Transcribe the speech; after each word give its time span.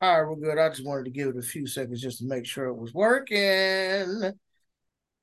All 0.00 0.22
right, 0.22 0.30
we're 0.30 0.36
good. 0.36 0.58
I 0.58 0.68
just 0.68 0.86
wanted 0.86 1.06
to 1.06 1.10
give 1.10 1.26
it 1.26 1.36
a 1.36 1.42
few 1.42 1.66
seconds 1.66 2.00
just 2.00 2.18
to 2.18 2.24
make 2.24 2.46
sure 2.46 2.66
it 2.66 2.76
was 2.76 2.94
working. 2.94 4.32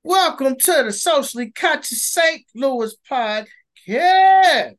Welcome 0.04 0.56
to 0.56 0.82
the 0.84 0.92
Socially 0.92 1.50
Conscious 1.50 2.04
St. 2.04 2.42
Louis 2.54 2.94
podcast. 3.10 4.74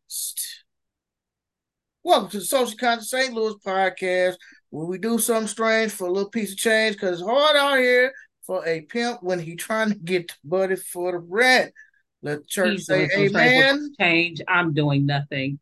Welcome 2.03 2.29
to 2.29 2.37
the 2.37 2.45
Socially 2.45 2.77
Conscious 2.77 3.09
St. 3.09 3.33
Louis 3.33 3.55
podcast, 3.65 4.35
where 4.69 4.85
we 4.85 4.99
do 4.99 5.17
something 5.17 5.47
strange 5.47 5.91
for 5.91 6.05
a 6.05 6.11
little 6.11 6.29
piece 6.29 6.51
of 6.51 6.59
change 6.59 6.95
because 6.95 7.19
it's 7.19 7.27
hard 7.27 7.55
out 7.55 7.79
here 7.79 8.13
for 8.45 8.63
a 8.67 8.81
pimp 8.81 9.23
when 9.23 9.39
he 9.39 9.55
trying 9.55 9.89
to 9.89 9.95
get 9.95 10.27
the 10.27 10.35
buddy 10.43 10.75
for 10.75 11.13
the 11.13 11.17
rent. 11.17 11.73
Let 12.21 12.41
the 12.41 12.47
church 12.47 12.71
He's 12.73 12.85
say 12.85 13.09
amen. 13.17 13.93
Change. 13.99 14.43
I'm 14.47 14.75
doing 14.75 15.07
nothing. 15.07 15.57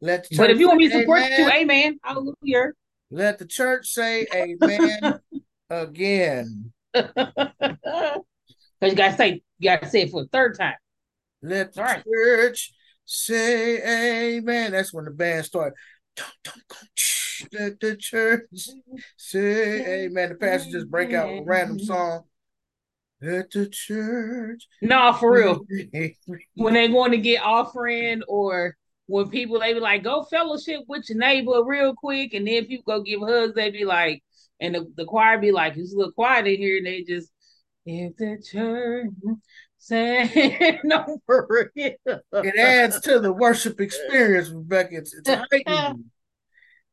Let 0.00 0.26
But 0.36 0.50
if 0.50 0.58
you 0.58 0.66
want 0.66 0.80
me 0.80 0.88
to 0.88 0.98
support 0.98 1.20
you, 1.20 1.44
amen. 1.44 1.52
amen. 1.52 2.00
Hallelujah. 2.02 2.72
Let 3.10 3.38
the 3.38 3.46
church 3.46 3.88
say 3.88 4.26
amen 4.34 5.20
again. 5.70 6.72
Because 8.80 8.92
you 8.92 8.96
gotta 8.96 9.16
say, 9.16 9.42
you 9.58 9.70
gotta 9.70 9.90
say 9.90 10.02
it 10.02 10.10
for 10.10 10.22
the 10.22 10.28
third 10.28 10.56
time. 10.58 10.74
Let 11.42 11.74
the 11.74 11.82
right. 11.82 12.02
church 12.02 12.72
say 13.04 14.36
amen. 14.36 14.72
That's 14.72 14.92
when 14.92 15.04
the 15.04 15.10
band 15.10 15.44
started. 15.44 15.74
Let 17.52 17.80
the 17.80 17.96
church 17.96 18.44
say 19.16 20.04
amen. 20.04 20.30
The 20.30 20.34
pastor 20.36 20.70
just 20.70 20.90
break 20.90 21.12
out 21.12 21.28
a 21.28 21.42
random 21.44 21.78
song. 21.84 22.22
Let 23.20 23.50
the 23.50 23.68
church. 23.68 24.66
No, 24.80 25.12
for 25.12 25.34
real. 25.34 25.60
When 26.54 26.72
they 26.72 26.88
want 26.88 27.12
to 27.12 27.18
get 27.18 27.42
offering 27.42 28.22
or 28.28 28.76
when 29.10 29.28
people 29.28 29.58
they 29.58 29.74
be 29.74 29.80
like, 29.80 30.04
go 30.04 30.22
fellowship 30.22 30.82
with 30.86 31.08
your 31.08 31.18
neighbor 31.18 31.64
real 31.64 31.94
quick, 31.94 32.32
and 32.32 32.46
then 32.46 32.66
people 32.66 32.96
go 32.96 33.02
give 33.02 33.20
hugs, 33.20 33.54
they 33.54 33.70
be 33.70 33.84
like, 33.84 34.22
and 34.60 34.74
the, 34.74 34.92
the 34.96 35.04
choir 35.04 35.38
be 35.38 35.50
like, 35.50 35.76
it's 35.76 35.92
a 35.92 35.96
little 35.96 36.12
quiet 36.12 36.46
in 36.46 36.58
here, 36.58 36.76
and 36.78 36.86
they 36.86 37.02
just 37.02 37.30
if 37.84 38.16
the 38.16 38.40
church 38.40 39.10
say 39.78 40.80
no 40.84 41.18
for 41.26 41.46
real. 41.50 41.90
It 42.06 42.56
adds 42.56 43.00
to 43.00 43.18
the 43.18 43.32
worship 43.32 43.80
experience, 43.80 44.48
Rebecca. 44.50 44.96
It's, 44.96 45.14
it's 45.14 45.28
heightened. 45.28 46.04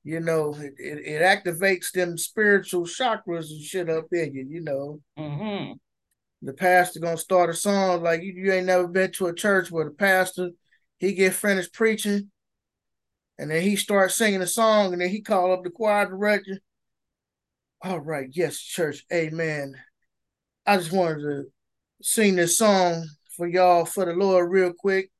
You 0.03 0.21
know, 0.21 0.55
it, 0.55 0.73
it, 0.77 1.05
it 1.05 1.21
activates 1.21 1.91
them 1.91 2.17
spiritual 2.17 2.85
chakras 2.85 3.51
and 3.51 3.61
shit 3.61 3.89
up 3.89 4.07
in 4.11 4.33
you, 4.33 4.47
you 4.49 4.61
know. 4.61 5.01
hmm 5.17 5.73
the 6.41 6.53
pastor 6.53 6.99
gonna 6.99 7.17
start 7.17 7.49
a 7.49 7.53
song 7.53 8.03
like 8.03 8.21
you, 8.21 8.31
you 8.31 8.51
ain't 8.51 8.67
never 8.67 8.87
been 8.87 9.11
to 9.11 9.25
a 9.25 9.33
church 9.33 9.71
where 9.71 9.85
the 9.85 9.91
pastor 9.91 10.51
he 10.97 11.13
get 11.13 11.33
finished 11.33 11.73
preaching 11.73 12.31
and 13.37 13.51
then 13.51 13.61
he 13.61 13.75
starts 13.75 14.15
singing 14.15 14.41
a 14.41 14.47
song 14.47 14.93
and 14.93 15.01
then 15.01 15.09
he 15.09 15.21
call 15.21 15.53
up 15.53 15.63
the 15.63 15.69
choir 15.69 16.07
director. 16.07 16.59
All 17.81 17.99
right 17.99 18.29
yes 18.31 18.59
church 18.59 19.05
amen. 19.13 19.75
I 20.65 20.77
just 20.77 20.91
wanted 20.91 21.21
to 21.21 21.45
sing 22.01 22.35
this 22.35 22.57
song 22.57 23.07
for 23.35 23.47
y'all 23.47 23.85
for 23.85 24.05
the 24.05 24.13
lord 24.13 24.51
real 24.51 24.73
quick. 24.73 25.11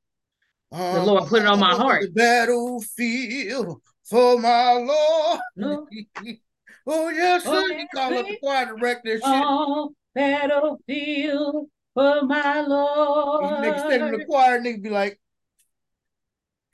The 0.72 1.04
Lord 1.04 1.30
put 1.30 1.44
it 1.44 1.48
on 1.48 1.60
my 1.60 1.72
uh-huh. 1.72 1.84
heart. 1.84 2.02
the 2.02 2.12
battlefield 2.12 3.82
for 4.04 4.38
my 4.38 4.74
lord. 4.74 5.40
No. 5.56 5.88
oh 6.88 7.10
yes 7.10 7.44
sir. 7.44 7.52
Oh, 7.54 7.68
he 7.68 7.76
yes, 7.76 7.88
call 7.94 8.18
up 8.18 8.26
the 8.26 8.38
choir 8.42 8.66
director 8.66 9.20
Oh, 9.24 9.94
battlefield 10.14 11.70
for 11.94 12.22
my 12.24 12.62
Lord. 12.62 13.64
nigga 13.64 13.90
sitting 13.90 14.08
in 14.08 14.18
the 14.18 14.26
choir 14.26 14.60
nigga 14.60 14.84
be 14.84 14.90
like 14.90 15.20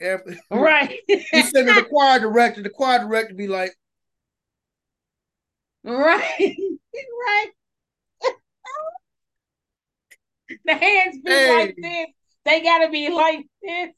every- 0.04 0.40
Right. 0.52 1.00
He 1.08 1.42
send 1.44 1.68
me 1.68 1.74
the 1.74 1.86
choir 1.90 2.20
director. 2.20 2.62
The 2.62 2.70
choir 2.70 3.00
director 3.00 3.34
be 3.34 3.48
like, 3.48 3.74
right. 5.84 6.30
right. 6.48 7.52
the 10.66 10.74
hands 10.74 11.18
be 11.24 11.32
Hey. 11.32 11.56
like 11.58 11.76
this. 11.82 12.08
They 12.46 12.62
gotta 12.62 12.90
be 12.90 13.10
like 13.10 13.46
this. 13.62 13.90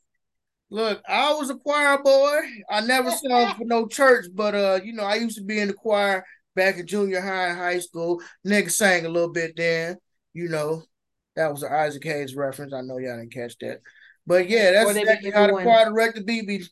"Look, 0.70 1.02
I 1.08 1.34
was 1.34 1.50
a 1.50 1.56
choir 1.56 1.98
boy. 2.02 2.40
I 2.70 2.82
never 2.82 3.12
sung 3.12 3.56
for 3.56 3.66
no 3.66 3.88
church, 3.88 4.28
but 4.34 4.56
uh, 4.56 4.80
you 4.84 4.94
know, 4.94 5.04
I 5.04 5.16
used 5.16 5.38
to 5.38 5.44
be 5.44 5.60
in 5.60 5.68
the 5.70 5.74
choir 5.74 6.26
back 6.56 6.78
in 6.78 6.88
junior 6.88 7.22
high 7.22 7.48
and 7.50 7.58
high 7.58 7.80
school. 7.80 8.22
Nigga 8.48 8.72
sang 8.72 9.06
a 9.06 9.10
little 9.10 9.32
bit 9.32 9.54
then. 9.58 9.98
You 10.34 10.50
know, 10.50 10.84
that 11.36 11.52
was 11.52 11.64
an 11.64 11.74
Isaac 11.74 12.04
Hayes 12.04 12.36
reference. 12.36 12.74
I 12.74 12.82
know 12.82 12.98
y'all 12.98 13.18
didn't 13.18 13.34
catch 13.34 13.58
that, 13.60 13.82
but 14.28 14.50
yeah, 14.50 14.72
that's 14.72 14.90
Or 14.90 14.94
they 14.94 15.04
be 15.04 15.10
exactly 15.10 15.32
how 15.32 15.48
the 15.48 15.54
doing- 15.54 15.66
choir 15.66 15.86
director 15.86 16.24
be. 16.24 16.42
be 16.42 16.64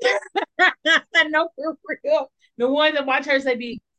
no, 1.28 1.48
for 1.56 1.76
real. 2.04 2.30
The 2.56 2.68
ones 2.68 2.94
that 2.96 3.06
my 3.06 3.20
church, 3.20 3.42
they 3.44 3.56
be. 3.56 3.80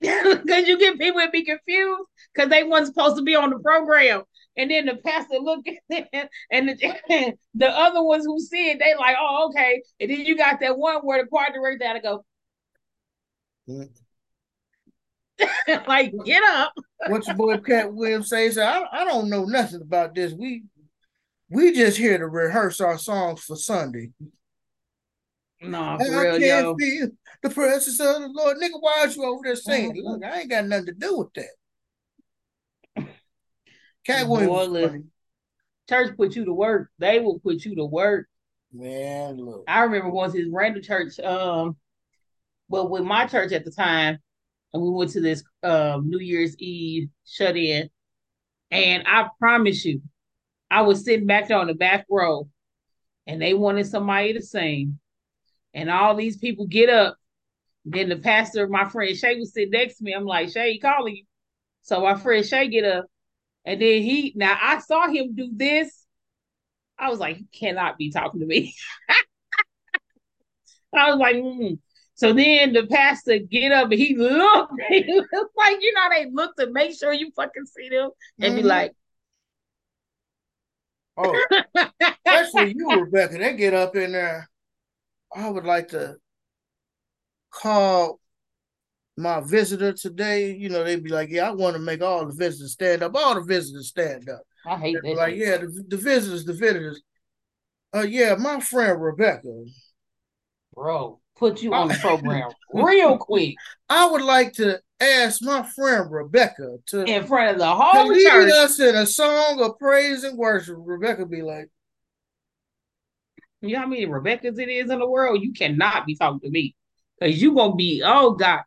Because 0.00 0.68
you 0.68 0.78
get 0.78 0.98
people 0.98 1.20
that 1.20 1.32
be 1.32 1.44
confused 1.44 2.02
because 2.32 2.48
they 2.50 2.62
wasn't 2.62 2.94
supposed 2.94 3.16
to 3.16 3.22
be 3.22 3.34
on 3.34 3.50
the 3.50 3.58
program. 3.58 4.22
And 4.56 4.70
then 4.70 4.86
the 4.86 4.96
pastor 4.96 5.38
look 5.38 5.64
at 5.66 5.74
them 6.12 6.28
and 6.50 6.68
the, 6.68 7.34
the 7.54 7.68
other 7.68 8.02
ones 8.02 8.24
who 8.24 8.38
see 8.40 8.70
it, 8.70 8.78
they 8.78 8.94
like, 8.98 9.16
oh, 9.20 9.48
okay. 9.50 9.82
And 10.00 10.10
then 10.10 10.20
you 10.20 10.36
got 10.36 10.60
that 10.60 10.78
one 10.78 10.96
where 11.02 11.22
the 11.22 11.28
choir 11.28 11.48
director 11.52 11.84
had 11.86 11.94
to 11.94 12.00
go, 12.00 12.24
Mm. 13.68 13.90
like, 15.86 16.12
get 16.24 16.42
up. 16.42 16.72
What's 17.08 17.28
your 17.28 17.36
boy 17.36 17.58
Katt 17.58 17.92
Williams 17.92 18.28
says. 18.28 18.58
I, 18.58 18.82
I 18.90 19.04
don't 19.04 19.30
know 19.30 19.44
nothing 19.44 19.82
about 19.82 20.14
this. 20.14 20.32
We 20.32 20.64
we 21.50 21.72
just 21.72 21.96
here 21.96 22.18
to 22.18 22.26
rehearse 22.26 22.80
our 22.80 22.98
songs 22.98 23.40
for 23.42 23.56
Sunday. 23.56 24.10
Nah, 25.60 25.96
I 25.96 25.98
for 25.98 26.20
real, 26.20 26.38
can't 26.38 26.42
yo. 26.42 26.76
feel 26.76 27.08
the 27.42 27.50
presence 27.50 27.98
of 28.00 28.20
the 28.20 28.30
Lord. 28.32 28.58
Nigga, 28.58 28.80
why 28.80 29.00
are 29.00 29.08
you 29.08 29.24
over 29.24 29.40
there 29.44 29.56
singing? 29.56 29.96
Mhm. 29.96 30.04
Look, 30.04 30.24
I 30.24 30.40
ain't 30.40 30.50
got 30.50 30.66
nothing 30.66 30.86
to 30.86 30.92
do 30.92 31.18
with 31.18 31.34
that. 31.34 31.48
Katt 34.04 34.28
Williams, 34.28 34.50
was 34.50 34.68
listen. 34.68 34.90
funny. 34.90 35.04
Church 35.88 36.16
put 36.16 36.36
you 36.36 36.44
to 36.44 36.52
work. 36.52 36.90
They 36.98 37.18
will 37.20 37.38
put 37.40 37.64
you 37.64 37.74
to 37.76 37.84
work. 37.84 38.28
man, 38.72 39.38
look. 39.38 39.64
I 39.66 39.80
remember 39.82 40.10
once 40.10 40.34
to 40.34 40.38
this 40.38 40.52
random 40.52 40.82
church, 40.82 41.18
um, 41.20 41.76
well, 42.68 42.88
with 42.88 43.02
my 43.02 43.26
church 43.26 43.52
at 43.52 43.64
the 43.64 43.70
time, 43.70 44.18
and 44.72 44.82
we 44.82 44.90
went 44.90 45.10
to 45.12 45.20
this 45.20 45.42
um 45.62 46.08
New 46.08 46.18
Year's 46.18 46.56
Eve 46.58 47.08
shut 47.24 47.56
in, 47.56 47.90
and 48.70 49.04
I 49.06 49.28
promise 49.38 49.84
you, 49.84 50.02
I 50.70 50.82
was 50.82 51.04
sitting 51.04 51.26
back 51.26 51.48
there 51.48 51.58
on 51.58 51.66
the 51.68 51.74
back 51.74 52.06
row, 52.10 52.48
and 53.26 53.40
they 53.40 53.54
wanted 53.54 53.86
somebody 53.86 54.34
to 54.34 54.42
sing, 54.42 54.98
and 55.74 55.90
all 55.90 56.14
these 56.14 56.36
people 56.36 56.66
get 56.66 56.90
up. 56.90 57.16
Then 57.84 58.08
the 58.10 58.16
pastor, 58.16 58.68
my 58.68 58.88
friend 58.88 59.16
Shay, 59.16 59.38
was 59.38 59.54
sitting 59.54 59.70
next 59.70 59.98
to 59.98 60.04
me. 60.04 60.12
I'm 60.12 60.26
like, 60.26 60.50
Shay, 60.50 60.78
calling 60.78 61.16
you. 61.16 61.24
So 61.82 62.02
my 62.02 62.16
friend 62.16 62.44
Shay 62.44 62.68
get 62.68 62.84
up, 62.84 63.06
and 63.64 63.80
then 63.80 64.02
he 64.02 64.32
now 64.36 64.56
I 64.60 64.78
saw 64.80 65.08
him 65.08 65.34
do 65.34 65.50
this. 65.52 66.04
I 66.98 67.10
was 67.10 67.20
like, 67.20 67.36
he 67.36 67.44
cannot 67.44 67.96
be 67.96 68.10
talking 68.10 68.40
to 68.40 68.46
me. 68.46 68.74
I 70.94 71.10
was 71.10 71.18
like, 71.18 71.36
mm. 71.36 71.78
So 72.18 72.34
then 72.34 72.74
the 72.74 72.86
pastor 72.86 73.38
get 73.40 73.72
up 73.72 73.90
and 73.92 74.00
he 74.00 74.16
looked. 74.16 74.72
He 74.90 75.04
was 75.08 75.48
like, 75.56 75.78
you 75.82 75.94
know, 75.94 76.08
they 76.10 76.30
look 76.32 76.56
to 76.56 76.70
make 76.72 76.98
sure 76.98 77.12
you 77.14 77.30
fucking 77.36 77.66
see 77.66 77.90
them 77.90 78.10
and 78.42 78.56
be 78.56 78.62
Mhm. 78.62 78.68
like, 78.68 78.94
Oh, 81.16 81.46
especially 82.26 82.74
you, 82.76 82.92
Rebecca. 83.00 83.38
They 83.38 83.56
get 83.56 83.74
up 83.74 83.96
in 83.96 84.12
there. 84.12 84.48
I 85.34 85.50
would 85.50 85.64
like 85.64 85.88
to 85.88 86.16
call 87.50 88.20
my 89.16 89.40
visitor 89.40 89.92
today. 89.92 90.54
You 90.54 90.68
know, 90.70 90.84
they'd 90.84 91.02
be 91.04 91.10
like, 91.10 91.30
"Yeah, 91.30 91.48
I 91.48 91.52
want 91.52 91.74
to 91.76 91.80
make 91.82 92.02
all 92.02 92.26
the 92.26 92.34
visitors 92.34 92.72
stand 92.72 93.02
up. 93.02 93.14
All 93.16 93.34
the 93.36 93.42
visitors 93.42 93.88
stand 93.88 94.28
up." 94.28 94.42
I 94.64 94.78
hate 94.78 95.02
that. 95.02 95.16
like, 95.16 95.36
"Yeah, 95.36 95.58
the, 95.58 95.84
the 95.88 95.96
visitors, 95.98 96.44
the 96.46 96.54
visitors." 96.54 97.02
Uh, 97.94 98.02
yeah, 98.02 98.36
my 98.36 98.60
friend 98.60 99.00
Rebecca. 99.02 99.64
Bro, 100.74 101.20
put 101.38 101.62
you 101.62 101.72
on 101.72 101.88
the 101.88 101.94
program 101.94 102.50
real 102.72 103.16
quick 103.16 103.54
I 103.88 104.10
would 104.10 104.22
like 104.22 104.54
to 104.54 104.80
ask 105.00 105.42
my 105.42 105.62
friend 105.62 106.10
Rebecca 106.10 106.78
to, 106.88 107.04
in 107.04 107.24
front 107.26 107.52
of 107.52 107.58
the 107.58 107.64
to 107.64 107.70
whole 107.70 108.08
lead 108.08 108.26
church. 108.26 108.52
us 108.52 108.80
in 108.80 108.94
a 108.94 109.06
song 109.06 109.60
of 109.62 109.78
praise 109.78 110.24
and 110.24 110.36
worship. 110.36 110.76
Rebecca 110.78 111.24
be 111.24 111.42
like, 111.42 111.70
You 113.60 113.74
know 113.74 113.80
how 113.80 113.86
many 113.86 114.06
Rebecca's 114.06 114.58
it 114.58 114.68
is 114.68 114.90
in 114.90 114.98
the 114.98 115.08
world? 115.08 115.42
You 115.42 115.52
cannot 115.52 116.06
be 116.06 116.16
talking 116.16 116.40
to 116.40 116.50
me. 116.50 116.74
Because 117.18 117.40
you 117.40 117.54
gonna 117.54 117.76
be, 117.76 118.02
oh 118.04 118.32
God. 118.32 118.60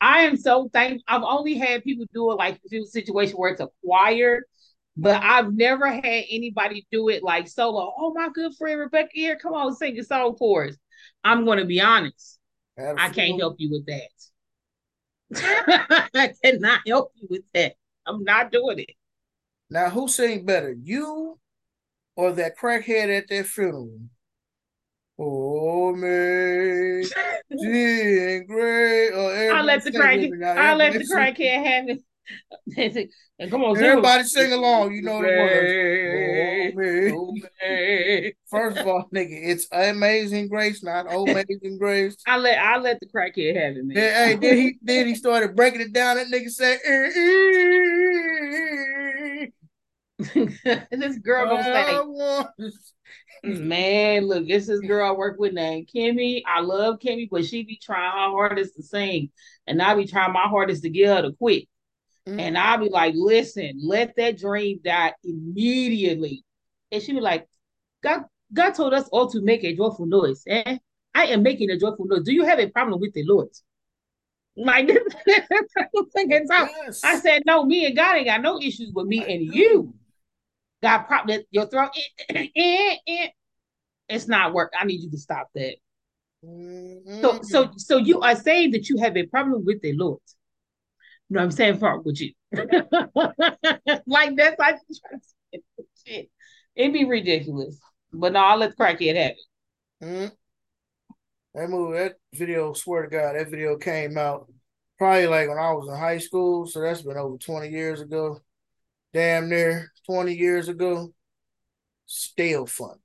I 0.00 0.22
am 0.22 0.36
so 0.36 0.68
thankful. 0.72 1.04
I've 1.06 1.22
only 1.22 1.54
had 1.54 1.84
people 1.84 2.06
do 2.12 2.32
it 2.32 2.34
like 2.34 2.58
was 2.64 2.88
a 2.88 2.90
situation 2.90 3.36
where 3.36 3.52
it's 3.52 3.60
a 3.60 3.68
choir, 3.84 4.42
but 4.96 5.22
I've 5.22 5.54
never 5.54 5.86
had 5.86 6.02
anybody 6.04 6.84
do 6.90 7.08
it 7.10 7.22
like 7.22 7.46
solo. 7.46 7.94
Oh, 7.96 8.12
my 8.12 8.28
good 8.34 8.52
friend 8.56 8.80
Rebecca 8.80 9.10
here, 9.12 9.38
come 9.40 9.54
on, 9.54 9.76
sing 9.76 9.96
a 9.96 10.02
song 10.02 10.34
for 10.36 10.66
us. 10.66 10.74
I'm 11.24 11.44
gonna 11.44 11.64
be 11.64 11.80
honest. 11.80 12.38
"Had 12.76 12.96
a 12.96 13.00
I 13.00 13.08
can't 13.10 13.38
help 13.38 13.56
you 13.58 13.70
with 13.70 13.86
that. 13.86 14.08
I 16.14 16.32
cannot 16.42 16.80
help 16.86 17.12
you 17.16 17.26
with 17.30 17.44
that. 17.54 17.74
I'm 18.06 18.24
not 18.24 18.50
doing 18.50 18.80
it. 18.80 18.90
Now, 19.70 19.90
who 19.90 20.08
sing 20.08 20.46
better, 20.46 20.72
you 20.72 21.38
or 22.16 22.32
that 22.32 22.56
crackhead 22.56 23.16
at 23.16 23.28
their 23.28 23.44
funeral? 23.44 24.00
Oh 25.18 25.94
man, 25.94 27.02
Jean 27.60 28.46
Grey. 28.46 29.50
I 29.50 29.62
let 29.62 29.84
the 29.84 29.92
crack. 29.92 30.20
I 30.42 30.74
let 30.74 30.92
the 30.92 31.00
crackhead 31.00 31.64
have 31.64 31.88
it. 31.88 32.02
And 33.38 33.50
come 33.50 33.64
on, 33.64 33.76
everybody 33.76 34.24
sing 34.24 34.52
along. 34.52 34.92
You 34.92 35.02
know 35.02 35.22
the 35.22 35.28
words. 35.28 37.14
Oh. 37.14 37.34
First 38.50 38.78
of 38.78 38.86
all, 38.86 39.08
nigga, 39.14 39.28
it's 39.30 39.66
Amazing 39.72 40.48
Grace, 40.48 40.82
not 40.82 41.06
Amazing 41.12 41.78
Grace. 41.78 42.16
I 42.26 42.36
let 42.36 42.58
I 42.58 42.78
let 42.78 43.00
the 43.00 43.06
crackhead 43.06 43.56
have 43.56 43.76
it, 43.76 43.84
man. 43.84 43.94
Then, 43.94 44.14
hey, 44.14 44.36
then 44.36 44.56
he 44.56 44.78
then 44.82 45.06
he 45.06 45.14
started 45.14 45.56
breaking 45.56 45.80
it 45.80 45.92
down. 45.92 46.16
That 46.16 46.26
nigga 46.28 46.50
said, 46.50 46.78
"This 50.90 51.18
girl 51.18 51.46
gonna 51.46 51.62
say." 51.64 52.70
Man, 53.44 54.26
look, 54.26 54.46
it's 54.48 54.66
this 54.66 54.80
girl 54.80 55.08
I 55.08 55.12
work 55.12 55.38
with 55.38 55.52
named 55.52 55.88
Kimmy. 55.94 56.42
I 56.44 56.60
love 56.60 56.98
Kimmy, 56.98 57.28
but 57.30 57.44
she 57.44 57.62
be 57.62 57.78
trying 57.80 58.10
her 58.10 58.30
hardest 58.30 58.74
to 58.74 58.82
sing, 58.82 59.30
and 59.66 59.80
I 59.80 59.94
be 59.94 60.06
trying 60.06 60.32
my 60.32 60.48
hardest 60.48 60.82
to 60.82 60.90
get 60.90 61.08
her 61.08 61.22
to 61.22 61.32
quit. 61.36 61.68
Mm-hmm. 62.28 62.40
And 62.40 62.58
I'll 62.58 62.78
be 62.78 62.90
like, 62.90 63.14
listen, 63.16 63.80
let 63.82 64.14
that 64.16 64.38
dream 64.38 64.80
die 64.84 65.14
immediately. 65.24 66.44
And 66.92 67.02
she 67.02 67.12
be 67.12 67.20
like, 67.20 67.46
God, 68.02 68.24
God 68.52 68.72
told 68.72 68.92
us 68.92 69.08
all 69.08 69.30
to 69.30 69.40
make 69.40 69.64
a 69.64 69.74
joyful 69.74 70.04
noise. 70.04 70.42
Eh? 70.46 70.76
I 71.14 71.26
am 71.26 71.42
making 71.42 71.70
a 71.70 71.78
joyful 71.78 72.04
noise. 72.04 72.24
Do 72.24 72.34
you 72.34 72.44
have 72.44 72.58
a 72.58 72.68
problem 72.68 73.00
with 73.00 73.14
the 73.14 73.24
Lord? 73.24 73.48
Like 74.56 74.88
yes. 75.26 77.00
I 77.02 77.18
said, 77.18 77.44
no, 77.46 77.64
me 77.64 77.86
and 77.86 77.96
God 77.96 78.16
ain't 78.16 78.26
got 78.26 78.42
no 78.42 78.60
issues 78.60 78.92
with 78.92 79.06
me 79.06 79.24
I 79.24 79.28
and 79.28 79.46
know. 79.46 79.54
you. 79.54 79.94
God 80.82 80.98
problem 81.04 81.40
your 81.50 81.66
throat. 81.66 81.90
Eh, 82.28 82.48
eh, 82.54 82.96
eh, 83.06 83.28
it's 84.08 84.28
not 84.28 84.52
work. 84.52 84.72
I 84.78 84.84
need 84.84 85.00
you 85.00 85.10
to 85.10 85.18
stop 85.18 85.48
that. 85.54 85.76
Mm-hmm. 86.44 87.20
So, 87.22 87.40
so, 87.42 87.70
so 87.76 87.96
you 87.96 88.20
are 88.20 88.36
saying 88.36 88.72
that 88.72 88.88
you 88.88 88.98
have 88.98 89.16
a 89.16 89.24
problem 89.26 89.64
with 89.64 89.80
the 89.80 89.92
Lord. 89.94 90.20
You 91.28 91.34
know 91.34 91.40
what 91.40 91.44
I'm 91.44 91.50
saying? 91.50 91.78
Fuck 91.78 92.04
with 92.04 92.20
you. 92.20 92.32
like 94.06 94.36
that's 94.36 94.58
like 94.58 94.76
shit. 96.06 96.30
It'd 96.74 96.92
be 96.92 97.04
ridiculous. 97.04 97.78
But 98.12 98.32
no, 98.32 98.40
I'll 98.40 98.58
let 98.58 98.70
the 98.70 98.76
crackhead 98.76 99.16
have 99.16 99.32
it. 99.32 100.04
Mm-hmm. 100.04 100.34
That 101.54 101.70
movie, 101.70 101.98
that 101.98 102.14
video, 102.32 102.72
swear 102.72 103.02
to 103.02 103.08
God, 103.08 103.36
that 103.36 103.50
video 103.50 103.76
came 103.76 104.16
out 104.16 104.50
probably 104.96 105.26
like 105.26 105.48
when 105.48 105.58
I 105.58 105.72
was 105.72 105.88
in 105.88 105.96
high 105.96 106.18
school. 106.18 106.66
So 106.66 106.80
that's 106.80 107.02
been 107.02 107.16
over 107.16 107.36
20 107.36 107.68
years 107.68 108.00
ago. 108.00 108.40
Damn 109.12 109.48
near 109.48 109.92
20 110.06 110.34
years 110.34 110.68
ago. 110.68 111.12
Still 112.06 112.66
fun. 112.66 112.96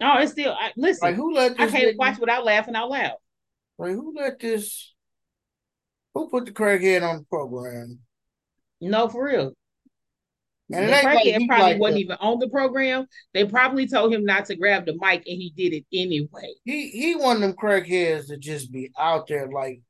Oh, 0.00 0.18
it's 0.18 0.32
still 0.32 0.52
I, 0.52 0.72
listen. 0.76 1.08
Like 1.08 1.16
who 1.16 1.34
let 1.34 1.60
I 1.60 1.68
can't 1.68 1.96
watch 1.96 2.18
without 2.18 2.44
laughing 2.44 2.74
out 2.74 2.90
loud. 2.90 3.16
Like 3.78 3.92
who 3.92 4.14
let 4.16 4.38
this 4.38 4.91
who 6.14 6.28
put 6.28 6.46
the 6.46 6.52
crackhead 6.52 7.02
on 7.02 7.18
the 7.18 7.24
program? 7.24 8.00
No, 8.80 9.08
for 9.08 9.26
real. 9.26 9.52
And 10.72 10.88
the 10.88 10.92
crackhead 10.92 11.38
like 11.40 11.48
probably 11.48 11.72
like 11.72 11.80
wasn't 11.80 12.00
even 12.00 12.16
on 12.20 12.38
the 12.38 12.48
program. 12.48 13.06
They 13.34 13.44
probably 13.44 13.86
told 13.86 14.12
him 14.12 14.24
not 14.24 14.46
to 14.46 14.56
grab 14.56 14.86
the 14.86 14.94
mic, 14.94 15.22
and 15.26 15.40
he 15.40 15.52
did 15.56 15.74
it 15.74 15.84
anyway. 15.92 16.54
He 16.64 16.88
he 16.88 17.14
one 17.14 17.36
of 17.36 17.42
them 17.42 17.52
crackheads 17.52 18.28
to 18.28 18.36
just 18.36 18.72
be 18.72 18.90
out 18.98 19.26
there. 19.28 19.48
Like 19.50 19.82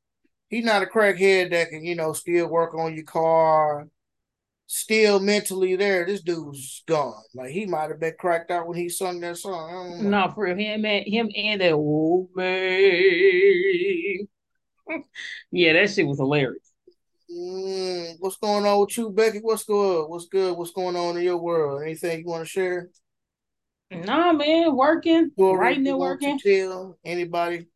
he's 0.49 0.65
not 0.65 0.83
a 0.83 0.87
crackhead 0.87 1.51
that 1.51 1.71
can 1.71 1.85
you 1.85 1.95
know 1.95 2.13
still 2.13 2.49
work 2.49 2.75
on 2.75 2.95
your 2.95 3.05
car, 3.05 3.87
still 4.67 5.21
mentally 5.21 5.77
there. 5.77 6.05
This 6.05 6.23
dude's 6.23 6.83
gone. 6.87 7.23
Like 7.35 7.51
he 7.51 7.67
might 7.67 7.91
have 7.91 8.01
been 8.01 8.15
cracked 8.19 8.51
out 8.51 8.67
when 8.67 8.77
he 8.77 8.89
sung 8.89 9.21
that 9.21 9.37
song. 9.37 10.11
No, 10.11 10.33
for 10.35 10.47
him 10.47 10.85
and 10.85 11.07
him 11.07 11.31
and 11.35 11.61
that 11.61 11.73
old 11.73 12.31
man 12.35 14.27
yeah, 15.51 15.73
that 15.75 15.91
shit 15.91 16.07
was 16.07 16.19
hilarious. 16.19 16.73
Mm, 17.31 18.17
what's 18.19 18.37
going 18.37 18.67
on 18.67 18.81
with 18.81 18.97
you, 18.97 19.11
Becky? 19.11 19.39
What's 19.39 19.65
good? 19.65 20.07
What's 20.07 20.27
good? 20.27 20.57
What's 20.57 20.73
going 20.73 20.97
on 20.97 21.17
in 21.17 21.23
your 21.23 21.39
world? 21.39 21.83
Anything 21.83 22.21
you 22.21 22.27
want 22.27 22.45
to 22.45 22.49
share? 22.49 22.91
Nah, 23.91 24.33
man, 24.33 24.75
working, 24.75 25.31
well, 25.37 25.55
writing 25.55 25.87
and 25.87 25.99
working. 25.99 26.39
Tell 26.39 26.99
anybody 27.05 27.67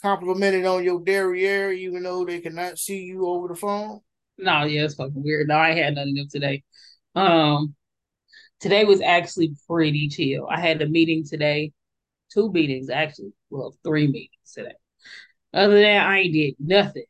complimented 0.00 0.64
on 0.64 0.84
your 0.84 1.00
derriere, 1.00 1.72
even 1.72 2.02
though 2.02 2.24
they 2.24 2.40
cannot 2.40 2.78
see 2.78 3.02
you 3.02 3.26
over 3.26 3.48
the 3.48 3.56
phone. 3.56 4.00
No, 4.36 4.64
yeah, 4.64 4.84
it's 4.84 4.94
fucking 4.94 5.22
weird. 5.22 5.48
No, 5.48 5.56
I 5.56 5.74
had 5.74 5.96
none 5.96 6.08
of 6.08 6.14
them 6.14 6.28
today. 6.30 6.62
Um, 7.14 7.74
today 8.60 8.84
was 8.84 9.00
actually 9.00 9.54
pretty 9.68 10.08
chill. 10.08 10.46
I 10.48 10.60
had 10.60 10.80
a 10.80 10.88
meeting 10.88 11.24
today, 11.24 11.72
two 12.32 12.52
meetings 12.52 12.88
actually, 12.88 13.32
well, 13.50 13.74
three 13.84 14.06
meetings 14.06 14.52
today. 14.54 14.74
Other 15.52 15.74
than 15.74 15.82
that, 15.82 16.06
I 16.06 16.18
ain't 16.18 16.32
did 16.32 16.54
nothing. 16.58 17.04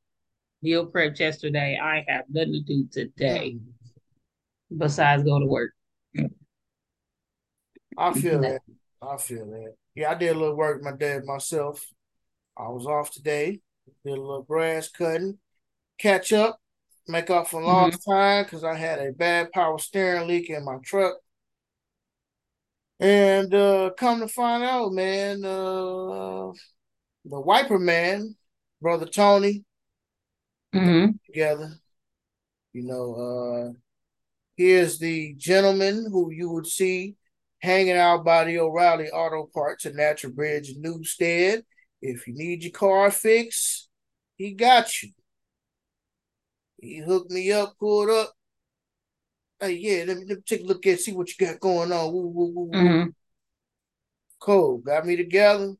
Meal 0.62 0.86
prep 0.86 1.18
yesterday. 1.18 1.78
I 1.80 2.04
have 2.08 2.24
nothing 2.28 2.52
to 2.52 2.60
do 2.60 2.88
today 2.90 3.56
besides 4.76 5.22
go 5.22 5.38
to 5.38 5.46
work. 5.46 5.72
I 7.96 8.12
feel 8.20 8.40
that. 8.40 8.60
I 9.02 9.16
feel 9.16 9.46
that. 9.46 9.74
Yeah, 9.94 10.10
I 10.10 10.14
did 10.14 10.34
a 10.34 10.38
little 10.38 10.56
work 10.56 10.82
my 10.82 10.92
day 10.92 11.20
myself. 11.24 11.84
I 12.56 12.68
was 12.68 12.86
off 12.86 13.10
today. 13.10 13.60
Did 14.04 14.18
a 14.18 14.20
little 14.20 14.42
grass 14.42 14.88
cutting, 14.88 15.38
catch 15.98 16.32
up, 16.32 16.60
make 17.06 17.30
up 17.30 17.48
for 17.48 17.62
lost 17.62 18.00
mm-hmm. 18.00 18.10
time 18.10 18.44
because 18.44 18.64
I 18.64 18.74
had 18.74 18.98
a 18.98 19.12
bad 19.12 19.52
power 19.52 19.78
steering 19.78 20.28
leak 20.28 20.50
in 20.50 20.64
my 20.64 20.76
truck. 20.84 21.16
And 23.00 23.54
uh 23.54 23.90
come 23.96 24.20
to 24.20 24.28
find 24.28 24.64
out, 24.64 24.92
man, 24.92 25.44
uh 25.44 26.52
the 27.28 27.40
Wiper 27.40 27.78
Man, 27.78 28.36
brother 28.80 29.06
Tony, 29.06 29.64
mm-hmm. 30.74 31.12
together. 31.26 31.72
You 32.72 32.84
know, 32.84 33.14
uh, 33.14 33.78
here's 34.56 34.98
the 34.98 35.34
gentleman 35.34 36.06
who 36.10 36.30
you 36.30 36.50
would 36.50 36.66
see 36.66 37.16
hanging 37.60 37.96
out 37.96 38.24
by 38.24 38.44
the 38.44 38.58
O'Reilly 38.58 39.10
Auto 39.10 39.48
Parts 39.52 39.84
at 39.86 39.94
Natural 39.94 40.32
Bridge 40.32 40.74
Newstead. 40.76 41.64
If 42.00 42.26
you 42.26 42.34
need 42.34 42.62
your 42.62 42.72
car 42.72 43.10
fixed, 43.10 43.88
he 44.36 44.52
got 44.52 45.02
you. 45.02 45.10
He 46.80 46.98
hooked 46.98 47.30
me 47.30 47.50
up, 47.52 47.74
pulled 47.78 48.10
up. 48.10 48.32
Hey, 49.60 49.72
yeah, 49.72 50.04
let 50.06 50.18
me, 50.18 50.24
let 50.28 50.36
me 50.38 50.42
take 50.46 50.60
a 50.60 50.64
look 50.64 50.86
at 50.86 51.00
see 51.00 51.12
what 51.12 51.28
you 51.28 51.46
got 51.46 51.58
going 51.58 51.90
on. 51.90 52.12
Woo, 52.12 52.28
woo, 52.28 52.52
woo, 52.54 52.70
mm-hmm. 52.70 53.08
Cool. 54.38 54.78
Got 54.78 55.04
me 55.04 55.16
together 55.16 55.74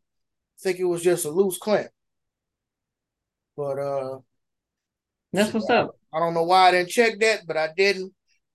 think 0.60 0.78
it 0.78 0.84
was 0.84 1.02
just 1.02 1.24
a 1.24 1.30
loose 1.30 1.58
clamp. 1.58 1.90
But 3.56 3.78
uh 3.78 4.18
that's 5.32 5.52
what's 5.52 5.68
up. 5.70 5.90
I 6.12 6.18
don't 6.20 6.34
know 6.34 6.44
why 6.44 6.68
I 6.68 6.70
didn't 6.72 6.90
check 6.90 7.18
that, 7.20 7.46
but 7.46 7.56
I 7.56 7.68
didn't. 7.76 8.12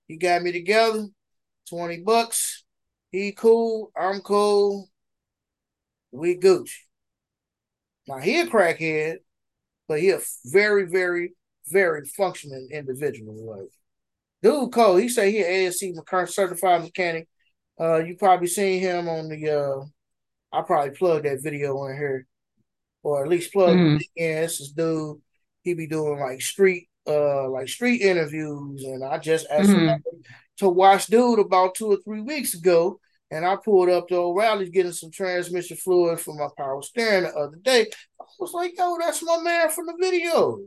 He 0.08 0.16
got 0.16 0.42
me 0.42 0.52
together. 0.52 1.06
20 1.70 2.00
bucks. 2.00 2.64
He 3.10 3.32
cool. 3.32 3.92
I'm 3.96 4.20
cool. 4.20 4.88
We 6.10 6.36
Gucci. 6.36 6.72
Now 8.06 8.18
he 8.18 8.40
a 8.40 8.46
crackhead, 8.46 9.16
but 9.88 10.00
he 10.00 10.10
a 10.10 10.20
very, 10.46 10.86
very, 10.86 11.32
very 11.68 12.04
functioning 12.06 12.68
individual. 12.70 13.56
Like 13.56 13.70
dude 14.42 14.72
Cole, 14.72 14.96
he 14.96 15.08
say 15.08 15.30
he 15.30 15.40
an 15.40 15.46
ASE 15.46 16.34
certified 16.34 16.82
mechanic. 16.82 17.28
Uh 17.80 17.98
you 17.98 18.16
probably 18.16 18.48
seen 18.48 18.80
him 18.80 19.08
on 19.08 19.28
the 19.28 19.50
uh 19.50 19.84
I 20.54 20.62
probably 20.62 20.90
plug 20.90 21.24
that 21.24 21.42
video 21.42 21.84
in 21.86 21.96
here, 21.96 22.26
or 23.02 23.22
at 23.22 23.28
least 23.28 23.52
plug 23.52 23.76
mm-hmm. 23.76 23.96
in. 24.16 24.42
This 24.42 24.60
is 24.60 24.70
dude. 24.70 25.20
He 25.62 25.74
be 25.74 25.86
doing 25.86 26.20
like 26.20 26.40
street, 26.40 26.88
uh, 27.06 27.48
like 27.48 27.68
street 27.68 28.02
interviews, 28.02 28.84
and 28.84 29.02
I 29.04 29.18
just 29.18 29.46
asked 29.50 29.70
mm-hmm. 29.70 29.88
him 29.88 30.02
to 30.58 30.68
watch 30.68 31.06
dude 31.06 31.38
about 31.38 31.74
two 31.74 31.92
or 31.92 31.98
three 32.04 32.20
weeks 32.20 32.54
ago, 32.54 33.00
and 33.30 33.44
I 33.44 33.56
pulled 33.56 33.88
up 33.88 34.08
to 34.08 34.16
O'Reilly's 34.16 34.70
getting 34.70 34.92
some 34.92 35.10
transmission 35.10 35.76
fluid 35.76 36.20
for 36.20 36.34
my 36.34 36.48
power 36.56 36.82
steering 36.82 37.24
the 37.24 37.34
other 37.34 37.56
day. 37.56 37.86
I 38.20 38.24
was 38.38 38.52
like, 38.52 38.76
yo, 38.76 38.96
that's 38.98 39.22
my 39.22 39.38
man 39.42 39.70
from 39.70 39.86
the 39.86 39.96
video. 39.98 40.58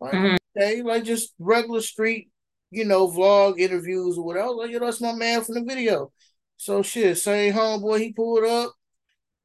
Like, 0.00 0.12
mm-hmm. 0.12 0.36
okay, 0.56 0.82
like 0.82 1.04
just 1.04 1.34
regular 1.38 1.80
street, 1.80 2.30
you 2.70 2.84
know, 2.84 3.08
vlog 3.08 3.58
interviews 3.58 4.18
or 4.18 4.24
whatever. 4.24 4.50
Like, 4.50 4.70
yo, 4.70 4.78
that's 4.78 5.00
my 5.00 5.12
man 5.12 5.42
from 5.42 5.54
the 5.56 5.64
video. 5.64 6.12
So 6.56 6.82
shit, 6.82 7.18
same 7.18 7.54
homeboy 7.54 7.98
he 7.98 8.12
pulled 8.12 8.44
up. 8.44 8.74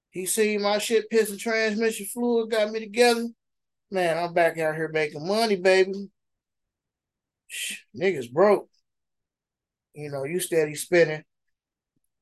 He 0.10 0.26
seen 0.26 0.62
my 0.62 0.78
shit 0.80 1.10
pissing 1.12 1.40
transmission 1.40 2.06
fluid, 2.08 2.52
got 2.52 2.72
me 2.72 2.80
together. 2.80 3.28
Man, 3.92 4.18
I'm 4.18 4.34
back 4.34 4.58
out 4.58 4.76
here 4.76 4.90
making 4.90 5.26
money, 5.26 5.56
baby. 5.56 6.10
Shh, 7.48 7.78
niggas 7.96 8.32
broke. 8.32 8.70
You 9.94 10.12
know, 10.12 10.24
you 10.26 10.40
steady 10.40 10.76
spending 10.76 11.24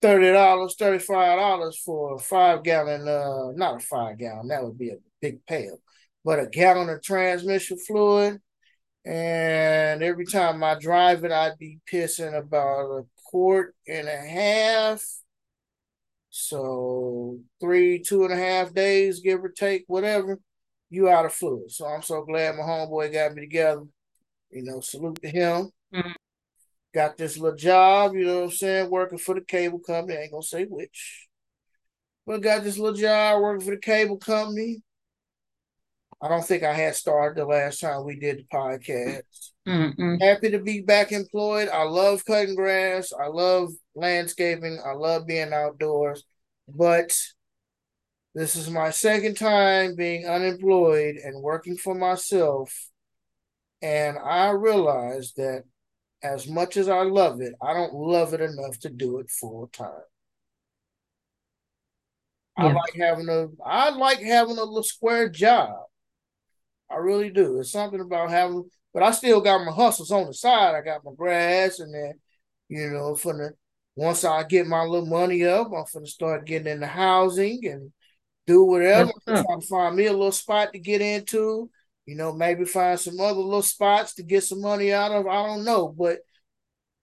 thirty 0.01 0.31
dollars, 0.31 0.75
thirty 0.77 0.99
five 0.99 1.39
dollars 1.39 1.77
for 1.77 2.15
a 2.15 2.19
five 2.19 2.63
gallon. 2.63 3.07
Uh, 3.07 3.51
not 3.55 3.77
a 3.77 3.79
five 3.79 4.17
gallon. 4.17 4.47
That 4.49 4.63
would 4.63 4.77
be 4.77 4.89
a 4.89 4.97
big 5.21 5.45
pail, 5.45 5.79
but 6.23 6.39
a 6.39 6.47
gallon 6.47 6.89
of 6.89 7.01
transmission 7.01 7.77
fluid. 7.77 8.39
And 9.05 10.01
every 10.01 10.25
time 10.25 10.63
I 10.63 10.75
drive 10.79 11.23
it, 11.25 11.31
I'd 11.31 11.59
be 11.59 11.79
pissing 11.91 12.37
about 12.37 12.99
a 12.99 13.05
quart 13.29 13.75
and 13.87 14.07
a 14.07 14.17
half 14.17 15.03
So 16.37 17.39
three, 17.61 17.99
two 17.99 18.25
and 18.25 18.33
a 18.33 18.35
half 18.35 18.73
days, 18.73 19.21
give 19.21 19.41
or 19.41 19.47
take, 19.47 19.85
whatever, 19.87 20.37
you 20.89 21.07
out 21.07 21.23
of 21.23 21.31
fluid. 21.31 21.71
So 21.71 21.85
I'm 21.85 22.01
so 22.01 22.23
glad 22.23 22.57
my 22.57 22.63
homeboy 22.63 23.13
got 23.13 23.33
me 23.33 23.43
together. 23.43 23.83
You 24.51 24.63
know, 24.63 24.81
salute 24.81 25.21
to 25.21 25.29
him. 25.29 25.71
Mm-hmm. 25.93 26.11
Got 26.93 27.15
this 27.15 27.37
little 27.37 27.57
job, 27.57 28.15
you 28.15 28.25
know 28.25 28.39
what 28.39 28.43
I'm 28.43 28.51
saying, 28.51 28.89
working 28.89 29.17
for 29.17 29.33
the 29.33 29.45
cable 29.45 29.79
company. 29.79 30.17
I 30.17 30.23
ain't 30.23 30.31
gonna 30.33 30.43
say 30.43 30.65
which. 30.65 31.25
But 32.27 32.41
got 32.41 32.65
this 32.65 32.77
little 32.77 32.99
job 32.99 33.41
working 33.41 33.65
for 33.65 33.71
the 33.71 33.81
cable 33.81 34.17
company. 34.17 34.81
I 36.21 36.29
don't 36.29 36.45
think 36.45 36.63
I 36.63 36.73
had 36.73 36.95
started 36.95 37.37
the 37.37 37.45
last 37.45 37.81
time 37.81 38.05
we 38.05 38.17
did 38.17 38.39
the 38.39 38.55
podcast. 38.55 39.21
Mm-mm. 39.67 40.21
Happy 40.21 40.51
to 40.51 40.59
be 40.59 40.81
back 40.81 41.11
employed. 41.11 41.69
I 41.69 41.83
love 41.83 42.25
cutting 42.25 42.55
grass. 42.55 43.11
I 43.13 43.27
love 43.27 43.71
landscaping. 43.95 44.79
I 44.85 44.93
love 44.93 45.27
being 45.27 45.53
outdoors. 45.53 46.23
But 46.67 47.15
this 48.33 48.55
is 48.55 48.69
my 48.69 48.89
second 48.91 49.35
time 49.35 49.95
being 49.95 50.25
unemployed 50.25 51.15
and 51.15 51.41
working 51.41 51.77
for 51.77 51.95
myself. 51.95 52.73
And 53.81 54.17
I 54.17 54.49
realized 54.49 55.35
that 55.37 55.63
as 56.23 56.47
much 56.47 56.75
as 56.75 56.89
I 56.89 57.03
love 57.03 57.41
it, 57.41 57.53
I 57.61 57.73
don't 57.73 57.93
love 57.93 58.33
it 58.33 58.41
enough 58.41 58.79
to 58.79 58.89
do 58.89 59.19
it 59.19 59.29
full 59.29 59.67
time. 59.67 59.89
Yeah. 62.57 62.65
I 62.65 62.73
like 62.73 62.95
having 62.97 63.29
a 63.29 63.47
I 63.65 63.89
like 63.89 64.19
having 64.19 64.57
a 64.57 64.63
little 64.63 64.83
square 64.83 65.29
job. 65.29 65.75
I 66.89 66.97
really 66.97 67.29
do. 67.29 67.59
It's 67.59 67.71
something 67.71 67.99
about 67.99 68.29
having, 68.29 68.69
but 68.93 69.03
I 69.03 69.11
still 69.11 69.41
got 69.41 69.65
my 69.65 69.71
hustles 69.71 70.11
on 70.11 70.27
the 70.27 70.33
side. 70.33 70.75
I 70.75 70.81
got 70.81 71.03
my 71.03 71.11
grass, 71.15 71.79
and 71.79 71.93
then, 71.93 72.13
you 72.69 72.89
know, 72.89 73.15
for 73.15 73.33
the 73.33 73.51
once 73.95 74.23
I 74.23 74.43
get 74.43 74.67
my 74.67 74.83
little 74.83 75.07
money 75.07 75.45
up, 75.45 75.67
I'm 75.67 75.85
gonna 75.93 76.05
start 76.05 76.45
getting 76.45 76.71
into 76.71 76.87
housing 76.87 77.65
and 77.65 77.91
do 78.45 78.63
whatever. 78.63 79.11
Try 79.25 79.41
to 79.41 79.67
find 79.67 79.95
me 79.95 80.05
a 80.05 80.11
little 80.11 80.31
spot 80.31 80.73
to 80.73 80.79
get 80.79 81.01
into. 81.01 81.69
You 82.05 82.15
know, 82.15 82.33
maybe 82.33 82.65
find 82.65 82.99
some 82.99 83.19
other 83.19 83.39
little 83.39 83.63
spots 83.63 84.15
to 84.15 84.23
get 84.23 84.43
some 84.43 84.61
money 84.61 84.93
out 84.93 85.11
of. 85.11 85.25
I 85.25 85.47
don't 85.47 85.65
know, 85.65 85.87
but 85.87 86.19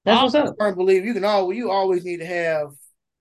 that's 0.05 0.35
I 0.35 0.41
up. 0.41 0.57
believe 0.77 1.05
you 1.05 1.15
can 1.15 1.25
always 1.25 1.57
you 1.57 1.71
always 1.71 2.05
need 2.05 2.19
to 2.19 2.27
have 2.27 2.69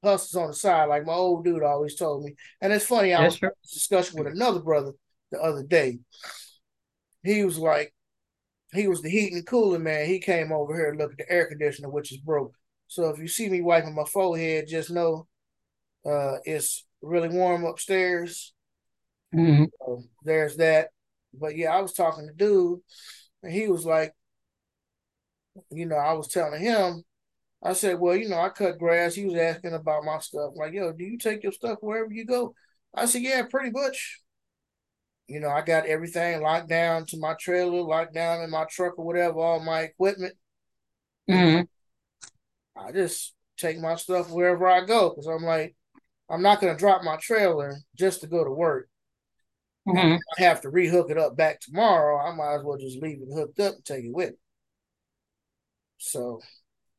hustles 0.04 0.36
on 0.36 0.48
the 0.48 0.54
side, 0.54 0.90
like 0.90 1.06
my 1.06 1.14
old 1.14 1.44
dude 1.44 1.64
always 1.64 1.96
told 1.96 2.24
me. 2.24 2.36
And 2.62 2.74
it's 2.74 2.86
funny, 2.86 3.14
I 3.14 3.26
was 3.26 3.40
discussion 3.64 4.18
with 4.18 4.32
another 4.32 4.60
brother 4.60 4.92
the 5.32 5.40
other 5.40 5.64
day 5.64 6.00
he 7.24 7.44
was 7.44 7.58
like, 7.58 7.94
he 8.74 8.88
was 8.88 9.02
the 9.02 9.10
heating 9.10 9.38
and 9.38 9.46
cooling 9.46 9.84
man. 9.84 10.06
He 10.06 10.20
came 10.20 10.52
over 10.52 10.76
here 10.76 10.92
to 10.92 10.98
look 10.98 11.12
at 11.12 11.18
the 11.18 11.32
air 11.32 11.46
conditioner, 11.48 11.90
which 11.90 12.12
is 12.12 12.18
broke. 12.18 12.54
So 12.88 13.10
if 13.10 13.20
you 13.20 13.28
see 13.28 13.50
me 13.50 13.62
wiping 13.62 13.96
my 13.96 14.06
forehead, 14.06 14.68
just 14.68 14.90
know 14.92 15.28
uh, 16.06 16.38
it's 16.46 16.86
really 17.02 17.30
warm 17.30 17.66
upstairs. 17.66 18.54
Mm-hmm. 19.34 19.66
So 19.80 20.04
there's 20.24 20.58
that. 20.58 20.90
But 21.34 21.56
yeah, 21.56 21.76
I 21.76 21.82
was 21.82 21.94
talking 21.94 22.28
to 22.28 22.34
dude, 22.34 22.80
and 23.44 23.52
he 23.52 23.68
was 23.68 23.86
like, 23.86 24.14
you 25.70 25.86
know, 25.86 25.96
I 25.96 26.14
was 26.14 26.28
telling 26.28 26.62
him, 26.62 27.04
I 27.64 27.74
said, 27.74 28.00
well, 28.00 28.16
you 28.16 28.28
know, 28.28 28.40
I 28.40 28.50
cut 28.50 28.80
grass. 28.80 29.16
He 29.16 29.26
was 29.26 29.36
asking 29.36 29.74
about 29.74 30.04
my 30.04 30.20
stuff. 30.20 30.54
Like, 30.56 30.74
yo, 30.74 30.92
do 30.92 31.04
you 31.04 31.18
take 31.18 31.44
your 31.44 31.52
stuff 31.52 31.78
wherever 31.82 32.12
you 32.12 32.26
go? 32.26 32.56
I 32.94 33.06
said, 33.06 33.22
yeah, 33.22 33.44
pretty 33.44 33.72
much. 33.72 34.20
You 35.28 35.40
know, 35.40 35.50
I 35.50 35.62
got 35.62 35.86
everything 35.86 36.42
locked 36.42 36.70
down 36.70 37.06
to 37.08 37.18
my 37.18 37.36
trailer, 37.40 37.82
locked 37.82 38.14
down 38.14 38.42
in 38.42 38.50
my 38.50 38.66
truck 38.66 39.00
or 39.00 39.06
whatever, 39.06 39.40
all 39.40 39.60
my 39.60 39.82
equipment. 39.82 40.34
Mm-hmm. 41.30 41.62
I 42.80 42.92
just 42.92 43.34
take 43.58 43.80
my 43.80 43.96
stuff 43.96 44.30
wherever 44.30 44.68
I 44.68 44.86
go 44.86 45.10
because 45.10 45.28
I'm 45.28 45.44
like, 45.44 45.76
I'm 46.30 46.42
not 46.42 46.60
going 46.60 46.74
to 46.74 46.80
drop 46.80 47.04
my 47.04 47.18
trailer 47.18 47.78
just 47.98 48.22
to 48.22 48.28
go 48.28 48.44
to 48.44 48.52
work. 48.52 48.90
Mm-hmm. 49.88 50.18
I 50.38 50.44
have 50.44 50.62
to 50.62 50.70
rehook 50.70 51.10
it 51.10 51.18
up 51.18 51.36
back 51.36 51.60
tomorrow. 51.60 52.18
I 52.18 52.36
might 52.36 52.56
as 52.56 52.64
well 52.64 52.78
just 52.78 53.02
leave 53.02 53.20
it 53.22 53.34
hooked 53.34 53.60
up 53.60 53.76
and 53.76 53.86
take 53.86 54.06
it 54.06 54.14
with 54.14 54.32
me. 54.32 54.38
So 55.98 56.42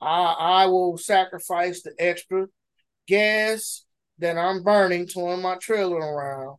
I 0.00 0.34
I 0.38 0.66
will 0.66 0.98
sacrifice 0.98 1.82
the 1.82 1.92
extra 1.98 2.46
gas 3.06 3.84
that 4.18 4.36
I'm 4.36 4.62
burning 4.62 5.06
towing 5.06 5.42
my 5.42 5.56
trailer 5.56 5.98
around 5.98 6.56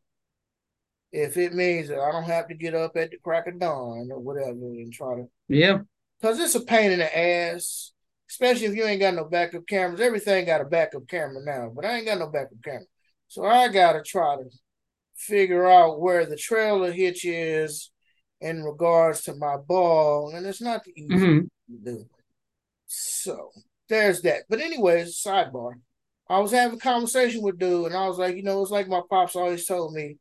if 1.13 1.38
it 1.38 1.53
means 1.53 1.88
that 1.88 2.00
I 2.00 2.12
don't 2.12 2.24
have 2.24 2.48
to 2.48 2.55
get 2.55 2.74
up 2.74 2.98
at 2.98 3.12
the 3.12 3.17
crack 3.17 3.46
of 3.46 3.60
dawn 3.60 4.10
or 4.12 4.20
whatever 4.20 4.51
and 4.51 4.91
try 4.91 5.15
to 5.15 5.27
yeah, 5.48 5.77
because 6.20 6.39
it's 6.39 6.55
a 6.55 6.62
pain 6.62 6.91
in 6.91 7.00
the 7.00 7.17
ass, 7.17 7.93
especially 8.29 8.65
if 8.65 8.75
you 8.75 8.84
ain't 8.84 9.00
got 9.00 9.13
no 9.13 9.25
backup 9.25 9.67
cameras. 9.67 10.01
Everything 10.01 10.46
got 10.46 10.62
a 10.62 10.65
backup 10.65 11.08
camera 11.08 11.43
now, 11.46 11.72
but 11.74 11.86
I 11.86 11.98
ain't 11.98 12.08
got 12.08 12.17
no 12.17 12.27
backup 12.27 12.62
camera, 12.63 12.86
so 13.27 13.46
I 13.46 13.67
gotta 13.67 14.01
try 14.01 14.38
to 14.38 14.50
figure 15.15 15.70
out 15.70 16.01
where 16.01 16.25
the 16.25 16.36
trailer 16.36 16.91
hitch 16.91 17.25
is 17.25 17.91
in 18.41 18.63
regards 18.63 19.22
to 19.24 19.36
my 19.36 19.55
ball, 19.58 20.34
and 20.36 20.46
it's 20.46 20.62
not 20.62 20.84
the 20.84 20.91
easy 21.00 21.13
mm-hmm. 21.13 21.75
to 21.86 21.91
do. 21.91 22.05
So 22.88 23.51
there's 23.88 24.22
that. 24.24 24.43
But 24.50 24.60
anyways, 24.60 25.22
sidebar. 25.22 25.74
I 26.27 26.39
was 26.39 26.51
having 26.51 26.77
a 26.77 26.82
conversation 26.82 27.43
with 27.43 27.60
dude, 27.60 27.88
and 27.88 27.96
I 27.96 28.08
was 28.08 28.17
like, 28.17 28.36
you 28.36 28.43
know, 28.43 28.62
it's 28.62 28.72
like 28.72 28.88
my 28.88 29.01
pops 29.10 29.36
always 29.36 29.65
told 29.65 29.93
me 29.93 30.17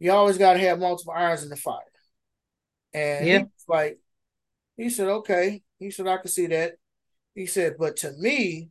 you 0.00 0.10
always 0.10 0.38
got 0.38 0.54
to 0.54 0.58
have 0.58 0.80
multiple 0.80 1.14
irons 1.16 1.44
in 1.44 1.50
the 1.50 1.56
fire. 1.56 1.78
And 2.92 3.26
yeah. 3.26 3.42
like, 3.68 3.98
he 4.76 4.90
said, 4.90 5.06
okay. 5.08 5.62
He 5.78 5.92
said, 5.92 6.08
I 6.08 6.16
can 6.16 6.30
see 6.30 6.48
that. 6.48 6.72
He 7.34 7.46
said, 7.46 7.76
but 7.78 7.96
to 7.98 8.12
me, 8.18 8.70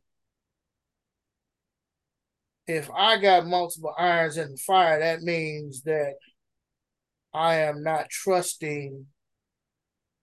if 2.66 2.90
I 2.90 3.18
got 3.18 3.46
multiple 3.46 3.94
irons 3.96 4.36
in 4.36 4.52
the 4.52 4.56
fire, 4.58 5.00
that 5.00 5.22
means 5.22 5.82
that 5.82 6.14
I 7.32 7.56
am 7.56 7.82
not 7.82 8.10
trusting 8.10 9.06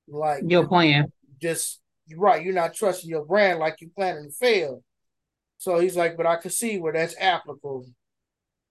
like 0.07 0.43
your 0.45 0.67
plan. 0.67 1.11
Just 1.41 1.81
right, 2.15 2.43
you're 2.43 2.53
not 2.53 2.73
trusting 2.73 3.09
your 3.09 3.25
brand 3.25 3.59
like 3.59 3.77
you're 3.79 3.89
planning 3.95 4.29
to 4.29 4.35
fail. 4.35 4.83
So 5.57 5.79
he's 5.79 5.95
like, 5.97 6.15
but 6.15 6.25
I 6.25 6.37
can 6.37 6.51
see 6.51 6.79
where 6.79 6.93
that's 6.93 7.15
applicable. 7.19 7.87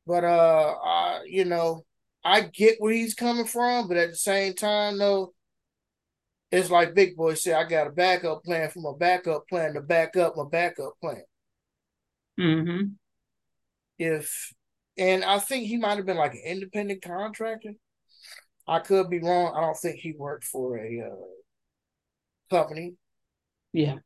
But 0.06 0.24
uh 0.24 0.74
I, 0.82 1.22
you 1.26 1.44
know, 1.44 1.84
I 2.26 2.40
get 2.40 2.76
where 2.80 2.92
he's 2.92 3.14
coming 3.14 3.44
from, 3.44 3.86
but 3.86 3.96
at 3.96 4.10
the 4.10 4.16
same 4.16 4.54
time, 4.54 4.98
though, 4.98 5.32
it's 6.50 6.70
like 6.70 6.92
Big 6.92 7.16
Boy 7.16 7.34
said, 7.34 7.54
I 7.54 7.68
got 7.68 7.86
a 7.86 7.90
backup 7.90 8.42
plan 8.42 8.68
for 8.68 8.80
my 8.80 8.98
backup 8.98 9.48
plan 9.48 9.74
to 9.74 9.80
back 9.80 10.16
up 10.16 10.36
my 10.36 10.42
backup 10.50 10.94
plan. 11.00 11.22
Mm-hmm. 12.40 12.82
If 13.98 14.52
and 14.98 15.24
I 15.24 15.38
think 15.38 15.68
he 15.68 15.76
might 15.76 15.98
have 15.98 16.06
been 16.06 16.16
like 16.16 16.34
an 16.34 16.42
independent 16.44 17.02
contractor. 17.02 17.74
I 18.66 18.80
could 18.80 19.08
be 19.08 19.20
wrong. 19.20 19.54
I 19.56 19.60
don't 19.60 19.76
think 19.76 20.00
he 20.00 20.12
worked 20.18 20.44
for 20.44 20.78
a 20.78 21.02
uh, 21.08 22.54
company. 22.56 22.94
Yeah. 23.72 23.96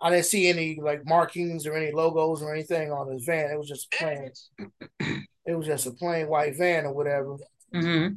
I 0.00 0.08
didn't 0.08 0.24
see 0.24 0.48
any 0.48 0.78
like 0.82 1.02
markings 1.04 1.66
or 1.66 1.74
any 1.74 1.92
logos 1.92 2.42
or 2.42 2.54
anything 2.54 2.90
on 2.90 3.12
his 3.12 3.24
van. 3.24 3.50
It 3.50 3.58
was 3.58 3.68
just 3.68 3.92
plans. 3.92 4.50
It 5.46 5.54
was 5.54 5.66
just 5.66 5.86
a 5.86 5.90
plain 5.90 6.28
white 6.28 6.56
van 6.56 6.86
or 6.86 6.94
whatever. 6.94 7.36
Mm-hmm. 7.74 8.14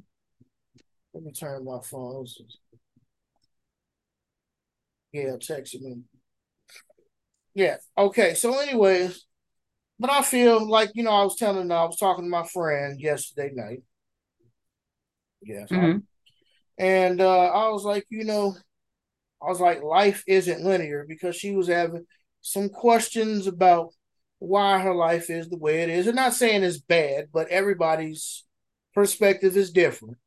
Let 1.14 1.24
me 1.24 1.32
turn 1.32 1.66
my 1.66 1.80
phone. 1.82 2.26
Yeah, 5.12 5.38
texting 5.38 5.82
me. 5.82 6.02
Yeah. 7.54 7.78
Okay. 7.98 8.34
So, 8.34 8.60
anyways, 8.60 9.26
but 9.98 10.10
I 10.10 10.22
feel 10.22 10.70
like 10.70 10.92
you 10.94 11.04
know 11.04 11.12
I 11.12 11.24
was 11.24 11.38
telling 11.38 11.72
I 11.72 11.86
was 11.86 11.98
talking 11.98 12.26
to 12.26 12.30
my 12.30 12.46
friend 12.46 13.00
yesterday 13.00 13.52
night. 13.54 13.84
Yes. 15.42 15.70
Mm-hmm. 15.70 16.00
and 16.78 17.22
uh, 17.22 17.46
I 17.46 17.70
was 17.70 17.84
like, 17.84 18.06
you 18.10 18.26
know, 18.26 18.56
I 19.42 19.46
was 19.46 19.60
like, 19.60 19.84
life 19.84 20.24
isn't 20.28 20.64
linear 20.64 21.06
because 21.08 21.36
she 21.36 21.56
was 21.56 21.68
having 21.68 22.06
some 22.42 22.70
questions 22.70 23.48
about 23.48 23.94
why 24.46 24.80
her 24.80 24.94
life 24.94 25.30
is 25.30 25.50
the 25.50 25.58
way 25.58 25.82
it 25.82 25.90
is. 25.90 26.08
I'm 26.08 26.16
not 26.16 26.34
saying 26.34 26.64
it's 26.64 26.78
bad, 26.78 27.30
but 27.34 27.48
everybody's 27.50 28.44
perspective 28.94 29.58
is 29.58 29.72
different. 29.72 30.18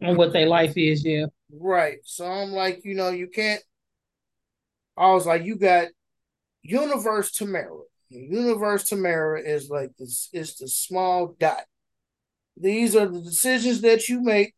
And 0.00 0.18
what 0.18 0.32
their 0.32 0.46
life 0.46 0.76
is, 0.76 1.04
yeah. 1.04 1.26
Right. 1.52 1.98
So 2.04 2.26
I'm 2.26 2.50
like, 2.50 2.84
you 2.84 2.94
know, 2.94 3.10
you 3.10 3.28
can't. 3.28 3.62
I 4.96 5.12
was 5.12 5.26
like, 5.26 5.44
you 5.44 5.56
got 5.56 5.88
Universe 6.62 7.32
Tamara. 7.32 7.82
Universe 8.10 8.88
Tamara 8.88 9.40
is 9.40 9.70
like 9.70 9.90
this. 9.98 10.28
It's 10.32 10.56
the 10.56 10.68
small 10.68 11.34
dot. 11.38 11.64
These 12.56 12.94
are 12.94 13.06
the 13.06 13.20
decisions 13.20 13.80
that 13.80 14.08
you 14.08 14.20
make, 14.20 14.54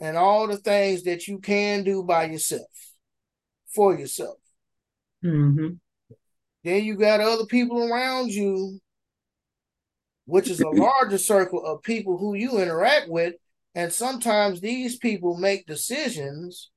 and 0.00 0.16
all 0.16 0.46
the 0.46 0.56
things 0.56 1.02
that 1.04 1.26
you 1.26 1.38
can 1.38 1.84
do 1.84 2.02
by 2.02 2.26
yourself, 2.26 2.70
for 3.74 3.98
yourself. 3.98 4.38
Mm-hmm. 5.24 5.74
Then 6.64 6.84
you 6.84 6.96
got 6.96 7.20
other 7.20 7.46
people 7.46 7.82
around 7.82 8.30
you, 8.30 8.80
which 10.26 10.48
is 10.48 10.60
a 10.60 10.68
larger 10.72 11.18
circle 11.18 11.64
of 11.64 11.82
people 11.82 12.18
who 12.18 12.34
you 12.34 12.58
interact 12.58 13.08
with. 13.08 13.34
And 13.74 13.92
sometimes 13.92 14.60
these 14.60 14.96
people 14.96 15.36
make 15.36 15.66
decisions 15.66 16.70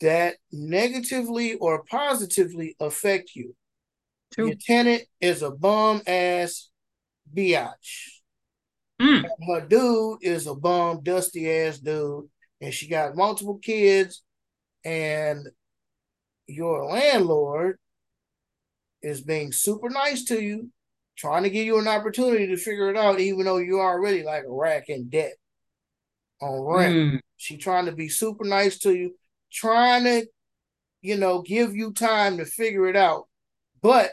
that 0.00 0.36
negatively 0.52 1.54
or 1.54 1.84
positively 1.84 2.76
affect 2.78 3.34
you. 3.34 3.54
True. 4.32 4.48
Your 4.48 4.56
tenant 4.56 5.02
is 5.20 5.42
a 5.42 5.50
bum 5.50 6.02
ass 6.06 6.68
biatch. 7.34 8.18
Mm. 9.00 9.24
Her 9.46 9.66
dude 9.66 10.18
is 10.22 10.46
a 10.46 10.54
bum, 10.54 11.00
dusty 11.02 11.50
ass 11.50 11.78
dude, 11.78 12.28
and 12.60 12.74
she 12.74 12.88
got 12.88 13.16
multiple 13.16 13.58
kids, 13.58 14.22
and 14.84 15.48
your 16.46 16.84
landlord 16.84 17.78
is 19.02 19.20
being 19.20 19.52
super 19.52 19.88
nice 19.88 20.24
to 20.24 20.42
you, 20.42 20.70
trying 21.16 21.42
to 21.44 21.50
give 21.50 21.66
you 21.66 21.78
an 21.78 21.88
opportunity 21.88 22.46
to 22.48 22.56
figure 22.56 22.90
it 22.90 22.96
out, 22.96 23.20
even 23.20 23.44
though 23.44 23.58
you're 23.58 23.80
already 23.80 24.22
like 24.22 24.44
a 24.44 24.52
rack 24.52 24.88
in 24.88 25.08
debt 25.08 25.34
on 26.40 26.60
rent. 26.60 26.94
Mm. 26.94 27.20
She 27.36 27.56
trying 27.56 27.86
to 27.86 27.92
be 27.92 28.08
super 28.08 28.44
nice 28.44 28.78
to 28.80 28.94
you, 28.94 29.14
trying 29.52 30.04
to, 30.04 30.26
you 31.00 31.16
know, 31.16 31.42
give 31.42 31.74
you 31.74 31.92
time 31.92 32.38
to 32.38 32.44
figure 32.44 32.88
it 32.88 32.96
out. 32.96 33.28
But 33.80 34.10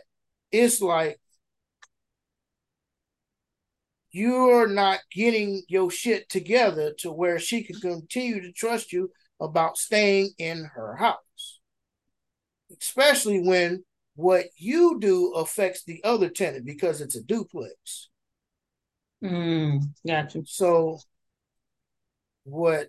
it's 0.52 0.82
like 0.82 1.20
you're 4.12 4.68
not 4.68 5.00
getting 5.12 5.64
your 5.68 5.92
shit 5.92 6.30
together 6.30 6.94
to 7.00 7.12
where 7.12 7.38
she 7.38 7.64
can 7.64 7.80
continue 7.82 8.42
to 8.42 8.54
trust 8.54 8.94
you 8.94 9.12
about 9.42 9.78
staying 9.78 10.30
in 10.38 10.70
her 10.74 10.96
house. 10.96 11.60
Especially 12.80 13.42
when 13.42 13.84
what 14.16 14.46
you 14.58 14.98
do 15.00 15.34
affects 15.34 15.84
the 15.84 16.02
other 16.04 16.30
tenant 16.30 16.66
because 16.66 17.02
it's 17.02 17.16
a 17.16 17.24
duplex. 17.24 18.10
Mm, 19.24 19.82
gotcha. 20.06 20.44
So 20.46 21.00
what 22.44 22.88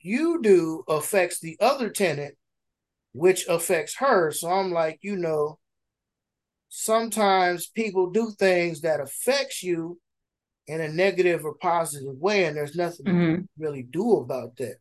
you 0.00 0.40
do 0.42 0.84
affects 0.88 1.40
the 1.40 1.56
other 1.60 1.90
tenant, 1.90 2.36
which 3.12 3.46
affects 3.48 3.96
her. 3.96 4.30
So 4.30 4.50
I'm 4.50 4.70
like, 4.72 4.98
you 5.02 5.16
know, 5.16 5.58
sometimes 6.68 7.66
people 7.66 8.10
do 8.10 8.30
things 8.38 8.82
that 8.82 9.00
affects 9.00 9.62
you 9.62 9.98
in 10.68 10.80
a 10.80 10.88
negative 10.88 11.44
or 11.44 11.54
positive 11.54 12.14
way, 12.16 12.44
and 12.44 12.56
there's 12.56 12.76
nothing 12.76 13.06
mm-hmm. 13.06 13.42
really 13.58 13.82
do 13.82 14.18
about 14.18 14.56
that. 14.58 14.76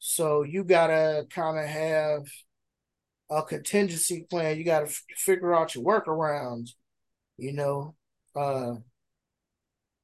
So 0.00 0.42
you 0.42 0.64
gotta 0.64 1.24
kind 1.30 1.56
of 1.58 1.64
have 1.64 2.24
a 3.32 3.42
contingency 3.42 4.26
plan. 4.28 4.58
You 4.58 4.64
gotta 4.64 4.86
f- 4.86 5.04
figure 5.16 5.54
out 5.54 5.74
your 5.74 5.84
workarounds. 5.84 6.70
You 7.38 7.52
know, 7.54 7.94
because 8.34 8.82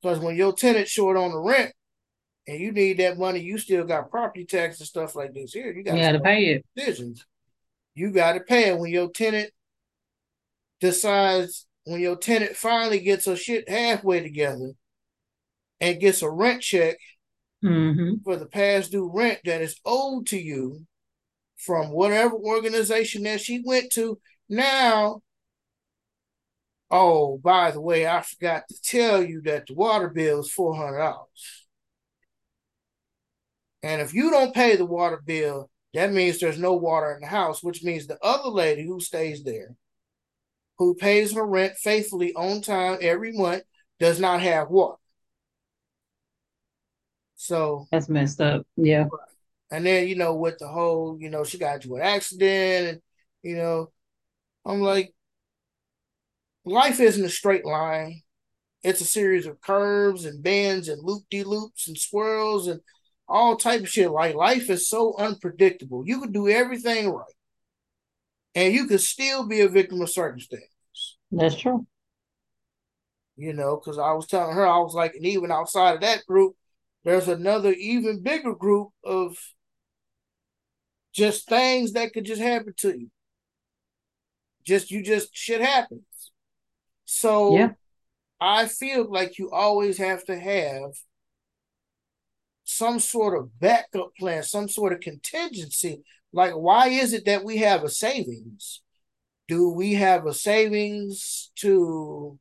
uh, 0.04 0.20
when 0.20 0.36
your 0.36 0.52
tenant 0.52 0.88
short 0.88 1.16
on 1.16 1.30
the 1.30 1.38
rent 1.38 1.72
and 2.46 2.58
you 2.58 2.72
need 2.72 2.98
that 2.98 3.18
money, 3.18 3.40
you 3.40 3.58
still 3.58 3.84
got 3.84 4.10
property 4.10 4.44
tax 4.44 4.80
and 4.80 4.88
stuff 4.88 5.14
like 5.14 5.34
this. 5.34 5.52
Here, 5.52 5.72
you 5.72 5.84
got 5.84 6.12
to 6.12 6.20
pay 6.20 6.46
it. 6.46 6.66
Decisions. 6.74 7.24
You 7.94 8.10
got 8.10 8.32
to 8.32 8.40
pay 8.40 8.68
it 8.68 8.78
when 8.78 8.90
your 8.90 9.10
tenant 9.10 9.50
decides 10.80 11.66
when 11.84 12.00
your 12.00 12.16
tenant 12.16 12.54
finally 12.54 13.00
gets 13.00 13.26
her 13.26 13.36
shit 13.36 13.68
halfway 13.68 14.20
together 14.20 14.72
and 15.80 16.00
gets 16.00 16.22
a 16.22 16.30
rent 16.30 16.62
check 16.62 16.96
mm-hmm. 17.64 18.22
for 18.24 18.36
the 18.36 18.46
past 18.46 18.92
due 18.92 19.10
rent 19.12 19.40
that 19.44 19.62
is 19.62 19.80
owed 19.84 20.26
to 20.26 20.38
you 20.38 20.86
from 21.58 21.90
whatever 21.90 22.34
organization 22.34 23.24
that 23.24 23.40
she 23.40 23.62
went 23.64 23.92
to. 23.92 24.18
Now, 24.48 25.20
oh, 26.90 27.38
by 27.38 27.70
the 27.70 27.80
way, 27.80 28.06
I 28.06 28.22
forgot 28.22 28.64
to 28.68 28.82
tell 28.82 29.22
you 29.22 29.42
that 29.42 29.66
the 29.66 29.74
water 29.74 30.08
bill 30.08 30.40
is 30.40 30.50
four 30.50 30.74
hundred 30.74 30.98
dollars. 30.98 31.66
And 33.82 34.00
if 34.00 34.14
you 34.14 34.30
don't 34.30 34.54
pay 34.54 34.76
the 34.76 34.86
water 34.86 35.22
bill, 35.24 35.70
that 35.94 36.12
means 36.12 36.38
there's 36.38 36.58
no 36.58 36.74
water 36.74 37.12
in 37.12 37.20
the 37.20 37.26
house, 37.26 37.62
which 37.62 37.84
means 37.84 38.06
the 38.06 38.18
other 38.22 38.48
lady 38.48 38.86
who 38.86 39.00
stays 39.00 39.44
there 39.44 39.76
who 40.78 40.94
pays 40.94 41.34
her 41.34 41.44
rent 41.44 41.76
faithfully 41.76 42.32
on 42.34 42.62
time 42.62 42.98
every 43.02 43.32
month 43.32 43.62
does 43.98 44.20
not 44.20 44.40
have 44.40 44.70
water. 44.70 44.96
So 47.34 47.86
that's 47.90 48.08
messed 48.08 48.40
up. 48.40 48.66
Yeah. 48.76 49.06
And 49.70 49.84
then, 49.84 50.08
you 50.08 50.16
know, 50.16 50.34
with 50.34 50.58
the 50.58 50.68
whole, 50.68 51.18
you 51.20 51.30
know, 51.30 51.44
she 51.44 51.58
got 51.58 51.76
into 51.76 51.96
an 51.96 52.02
accident 52.02 52.88
and, 52.88 53.02
you 53.42 53.56
know, 53.56 53.90
I'm 54.64 54.80
like, 54.80 55.14
life 56.64 57.00
isn't 57.00 57.24
a 57.24 57.28
straight 57.28 57.64
line. 57.64 58.22
It's 58.82 59.00
a 59.00 59.06
series 59.06 59.46
of 59.46 59.60
curves 59.60 60.24
and 60.24 60.42
bends 60.42 60.88
and 60.88 61.02
loop 61.02 61.24
de 61.30 61.42
loops 61.44 61.88
and 61.88 61.98
swirls 61.98 62.68
and 62.68 62.80
all 63.28 63.56
type 63.56 63.80
of 63.80 63.88
shit. 63.88 64.10
Like 64.10 64.34
life 64.34 64.70
is 64.70 64.88
so 64.88 65.14
unpredictable. 65.18 66.06
You 66.06 66.20
could 66.20 66.32
do 66.32 66.48
everything 66.48 67.10
right 67.10 67.34
and 68.54 68.74
you 68.74 68.86
could 68.86 69.00
still 69.00 69.46
be 69.46 69.60
a 69.60 69.68
victim 69.68 70.00
of 70.00 70.10
circumstance. 70.10 70.64
That's 71.30 71.54
true. 71.54 71.86
You 73.36 73.52
know, 73.52 73.76
because 73.76 73.98
I 73.98 74.12
was 74.12 74.26
telling 74.26 74.56
her, 74.56 74.66
I 74.66 74.78
was 74.78 74.94
like, 74.94 75.14
and 75.14 75.24
even 75.24 75.52
outside 75.52 75.94
of 75.94 76.00
that 76.00 76.26
group, 76.26 76.56
there's 77.04 77.28
another 77.28 77.72
even 77.72 78.22
bigger 78.22 78.54
group 78.54 78.88
of 79.04 79.36
just 81.14 81.48
things 81.48 81.92
that 81.92 82.12
could 82.12 82.24
just 82.24 82.42
happen 82.42 82.74
to 82.78 82.98
you. 82.98 83.10
Just 84.64 84.90
you 84.90 85.02
just 85.02 85.34
shit 85.34 85.60
happens. 85.60 86.02
So 87.04 87.56
yeah. 87.56 87.70
I 88.40 88.66
feel 88.66 89.10
like 89.10 89.38
you 89.38 89.50
always 89.50 89.98
have 89.98 90.24
to 90.26 90.38
have 90.38 90.90
some 92.64 93.00
sort 93.00 93.38
of 93.38 93.58
backup 93.58 94.14
plan, 94.18 94.42
some 94.42 94.68
sort 94.68 94.92
of 94.92 95.00
contingency 95.00 96.02
like, 96.32 96.52
why 96.52 96.88
is 96.88 97.12
it 97.12 97.24
that 97.24 97.44
we 97.44 97.58
have 97.58 97.84
a 97.84 97.88
savings? 97.88 98.82
Do 99.46 99.70
we 99.70 99.94
have 99.94 100.26
a 100.26 100.34
savings 100.34 101.50
to 101.56 102.38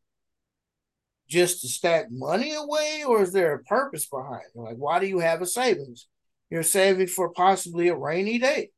just 1.29 1.61
to 1.61 1.67
stack 1.67 2.07
money 2.09 2.53
away, 2.53 3.03
or 3.05 3.21
is 3.21 3.33
there 3.33 3.53
a 3.53 3.63
purpose 3.63 4.05
behind 4.05 4.43
it? 4.53 4.59
Like, 4.59 4.77
why 4.77 4.99
do 4.99 5.07
you 5.07 5.19
have 5.19 5.41
a 5.41 5.45
savings? 5.45 6.07
You're 6.49 6.63
saving 6.63 7.07
for 7.07 7.29
possibly 7.29 7.89
a 7.89 7.95
rainy 7.95 8.39
day. 8.39 8.69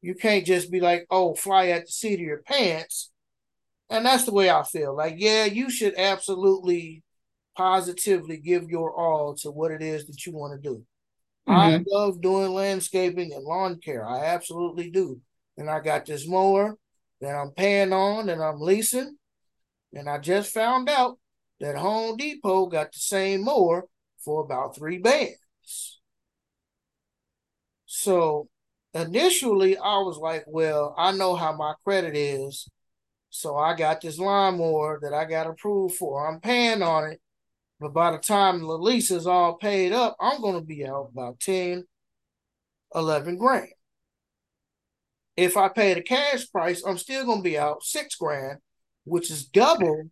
You 0.00 0.14
can't 0.14 0.44
just 0.44 0.70
be 0.70 0.80
like, 0.80 1.06
oh, 1.10 1.34
fly 1.34 1.68
at 1.68 1.86
the 1.86 1.92
seat 1.92 2.14
of 2.14 2.20
your 2.20 2.42
pants. 2.42 3.10
And 3.88 4.04
that's 4.04 4.24
the 4.24 4.32
way 4.32 4.50
I 4.50 4.62
feel. 4.62 4.96
Like, 4.96 5.14
yeah, 5.18 5.44
you 5.44 5.70
should 5.70 5.94
absolutely 5.96 7.02
positively 7.56 8.38
give 8.38 8.70
your 8.70 8.92
all 8.92 9.34
to 9.36 9.50
what 9.50 9.70
it 9.70 9.82
is 9.82 10.06
that 10.06 10.24
you 10.26 10.32
want 10.32 10.60
to 10.60 10.68
do. 10.68 10.84
Mm-hmm. 11.48 11.52
I 11.52 11.84
love 11.86 12.20
doing 12.20 12.52
landscaping 12.52 13.32
and 13.32 13.44
lawn 13.44 13.80
care. 13.80 14.06
I 14.06 14.26
absolutely 14.26 14.90
do. 14.90 15.20
And 15.56 15.68
I 15.68 15.80
got 15.80 16.06
this 16.06 16.26
mower 16.26 16.76
that 17.20 17.34
I'm 17.34 17.50
paying 17.50 17.92
on 17.92 18.28
and 18.28 18.42
I'm 18.42 18.60
leasing. 18.60 19.16
And 19.92 20.08
I 20.08 20.18
just 20.18 20.52
found 20.52 20.88
out 20.88 21.18
that 21.60 21.76
Home 21.76 22.16
Depot 22.16 22.66
got 22.66 22.92
the 22.92 22.98
same 22.98 23.44
mower 23.44 23.84
for 24.24 24.42
about 24.42 24.74
three 24.74 24.98
bands. 24.98 26.00
So 27.94 28.48
initially, 28.94 29.76
I 29.76 29.98
was 29.98 30.16
like, 30.16 30.44
well, 30.46 30.94
I 30.96 31.12
know 31.12 31.36
how 31.36 31.54
my 31.54 31.74
credit 31.84 32.16
is. 32.16 32.66
So 33.28 33.54
I 33.58 33.76
got 33.76 34.00
this 34.00 34.18
lawnmower 34.18 34.98
that 35.02 35.12
I 35.12 35.26
got 35.26 35.46
approved 35.46 35.96
for. 35.96 36.26
I'm 36.26 36.40
paying 36.40 36.80
on 36.80 37.10
it. 37.10 37.20
But 37.78 37.92
by 37.92 38.12
the 38.12 38.16
time 38.16 38.60
the 38.60 38.78
lease 38.78 39.10
is 39.10 39.26
all 39.26 39.58
paid 39.58 39.92
up, 39.92 40.16
I'm 40.18 40.40
going 40.40 40.58
to 40.58 40.64
be 40.64 40.86
out 40.86 41.10
about 41.12 41.38
10, 41.40 41.84
11 42.94 43.36
grand. 43.36 43.68
If 45.36 45.58
I 45.58 45.68
pay 45.68 45.92
the 45.92 46.02
cash 46.02 46.50
price, 46.50 46.82
I'm 46.86 46.96
still 46.96 47.26
going 47.26 47.40
to 47.40 47.44
be 47.44 47.58
out 47.58 47.82
six 47.82 48.14
grand, 48.14 48.60
which 49.04 49.30
is 49.30 49.44
double 49.44 50.04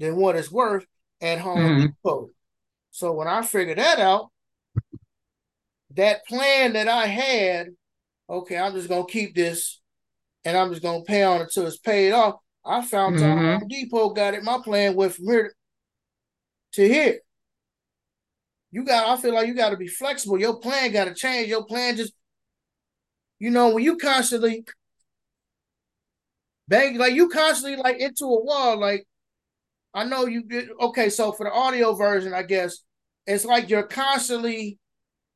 than 0.00 0.16
what 0.16 0.34
it's 0.34 0.50
worth 0.50 0.84
at 1.20 1.38
Home 1.38 1.58
mm-hmm. 1.58 1.86
Depot. 1.86 2.30
So 2.90 3.12
when 3.12 3.28
I 3.28 3.42
figured 3.42 3.78
that 3.78 4.00
out, 4.00 4.30
that 5.96 6.26
plan 6.26 6.74
that 6.74 6.88
I 6.88 7.06
had, 7.06 7.68
okay, 8.28 8.56
I'm 8.56 8.74
just 8.74 8.88
to 8.88 9.04
keep 9.08 9.34
this 9.34 9.80
and 10.44 10.56
I'm 10.56 10.70
just 10.70 10.82
to 10.82 11.02
pay 11.06 11.22
on 11.22 11.40
it 11.40 11.44
until 11.44 11.66
it's 11.66 11.78
paid 11.78 12.12
off. 12.12 12.36
I 12.64 12.82
found 12.84 13.16
mm-hmm. 13.16 13.58
Home 13.60 13.68
Depot 13.68 14.10
got 14.10 14.34
it. 14.34 14.44
My 14.44 14.58
plan 14.62 14.94
went 14.94 15.14
from 15.14 15.26
here 15.26 15.54
to 16.74 16.88
here. 16.88 17.20
You 18.70 18.84
got, 18.84 19.08
I 19.08 19.20
feel 19.20 19.34
like 19.34 19.48
you 19.48 19.54
got 19.54 19.70
to 19.70 19.76
be 19.76 19.88
flexible. 19.88 20.38
Your 20.38 20.58
plan 20.58 20.92
got 20.92 21.06
to 21.06 21.14
change. 21.14 21.48
Your 21.48 21.64
plan 21.64 21.96
just, 21.96 22.12
you 23.38 23.50
know, 23.50 23.70
when 23.70 23.82
you 23.82 23.96
constantly 23.96 24.64
bang, 26.68 26.96
like 26.96 27.14
you 27.14 27.28
constantly 27.28 27.82
like 27.82 27.98
into 27.98 28.26
a 28.26 28.44
wall, 28.44 28.78
like 28.78 29.06
I 29.92 30.04
know 30.04 30.26
you 30.26 30.44
did. 30.44 30.68
Okay, 30.80 31.08
so 31.08 31.32
for 31.32 31.44
the 31.44 31.52
audio 31.52 31.94
version, 31.94 32.32
I 32.32 32.44
guess 32.44 32.78
it's 33.26 33.44
like 33.44 33.68
you're 33.70 33.82
constantly 33.82 34.78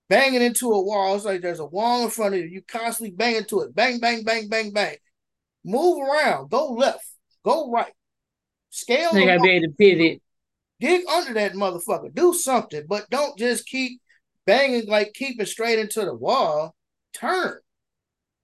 banging 0.08 0.42
into 0.42 0.72
a 0.72 0.82
wall. 0.82 1.14
It's 1.16 1.24
like 1.24 1.40
there's 1.42 1.60
a 1.60 1.66
wall 1.66 2.04
in 2.04 2.10
front 2.10 2.34
of 2.34 2.40
you. 2.40 2.46
You 2.46 2.62
constantly 2.62 3.14
bang 3.16 3.36
into 3.36 3.60
it. 3.60 3.74
Bang, 3.74 4.00
bang, 4.00 4.24
bang, 4.24 4.48
bang, 4.48 4.72
bang. 4.72 4.96
Move 5.64 5.98
around. 6.08 6.50
Go 6.50 6.72
left. 6.72 7.06
Go 7.44 7.70
right. 7.70 7.92
Scale. 8.70 9.16
You 9.16 9.26
gotta 9.26 9.40
be 9.40 9.50
able 9.50 9.68
to 9.68 9.74
pivot. 9.74 10.22
Dig 10.80 11.06
under 11.08 11.34
that 11.34 11.52
motherfucker. 11.54 12.12
Do 12.14 12.34
something, 12.34 12.84
but 12.88 13.08
don't 13.10 13.38
just 13.38 13.66
keep 13.66 14.00
banging 14.46 14.86
like 14.88 15.12
keeping 15.14 15.46
straight 15.46 15.78
into 15.78 16.04
the 16.04 16.14
wall. 16.14 16.74
Turn. 17.14 17.58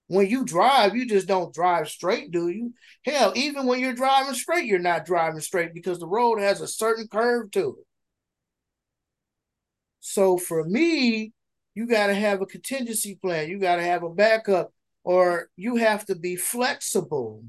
when 0.07 0.27
you 0.27 0.43
drive, 0.43 0.95
you 0.95 1.05
just 1.07 1.27
don't 1.27 1.53
drive 1.53 1.87
straight, 1.89 2.31
do 2.31 2.49
you? 2.49 2.73
Hell, 3.05 3.31
even 3.35 3.65
when 3.65 3.79
you're 3.79 3.93
driving 3.93 4.33
straight, 4.33 4.65
you're 4.65 4.79
not 4.79 5.05
driving 5.05 5.39
straight 5.41 5.73
because 5.73 5.99
the 5.99 6.07
road 6.07 6.39
has 6.39 6.59
a 6.61 6.67
certain 6.67 7.07
curve 7.07 7.51
to 7.51 7.77
it. 7.79 7.85
So 10.01 10.37
for 10.37 10.63
me, 10.65 11.31
you 11.73 11.87
got 11.87 12.07
to 12.07 12.13
have 12.13 12.41
a 12.41 12.45
contingency 12.45 13.15
plan. 13.15 13.49
You 13.49 13.59
got 13.59 13.77
to 13.77 13.83
have 13.83 14.03
a 14.03 14.09
backup, 14.09 14.73
or 15.03 15.49
you 15.55 15.77
have 15.77 16.05
to 16.05 16.15
be 16.15 16.35
flexible 16.35 17.43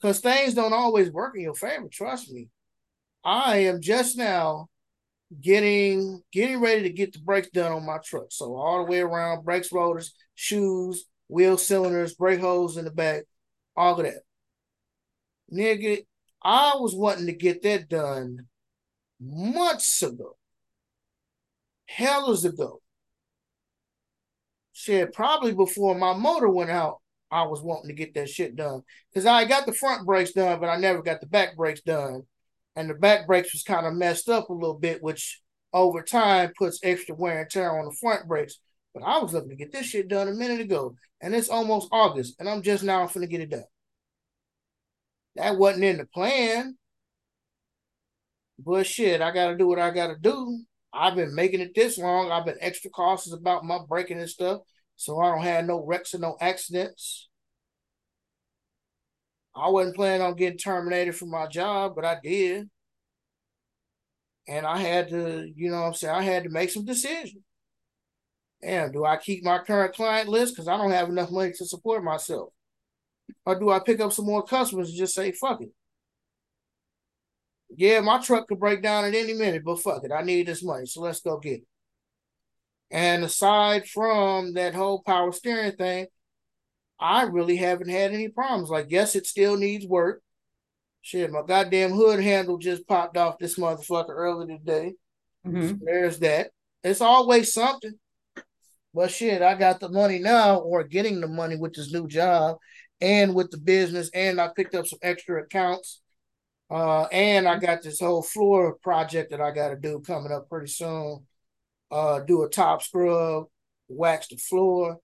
because 0.00 0.20
things 0.20 0.54
don't 0.54 0.72
always 0.72 1.10
work 1.10 1.34
in 1.36 1.42
your 1.42 1.54
favor. 1.54 1.88
Trust 1.90 2.32
me. 2.32 2.48
I 3.24 3.58
am 3.58 3.80
just 3.80 4.16
now 4.16 4.68
getting 5.40 6.22
getting 6.32 6.60
ready 6.60 6.82
to 6.82 6.90
get 6.90 7.12
the 7.12 7.20
brakes 7.20 7.48
done 7.50 7.72
on 7.72 7.86
my 7.86 7.98
truck. 8.04 8.26
So 8.30 8.56
all 8.56 8.78
the 8.78 8.90
way 8.90 9.00
around, 9.00 9.44
brakes, 9.44 9.72
rotors, 9.72 10.12
shoes, 10.34 11.04
wheel 11.28 11.56
cylinders, 11.56 12.14
brake 12.14 12.40
hose 12.40 12.76
in 12.76 12.84
the 12.84 12.90
back, 12.90 13.22
all 13.76 13.98
of 13.98 14.04
that. 14.04 14.22
Nigga, 15.52 16.04
I 16.42 16.74
was 16.76 16.94
wanting 16.94 17.26
to 17.26 17.32
get 17.32 17.62
that 17.62 17.88
done 17.88 18.46
months 19.20 20.02
ago. 20.02 20.36
Hells 21.94 22.46
ago. 22.46 22.80
Shit, 24.72 25.12
probably 25.12 25.52
before 25.52 25.94
my 25.94 26.14
motor 26.14 26.48
went 26.48 26.70
out, 26.70 27.02
I 27.30 27.42
was 27.42 27.60
wanting 27.60 27.88
to 27.88 27.94
get 27.94 28.14
that 28.14 28.30
shit 28.30 28.56
done. 28.56 28.80
Because 29.10 29.26
I 29.26 29.44
got 29.44 29.66
the 29.66 29.74
front 29.74 30.06
brakes 30.06 30.32
done, 30.32 30.58
but 30.58 30.70
I 30.70 30.76
never 30.76 31.02
got 31.02 31.20
the 31.20 31.26
back 31.26 31.54
brakes 31.54 31.82
done. 31.82 32.22
And 32.76 32.88
the 32.88 32.94
back 32.94 33.26
brakes 33.26 33.52
was 33.52 33.62
kind 33.62 33.86
of 33.86 33.92
messed 33.92 34.30
up 34.30 34.48
a 34.48 34.54
little 34.54 34.78
bit, 34.78 35.02
which 35.02 35.42
over 35.74 36.02
time 36.02 36.52
puts 36.58 36.80
extra 36.82 37.14
wear 37.14 37.42
and 37.42 37.50
tear 37.50 37.78
on 37.78 37.84
the 37.84 37.96
front 38.00 38.26
brakes. 38.26 38.58
But 38.94 39.02
I 39.02 39.18
was 39.18 39.34
looking 39.34 39.50
to 39.50 39.56
get 39.56 39.72
this 39.72 39.86
shit 39.86 40.08
done 40.08 40.28
a 40.28 40.32
minute 40.32 40.60
ago, 40.60 40.96
and 41.20 41.34
it's 41.34 41.50
almost 41.50 41.88
August, 41.92 42.36
and 42.38 42.48
I'm 42.48 42.62
just 42.62 42.84
now 42.84 43.06
finna 43.06 43.28
get 43.28 43.42
it 43.42 43.50
done. 43.50 43.64
That 45.36 45.58
wasn't 45.58 45.84
in 45.84 45.98
the 45.98 46.06
plan. 46.06 46.78
But 48.58 48.86
shit, 48.86 49.20
I 49.20 49.30
gotta 49.30 49.58
do 49.58 49.66
what 49.66 49.78
I 49.78 49.90
gotta 49.90 50.16
do. 50.18 50.64
I've 50.92 51.14
been 51.16 51.34
making 51.34 51.60
it 51.60 51.74
this 51.74 51.98
long. 51.98 52.30
I've 52.30 52.44
been 52.44 52.58
extra 52.60 52.90
cautious 52.90 53.32
about 53.32 53.64
my 53.64 53.78
braking 53.88 54.18
and 54.18 54.28
stuff, 54.28 54.60
so 54.96 55.18
I 55.18 55.30
don't 55.30 55.44
have 55.44 55.64
no 55.64 55.84
wrecks 55.84 56.14
or 56.14 56.18
no 56.18 56.36
accidents. 56.40 57.28
I 59.54 59.68
wasn't 59.68 59.96
planning 59.96 60.22
on 60.22 60.36
getting 60.36 60.58
terminated 60.58 61.14
from 61.16 61.30
my 61.30 61.46
job, 61.46 61.92
but 61.94 62.04
I 62.04 62.18
did. 62.22 62.68
And 64.48 64.66
I 64.66 64.78
had 64.78 65.08
to, 65.10 65.50
you 65.54 65.70
know 65.70 65.82
what 65.82 65.86
I'm 65.88 65.94
saying, 65.94 66.14
I 66.14 66.22
had 66.22 66.44
to 66.44 66.50
make 66.50 66.70
some 66.70 66.84
decisions. 66.84 67.42
And 68.62 68.92
do 68.92 69.04
I 69.04 69.16
keep 69.16 69.44
my 69.44 69.58
current 69.58 69.94
client 69.94 70.28
list 70.28 70.54
because 70.54 70.68
I 70.68 70.76
don't 70.76 70.92
have 70.92 71.08
enough 71.08 71.30
money 71.30 71.52
to 71.52 71.66
support 71.66 72.04
myself? 72.04 72.50
Or 73.44 73.58
do 73.58 73.70
I 73.70 73.80
pick 73.80 74.00
up 74.00 74.12
some 74.12 74.26
more 74.26 74.42
customers 74.42 74.88
and 74.88 74.98
just 74.98 75.14
say, 75.14 75.32
fuck 75.32 75.60
it? 75.62 75.72
Yeah, 77.76 78.00
my 78.00 78.20
truck 78.20 78.48
could 78.48 78.60
break 78.60 78.82
down 78.82 79.04
at 79.04 79.14
any 79.14 79.32
minute, 79.32 79.62
but 79.64 79.80
fuck 79.80 80.04
it. 80.04 80.12
I 80.12 80.22
need 80.22 80.46
this 80.46 80.62
money, 80.62 80.86
so 80.86 81.00
let's 81.00 81.20
go 81.20 81.38
get 81.38 81.60
it. 81.60 81.66
And 82.90 83.24
aside 83.24 83.88
from 83.88 84.52
that 84.54 84.74
whole 84.74 85.02
power 85.02 85.32
steering 85.32 85.76
thing, 85.76 86.06
I 87.00 87.22
really 87.22 87.56
haven't 87.56 87.88
had 87.88 88.12
any 88.12 88.28
problems. 88.28 88.68
Like, 88.68 88.86
yes, 88.90 89.16
it 89.16 89.26
still 89.26 89.56
needs 89.56 89.86
work. 89.86 90.22
Shit, 91.00 91.32
my 91.32 91.40
goddamn 91.46 91.92
hood 91.92 92.20
handle 92.20 92.58
just 92.58 92.86
popped 92.86 93.16
off 93.16 93.38
this 93.38 93.58
motherfucker 93.58 94.10
earlier 94.10 94.58
today. 94.58 94.92
Mm-hmm. 95.46 95.68
So 95.68 95.76
there's 95.80 96.18
that. 96.18 96.50
It's 96.84 97.00
always 97.00 97.54
something. 97.54 97.94
But 98.94 99.10
shit, 99.10 99.40
I 99.40 99.54
got 99.54 99.80
the 99.80 99.88
money 99.88 100.18
now, 100.18 100.58
or 100.58 100.84
getting 100.84 101.22
the 101.22 101.28
money 101.28 101.56
with 101.56 101.72
this 101.72 101.90
new 101.90 102.06
job 102.06 102.58
and 103.00 103.34
with 103.34 103.50
the 103.50 103.58
business, 103.58 104.10
and 104.12 104.38
I 104.38 104.50
picked 104.54 104.74
up 104.74 104.86
some 104.86 104.98
extra 105.02 105.42
accounts. 105.42 106.01
Uh, 106.72 107.06
and 107.12 107.46
I 107.46 107.58
got 107.58 107.82
this 107.82 108.00
whole 108.00 108.22
floor 108.22 108.76
project 108.82 109.30
that 109.30 109.42
I 109.42 109.50
got 109.50 109.68
to 109.68 109.76
do 109.76 110.00
coming 110.00 110.32
up 110.32 110.48
pretty 110.48 110.68
soon. 110.68 111.26
Uh, 111.90 112.20
do 112.20 112.44
a 112.44 112.48
top 112.48 112.82
scrub, 112.82 113.44
wax 113.88 114.28
the 114.28 114.38
floor, 114.38 114.96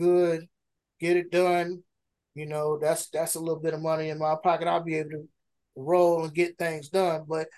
good, 0.00 0.46
get 0.98 1.18
it 1.18 1.30
done. 1.30 1.82
You 2.34 2.46
know, 2.46 2.78
that's 2.78 3.10
that's 3.10 3.34
a 3.34 3.40
little 3.40 3.60
bit 3.60 3.74
of 3.74 3.82
money 3.82 4.08
in 4.08 4.18
my 4.18 4.36
pocket. 4.42 4.66
I'll 4.66 4.82
be 4.82 4.94
able 4.94 5.10
to 5.10 5.28
roll 5.76 6.24
and 6.24 6.32
get 6.32 6.56
things 6.56 6.88
done. 6.88 7.24
But 7.28 7.48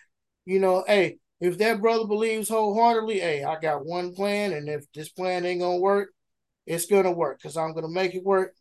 you 0.45 0.59
know, 0.59 0.83
hey, 0.89 1.19
if 1.41 1.57
that 1.59 1.81
brother 1.81 2.09
believes 2.09 2.49
wholeheartedly, 2.49 3.21
hey, 3.21 3.45
I 3.45 3.61
got 3.61 3.87
one 3.87 4.13
plan, 4.13 4.53
and 4.53 4.69
if 4.69 4.91
this 4.93 5.11
plan 5.11 5.47
ain't 5.47 5.61
gonna 5.61 5.79
work, 5.79 6.11
it's 6.67 6.87
gonna 6.87 7.13
work 7.13 7.39
because 7.41 7.57
I'm 7.57 7.75
gonna 7.75 7.89
make 7.89 8.17
it 8.17 8.25
work. 8.25 8.57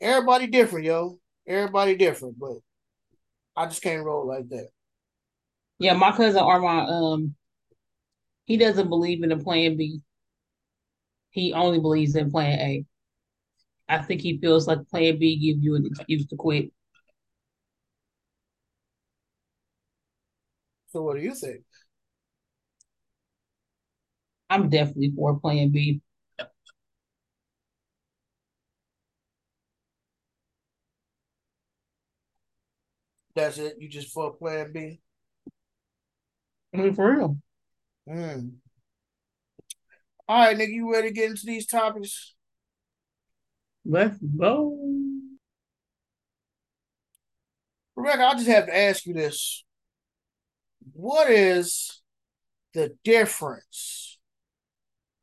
Everybody 0.00 0.46
different, 0.46 0.86
yo. 0.86 1.18
Everybody 1.46 1.96
different, 1.96 2.38
but 2.38 2.58
I 3.56 3.66
just 3.66 3.82
can't 3.82 4.04
roll 4.04 4.26
like 4.26 4.48
that. 4.50 4.68
Yeah, 5.78 5.94
my 5.94 6.12
cousin 6.16 6.40
Armand, 6.40 6.90
um, 6.90 7.34
he 8.46 8.56
doesn't 8.56 8.88
believe 8.88 9.22
in 9.22 9.32
a 9.32 9.36
plan 9.38 9.76
B. 9.76 10.02
He 11.30 11.52
only 11.52 11.78
believes 11.78 12.16
in 12.16 12.30
plan 12.32 12.58
A. 12.58 12.84
I 13.88 13.98
think 14.02 14.20
he 14.20 14.38
feels 14.38 14.66
like 14.66 14.88
plan 14.88 15.18
B 15.18 15.36
gives 15.36 15.62
you 15.62 15.76
an 15.76 15.86
excuse 15.86 16.26
to 16.26 16.36
quit. 16.36 16.72
So 20.88 21.02
what 21.02 21.16
do 21.16 21.22
you 21.22 21.34
think? 21.34 21.62
I'm 24.50 24.68
definitely 24.68 25.12
for 25.14 25.38
Plan 25.38 25.70
B. 25.70 26.00
That's 33.36 33.58
it. 33.58 33.76
You 33.78 33.88
just 33.90 34.12
for 34.12 34.32
Plan 34.32 34.72
B. 34.72 34.98
I 36.74 36.78
mean, 36.78 36.94
for 36.94 37.14
real. 37.14 37.38
Mm. 38.08 38.54
All 40.26 40.38
right, 40.38 40.56
nigga, 40.56 40.72
you 40.72 40.90
ready 40.90 41.08
to 41.08 41.14
get 41.14 41.30
into 41.30 41.44
these 41.44 41.66
topics? 41.66 42.34
Let's 43.84 44.18
go. 44.18 44.76
Rebecca, 47.94 48.24
I 48.24 48.34
just 48.34 48.48
have 48.48 48.66
to 48.66 48.76
ask 48.76 49.06
you 49.06 49.12
this 49.12 49.64
what 50.92 51.30
is 51.30 52.02
the 52.72 52.96
difference 53.04 54.18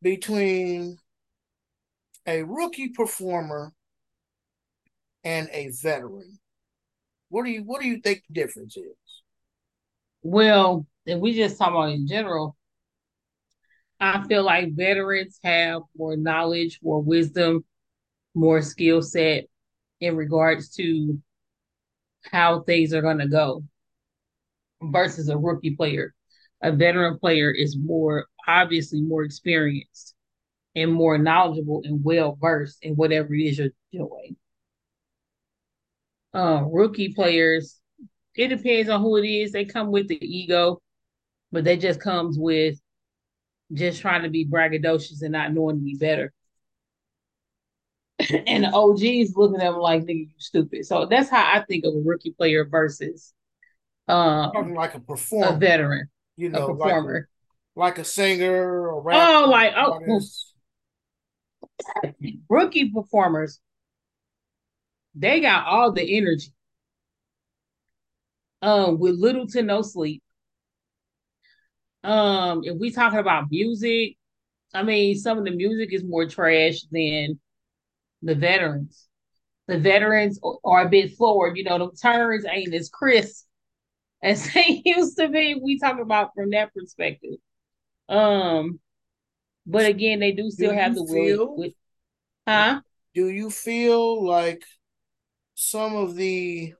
between 0.02 0.98
a 2.28 2.44
rookie 2.44 2.90
performer 2.90 3.74
and 5.24 5.50
a 5.52 5.72
veteran? 5.82 6.40
What 7.34 7.46
do 7.46 7.50
you 7.50 7.64
what 7.64 7.82
do 7.82 7.88
you 7.88 8.00
think 8.00 8.22
the 8.28 8.34
difference 8.36 8.78
is? 8.78 8.94
Well, 10.22 10.86
if 11.08 11.20
we 11.20 11.34
just 11.34 11.58
talk 11.58 11.70
about 11.70 11.90
in 11.90 12.06
general, 12.06 12.56
I 14.00 14.24
feel 14.28 14.44
like 14.44 14.76
veterans 14.76 15.40
have 15.44 15.82
more 15.98 16.16
knowledge, 16.16 16.80
more 16.84 17.02
wisdom, 17.02 17.66
more 18.36 18.62
skill 18.62 19.02
set 19.02 19.46
in 20.00 20.16
regards 20.16 20.76
to 20.76 21.20
how 22.22 22.62
things 22.62 22.94
are 22.94 23.02
going 23.02 23.18
to 23.18 23.28
go 23.28 23.64
versus 24.84 25.28
a 25.28 25.36
rookie 25.36 25.76
player. 25.76 26.14
A 26.62 26.72
veteran 26.72 27.18
player 27.18 27.50
is 27.50 27.76
more 27.76 28.28
obviously 28.48 29.02
more 29.02 29.24
experienced 29.24 30.14
and 30.76 30.94
more 30.94 31.18
knowledgeable 31.18 31.82
and 31.84 32.04
well 32.04 32.38
versed 32.40 32.78
in 32.84 32.94
whatever 32.94 33.34
it 33.34 33.42
is 33.42 33.58
you're 33.58 33.70
doing. 33.92 34.36
Uh, 36.34 36.64
rookie 36.66 37.14
players, 37.14 37.80
it 38.36 38.48
depends 38.48 38.90
on 38.90 39.02
who 39.02 39.18
it 39.18 39.28
is. 39.28 39.52
They 39.52 39.66
come 39.66 39.92
with 39.92 40.08
the 40.08 40.18
ego, 40.24 40.82
but 41.52 41.64
they 41.64 41.78
just 41.78 42.00
comes 42.00 42.38
with 42.38 42.80
just 43.72 44.02
trying 44.02 44.24
to 44.24 44.30
be 44.30 44.46
braggadocious 44.46 45.22
and 45.22 45.32
not 45.32 45.54
knowing 45.54 45.78
to 45.78 45.84
be 45.84 45.96
better. 45.96 46.34
and 48.48 48.64
the 48.64 48.72
OGs 48.72 49.36
looking 49.36 49.62
at 49.62 49.72
them 49.72 49.80
like, 49.80 50.04
nigga, 50.04 50.28
you 50.28 50.30
stupid. 50.38 50.86
So 50.86 51.06
that's 51.06 51.30
how 51.30 51.44
I 51.54 51.64
think 51.64 51.86
of 51.86 51.94
a 51.94 52.02
rookie 52.04 52.32
player 52.32 52.66
versus 52.66 53.34
um, 54.08 54.74
like 54.74 54.96
a 54.96 55.00
performer, 55.00 55.56
a 55.56 55.58
veteran, 55.58 56.10
you 56.36 56.50
know, 56.50 56.66
a 56.66 56.76
performer, 56.76 57.28
like, 57.76 57.98
like 57.98 58.00
a 58.00 58.06
singer 58.06 58.90
or 58.90 59.02
rapper. 59.02 59.46
Oh, 59.46 59.50
like 59.50 59.74
oh, 59.78 60.22
rookie 62.50 62.92
performers, 62.92 63.60
they 65.16 65.42
got 65.42 65.68
all 65.68 65.92
the 65.92 66.18
energy, 66.18 66.52
um, 68.62 69.00
with 69.00 69.16
little 69.16 69.48
to 69.48 69.62
no 69.62 69.82
sleep. 69.82 70.24
Um, 72.04 72.62
if 72.64 72.78
we 72.78 72.92
talking 72.92 73.20
about 73.20 73.50
music, 73.50 74.18
I 74.74 74.84
mean, 74.84 75.16
some 75.18 75.38
of 75.38 75.46
the 75.46 75.52
music 75.52 75.94
is 75.94 76.04
more 76.04 76.28
trash 76.28 76.82
than 76.92 77.40
the 78.22 78.36
veterans. 78.36 79.08
The 79.68 79.80
veterans 79.80 80.40
are 80.66 80.86
a 80.86 80.90
bit 80.90 81.16
forward, 81.16 81.58
you 81.58 81.64
know, 81.64 81.78
the 81.78 81.96
turns 81.96 82.46
ain't 82.46 82.74
as 82.74 82.90
crisp 82.90 83.46
as 84.24 84.52
they 84.54 84.82
used 84.84 85.18
to 85.18 85.30
be. 85.30 85.56
We 85.56 85.80
talk 85.80 86.00
about 86.00 86.32
from 86.36 86.52
that 86.52 86.74
perspective. 86.74 87.36
Um, 88.10 88.80
but 89.66 89.86
again, 89.86 90.20
they 90.20 90.32
do 90.32 90.50
still 90.52 90.72
do 90.72 90.78
have 90.78 90.96
the 90.96 91.04
will. 91.04 91.56
With, 91.56 91.74
Huh? 92.48 92.82
Do 93.16 93.30
you 93.30 93.50
feel 93.50 94.26
like 94.26 94.64
some 95.56 95.96
of 95.96 96.16
the 96.16 96.74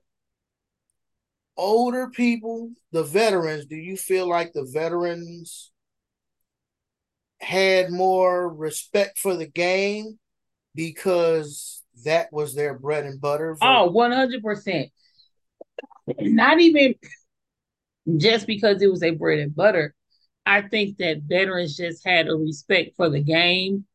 older 1.56 2.08
people, 2.08 2.70
the 2.92 3.02
veterans, 3.02 3.66
do 3.66 3.76
you 3.76 3.96
feel 3.96 4.28
like 4.28 4.52
the 4.52 4.68
veterans 4.72 5.70
had 7.40 7.90
more 7.90 8.48
respect 8.48 9.18
for 9.18 9.36
the 9.36 9.46
game 9.46 10.18
because 10.74 11.82
that 12.04 12.32
was 12.32 12.54
their 12.54 12.78
bread 12.78 13.04
and 13.04 13.20
butter? 13.20 13.56
Oh, 13.60 13.90
100%. 13.90 14.90
Not 16.20 16.60
even 16.60 16.94
just 18.16 18.46
because 18.46 18.82
it 18.82 18.90
was 18.90 19.02
a 19.02 19.10
bread 19.10 19.38
and 19.38 19.54
butter. 19.54 19.94
I 20.46 20.62
think 20.62 20.98
that 20.98 21.22
veterans 21.22 21.76
just 21.76 22.06
had 22.06 22.28
a 22.28 22.34
respect 22.34 22.96
for 22.96 23.08
the 23.08 23.22
game 23.22 23.86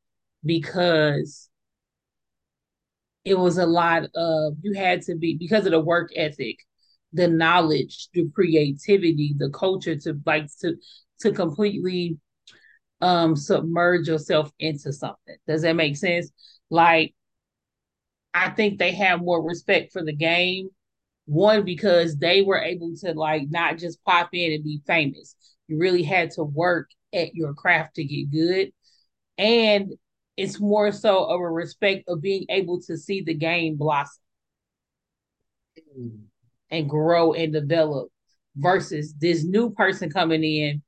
because 0.44 1.49
it 3.30 3.38
was 3.38 3.60
a 3.60 3.66
lot 3.66 4.06
of 4.16 4.56
you 4.64 4.74
had 4.74 5.04
to 5.04 5.16
be 5.16 5.38
because 5.38 5.66
of 5.68 5.72
the 5.72 5.80
work 5.80 6.10
ethic, 6.16 6.58
the 7.14 7.28
knowledge, 7.28 8.10
the 8.14 8.28
creativity, 8.34 9.36
the 9.38 9.52
culture 9.52 9.96
to 9.96 10.20
like 10.26 10.48
to 10.62 10.76
to 11.22 11.32
completely 11.32 12.18
um 13.02 13.36
submerge 13.36 14.08
yourself 14.08 14.52
into 14.60 14.92
something. 14.92 15.36
Does 15.48 15.62
that 15.62 15.76
make 15.76 15.96
sense? 15.96 16.32
Like 16.72 17.14
I 18.34 18.50
think 18.50 18.80
they 18.80 18.94
have 18.94 19.22
more 19.22 19.44
respect 19.44 19.92
for 19.92 20.04
the 20.04 20.16
game. 20.16 20.70
One, 21.26 21.64
because 21.64 22.18
they 22.18 22.42
were 22.42 22.60
able 22.60 22.96
to 23.02 23.14
like 23.14 23.44
not 23.52 23.78
just 23.78 24.04
pop 24.04 24.30
in 24.34 24.54
and 24.54 24.64
be 24.64 24.82
famous. 24.88 25.36
You 25.68 25.78
really 25.78 26.02
had 26.02 26.32
to 26.32 26.44
work 26.44 26.90
at 27.14 27.36
your 27.36 27.54
craft 27.54 27.96
to 27.96 28.04
get 28.04 28.32
good. 28.32 28.72
And 29.38 29.94
it's 30.40 30.58
more 30.58 30.90
so 30.94 31.26
of 31.26 31.42
a 31.42 31.50
respect 31.50 32.06
of 32.08 32.22
being 32.22 32.46
able 32.48 32.80
to 32.82 32.96
see 32.96 33.22
the 33.22 33.34
game 33.34 33.76
blossom 33.76 34.22
and 36.72 36.90
grow 36.90 37.34
and 37.34 37.52
develop 37.52 38.08
versus 38.56 39.14
this 39.20 39.44
new 39.44 39.70
person 39.72 40.10
coming 40.10 40.44
in 40.46 40.82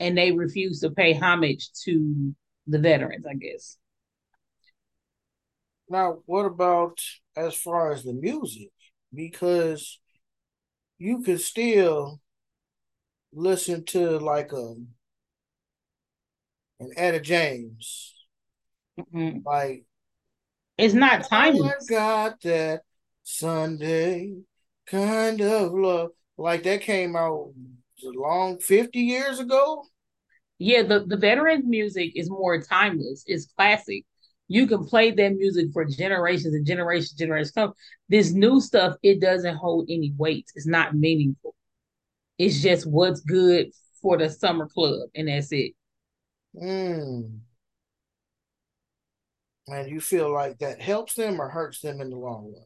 and 0.00 0.18
they 0.18 0.32
refuse 0.32 0.80
to 0.80 0.90
pay 0.90 1.14
homage 1.14 1.70
to 1.84 2.34
the 2.66 2.78
veterans, 2.78 3.24
I 3.26 3.34
guess. 3.34 3.78
Now, 5.88 6.18
what 6.26 6.44
about 6.44 7.00
as 7.34 7.54
far 7.54 7.92
as 7.92 8.04
the 8.04 8.12
music? 8.12 8.68
Because 9.14 9.98
you 10.98 11.22
could 11.22 11.40
still 11.40 12.20
listen 13.32 13.82
to 13.86 14.18
like 14.18 14.52
a 14.52 14.56
um, 14.56 14.88
an 16.80 16.90
Etta 16.96 17.20
James. 17.20 18.19
Mm-hmm. 18.98 19.38
Like 19.44 19.84
it's 20.78 20.94
not 20.94 21.28
timeless. 21.28 21.86
I 21.90 21.92
got 21.92 22.40
that 22.42 22.82
Sunday 23.22 24.34
kind 24.86 25.40
of 25.40 25.72
love. 25.72 26.10
Like 26.36 26.62
that 26.64 26.80
came 26.80 27.16
out 27.16 27.52
a 28.02 28.08
long 28.08 28.58
50 28.58 28.98
years 28.98 29.38
ago. 29.38 29.84
Yeah, 30.58 30.82
the, 30.82 31.04
the 31.06 31.16
veterans 31.16 31.64
music 31.66 32.12
is 32.14 32.28
more 32.30 32.60
timeless. 32.60 33.24
It's 33.26 33.46
classic. 33.56 34.04
You 34.48 34.66
can 34.66 34.84
play 34.84 35.10
that 35.10 35.36
music 35.36 35.66
for 35.72 35.84
generations 35.84 36.54
and 36.54 36.66
generations, 36.66 37.12
and 37.12 37.18
generations 37.18 37.52
come. 37.52 37.72
This 38.08 38.32
new 38.32 38.60
stuff, 38.60 38.96
it 39.02 39.20
doesn't 39.20 39.56
hold 39.56 39.86
any 39.88 40.12
weight. 40.16 40.50
It's 40.54 40.66
not 40.66 40.94
meaningful. 40.94 41.54
It's 42.36 42.60
just 42.60 42.86
what's 42.86 43.20
good 43.20 43.68
for 44.02 44.18
the 44.18 44.28
summer 44.28 44.66
club, 44.66 45.08
and 45.14 45.28
that's 45.28 45.52
it. 45.52 45.72
Mm. 46.60 47.38
And 49.70 49.90
you 49.90 50.00
feel 50.00 50.32
like 50.32 50.58
that 50.58 50.80
helps 50.80 51.14
them 51.14 51.40
or 51.40 51.48
hurts 51.48 51.80
them 51.80 52.00
in 52.00 52.10
the 52.10 52.16
long 52.16 52.52
run? 52.52 52.64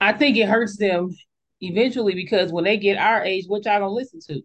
I 0.00 0.12
think 0.12 0.36
it 0.36 0.48
hurts 0.48 0.76
them 0.76 1.10
eventually 1.60 2.14
because 2.14 2.52
when 2.52 2.64
they 2.64 2.76
get 2.76 2.98
our 2.98 3.22
age, 3.22 3.44
what 3.46 3.64
y'all 3.64 3.78
gonna 3.78 3.90
listen 3.90 4.20
to? 4.28 4.42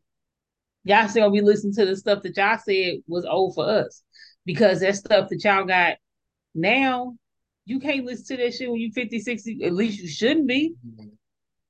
Y'all 0.84 1.08
still 1.08 1.24
gonna 1.24 1.34
be 1.34 1.42
listening 1.42 1.74
to 1.74 1.86
the 1.86 1.96
stuff 1.96 2.24
that 2.24 2.38
y'all 2.38 2.58
said 2.58 3.00
was 3.08 3.26
old 3.26 3.56
for 3.56 3.68
us 3.68 4.04
because 4.46 4.80
that 4.80 4.96
stuff 4.96 5.30
that 5.30 5.44
y'all 5.44 5.66
got 5.66 5.98
now, 6.54 7.16
you 7.66 7.80
can't 7.80 8.06
listen 8.06 8.38
to 8.38 8.44
that 8.44 8.54
shit 8.54 8.70
when 8.70 8.80
you 8.80 8.92
50, 8.92 9.20
60, 9.20 9.64
at 9.64 9.74
least 9.74 10.00
you 10.00 10.08
shouldn't 10.08 10.48
be. 10.48 10.76
Mm-hmm. 10.86 11.10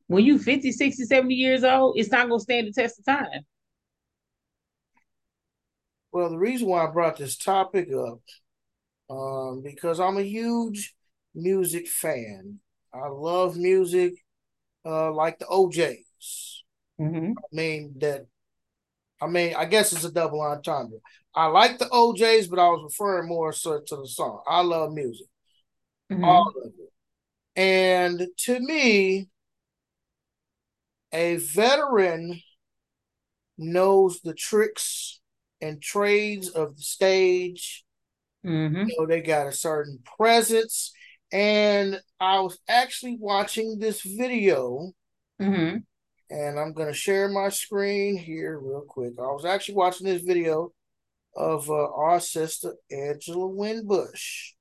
When 0.07 0.25
you 0.25 0.39
50, 0.39 0.71
60, 0.71 1.05
70 1.05 1.33
years 1.33 1.63
old, 1.63 1.97
it's 1.97 2.11
not 2.11 2.27
gonna 2.27 2.39
stand 2.39 2.67
the 2.67 2.73
test 2.73 2.99
of 2.99 3.05
time. 3.05 3.41
Well, 6.11 6.29
the 6.29 6.37
reason 6.37 6.67
why 6.67 6.85
I 6.85 6.91
brought 6.91 7.17
this 7.17 7.37
topic 7.37 7.89
up, 7.93 8.19
um, 9.11 9.61
because 9.61 9.99
I'm 9.99 10.17
a 10.17 10.23
huge 10.23 10.95
music 11.35 11.87
fan. 11.87 12.59
I 12.93 13.07
love 13.09 13.57
music, 13.57 14.13
uh, 14.85 15.11
like 15.11 15.39
the 15.39 15.47
O'Jays. 15.49 16.63
Mm-hmm. 16.99 17.33
I 17.37 17.55
mean 17.55 17.95
that. 17.99 18.25
I 19.21 19.27
mean, 19.27 19.53
I 19.55 19.65
guess 19.65 19.93
it's 19.93 20.03
a 20.03 20.11
double 20.11 20.41
entendre. 20.41 20.97
I 21.35 21.47
like 21.47 21.77
the 21.77 21.87
O'Jays, 21.91 22.47
but 22.47 22.57
I 22.59 22.67
was 22.69 22.83
referring 22.83 23.27
more 23.27 23.53
so 23.53 23.79
to 23.79 23.95
the 23.95 24.07
song. 24.07 24.41
I 24.47 24.61
love 24.61 24.93
music, 24.93 25.27
mm-hmm. 26.11 26.23
all 26.23 26.49
of 26.49 26.55
it, 26.65 26.91
and 27.55 28.27
to 28.45 28.59
me, 28.59 29.29
a 31.13 31.35
veteran 31.35 32.41
knows 33.57 34.21
the 34.21 34.33
tricks 34.33 35.19
and 35.61 35.81
trades 35.81 36.49
of 36.49 36.77
the 36.77 36.81
stage. 36.81 37.85
Mm-hmm. 38.45 38.87
Know, 38.97 39.05
they 39.05 39.21
got 39.21 39.47
a 39.47 39.51
certain 39.51 39.99
presence. 40.17 40.91
And 41.31 42.01
I 42.19 42.39
was 42.41 42.57
actually 42.67 43.17
watching 43.19 43.79
this 43.79 44.01
video. 44.01 44.91
Mm-hmm. 45.41 45.77
And 46.29 46.59
I'm 46.59 46.73
going 46.73 46.87
to 46.87 46.93
share 46.93 47.29
my 47.29 47.49
screen 47.49 48.17
here 48.17 48.59
real 48.59 48.85
quick. 48.87 49.13
I 49.19 49.31
was 49.31 49.45
actually 49.45 49.75
watching 49.75 50.07
this 50.07 50.21
video 50.21 50.71
of 51.35 51.69
uh, 51.69 51.73
our 51.73 52.19
sister, 52.19 52.73
Angela 52.89 53.47
Winbush. 53.47 54.51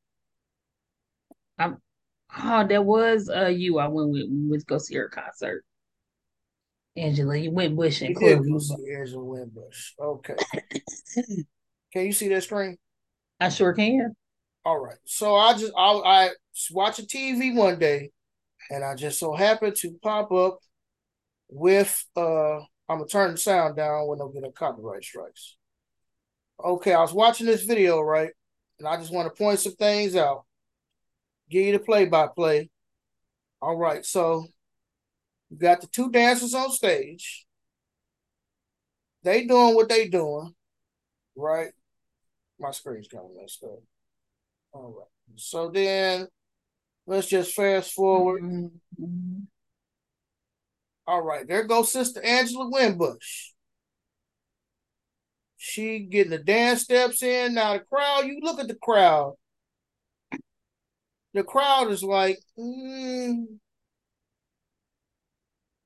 I'm, 1.59 1.79
oh, 2.43 2.67
that 2.67 2.85
was 2.85 3.29
uh, 3.29 3.47
you. 3.47 3.79
I 3.79 3.89
went 3.89 4.11
with, 4.11 4.27
with 4.29 4.67
go 4.67 4.79
see 4.79 4.97
her 4.97 5.09
concert. 5.09 5.65
Angela 6.97 7.37
you 7.37 7.53
went 7.53 7.77
bush 7.77 8.03
and 8.03 8.17
Club. 8.17 8.41
Angela 8.41 9.25
Winbush. 9.25 9.93
Okay. 10.01 10.35
can 11.93 12.07
you 12.07 12.13
see 12.13 12.29
that 12.29 12.43
screen? 12.43 12.79
I 13.41 13.49
sure 13.49 13.73
can. 13.73 14.15
All 14.65 14.79
right. 14.79 14.99
So 15.07 15.35
I 15.35 15.55
just 15.55 15.73
I 15.77 15.93
I 15.93 16.31
watching 16.71 17.07
TV 17.07 17.55
one 17.55 17.79
day, 17.79 18.11
and 18.71 18.85
I 18.85 18.95
just 18.95 19.19
so 19.19 19.35
happened 19.35 19.77
to 19.77 19.97
pop 20.03 20.31
up 20.31 20.59
with 21.49 22.05
uh 22.17 22.59
I'm 22.59 22.99
gonna 22.99 23.07
turn 23.07 23.33
the 23.33 23.39
sound 23.39 23.77
down 23.77 24.07
when 24.07 24.21
I'm 24.21 24.33
getting 24.33 24.53
copyright 24.53 25.05
strikes. 25.05 25.57
Okay, 26.63 26.93
I 26.93 27.01
was 27.01 27.13
watching 27.13 27.47
this 27.47 27.65
video, 27.65 28.01
right? 28.01 28.31
And 28.79 28.87
I 28.87 28.97
just 28.97 29.13
want 29.13 29.35
to 29.35 29.43
point 29.43 29.61
some 29.61 29.75
things 29.75 30.15
out. 30.17 30.45
Give 31.49 31.65
you 31.65 31.73
the 31.73 31.79
play 31.79 32.05
by 32.05 32.27
play. 32.27 32.71
All 33.63 33.77
right, 33.77 34.05
so 34.05 34.47
you 35.51 35.57
got 35.57 35.81
the 35.81 35.87
two 35.87 36.11
dancers 36.11 36.55
on 36.55 36.71
stage. 36.71 37.47
They 39.23 39.47
doing 39.47 39.75
what 39.75 39.89
they 39.89 40.09
doing, 40.09 40.55
right? 41.37 41.73
My 42.61 42.71
screen's 42.71 43.09
kind 43.09 43.25
of 43.25 43.31
messed 43.41 43.65
up. 43.65 43.83
All 44.73 44.95
right. 44.97 45.07
So 45.37 45.71
then 45.71 46.29
let's 47.07 47.29
just 47.29 47.55
fast 47.55 47.93
forward. 47.93 48.71
All 51.07 51.23
right, 51.23 51.47
there 51.49 51.65
goes 51.65 51.91
Sister 51.91 52.23
Angela 52.23 52.71
Winbush. 52.71 53.51
She 55.57 56.01
getting 56.01 56.31
the 56.31 56.39
dance 56.39 56.83
steps 56.83 57.23
in. 57.23 57.55
Now 57.55 57.73
the 57.75 57.81
crowd, 57.81 58.27
you 58.27 58.39
look 58.43 58.61
at 58.61 58.69
the 58.69 58.77
crowd. 58.77 59.35
The 61.35 61.43
crowd 61.45 61.91
is 61.91 62.03
like, 62.03 62.39
mm, 62.59 63.45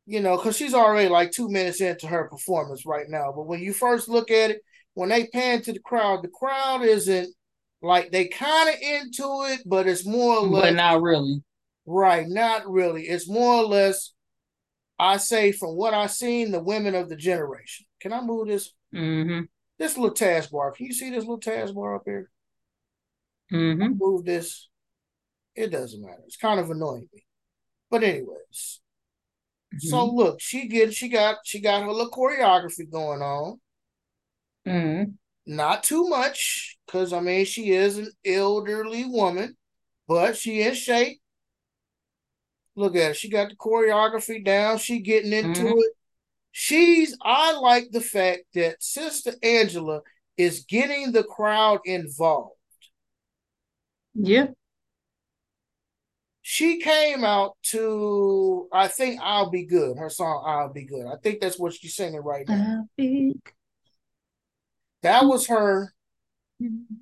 you 0.07 0.21
know, 0.21 0.37
because 0.37 0.57
she's 0.57 0.75
already 0.75 1.09
like 1.09 1.31
two 1.31 1.49
minutes 1.49 1.81
into 1.81 2.07
her 2.07 2.29
performance 2.29 2.85
right 2.85 3.09
now. 3.09 3.33
But 3.35 3.47
when 3.47 3.61
you 3.61 3.73
first 3.73 4.09
look 4.09 4.31
at 4.31 4.51
it, 4.51 4.63
when 4.95 5.09
they 5.09 5.27
pan 5.27 5.63
to 5.63 5.73
the 5.73 5.81
crowd, 5.81 6.23
the 6.23 6.29
crowd 6.29 6.83
isn't 6.83 7.35
like 7.83 8.11
they 8.11 8.29
kind 8.29 8.69
of 8.69 8.75
into 8.81 9.45
it, 9.53 9.61
but 9.67 9.87
it's 9.87 10.07
more 10.07 10.39
or 10.39 10.47
less. 10.47 10.65
But 10.65 10.75
not 10.75 11.03
really. 11.03 11.43
Right, 11.87 12.27
not 12.27 12.69
really. 12.69 13.03
It's 13.03 13.29
more 13.29 13.57
or 13.57 13.65
less, 13.65 14.13
I 14.99 15.19
say, 15.19 15.53
from 15.53 15.77
what 15.77 15.93
I've 15.93 16.13
seen, 16.13 16.51
the 16.51 16.63
women 16.63 16.95
of 16.95 17.09
the 17.09 17.17
generation. 17.17 17.87
Can 18.01 18.13
I 18.13 18.23
move 18.23 18.49
this? 18.49 18.73
Mm-hmm. 18.95 19.45
This 19.79 19.99
little 19.99 20.15
taskbar. 20.15 20.75
Can 20.75 20.87
you 20.87 20.95
see 20.95 21.11
this 21.11 21.25
little 21.25 21.41
taskbar 21.41 21.97
up 21.97 22.03
here? 22.07 22.31
Mm-hmm. 23.53 23.99
Move 23.99 24.25
this. 24.25 24.69
It 25.55 25.71
doesn't 25.71 26.01
matter. 26.01 26.23
It's 26.27 26.37
kind 26.37 26.59
of 26.59 26.71
annoying 26.71 27.09
me. 27.13 27.25
But 27.91 28.03
anyways, 28.03 28.81
Mm-hmm. 29.75 29.89
So 29.89 30.07
look, 30.07 30.41
she 30.41 30.69
get 30.69 30.95
she 30.95 31.09
got 31.09 31.39
she 31.45 31.61
got 31.61 31.83
her 31.83 31.91
little 31.91 32.11
choreography 32.11 32.91
going 32.91 33.23
on. 33.23 33.61
Mm-hmm. 34.67 35.11
Not 35.47 35.83
too 35.83 36.09
much, 36.09 36.79
because 36.87 37.13
I 37.13 37.21
mean 37.21 37.45
she 37.45 37.71
is 37.73 37.99
an 37.99 38.11
elderly 38.25 39.05
woman. 39.05 39.57
but 40.07 40.37
she 40.37 40.63
in 40.63 40.75
shape. 40.75 41.21
Look 42.77 42.97
at 42.97 43.09
her. 43.09 43.15
She 43.15 43.29
got 43.31 43.51
the 43.51 43.57
choreography 43.57 44.45
down. 44.45 44.79
She 44.79 45.01
getting 45.01 45.33
into 45.33 45.61
mm-hmm. 45.63 45.79
it. 45.79 45.93
She's 46.53 47.17
I 47.23 47.53
like 47.59 47.91
the 47.91 48.01
fact 48.01 48.43
that 48.55 48.83
Sister 48.83 49.33
Angela 49.43 50.03
is 50.37 50.65
getting 50.69 51.13
the 51.13 51.25
crowd 51.25 51.81
involved. 51.85 52.57
Yeah. 54.15 54.49
She 56.43 56.81
came 56.81 57.25
out 57.25 57.57
to 57.71 58.69
I 58.73 58.89
think 58.89 59.21
I'll 59.23 59.51
be 59.51 59.65
good. 59.65 59.97
Her 59.97 60.11
song 60.11 60.45
I'll 60.47 60.73
be 60.73 60.85
good. 60.85 61.07
I 61.07 61.17
think 61.23 61.41
that's 61.41 61.59
what 61.59 61.75
she's 61.75 61.97
singing 61.97 62.23
right 62.23 62.47
now. 62.49 62.87
That 65.05 65.27
was 65.27 65.47
her 65.47 65.93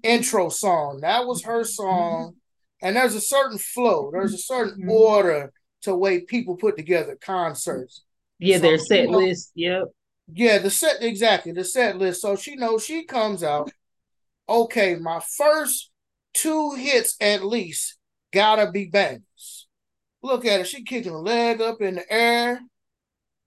intro 0.02 0.48
song. 0.48 1.00
That 1.02 1.24
was 1.24 1.44
her 1.44 1.62
song. 1.62 2.34
And 2.82 2.96
there's 2.96 3.14
a 3.14 3.20
certain 3.20 3.58
flow, 3.58 4.10
there's 4.12 4.34
a 4.34 4.38
certain 4.38 4.82
mm-hmm. 4.82 4.90
order 4.90 5.52
to 5.82 5.94
way 5.94 6.22
people 6.22 6.56
put 6.56 6.76
together 6.76 7.16
concerts. 7.20 8.02
Yeah, 8.40 8.56
so 8.56 8.62
their 8.62 8.78
set 8.78 9.08
list. 9.08 9.52
Yep. 9.54 9.84
Yeah, 10.34 10.58
the 10.58 10.70
set 10.70 10.96
exactly 11.00 11.52
the 11.52 11.64
set 11.64 11.96
list. 11.96 12.22
So 12.22 12.34
she 12.34 12.56
knows 12.56 12.84
she 12.84 13.04
comes 13.04 13.44
out. 13.44 13.70
Okay, 14.48 14.96
my 14.96 15.20
first 15.36 15.90
two 16.34 16.72
hits 16.72 17.16
at 17.20 17.44
least 17.44 17.98
gotta 18.32 18.72
be 18.72 18.86
bangers. 18.86 19.68
Look 20.24 20.44
at 20.44 20.58
her, 20.58 20.64
she 20.64 20.82
kicking 20.82 21.12
a 21.12 21.20
leg 21.20 21.60
up 21.60 21.80
in 21.80 21.96
the 21.96 22.12
air. 22.12 22.60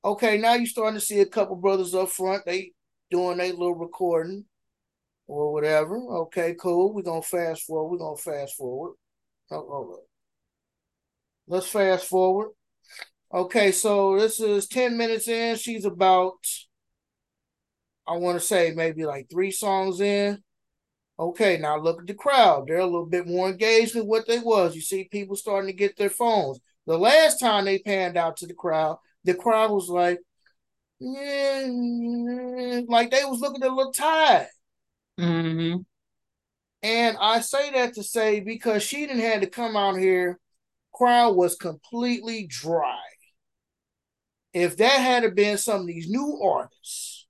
Okay, 0.06 0.38
now 0.38 0.54
you're 0.54 0.66
starting 0.66 0.98
to 0.98 1.06
see 1.06 1.20
a 1.20 1.26
couple 1.26 1.58
brothers 1.58 1.94
up 1.94 2.10
front. 2.10 2.46
They 2.46 2.72
doing 3.16 3.40
a 3.40 3.52
little 3.52 3.76
recording 3.76 4.44
or 5.26 5.54
whatever. 5.54 5.96
Okay, 5.96 6.54
cool. 6.60 6.94
We're 6.94 7.02
gonna 7.02 7.22
fast 7.22 7.64
forward. 7.64 7.92
We're 7.92 8.06
gonna 8.06 8.18
fast 8.18 8.56
forward. 8.56 8.96
Oh, 9.52 9.66
hold 9.70 9.94
up. 9.94 10.04
Let's 11.48 11.68
fast 11.68 12.08
forward. 12.08 12.50
Okay, 13.34 13.72
so 13.72 14.20
this 14.20 14.42
is 14.42 14.68
10 14.68 14.98
minutes 14.98 15.30
in. 15.30 15.56
She's 15.56 15.86
about, 15.86 16.36
I 18.06 18.18
want 18.18 18.38
to 18.40 18.46
say 18.46 18.74
maybe 18.76 19.06
like 19.06 19.30
three 19.30 19.52
songs 19.52 20.02
in. 20.02 20.44
Okay, 21.18 21.58
now 21.58 21.80
look 21.80 22.02
at 22.02 22.08
the 22.08 22.14
crowd. 22.14 22.66
They're 22.68 22.80
a 22.80 22.86
little 22.86 23.06
bit 23.06 23.28
more 23.28 23.48
engaged 23.48 23.96
than 23.96 24.08
what 24.08 24.28
they 24.28 24.40
was. 24.40 24.76
You 24.76 24.82
see 24.82 25.06
people 25.06 25.38
starting 25.38 25.70
to 25.70 25.74
get 25.74 25.96
their 25.96 26.10
phones. 26.10 26.60
The 26.86 26.98
last 26.98 27.40
time 27.40 27.64
they 27.64 27.80
panned 27.80 28.18
out 28.18 28.36
to 28.38 28.48
the 28.48 28.54
crowd, 28.54 28.98
the 29.24 29.34
crowd 29.34 29.72
was 29.72 29.88
like, 29.88 30.20
yeah, 31.00 32.82
like 32.88 33.12
they 33.12 33.24
was 33.26 33.40
looking 33.40 33.64
a 33.64 33.70
little 33.70 33.92
tired. 33.92 34.48
Mm-hmm. 35.20 35.78
And 36.84 37.18
I 37.20 37.42
say 37.42 37.72
that 37.72 37.96
to 37.96 38.04
say 38.04 38.40
because 38.42 38.84
she 38.84 39.06
didn't 39.08 39.22
had 39.22 39.42
to 39.42 39.48
come 39.48 39.76
out 39.76 39.98
here, 39.98 40.40
crowd 40.94 41.36
was 41.36 41.56
completely 41.56 42.48
dry. 42.48 43.00
If 44.54 44.78
that 44.78 45.00
had 45.00 45.36
been 45.36 45.58
some 45.58 45.82
of 45.82 45.88
these 45.88 46.10
new 46.10 46.40
artists, 46.44 47.28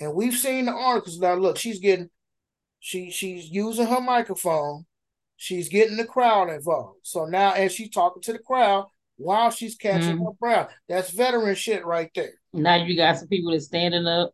and 0.00 0.14
we've 0.14 0.36
seen 0.36 0.66
the 0.66 0.72
artists 0.72 1.18
now, 1.18 1.34
look, 1.34 1.58
she's 1.58 1.80
getting, 1.80 2.08
she 2.78 3.10
she's 3.10 3.50
using 3.50 3.86
her 3.86 4.00
microphone, 4.00 4.86
she's 5.36 5.68
getting 5.68 5.96
the 5.96 6.06
crowd 6.06 6.48
involved. 6.48 7.00
So 7.02 7.26
now, 7.26 7.52
as 7.52 7.72
she's 7.72 7.90
talking 7.90 8.22
to 8.22 8.32
the 8.32 8.38
crowd 8.38 8.86
while 9.18 9.50
she's 9.50 9.76
catching 9.76 10.16
mm-hmm. 10.16 10.24
her 10.24 10.32
breath, 10.40 10.70
that's 10.88 11.10
veteran 11.10 11.54
shit 11.54 11.84
right 11.84 12.10
there. 12.14 12.32
Now 12.54 12.76
you 12.76 12.96
got 12.96 13.18
some 13.18 13.28
people 13.28 13.52
that's 13.52 13.66
standing 13.66 14.06
up 14.06 14.32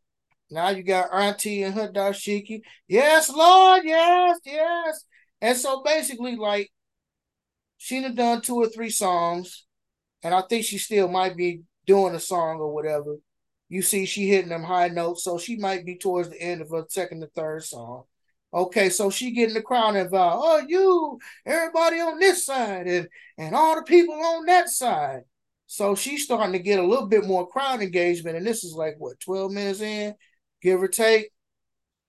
now 0.50 0.70
you 0.70 0.82
got 0.82 1.12
Auntie 1.12 1.62
and 1.62 1.74
her 1.74 1.88
dashiki. 1.88 2.60
Yes, 2.86 3.28
Lord, 3.28 3.82
yes, 3.84 4.38
yes. 4.44 5.04
And 5.40 5.56
so 5.56 5.82
basically, 5.82 6.36
like, 6.36 6.70
she 7.76 8.00
done 8.00 8.14
done 8.14 8.40
two 8.40 8.56
or 8.56 8.68
three 8.68 8.90
songs, 8.90 9.66
and 10.22 10.34
I 10.34 10.42
think 10.42 10.64
she 10.64 10.78
still 10.78 11.08
might 11.08 11.36
be 11.36 11.62
doing 11.86 12.14
a 12.14 12.20
song 12.20 12.58
or 12.58 12.72
whatever. 12.72 13.16
You 13.68 13.82
see, 13.82 14.06
she 14.06 14.28
hitting 14.28 14.50
them 14.50 14.62
high 14.62 14.88
notes, 14.88 15.24
so 15.24 15.38
she 15.38 15.56
might 15.56 15.84
be 15.84 15.96
towards 15.96 16.30
the 16.30 16.40
end 16.40 16.60
of 16.60 16.70
her 16.70 16.84
second 16.88 17.24
or 17.24 17.30
third 17.34 17.64
song. 17.64 18.04
Okay, 18.54 18.88
so 18.88 19.10
she 19.10 19.32
getting 19.32 19.54
the 19.54 19.62
crowd 19.62 19.96
involved. 19.96 20.44
Oh, 20.46 20.66
you, 20.68 21.18
everybody 21.44 21.98
on 21.98 22.20
this 22.20 22.46
side, 22.46 22.86
and 22.86 23.08
and 23.36 23.54
all 23.54 23.74
the 23.74 23.82
people 23.82 24.14
on 24.14 24.46
that 24.46 24.68
side. 24.68 25.22
So 25.66 25.96
she's 25.96 26.24
starting 26.24 26.52
to 26.52 26.60
get 26.60 26.78
a 26.78 26.86
little 26.86 27.08
bit 27.08 27.26
more 27.26 27.48
crowd 27.48 27.82
engagement, 27.82 28.36
and 28.36 28.46
this 28.46 28.62
is 28.62 28.72
like 28.74 28.94
what 28.98 29.18
twelve 29.18 29.50
minutes 29.50 29.80
in 29.80 30.14
give 30.62 30.80
or 30.80 30.88
take. 30.88 31.30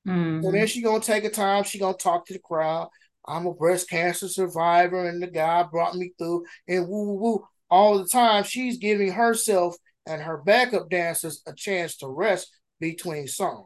Mm-hmm. 0.08 0.44
So 0.44 0.52
then 0.52 0.68
she 0.68 0.84
gonna 0.84 1.00
take 1.00 1.24
a 1.24 1.32
time. 1.32 1.64
She 1.64 1.80
gonna 1.80 1.98
talk 1.98 2.28
to 2.28 2.34
the 2.34 2.40
crowd. 2.40 2.90
I'm 3.28 3.48
a 3.48 3.54
breast 3.54 3.90
cancer 3.90 4.28
survivor, 4.28 5.04
and 5.10 5.24
the 5.24 5.28
guy 5.28 5.64
brought 5.64 5.96
me 5.96 6.14
through. 6.18 6.46
And 6.68 6.88
woo 6.88 7.08
woo 7.08 7.16
woo. 7.16 7.48
All 7.72 7.98
the 7.98 8.08
time, 8.08 8.44
she's 8.44 8.78
giving 8.78 9.12
herself 9.12 9.76
and 10.06 10.22
her 10.22 10.38
backup 10.38 10.92
dancers 10.92 11.42
a 11.48 11.54
chance 11.54 11.98
to 11.98 12.08
rest 12.08 12.56
between 12.80 13.28
songs. 13.28 13.66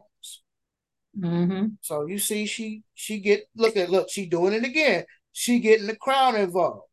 Mm-hmm. 1.18 1.66
So 1.80 2.06
you 2.06 2.18
see, 2.18 2.46
she 2.46 2.82
she 2.94 3.20
get 3.20 3.48
look 3.56 3.76
at 3.76 3.90
look, 3.90 4.10
she 4.10 4.26
doing 4.26 4.54
it 4.54 4.64
again. 4.64 5.04
She 5.32 5.58
getting 5.58 5.86
the 5.86 5.96
crowd 5.96 6.34
involved. 6.36 6.86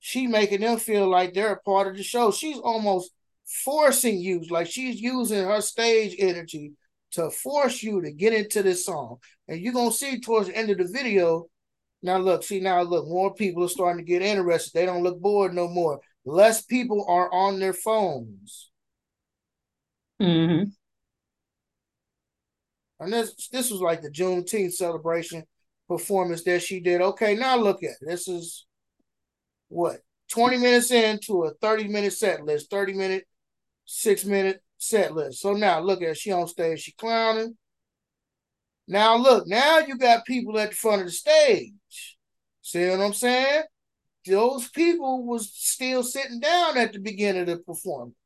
She 0.00 0.26
making 0.26 0.60
them 0.60 0.78
feel 0.78 1.08
like 1.08 1.32
they're 1.32 1.52
a 1.52 1.60
part 1.60 1.88
of 1.88 1.96
the 1.96 2.02
show. 2.02 2.30
She's 2.30 2.58
almost 2.58 3.10
forcing 3.46 4.18
you, 4.18 4.42
like 4.50 4.66
she's 4.66 5.00
using 5.00 5.44
her 5.44 5.60
stage 5.60 6.14
energy 6.18 6.72
to 7.12 7.30
force 7.30 7.82
you 7.82 8.02
to 8.02 8.12
get 8.12 8.32
into 8.32 8.62
this 8.62 8.84
song. 8.84 9.18
And 9.48 9.60
you're 9.60 9.72
gonna 9.72 9.92
see 9.92 10.20
towards 10.20 10.48
the 10.48 10.56
end 10.56 10.70
of 10.70 10.78
the 10.78 10.88
video. 10.88 11.46
Now 12.02 12.18
look, 12.18 12.42
see 12.42 12.60
now 12.60 12.82
look, 12.82 13.06
more 13.06 13.34
people 13.34 13.64
are 13.64 13.68
starting 13.68 14.04
to 14.04 14.10
get 14.10 14.20
interested. 14.20 14.72
They 14.74 14.84
don't 14.84 15.02
look 15.02 15.20
bored 15.20 15.54
no 15.54 15.68
more. 15.68 16.00
Less 16.26 16.62
people 16.62 17.06
are 17.08 17.32
on 17.32 17.58
their 17.58 17.72
phones. 17.72 18.70
Mm-hmm. 20.20 20.70
And 23.04 23.12
this 23.12 23.48
this 23.48 23.70
was 23.70 23.80
like 23.80 24.02
the 24.02 24.10
Juneteenth 24.10 24.72
celebration 24.72 25.44
performance 25.88 26.44
that 26.44 26.62
she 26.62 26.80
did. 26.80 27.00
Okay, 27.00 27.34
now 27.34 27.56
look 27.56 27.82
at 27.82 27.90
it. 27.90 27.96
this 28.00 28.28
is 28.28 28.66
what 29.68 30.00
20 30.30 30.58
minutes 30.58 30.90
into 30.90 31.44
a 31.44 31.54
30 31.54 31.88
minute 31.88 32.12
set 32.12 32.44
list, 32.44 32.70
30 32.70 32.94
minute, 32.94 33.24
six 33.84 34.24
minute 34.24 34.62
set 34.78 35.14
list. 35.14 35.40
So 35.40 35.52
now 35.52 35.80
look 35.80 36.02
at 36.02 36.08
her. 36.08 36.14
She 36.14 36.32
on 36.32 36.48
stage, 36.48 36.80
she 36.80 36.92
clowning. 36.92 37.56
Now 38.86 39.16
look, 39.16 39.46
now 39.46 39.78
you 39.78 39.96
got 39.96 40.26
people 40.26 40.58
at 40.58 40.70
the 40.70 40.76
front 40.76 41.02
of 41.02 41.06
the 41.08 41.12
stage. 41.12 41.72
See 42.62 42.88
what 42.88 43.00
I'm 43.00 43.14
saying? 43.14 43.62
Those 44.26 44.68
people 44.70 45.26
was 45.26 45.52
still 45.52 46.02
sitting 46.02 46.40
down 46.40 46.78
at 46.78 46.92
the 46.92 46.98
beginning 46.98 47.42
of 47.42 47.46
the 47.48 47.58
performance. 47.58 48.16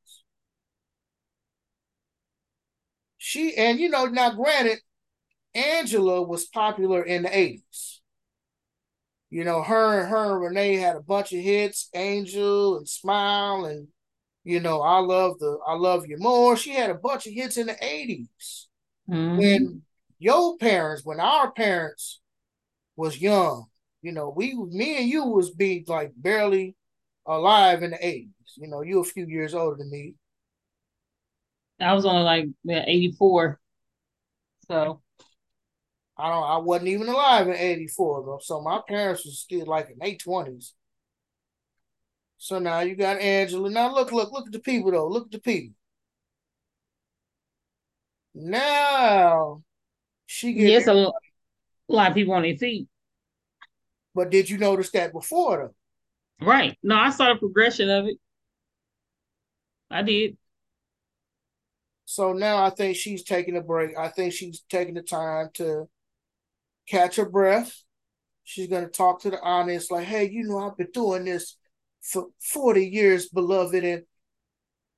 She 3.28 3.54
and 3.58 3.78
you 3.78 3.90
know, 3.90 4.06
now 4.06 4.30
granted, 4.30 4.78
Angela 5.54 6.22
was 6.22 6.46
popular 6.46 7.02
in 7.02 7.24
the 7.24 7.28
80s. 7.28 7.98
You 9.28 9.44
know, 9.44 9.62
her 9.62 10.00
and 10.00 10.08
her 10.08 10.32
and 10.32 10.40
Renee 10.40 10.76
had 10.76 10.96
a 10.96 11.02
bunch 11.02 11.34
of 11.34 11.40
hits, 11.40 11.90
Angel 11.94 12.78
and 12.78 12.88
Smile 12.88 13.66
and 13.66 13.88
you 14.44 14.60
know, 14.60 14.80
I 14.80 15.00
love 15.00 15.38
the 15.40 15.58
I 15.66 15.74
love 15.74 16.06
you 16.08 16.16
more. 16.18 16.56
She 16.56 16.70
had 16.70 16.88
a 16.88 16.94
bunch 16.94 17.26
of 17.26 17.34
hits 17.34 17.58
in 17.58 17.66
the 17.66 17.74
80s. 17.74 18.64
Mm-hmm. 19.10 19.36
When 19.36 19.82
your 20.18 20.56
parents, 20.56 21.04
when 21.04 21.20
our 21.20 21.52
parents 21.52 22.20
was 22.96 23.20
young, 23.20 23.66
you 24.00 24.12
know, 24.12 24.32
we 24.34 24.54
me 24.54 24.96
and 24.96 25.06
you 25.06 25.26
was 25.26 25.50
be 25.50 25.84
like 25.86 26.12
barely 26.16 26.76
alive 27.26 27.82
in 27.82 27.90
the 27.90 27.98
80s. 27.98 28.30
You 28.56 28.68
know, 28.68 28.80
you 28.80 29.00
a 29.00 29.04
few 29.04 29.26
years 29.26 29.52
older 29.52 29.76
than 29.76 29.90
me. 29.90 30.14
I 31.80 31.94
was 31.94 32.06
only 32.06 32.22
like 32.22 32.48
84. 32.68 33.60
So 34.68 35.02
I 36.16 36.28
don't 36.28 36.42
I 36.42 36.56
wasn't 36.58 36.88
even 36.88 37.08
alive 37.08 37.48
in 37.48 37.54
84 37.54 38.24
though. 38.24 38.40
So 38.42 38.60
my 38.60 38.80
parents 38.86 39.24
were 39.24 39.32
still 39.32 39.66
like 39.66 39.90
in 39.90 39.98
their 39.98 40.16
20s. 40.16 40.72
So 42.38 42.58
now 42.58 42.80
you 42.80 42.94
got 42.94 43.20
Angela. 43.20 43.70
Now 43.70 43.92
look, 43.92 44.12
look, 44.12 44.32
look 44.32 44.46
at 44.46 44.52
the 44.52 44.58
people 44.60 44.90
though. 44.90 45.08
Look 45.08 45.26
at 45.26 45.32
the 45.32 45.40
people. 45.40 45.74
Now 48.34 49.62
she 50.26 50.52
gets 50.52 50.86
yes, 50.86 50.88
a 50.88 51.12
lot 51.88 52.08
of 52.08 52.14
people 52.14 52.34
on 52.34 52.42
their 52.42 52.56
feet. 52.56 52.88
But 54.14 54.30
did 54.30 54.50
you 54.50 54.58
notice 54.58 54.90
that 54.90 55.12
before 55.12 55.74
though? 56.40 56.46
Right. 56.46 56.76
No, 56.82 56.96
I 56.96 57.10
saw 57.10 57.32
the 57.32 57.38
progression 57.38 57.90
of 57.90 58.06
it. 58.06 58.18
I 59.90 60.02
did. 60.02 60.37
So 62.10 62.32
now 62.32 62.64
I 62.64 62.70
think 62.70 62.96
she's 62.96 63.22
taking 63.22 63.54
a 63.54 63.60
break. 63.60 63.90
I 63.94 64.08
think 64.08 64.32
she's 64.32 64.62
taking 64.70 64.94
the 64.94 65.02
time 65.02 65.50
to 65.54 65.90
catch 66.88 67.16
her 67.16 67.28
breath. 67.28 67.82
She's 68.44 68.66
gonna 68.68 68.88
talk 68.88 69.20
to 69.22 69.30
the 69.30 69.40
audience 69.40 69.90
like, 69.90 70.06
hey, 70.06 70.30
you 70.30 70.44
know, 70.44 70.58
I've 70.58 70.78
been 70.78 70.88
doing 70.94 71.26
this 71.26 71.58
for 72.00 72.28
40 72.40 72.86
years, 72.88 73.28
beloved, 73.28 73.84
and 73.84 74.04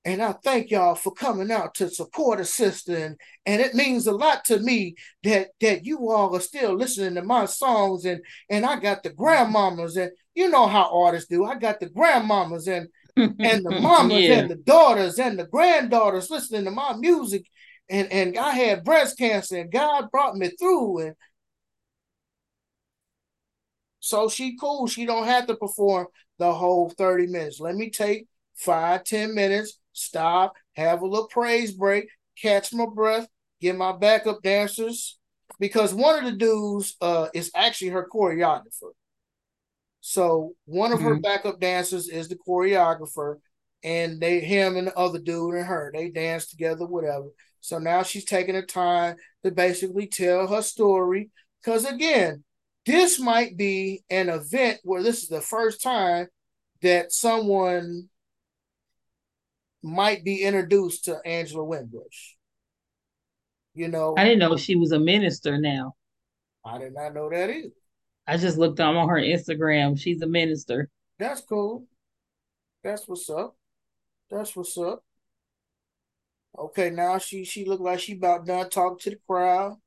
And 0.04 0.22
I 0.22 0.32
thank 0.32 0.70
y'all 0.70 0.94
for 0.94 1.12
coming 1.12 1.50
out 1.50 1.74
to 1.74 1.90
support 1.90 2.40
a 2.40 2.44
sister. 2.44 2.96
And, 2.96 3.16
and 3.44 3.61
it 3.61 3.74
means 3.74 4.06
a 4.06 4.12
lot 4.12 4.46
to 4.46 4.58
me 4.58 4.94
that 5.24 5.48
that 5.61 5.84
you 5.84 6.11
all 6.11 6.34
are 6.34 6.40
still 6.40 6.74
listening 6.74 7.16
to 7.16 7.22
my 7.22 7.44
songs. 7.44 8.06
And 8.06 8.22
and 8.48 8.64
I 8.64 8.80
got 8.80 9.02
the 9.02 9.11
grandmamas, 9.11 9.96
and 10.02 10.12
you 10.34 10.48
know 10.48 10.66
how 10.66 10.90
artists 11.02 11.28
do. 11.28 11.44
I 11.44 11.56
got 11.56 11.80
the 11.80 11.86
grandmamas 11.90 12.66
and 12.66 12.88
and 13.16 13.64
the 13.64 13.70
mamas 13.80 14.20
yeah. 14.20 14.38
and 14.40 14.50
the 14.50 14.56
daughters 14.56 15.18
and 15.18 15.38
the 15.38 15.46
granddaughters 15.46 16.30
listening 16.30 16.64
to 16.64 16.70
my 16.70 16.94
music. 16.96 17.44
And 17.88 18.11
and 18.12 18.38
I 18.38 18.52
had 18.52 18.84
breast 18.84 19.18
cancer, 19.18 19.58
and 19.58 19.72
God 19.72 20.11
brought 20.11 20.36
me 20.36 20.50
through. 20.58 20.98
And 21.00 21.16
so 23.98 24.28
she 24.28 24.56
cool. 24.56 24.86
She 24.86 25.06
don't 25.06 25.26
have 25.26 25.46
to 25.48 25.56
perform 25.56 26.06
the 26.38 26.52
whole 26.52 26.90
30 26.90 27.26
minutes. 27.26 27.61
Let 27.61 27.74
me 27.74 27.90
take 27.90 28.26
five, 28.54 29.04
10 29.04 29.34
minutes 29.34 29.80
stop, 29.92 30.54
have 30.74 31.02
a 31.02 31.06
little 31.06 31.28
praise 31.28 31.72
break, 31.72 32.08
catch 32.40 32.72
my 32.72 32.86
breath, 32.86 33.28
get 33.61 33.76
my 33.76 33.92
backup 33.92 34.42
dancers. 34.42 35.18
Because 35.58 35.92
one 35.92 36.18
of 36.18 36.24
the 36.24 36.38
dudes 36.38 36.96
uh, 37.00 37.28
is 37.34 37.50
actually 37.54 37.90
her 37.90 38.08
choreographer. 38.11 38.92
So 40.01 40.53
one 40.64 40.92
of 40.92 40.98
mm-hmm. 40.98 41.09
her 41.09 41.20
backup 41.20 41.61
dancers 41.61 42.09
is 42.09 42.28
the 42.28 42.36
choreographer, 42.36 43.36
and 43.82 44.20
they 44.20 44.40
him 44.40 44.76
and 44.76 44.88
the 44.88 44.96
other 44.96 45.18
dude 45.18 45.55
and 45.55 45.66
her, 45.66 45.90
they 45.94 46.11
dance 46.11 46.48
together, 46.48 46.86
whatever. 46.86 47.28
So 47.61 47.78
now 47.78 48.03
she's 48.03 48.24
taking 48.24 48.55
the 48.55 48.62
time 48.62 49.16
to 49.44 49.51
basically 49.51 50.07
tell 50.07 50.46
her 50.46 50.62
story. 50.62 51.30
Because 51.62 51.84
again, 51.84 52.44
this 52.86 53.20
might 53.20 53.57
be 53.57 54.03
an 54.09 54.28
event 54.30 54.80
where 54.82 55.03
this 55.03 55.22
is 55.22 55.28
the 55.28 55.42
first 55.42 55.82
time 55.82 56.28
that 56.82 57.12
someone 57.12 58.09
might 59.82 60.24
be 60.24 60.42
introduced 60.42 61.05
to 61.05 61.18
Angela 61.26 61.64
Winbush. 61.64 62.34
You 63.74 63.88
know, 63.88 64.14
I 64.16 64.24
didn't 64.24 64.40
know 64.40 64.57
she 64.57 64.76
was 64.76 64.92
a 64.92 64.98
minister 64.98 65.59
now. 65.59 65.94
I 66.64 66.78
did 66.78 66.94
not 66.94 67.14
know 67.14 67.30
that 67.30 67.51
either. 67.51 67.68
I 68.30 68.36
just 68.36 68.58
looked 68.58 68.78
on 68.78 69.08
her 69.08 69.16
Instagram. 69.16 69.98
She's 69.98 70.22
a 70.22 70.26
minister. 70.28 70.88
That's 71.18 71.40
cool. 71.40 71.88
That's 72.84 73.08
what's 73.08 73.28
up. 73.28 73.56
That's 74.30 74.54
what's 74.54 74.78
up. 74.78 75.02
Okay, 76.56 76.90
now 76.90 77.18
she 77.18 77.44
she 77.44 77.64
looked 77.64 77.82
like 77.82 77.98
she 77.98 78.12
about 78.12 78.46
done 78.46 78.70
talking 78.70 78.98
to 79.00 79.10
the 79.10 79.16
crowd. 79.28 79.78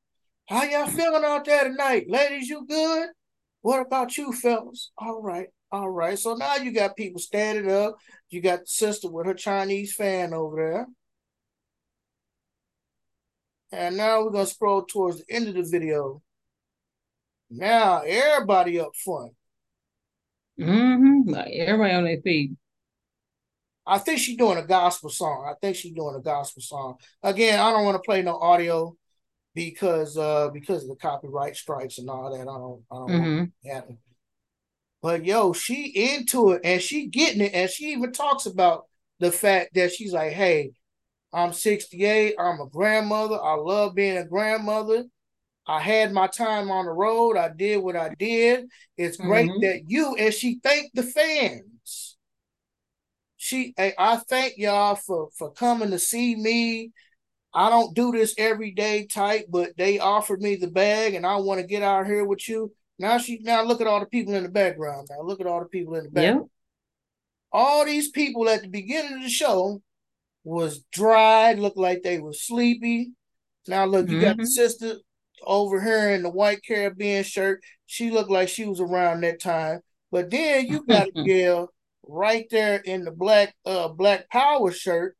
How 0.49 0.63
y'all 0.63 0.87
feeling 0.87 1.23
out 1.23 1.45
there 1.45 1.63
tonight? 1.63 2.09
Ladies, 2.09 2.49
you 2.49 2.65
good? 2.67 3.11
What 3.61 3.79
about 3.79 4.17
you, 4.17 4.33
fellas? 4.33 4.91
All 4.97 5.21
right. 5.21 5.47
All 5.71 5.89
right. 5.89 6.19
So 6.19 6.33
now 6.33 6.57
you 6.57 6.73
got 6.73 6.97
people 6.97 7.21
standing 7.21 7.71
up. 7.71 7.95
You 8.29 8.41
got 8.41 8.59
the 8.59 8.67
sister 8.67 9.09
with 9.09 9.25
her 9.25 9.35
Chinese 9.35 9.95
fan 9.95 10.33
over 10.33 10.57
there. 13.71 13.81
And 13.81 13.95
now 13.95 14.25
we're 14.25 14.33
to 14.33 14.45
scroll 14.45 14.83
towards 14.83 15.19
the 15.19 15.33
end 15.33 15.47
of 15.47 15.53
the 15.53 15.63
video. 15.63 16.21
Now 17.58 18.01
everybody 18.01 18.80
up 18.80 18.95
front. 18.95 19.34
Mm-hmm. 20.60 21.30
Like 21.30 21.51
everybody 21.54 21.93
on 21.93 22.06
their 22.06 22.22
feet. 22.22 22.51
I 23.86 23.97
think 23.97 24.20
she's 24.20 24.38
doing 24.38 24.58
a 24.58 24.66
gospel 24.66 25.10
song. 25.10 25.45
I 25.49 25.54
think 25.62 25.76
she's 25.76 25.93
doing 25.93 26.16
a 26.16 26.22
gospel 26.22 26.62
song. 26.62 26.95
Again, 27.22 27.60
I 27.60 27.72
don't 27.72 27.84
want 27.84 27.95
to 27.95 28.06
play 28.06 28.22
no 28.22 28.38
audio 28.38 28.95
because 29.56 30.18
uh 30.18 30.49
because 30.49 30.84
of 30.84 30.89
the 30.89 30.95
copyright 30.95 31.56
strikes 31.56 31.97
and 31.97 32.10
all 32.10 32.32
that. 32.32 32.41
I 32.41 32.45
don't 32.45 32.84
I 32.91 32.95
don't 32.95 33.10
mm-hmm. 33.10 33.38
want 33.38 33.51
happen. 33.66 33.97
But 35.01 35.26
yo, 35.26 35.54
she 35.54 36.14
into 36.14 36.51
it 36.51 36.62
and 36.64 36.82
she 36.82 37.08
getting 37.08 37.41
it, 37.41 37.54
and 37.54 37.70
she 37.70 37.91
even 37.91 38.14
talks 38.14 38.45
about 38.45 38.86
the 39.20 39.32
fact 39.32 39.74
that 39.76 39.91
she's 39.91 40.14
like, 40.14 40.32
"Hey, 40.32 40.72
I'm 41.34 41.51
68. 41.51 42.36
I'm 42.39 42.62
a 42.62 42.68
grandmother. 42.68 43.41
I 43.41 43.56
love 43.56 43.95
being 43.95 44.18
a 44.18 44.26
grandmother. 44.26 45.06
I 45.66 45.80
had 45.80 46.11
my 46.11 46.28
time 46.28 46.70
on 46.72 46.86
the 46.86 46.91
road. 46.91 47.38
I 47.38 47.49
did 47.49 47.78
what 47.78 47.95
I 47.95 48.14
did. 48.18 48.66
It's 48.97 49.18
great 49.18 49.49
mm-hmm. 49.49 49.61
that 49.61 49.82
you." 49.88 50.16
And 50.16 50.34
she 50.34 50.59
thanked 50.64 50.95
the 50.95 51.03
fans. 51.03 52.18
She, 53.38 53.74
I 53.78 54.18
thank 54.30 54.57
y'all 54.57 54.95
for 54.95 55.30
for 55.38 55.51
coming 55.51 55.91
to 55.91 55.99
see 55.99 56.36
me. 56.36 56.91
I 57.53 57.70
don't 57.70 57.93
do 57.93 58.11
this 58.11 58.34
every 58.38 58.72
day 58.72 59.05
type, 59.05 59.45
but 59.49 59.78
they 59.78 59.99
offered 59.99 60.41
me 60.41 60.55
the 60.55 60.70
bag, 60.70 61.14
and 61.14 61.26
I 61.26 61.36
want 61.38 61.61
to 61.61 61.68
get 61.68 61.84
out 61.84 62.07
here 62.07 62.26
with 62.26 62.47
you. 62.49 62.74
Now 62.99 63.18
she 63.18 63.39
now 63.41 63.64
look 63.64 63.82
at 63.82 63.88
all 63.88 63.99
the 63.99 64.05
people 64.05 64.34
in 64.34 64.43
the 64.43 64.49
background. 64.49 65.07
Now 65.09 65.24
look 65.24 65.41
at 65.41 65.47
all 65.47 65.59
the 65.59 65.68
people 65.68 65.95
in 65.95 66.05
the 66.05 66.09
background. 66.09 66.39
Yep. 66.41 66.49
All 67.51 67.86
these 67.86 68.09
people 68.09 68.49
at 68.49 68.61
the 68.61 68.70
beginning 68.70 69.14
of 69.14 69.24
the 69.24 69.30
show 69.30 69.82
was 70.43 70.84
dried, 70.91 71.59
looked 71.59 71.78
like 71.78 72.01
they 72.01 72.20
were 72.20 72.34
sleepy. 72.34 73.11
Now 73.68 73.86
look, 73.86 74.09
you 74.09 74.18
mm-hmm. 74.18 74.26
got 74.26 74.38
the 74.38 74.43
mm-hmm. 74.43 74.47
sister 74.47 74.95
over 75.45 75.81
here 75.81 76.11
in 76.11 76.23
the 76.23 76.29
white 76.29 76.61
Caribbean 76.65 77.23
shirt. 77.23 77.61
She 77.85 78.11
looked 78.11 78.31
like 78.31 78.49
she 78.49 78.65
was 78.65 78.79
around 78.79 79.21
that 79.21 79.41
time. 79.41 79.81
But 80.11 80.29
then 80.29 80.67
you 80.67 80.83
got 80.87 81.09
a 81.15 81.23
girl 81.23 81.69
right 82.05 82.45
there 82.51 82.77
in 82.77 83.05
the 83.05 83.11
black 83.11 83.55
uh 83.65 83.87
black 83.89 84.29
power 84.29 84.71
shirt. 84.71 85.15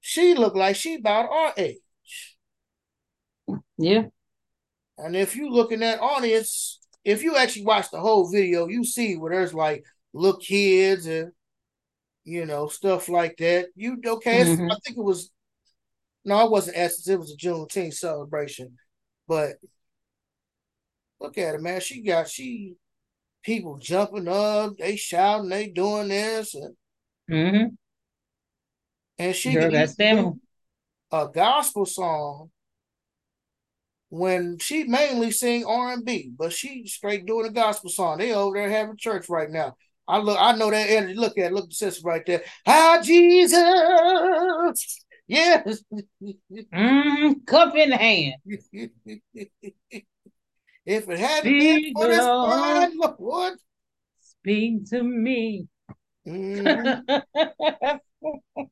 She 0.00 0.34
looked 0.34 0.56
like 0.56 0.76
she 0.76 0.94
about 0.94 1.30
our 1.30 1.52
age. 1.56 1.78
Yeah. 3.76 4.06
And 4.98 5.16
if 5.16 5.36
you 5.36 5.50
look 5.50 5.72
in 5.72 5.80
that 5.80 6.00
audience, 6.00 6.78
if 7.04 7.22
you 7.22 7.36
actually 7.36 7.64
watch 7.64 7.90
the 7.90 8.00
whole 8.00 8.30
video, 8.30 8.68
you 8.68 8.84
see 8.84 9.16
where 9.16 9.32
there's 9.32 9.54
like 9.54 9.84
look 10.12 10.42
kids 10.42 11.06
and 11.06 11.32
you 12.24 12.46
know 12.46 12.68
stuff 12.68 13.08
like 13.08 13.36
that. 13.38 13.68
You 13.74 14.00
okay? 14.04 14.44
Mm-hmm. 14.44 14.70
I 14.70 14.76
think 14.84 14.98
it 14.98 15.04
was 15.04 15.30
no, 16.24 16.44
it 16.44 16.50
wasn't 16.50 16.76
Essence. 16.76 17.08
It 17.08 17.18
was 17.18 17.32
a 17.32 17.36
Juneteenth 17.36 17.94
celebration, 17.94 18.76
but 19.30 19.52
look 21.20 21.38
at 21.38 21.54
it, 21.54 21.62
man. 21.62 21.80
She 21.80 22.02
got 22.02 22.28
she 22.28 22.74
people 23.44 23.78
jumping 23.78 24.26
up, 24.26 24.76
they 24.76 24.96
shouting, 24.96 25.48
they 25.48 25.68
doing 25.68 26.08
this, 26.08 26.56
and 26.56 26.74
mm-hmm. 27.30 27.66
and 29.20 29.36
she 29.36 29.52
Girl, 29.52 29.70
that's 29.70 29.94
them. 29.94 30.40
a 31.12 31.28
gospel 31.32 31.86
song 31.86 32.50
when 34.08 34.58
she 34.58 34.82
mainly 34.82 35.30
sing 35.30 35.64
R 35.64 35.92
and 35.92 36.04
B, 36.04 36.32
but 36.36 36.52
she 36.52 36.88
straight 36.88 37.24
doing 37.24 37.46
a 37.46 37.52
gospel 37.52 37.88
song. 37.88 38.18
They 38.18 38.32
over 38.32 38.56
there 38.56 38.68
having 38.68 38.96
church 38.96 39.28
right 39.28 39.48
now. 39.48 39.76
I 40.08 40.18
look, 40.18 40.38
I 40.40 40.56
know 40.56 40.72
that 40.72 40.90
energy. 40.90 41.14
Look 41.14 41.38
at, 41.38 41.52
look 41.52 41.68
the 41.68 41.74
sister 41.76 42.02
right 42.04 42.26
there. 42.26 42.42
Hi, 42.66 43.00
Jesus. 43.00 45.04
Yes. 45.30 45.84
Mm, 46.74 47.46
cup 47.46 47.76
in 47.76 47.92
hand. 47.92 48.34
if 48.44 49.48
it 50.84 51.18
hadn't 51.18 51.58
been 51.58 51.92
for 51.94 52.06
this 52.08 52.18
fine 52.18 52.98
Lord, 52.98 53.54
speak 54.20 54.90
to 54.90 55.02
me. 55.02 55.68
Mm-hmm. 56.26 57.18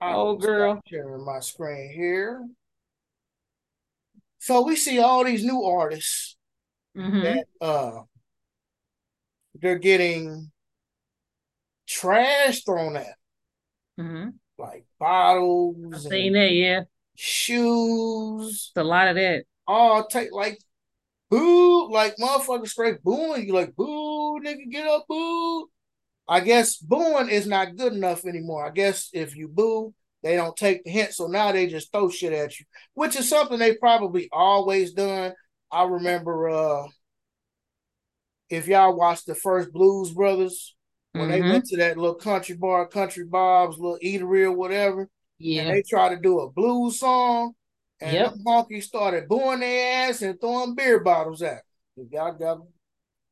oh, 0.00 0.36
girl. 0.36 0.80
Sharing 0.88 1.24
my 1.24 1.38
screen 1.40 1.92
here. 1.94 2.44
So 4.38 4.62
we 4.62 4.74
see 4.76 4.98
all 4.98 5.24
these 5.24 5.44
new 5.44 5.62
artists 5.62 6.36
mm-hmm. 6.96 7.22
that 7.22 7.46
uh 7.60 8.02
they're 9.54 9.78
getting 9.78 10.50
trash 11.86 12.64
thrown 12.64 12.96
at, 12.96 13.14
mm-hmm. 13.98 14.30
Like 14.58 14.84
bottles. 14.98 15.76
I've 15.94 16.00
seen 16.00 16.32
that, 16.34 16.52
yeah. 16.52 16.82
Shoes. 17.14 18.70
It's 18.70 18.72
a 18.76 18.84
lot 18.84 19.08
of 19.08 19.16
that. 19.16 19.44
All 19.66 20.06
take 20.06 20.32
like 20.32 20.58
boo, 21.30 21.90
like 21.90 22.16
motherfuckers 22.16 22.68
straight 22.68 23.02
booing 23.02 23.46
you, 23.46 23.54
like 23.54 23.76
boo, 23.76 24.40
nigga, 24.40 24.70
get 24.70 24.86
up, 24.86 25.06
boo. 25.08 25.68
I 26.28 26.40
guess 26.40 26.76
booing 26.76 27.28
is 27.28 27.46
not 27.46 27.76
good 27.76 27.92
enough 27.92 28.24
anymore. 28.26 28.66
I 28.66 28.70
guess 28.70 29.08
if 29.12 29.36
you 29.36 29.48
boo, 29.48 29.94
they 30.22 30.36
don't 30.36 30.56
take 30.56 30.84
the 30.84 30.90
hint, 30.90 31.14
so 31.14 31.26
now 31.26 31.52
they 31.52 31.66
just 31.66 31.92
throw 31.92 32.10
shit 32.10 32.32
at 32.32 32.58
you, 32.58 32.66
which 32.94 33.16
is 33.16 33.28
something 33.28 33.58
they 33.58 33.76
probably 33.76 34.28
always 34.32 34.92
done. 34.92 35.32
I 35.70 35.84
remember 35.84 36.48
uh 36.48 36.86
if 38.48 38.66
y'all 38.66 38.96
watched 38.96 39.26
the 39.26 39.34
first 39.34 39.72
Blues 39.72 40.12
Brothers 40.12 40.74
when 41.18 41.28
mm-hmm. 41.28 41.42
they 41.42 41.50
went 41.50 41.64
to 41.66 41.76
that 41.78 41.96
little 41.96 42.14
country 42.14 42.56
bar, 42.56 42.86
Country 42.86 43.24
Bob's 43.24 43.78
little 43.78 43.98
eatery 44.02 44.44
or 44.44 44.52
whatever. 44.52 45.08
Yeah. 45.38 45.62
And 45.62 45.70
they 45.70 45.82
tried 45.82 46.10
to 46.10 46.20
do 46.20 46.40
a 46.40 46.50
blues 46.50 46.98
song, 46.98 47.52
and 48.00 48.12
yep. 48.12 48.32
the 48.32 48.38
monkeys 48.42 48.86
started 48.86 49.28
booing 49.28 49.60
their 49.60 50.08
ass 50.08 50.22
and 50.22 50.40
throwing 50.40 50.74
beer 50.74 51.00
bottles 51.00 51.42
at 51.42 51.62
them. 51.96 52.08
Y'all 52.10 52.32
got 52.32 52.58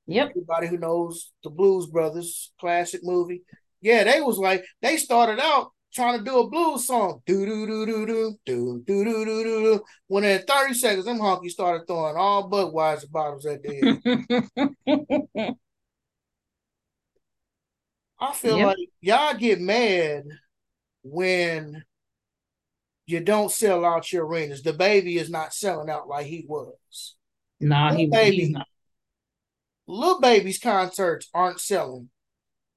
Yep. 0.09 0.31
Everybody 0.31 0.69
who 0.69 0.79
knows 0.79 1.33
the 1.43 1.51
Blues 1.51 1.87
Brothers 1.87 2.53
classic 2.61 3.01
movie. 3.03 3.43
Yeah, 3.81 4.05
they 4.05 4.21
was 4.21 4.39
like 4.39 4.65
they 4.81 4.97
started 4.99 5.41
out 5.41 5.73
trying 5.93 6.19
to 6.19 6.25
do 6.25 6.39
a 6.39 6.49
blues 6.49 6.87
song. 6.87 7.23
Do 7.27 7.45
do 7.45 7.67
do 7.67 7.87
do 7.87 8.07
do 8.07 8.39
do 8.45 8.83
do 8.87 9.05
do 9.05 9.25
do 9.25 9.45
do. 9.45 9.83
When 10.07 10.25
in 10.25 10.43
30 10.43 10.75
seconds, 10.75 11.07
them 11.07 11.19
honkies 11.19 11.51
started 11.51 11.87
throwing 11.87 12.17
all 12.17 12.49
Budweiser 12.49 13.11
bottles 13.11 13.47
at 13.47 13.65
head. 13.67 15.57
I 18.19 18.33
feel 18.33 18.59
yep. 18.59 18.67
like 18.69 18.89
y'all 19.01 19.35
get 19.35 19.61
mad 19.61 20.25
when 21.03 21.85
you 23.07 23.21
don't 23.21 23.51
sell 23.51 23.85
out 23.85 24.13
your 24.13 24.27
arenas. 24.27 24.63
The 24.63 24.73
baby 24.73 25.19
is 25.19 25.31
not 25.31 25.55
selling 25.55 25.91
out 25.91 26.09
like 26.09 26.27
he 26.27 26.45
was. 26.49 27.15
No, 27.61 27.69
nah, 27.69 27.95
he, 27.95 28.07
baby, 28.07 28.37
he's 28.37 28.51
not. 28.51 28.67
Lil 29.87 30.21
Baby's 30.21 30.59
concerts 30.59 31.29
aren't 31.33 31.61
selling 31.61 32.11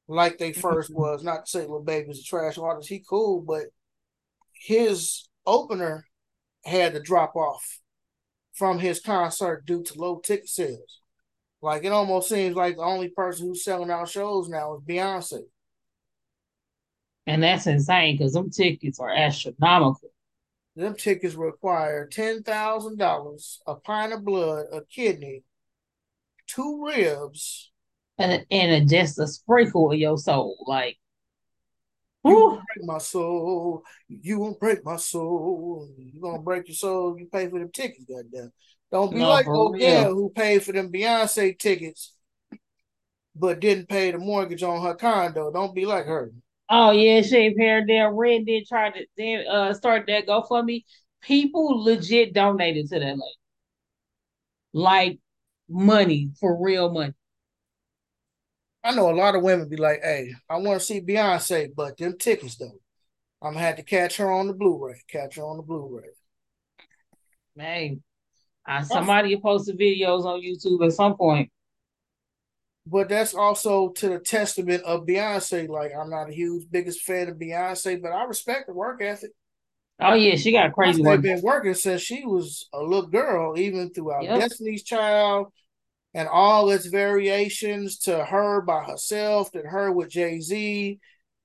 like 0.07 0.37
they 0.37 0.51
1st 0.51 0.61
mm-hmm. 0.61 0.93
was. 0.93 1.23
Not 1.23 1.45
to 1.45 1.49
say 1.49 1.65
Lil 1.65 1.83
Baby's 1.83 2.19
a 2.19 2.23
trash 2.23 2.57
artist. 2.57 2.89
He 2.89 3.03
cool, 3.07 3.41
but 3.41 3.65
his 4.53 5.27
opener 5.45 6.05
had 6.65 6.93
to 6.93 6.99
drop 6.99 7.35
off 7.35 7.79
from 8.53 8.79
his 8.79 8.99
concert 8.99 9.65
due 9.65 9.83
to 9.83 9.99
low 9.99 10.19
ticket 10.19 10.49
sales. 10.49 10.99
Like 11.61 11.83
it 11.83 11.91
almost 11.91 12.29
seems 12.29 12.55
like 12.55 12.77
the 12.77 12.83
only 12.83 13.09
person 13.09 13.47
who's 13.47 13.63
selling 13.63 13.91
out 13.91 14.09
shows 14.09 14.47
now 14.47 14.75
is 14.75 14.81
Beyonce. 14.81 15.43
And 17.27 17.43
that's 17.43 17.67
insane 17.67 18.17
because 18.17 18.33
them 18.33 18.49
tickets 18.49 18.99
are 18.99 19.09
astronomical. 19.09 20.09
Them 20.75 20.95
tickets 20.95 21.35
require 21.35 22.07
ten 22.07 22.43
thousand 22.43 22.97
dollars, 22.97 23.61
a 23.67 23.75
pint 23.75 24.13
of 24.13 24.23
blood, 24.23 24.67
a 24.71 24.81
kidney, 24.85 25.43
two 26.47 26.85
ribs, 26.85 27.71
and 28.17 28.45
and 28.49 28.89
just 28.89 29.19
a 29.19 29.27
sprinkle 29.27 29.91
of 29.91 29.99
your 29.99 30.17
soul. 30.17 30.63
Like 30.65 30.97
you 32.23 32.33
won't 32.35 32.61
break 32.65 32.85
my 32.87 32.97
soul. 32.97 33.83
You 34.07 34.39
won't 34.39 34.59
break 34.59 34.85
my 34.85 34.97
soul. 34.97 35.89
You 35.97 36.21
gonna 36.21 36.39
break 36.39 36.67
your 36.67 36.75
soul. 36.75 37.17
You 37.19 37.27
pay 37.27 37.49
for 37.49 37.59
them 37.59 37.71
tickets, 37.71 38.05
goddamn. 38.09 38.51
Don't 38.91 39.13
be 39.13 39.19
no, 39.19 39.29
like 39.29 39.47
Odell 39.47 40.13
who 40.15 40.29
paid 40.29 40.63
for 40.63 40.71
them 40.71 40.91
Beyonce 40.91 41.57
tickets, 41.57 42.13
but 43.35 43.59
didn't 43.59 43.87
pay 43.87 44.11
the 44.11 44.17
mortgage 44.17 44.63
on 44.63 44.81
her 44.83 44.95
condo. 44.95 45.51
Don't 45.51 45.75
be 45.75 45.85
like 45.85 46.05
her. 46.05 46.31
Oh 46.69 46.91
yeah, 46.91 47.21
Shave 47.21 47.57
Hair 47.57 47.85
there. 47.87 48.11
Red 48.11 48.45
did 48.45 48.67
try 48.67 48.89
to 48.91 49.05
then 49.17 49.47
uh 49.47 49.73
start 49.73 50.05
that 50.07 50.27
GoFundMe. 50.27 50.85
People 51.21 51.83
legit 51.83 52.33
donated 52.33 52.89
to 52.89 52.99
that 52.99 53.05
lady. 53.05 53.39
Like 54.73 55.19
money 55.67 56.31
for 56.39 56.61
real 56.63 56.91
money. 56.91 57.13
I 58.83 58.95
know 58.95 59.09
a 59.09 59.15
lot 59.15 59.35
of 59.35 59.43
women 59.43 59.69
be 59.69 59.77
like, 59.77 60.01
"Hey, 60.01 60.33
I 60.49 60.57
want 60.57 60.79
to 60.79 60.85
see 60.85 61.01
Beyonce, 61.01 61.73
but 61.75 61.97
them 61.97 62.17
tickets 62.17 62.55
though, 62.57 62.79
I'm 63.41 63.53
gonna 63.53 63.65
have 63.65 63.75
to 63.77 63.83
catch 63.83 64.17
her 64.17 64.31
on 64.31 64.47
the 64.47 64.53
Blu-ray. 64.53 65.01
Catch 65.07 65.35
her 65.35 65.43
on 65.43 65.57
the 65.57 65.63
Blu-ray." 65.63 66.09
Man, 67.55 68.03
uh, 68.69 68.83
somebody 68.83 69.35
posted 69.37 69.79
videos 69.79 70.25
on 70.25 70.41
YouTube 70.41 70.85
at 70.85 70.93
some 70.93 71.17
point. 71.17 71.51
But 72.85 73.09
that's 73.09 73.33
also 73.33 73.89
to 73.89 74.09
the 74.09 74.19
testament 74.19 74.83
of 74.83 75.05
Beyonce. 75.05 75.67
Like, 75.67 75.91
I'm 75.99 76.09
not 76.09 76.29
a 76.29 76.33
huge 76.33 76.65
biggest 76.69 77.01
fan 77.01 77.29
of 77.29 77.37
Beyonce, 77.37 78.01
but 78.01 78.11
I 78.11 78.23
respect 78.25 78.67
the 78.67 78.73
work 78.73 79.01
ethic. 79.01 79.31
Oh 79.99 80.13
yeah, 80.13 80.35
she 80.35 80.51
got 80.51 80.73
crazy 80.73 81.01
work. 81.01 81.21
They've 81.21 81.35
been 81.35 81.43
working 81.43 81.73
since 81.73 82.01
she 82.01 82.25
was 82.25 82.69
a 82.71 82.81
little 82.81 83.07
girl, 83.07 83.59
even 83.59 83.91
throughout 83.91 84.23
yep. 84.23 84.39
Destiny's 84.39 84.83
Child, 84.83 85.47
and 86.13 86.27
all 86.29 86.69
its 86.69 86.85
variations 86.85 87.97
to 87.99 88.23
her 88.23 88.61
by 88.61 88.85
herself 88.85 89.53
and 89.55 89.67
her 89.67 89.91
with 89.91 90.09
Jay 90.09 90.39
Z. 90.39 90.99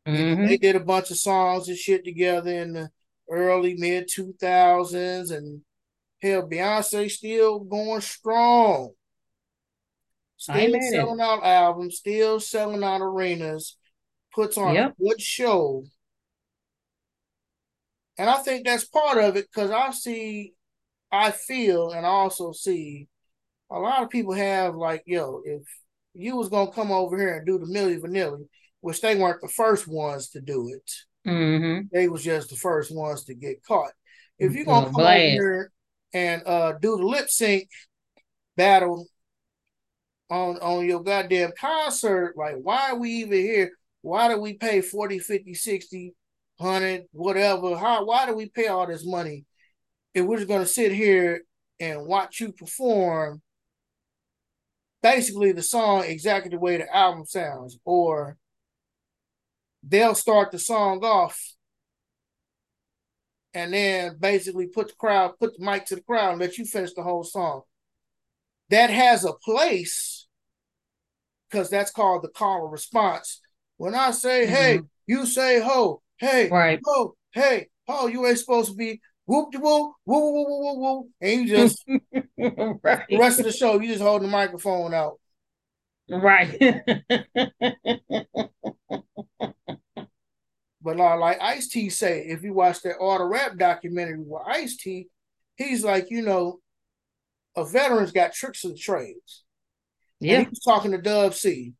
Mm-hmm. 0.06 0.46
They 0.46 0.56
did 0.56 0.76
a 0.76 0.80
bunch 0.80 1.10
of 1.10 1.16
songs 1.16 1.68
and 1.68 1.76
shit 1.76 2.04
together 2.04 2.52
in 2.52 2.74
the 2.74 2.90
early 3.28 3.74
mid 3.74 4.08
2000s. 4.08 5.32
And 5.32 5.62
hell, 6.24 6.48
Beyonce 6.48 7.10
still 7.10 7.60
going 7.60 8.00
strong. 8.00 8.90
Still 10.36 10.80
selling 10.90 11.20
out 11.20 11.44
albums, 11.44 11.98
still 11.98 12.40
selling 12.40 12.82
out 12.82 13.00
arenas, 13.00 13.76
puts 14.34 14.58
on 14.58 14.74
yep. 14.74 14.92
a 14.92 15.02
good 15.02 15.20
show. 15.20 15.84
And 18.18 18.28
I 18.28 18.36
think 18.38 18.66
that's 18.66 18.84
part 18.84 19.18
of 19.18 19.36
it 19.36 19.46
because 19.52 19.70
I 19.70 19.90
see, 19.90 20.54
I 21.10 21.30
feel, 21.30 21.92
and 21.92 22.04
I 22.04 22.08
also 22.08 22.52
see 22.52 23.08
a 23.70 23.78
lot 23.78 24.02
of 24.02 24.10
people 24.10 24.34
have 24.34 24.74
like, 24.74 25.02
yo, 25.06 25.42
if 25.44 25.62
you 26.14 26.36
was 26.36 26.48
gonna 26.48 26.70
come 26.70 26.92
over 26.92 27.16
here 27.18 27.36
and 27.36 27.46
do 27.46 27.58
the 27.58 27.66
Milli 27.66 28.00
Vanilli, 28.00 28.46
which 28.80 29.00
they 29.00 29.16
weren't 29.16 29.40
the 29.40 29.48
first 29.48 29.88
ones 29.88 30.28
to 30.30 30.40
do 30.40 30.68
it, 30.68 31.28
mm-hmm. 31.28 31.86
they 31.92 32.08
was 32.08 32.22
just 32.22 32.50
the 32.50 32.56
first 32.56 32.94
ones 32.94 33.24
to 33.24 33.34
get 33.34 33.64
caught. 33.64 33.92
If 34.38 34.54
you're 34.54 34.64
gonna 34.64 34.86
come 34.86 35.00
over 35.00 35.14
here 35.14 35.72
and 36.14 36.42
uh, 36.46 36.72
do 36.80 36.96
the 36.96 37.04
lip 37.04 37.28
sync 37.28 37.68
battle 38.56 39.06
on 40.30 40.56
on 40.58 40.86
your 40.86 41.02
goddamn 41.02 41.52
concert, 41.58 42.34
like 42.36 42.54
why 42.62 42.90
are 42.90 42.98
we 42.98 43.10
even 43.10 43.38
here? 43.38 43.72
Why 44.00 44.28
do 44.28 44.40
we 44.40 44.54
pay 44.54 44.80
40, 44.80 45.18
50, 45.18 45.54
60, 45.54 46.14
100, 46.58 47.02
whatever? 47.12 47.76
How 47.76 48.04
why 48.04 48.26
do 48.26 48.34
we 48.34 48.48
pay 48.48 48.68
all 48.68 48.86
this 48.86 49.04
money 49.04 49.44
if 50.14 50.24
we're 50.24 50.36
just 50.36 50.48
gonna 50.48 50.66
sit 50.66 50.92
here 50.92 51.42
and 51.80 52.06
watch 52.06 52.40
you 52.40 52.52
perform 52.52 53.42
basically 55.02 55.52
the 55.52 55.62
song 55.62 56.04
exactly 56.04 56.50
the 56.50 56.58
way 56.58 56.78
the 56.78 56.96
album 56.96 57.26
sounds, 57.26 57.78
or 57.84 58.38
they'll 59.82 60.14
start 60.14 60.50
the 60.50 60.58
song 60.58 61.04
off 61.04 61.38
and 63.54 63.72
then 63.72 64.16
basically 64.18 64.66
put 64.66 64.88
the 64.88 64.94
crowd, 64.94 65.38
put 65.38 65.56
the 65.56 65.64
mic 65.64 65.86
to 65.86 65.94
the 65.94 66.02
crowd 66.02 66.32
and 66.32 66.40
let 66.40 66.58
you 66.58 66.64
finish 66.64 66.92
the 66.92 67.02
whole 67.02 67.22
song. 67.22 67.62
That 68.70 68.90
has 68.90 69.24
a 69.24 69.32
place 69.32 70.26
because 71.48 71.70
that's 71.70 71.92
called 71.92 72.22
the 72.22 72.28
call 72.28 72.64
and 72.64 72.72
response. 72.72 73.40
When 73.76 73.94
I 73.94 74.10
say, 74.10 74.44
mm-hmm. 74.44 74.54
hey, 74.54 74.80
you 75.06 75.26
say 75.26 75.60
ho, 75.60 76.02
hey, 76.18 76.48
right. 76.48 76.80
ho, 76.84 77.14
hey, 77.32 77.68
ho, 77.88 78.08
you 78.08 78.26
ain't 78.26 78.38
supposed 78.38 78.70
to 78.70 78.76
be 78.76 79.00
whoop 79.26 79.52
de 79.52 79.58
whoop, 79.58 79.94
woo 80.04 80.32
woo 80.32 80.46
woo 80.48 80.80
woo, 80.80 81.08
and 81.20 81.42
you 81.42 81.56
just 81.56 81.84
right. 82.38 83.04
the 83.08 83.18
rest 83.18 83.38
of 83.38 83.46
the 83.46 83.52
show 83.52 83.80
you 83.80 83.88
just 83.88 84.02
hold 84.02 84.22
the 84.22 84.28
microphone 84.28 84.92
out. 84.92 85.20
Right. 86.08 86.60
but 90.84 91.00
uh, 91.00 91.16
like 91.18 91.40
Ice 91.40 91.68
T 91.68 91.88
say, 91.88 92.26
if 92.26 92.42
you 92.42 92.52
watch 92.52 92.82
that 92.82 92.98
Art 93.00 93.22
of 93.22 93.28
Rap 93.28 93.56
documentary 93.56 94.18
with 94.18 94.42
Ice 94.46 94.76
T, 94.76 95.08
he's 95.56 95.82
like, 95.82 96.10
you 96.10 96.20
know, 96.20 96.60
a 97.56 97.64
veteran's 97.64 98.12
got 98.12 98.34
tricks 98.34 98.64
and 98.64 98.76
trades. 98.76 99.44
Yeah. 100.20 100.34
And 100.36 100.46
he 100.46 100.50
was 100.50 100.60
talking 100.60 100.90
to 100.90 100.98
Dub 100.98 101.32
C. 101.32 101.72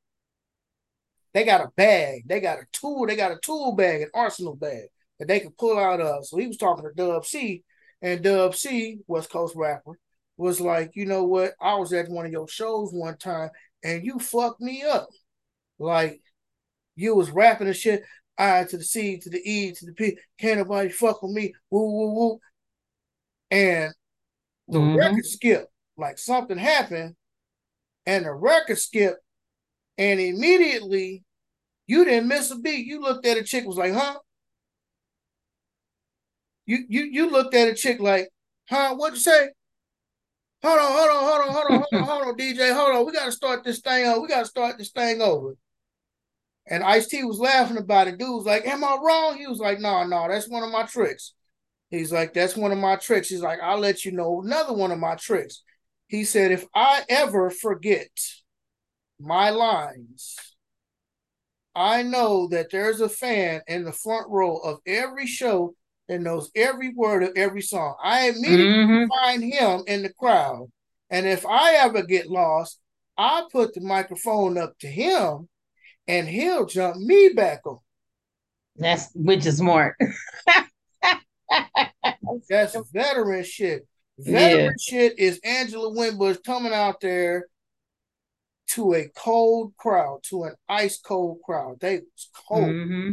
They 1.35 1.45
got 1.45 1.61
a 1.61 1.69
bag, 1.77 2.23
they 2.27 2.41
got 2.41 2.61
a 2.61 2.67
tool, 2.73 3.07
they 3.07 3.17
got 3.17 3.33
a 3.33 3.39
tool 3.43 3.73
bag, 3.73 4.03
an 4.03 4.11
arsenal 4.15 4.57
bag 4.57 4.87
that 5.19 5.29
they 5.29 5.41
could 5.41 5.59
pull 5.59 5.79
out 5.79 6.01
of. 6.01 6.25
So 6.25 6.39
he 6.39 6.47
was 6.47 6.57
talking 6.57 6.85
to 6.85 6.95
Dub 6.95 7.27
C, 7.27 7.63
and 8.01 8.23
Dub 8.23 8.55
C, 8.55 9.01
West 9.07 9.31
Coast 9.31 9.55
rapper, 9.55 9.99
was 10.37 10.61
like, 10.61 10.93
you 10.95 11.05
know 11.05 11.25
what? 11.25 11.53
I 11.61 11.75
was 11.75 11.93
at 11.93 12.09
one 12.09 12.25
of 12.25 12.33
your 12.33 12.49
shows 12.49 12.91
one 12.93 13.19
time, 13.19 13.51
and 13.83 14.05
you 14.05 14.19
fucked 14.19 14.61
me 14.61 14.83
up. 14.83 15.09
Like 15.79 16.23
you 16.97 17.15
was 17.15 17.31
rapping 17.31 17.67
and 17.67 17.77
shit. 17.77 18.03
I 18.37 18.65
to 18.65 18.77
the 18.77 18.85
C 18.85 19.19
to 19.19 19.31
the 19.31 19.41
E 19.45 19.73
to 19.73 19.87
the 19.87 19.93
P. 19.93 20.19
Can't 20.39 20.59
nobody 20.59 20.89
fuck 20.89 21.23
with 21.23 21.33
me. 21.33 21.55
Woo 21.71 21.85
woo 21.85 22.15
woo. 22.15 22.39
And 23.51 23.93
the 24.69 24.79
mm-hmm. 24.79 24.97
record 24.97 25.27
skip. 25.27 25.69
Like 25.97 26.19
something 26.19 26.59
happened, 26.59 27.15
and 28.05 28.25
the 28.25 28.33
record 28.33 28.79
skip, 28.79 29.17
and 29.97 30.19
immediately 30.19 31.23
you 31.87 32.05
didn't 32.05 32.29
miss 32.29 32.51
a 32.51 32.59
beat. 32.59 32.87
You 32.87 33.01
looked 33.01 33.25
at 33.27 33.37
a 33.37 33.45
chick 33.45 33.65
was 33.65 33.77
like, 33.77 33.93
huh? 33.93 34.19
You 36.67 36.79
you 36.89 37.03
you 37.03 37.31
looked 37.31 37.55
at 37.55 37.69
a 37.69 37.75
chick 37.75 38.01
like, 38.01 38.29
huh? 38.69 38.97
What'd 38.97 39.17
you 39.17 39.21
say? 39.21 39.51
Hold 40.65 40.81
on, 40.81 40.93
hold 40.93 41.11
on, 41.11 41.25
hold 41.25 41.41
on, 41.41 41.55
hold 41.55 41.67
on, 41.67 41.71
hold 41.71 41.87
on, 41.93 42.03
hold 42.09 42.23
on, 42.23 42.37
DJ, 42.37 42.75
hold 42.75 42.97
on. 42.97 43.07
We 43.07 43.13
gotta 43.13 43.33
start 43.33 43.63
this 43.65 43.81
thing 43.81 44.07
over. 44.07 44.21
We 44.21 44.29
gotta 44.29 44.47
start 44.47 44.79
this 44.79 44.91
thing 44.91 45.21
over. 45.21 45.55
And 46.67 46.83
Ice 46.83 47.09
T 47.09 47.23
was 47.25 47.39
laughing 47.39 47.77
about 47.77 48.09
it. 48.09 48.19
Dude 48.19 48.29
was 48.29 48.47
like, 48.47 48.67
Am 48.67 48.83
I 48.83 48.97
wrong? 49.03 49.37
He 49.37 49.47
was 49.47 49.59
like, 49.59 49.81
No, 49.81 49.91
nah, 49.91 50.05
no, 50.05 50.09
nah, 50.09 50.29
that's 50.29 50.49
one 50.49 50.63
of 50.63 50.71
my 50.71 50.85
tricks. 50.85 51.35
He's 51.91 52.13
like, 52.13 52.33
That's 52.33 52.57
one 52.57 52.73
of 52.73 52.79
my 52.79 52.97
tricks. 52.97 53.29
He's 53.29 53.43
like, 53.43 53.61
I'll 53.63 53.79
let 53.79 54.05
you 54.05 54.13
know 54.13 54.43
another 54.43 54.73
one 54.73 54.91
of 54.91 54.99
my 54.99 55.15
tricks. 55.17 55.63
He 56.07 56.25
said, 56.25 56.53
If 56.53 56.65
I 56.75 57.03
ever 57.09 57.51
forget 57.51 58.09
my 59.21 59.51
lines, 59.51 60.37
I 61.75 62.03
know 62.03 62.49
that 62.49 62.71
there's 62.71 63.01
a 63.01 63.09
fan 63.09 63.61
in 63.67 63.85
the 63.85 63.93
front 63.93 64.29
row 64.31 64.57
of 64.59 64.79
every 64.87 65.27
show 65.27 65.75
and 66.09 66.25
knows 66.25 66.51
every 66.55 66.93
word 66.95 67.23
of 67.23 67.33
every 67.37 67.63
song. 67.63 67.95
I 68.03 68.29
immediately 68.29 68.85
mm-hmm. 68.85 69.05
find 69.09 69.43
him 69.43 69.83
in 69.87 70.03
the 70.03 70.13
crowd. 70.13 70.71
And 71.11 71.27
if 71.27 71.45
I 71.47 71.75
ever 71.75 72.03
get 72.03 72.31
lost, 72.31 72.79
I 73.17 73.45
put 73.51 73.75
the 73.75 73.81
microphone 73.81 74.59
up 74.59 74.79
to 74.81 74.87
him 74.87 75.49
and 76.07 76.29
he'll 76.29 76.67
jump 76.67 76.97
me 76.97 77.31
back 77.31 77.61
on. 77.67 77.79
That's 78.77 79.11
which 79.15 79.47
is 79.47 79.59
smart. 79.59 79.97
That's 82.49 82.77
veteran 82.93 83.45
shit. 83.45 83.87
Veteran 84.19 84.65
yeah. 84.65 84.71
shit 84.81 85.19
is 85.19 85.41
Angela 85.45 85.91
Winbush 85.95 86.43
coming 86.45 86.73
out 86.73 87.01
there 87.01 87.47
to 88.69 88.95
a 88.95 89.09
cold 89.17 89.75
crowd, 89.77 90.21
to 90.25 90.45
an 90.45 90.55
ice 90.69 90.99
cold 91.01 91.39
crowd. 91.45 91.79
They 91.81 91.97
was 91.97 92.31
cold. 92.49 92.65
Mm-hmm. 92.65 93.11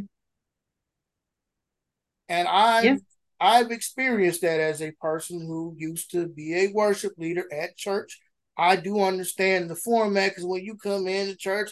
And 2.29 2.47
I 2.47 2.81
yeah. 2.81 2.95
I've 3.39 3.71
experienced 3.71 4.41
that 4.41 4.59
as 4.59 4.81
a 4.81 4.91
person 4.91 5.41
who 5.41 5.75
used 5.77 6.11
to 6.11 6.27
be 6.27 6.55
a 6.55 6.71
worship 6.71 7.13
leader 7.17 7.45
at 7.51 7.75
church. 7.75 8.19
I 8.55 8.75
do 8.75 9.01
understand 9.01 9.69
the 9.69 9.75
format 9.75 10.31
because 10.31 10.45
when 10.45 10.63
you 10.63 10.75
come 10.75 11.07
into 11.07 11.35
church, 11.35 11.71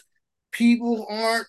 people 0.51 1.05
aren't, 1.09 1.47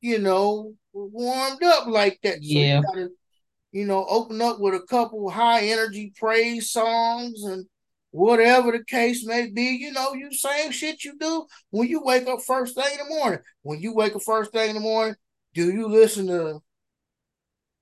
you 0.00 0.18
know, 0.18 0.74
warmed 0.92 1.62
up 1.62 1.86
like 1.86 2.18
that. 2.22 2.36
So 2.36 2.40
yeah. 2.42 2.78
You, 2.78 2.82
gotta, 2.82 3.08
you 3.72 3.86
know, 3.86 4.04
open 4.08 4.40
up 4.40 4.58
with 4.60 4.74
a 4.74 4.86
couple 4.86 5.28
high 5.30 5.66
energy 5.66 6.12
praise 6.16 6.70
songs 6.70 7.42
and 7.44 7.66
whatever 8.10 8.72
the 8.72 8.84
case 8.84 9.24
may 9.24 9.48
be, 9.50 9.62
you 9.62 9.92
know, 9.92 10.14
you 10.14 10.32
same 10.32 10.72
shit 10.72 11.04
you 11.04 11.16
do 11.18 11.46
when 11.70 11.88
you 11.88 12.02
wake 12.02 12.26
up 12.26 12.40
first 12.42 12.74
thing 12.74 12.92
in 12.92 13.06
the 13.06 13.14
morning. 13.14 13.40
When 13.62 13.80
you 13.80 13.94
wake 13.94 14.16
up 14.16 14.22
first 14.22 14.52
thing 14.52 14.70
in 14.70 14.76
the 14.76 14.80
morning, 14.80 15.14
do 15.54 15.70
you 15.70 15.88
listen 15.88 16.26
to 16.28 16.60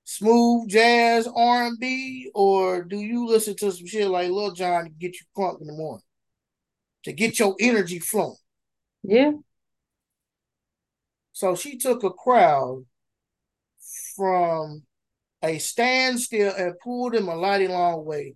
smooth 0.03 0.69
jazz 0.69 1.27
R 1.27 1.67
and 1.67 1.79
B, 1.79 2.31
or 2.33 2.83
do 2.83 2.97
you 2.97 3.27
listen 3.27 3.55
to 3.57 3.71
some 3.71 3.85
shit 3.85 4.07
like 4.07 4.29
Lil 4.29 4.51
Jon 4.53 4.85
to 4.85 4.89
get 4.89 5.13
you 5.13 5.25
crunk 5.37 5.61
in 5.61 5.67
the 5.67 5.73
morning 5.73 6.03
to 7.03 7.13
get 7.13 7.39
your 7.39 7.55
energy 7.59 7.99
flowing? 7.99 8.35
Yeah. 9.03 9.31
So 11.31 11.55
she 11.55 11.77
took 11.77 12.03
a 12.03 12.09
crowd 12.11 12.85
from 14.15 14.83
a 15.41 15.57
standstill 15.57 16.53
and 16.55 16.79
pulled 16.83 17.13
them 17.13 17.29
a 17.29 17.35
mighty 17.35 17.67
long 17.67 18.05
way. 18.05 18.35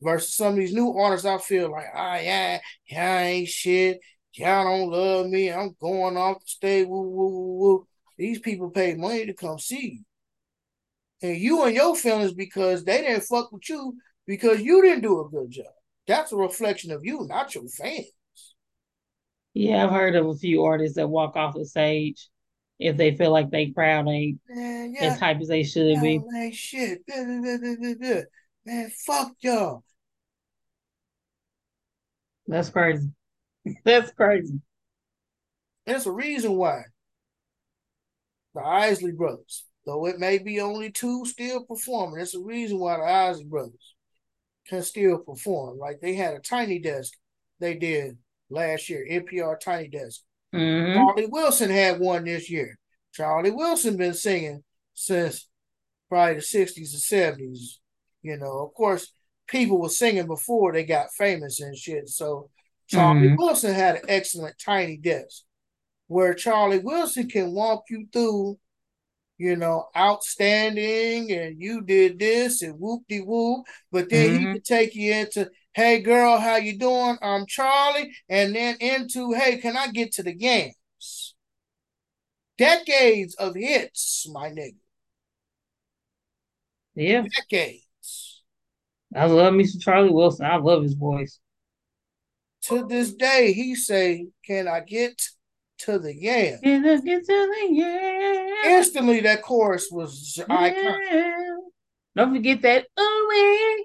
Versus 0.00 0.34
some 0.34 0.54
of 0.54 0.56
these 0.56 0.74
new 0.74 0.92
artists, 0.98 1.24
I 1.24 1.38
feel 1.38 1.70
like, 1.70 1.86
ah, 1.94 2.16
yeah, 2.16 2.58
yeah, 2.90 3.12
I 3.12 3.22
ain't 3.22 3.48
shit. 3.48 4.00
Y'all 4.34 4.64
don't 4.64 4.90
love 4.90 5.26
me. 5.28 5.52
I'm 5.52 5.76
going 5.80 6.16
off 6.16 6.40
the 6.40 6.48
stage. 6.48 6.88
Woo, 6.88 7.02
woo, 7.02 7.28
woo, 7.28 7.58
woo. 7.58 7.86
These 8.18 8.40
people 8.40 8.70
pay 8.70 8.94
money 8.94 9.26
to 9.26 9.34
come 9.34 9.60
see 9.60 10.00
you 10.00 10.04
and 11.22 11.36
you 11.38 11.64
and 11.64 11.74
your 11.74 11.94
feelings 11.94 12.32
because 12.32 12.84
they 12.84 13.02
didn't 13.02 13.22
fuck 13.22 13.52
with 13.52 13.68
you 13.68 13.94
because 14.26 14.60
you 14.60 14.82
didn't 14.82 15.02
do 15.02 15.20
a 15.20 15.28
good 15.28 15.50
job. 15.50 15.66
That's 16.06 16.32
a 16.32 16.36
reflection 16.36 16.90
of 16.90 17.04
you, 17.04 17.26
not 17.28 17.54
your 17.54 17.68
fans. 17.68 18.06
Yeah, 19.54 19.84
I've 19.84 19.90
heard 19.90 20.16
of 20.16 20.26
a 20.26 20.34
few 20.34 20.64
artists 20.64 20.96
that 20.96 21.08
walk 21.08 21.36
off 21.36 21.54
the 21.54 21.64
stage 21.64 22.28
if 22.78 22.96
they 22.96 23.14
feel 23.16 23.30
like 23.30 23.50
they 23.50 23.70
crowd 23.70 24.08
ain't 24.08 24.40
yeah, 24.48 24.88
as 25.00 25.20
hype 25.20 25.40
as 25.40 25.48
they 25.48 25.62
should 25.62 26.00
be. 26.00 26.18
Man, 26.18 26.52
shit. 26.52 27.00
Man, 28.64 28.90
fuck 29.06 29.32
y'all. 29.40 29.84
That's 32.46 32.70
crazy. 32.70 33.10
That's 33.84 34.10
crazy. 34.12 34.60
There's 35.86 36.06
a 36.06 36.12
reason 36.12 36.56
why 36.56 36.82
the 38.54 38.60
Isley 38.60 39.12
brothers 39.12 39.64
Though 39.84 40.06
it 40.06 40.18
may 40.18 40.38
be 40.38 40.60
only 40.60 40.90
two 40.90 41.24
still 41.26 41.64
performing, 41.64 42.16
there's 42.16 42.34
a 42.34 42.40
reason 42.40 42.78
why 42.78 42.98
the 42.98 43.04
Isley 43.04 43.44
brothers 43.44 43.94
can 44.68 44.82
still 44.82 45.18
perform. 45.18 45.78
Like 45.78 46.00
they 46.00 46.14
had 46.14 46.34
a 46.34 46.40
tiny 46.40 46.78
desk 46.78 47.14
they 47.58 47.74
did 47.74 48.16
last 48.52 48.88
year, 48.88 49.06
NPR 49.10 49.58
Tiny 49.58 49.88
Desk. 49.88 50.20
Mm-hmm. 50.54 50.94
Charlie 50.94 51.26
Wilson 51.26 51.70
had 51.70 51.98
one 51.98 52.24
this 52.24 52.50
year. 52.50 52.78
Charlie 53.12 53.50
Wilson 53.50 53.96
been 53.96 54.14
singing 54.14 54.62
since 54.94 55.48
probably 56.08 56.34
the 56.34 56.40
60s 56.40 56.76
and 56.76 57.38
70s. 57.38 57.78
You 58.22 58.36
know, 58.36 58.66
of 58.66 58.74
course, 58.74 59.12
people 59.46 59.80
were 59.80 59.88
singing 59.88 60.26
before 60.26 60.72
they 60.72 60.84
got 60.84 61.12
famous 61.16 61.60
and 61.60 61.76
shit. 61.76 62.08
So 62.08 62.50
Charlie 62.88 63.28
mm-hmm. 63.28 63.36
Wilson 63.36 63.74
had 63.74 63.96
an 63.96 64.02
excellent 64.08 64.56
tiny 64.58 64.96
desk 64.96 65.42
where 66.06 66.34
Charlie 66.34 66.78
Wilson 66.78 67.28
can 67.28 67.52
walk 67.52 67.84
you 67.88 68.06
through 68.12 68.58
you 69.42 69.56
know, 69.56 69.88
outstanding 69.96 71.32
and 71.32 71.60
you 71.60 71.82
did 71.82 72.16
this 72.16 72.62
and 72.62 72.78
whoop 72.78 73.02
de 73.08 73.18
whoop. 73.18 73.66
But 73.90 74.08
then 74.08 74.30
mm-hmm. 74.30 74.46
he 74.46 74.52
could 74.52 74.64
take 74.64 74.94
you 74.94 75.12
into, 75.12 75.50
hey 75.74 76.00
girl, 76.00 76.38
how 76.38 76.56
you 76.56 76.78
doing? 76.78 77.18
I'm 77.22 77.46
Charlie. 77.46 78.12
And 78.28 78.54
then 78.54 78.76
into, 78.80 79.32
hey, 79.32 79.58
can 79.58 79.76
I 79.76 79.88
get 79.88 80.12
to 80.12 80.22
the 80.22 80.34
games? 80.34 81.34
Decades 82.58 83.34
of 83.36 83.54
hits, 83.54 84.26
my 84.30 84.50
nigga. 84.50 84.76
Yeah. 86.94 87.22
Decades. 87.22 88.42
I 89.14 89.26
love 89.26 89.54
Mr. 89.54 89.80
Charlie 89.80 90.10
Wilson. 90.10 90.46
I 90.46 90.56
love 90.56 90.82
his 90.82 90.94
voice. 90.94 91.38
To 92.62 92.86
this 92.86 93.12
day, 93.12 93.52
he 93.52 93.74
say, 93.74 94.28
Can 94.46 94.68
I 94.68 94.80
get 94.80 95.20
to 95.84 95.98
the 95.98 96.14
yam. 96.14 96.58
Let's 96.62 97.02
get 97.02 97.24
to 97.24 97.26
the 97.26 97.68
yam. 97.70 98.54
Instantly, 98.66 99.20
that 99.20 99.42
chorus 99.42 99.88
was 99.90 100.40
iconic. 100.48 101.32
Don't 102.14 102.34
forget 102.34 102.62
that. 102.62 102.86
Ooh, 103.00 103.84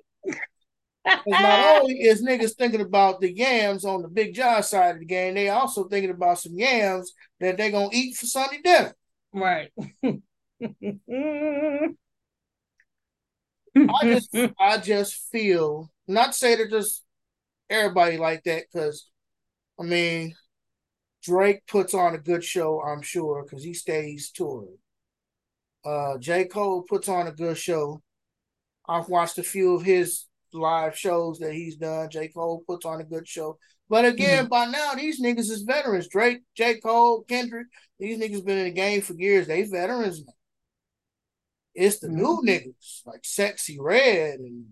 not 1.27 1.81
only 1.81 1.95
is 1.95 2.23
niggas 2.23 2.55
thinking 2.55 2.81
about 2.81 3.21
the 3.21 3.31
yams 3.33 3.85
on 3.85 4.01
the 4.01 4.07
Big 4.07 4.33
John 4.33 4.63
side 4.63 4.95
of 4.95 4.99
the 4.99 5.05
game, 5.05 5.35
they 5.35 5.49
also 5.49 5.87
thinking 5.87 6.11
about 6.11 6.39
some 6.39 6.53
yams 6.53 7.13
that 7.39 7.57
they're 7.57 7.71
gonna 7.71 7.89
eat 7.91 8.15
for 8.15 8.25
Sunday 8.25 8.59
dinner. 8.63 8.93
Right. 9.33 9.71
I 13.75 14.03
just 14.03 14.35
I 14.59 14.77
just 14.77 15.15
feel 15.31 15.91
not 16.07 16.27
to 16.27 16.33
say 16.33 16.55
that 16.55 16.69
just 16.69 17.03
everybody 17.69 18.17
like 18.17 18.43
that 18.43 18.65
because 18.71 19.09
I 19.79 19.83
mean 19.83 20.35
Drake 21.23 21.67
puts 21.67 21.93
on 21.93 22.15
a 22.15 22.19
good 22.19 22.43
show, 22.43 22.81
I'm 22.81 23.01
sure, 23.01 23.43
because 23.43 23.63
he 23.63 23.73
stays 23.73 24.31
touring. 24.31 24.77
Uh, 25.83 26.17
J. 26.17 26.45
Cole 26.45 26.83
puts 26.83 27.09
on 27.09 27.27
a 27.27 27.31
good 27.31 27.57
show. 27.57 28.01
I've 28.87 29.09
watched 29.09 29.37
a 29.37 29.43
few 29.43 29.75
of 29.75 29.83
his 29.83 30.25
live 30.53 30.97
shows 30.97 31.39
that 31.39 31.53
he's 31.53 31.75
done. 31.75 32.09
J. 32.09 32.29
Cole 32.29 32.63
puts 32.67 32.85
on 32.85 33.01
a 33.01 33.05
good 33.05 33.27
show. 33.27 33.57
But 33.89 34.05
again, 34.05 34.45
mm-hmm. 34.45 34.49
by 34.49 34.65
now, 34.65 34.93
these 34.93 35.21
niggas 35.21 35.49
is 35.49 35.63
veterans. 35.63 36.07
Drake, 36.07 36.41
J. 36.55 36.79
Cole, 36.79 37.23
Kendrick, 37.23 37.67
these 37.99 38.19
niggas 38.19 38.45
been 38.45 38.57
in 38.57 38.65
the 38.65 38.71
game 38.71 39.01
for 39.01 39.13
years. 39.13 39.47
They 39.47 39.63
veterans 39.63 40.25
now. 40.25 40.33
It's 41.73 41.99
the 41.99 42.07
mm-hmm. 42.07 42.17
new 42.17 42.41
niggas 42.45 43.05
like 43.05 43.21
Sexyy 43.21 43.77
Red 43.79 44.39
and 44.39 44.65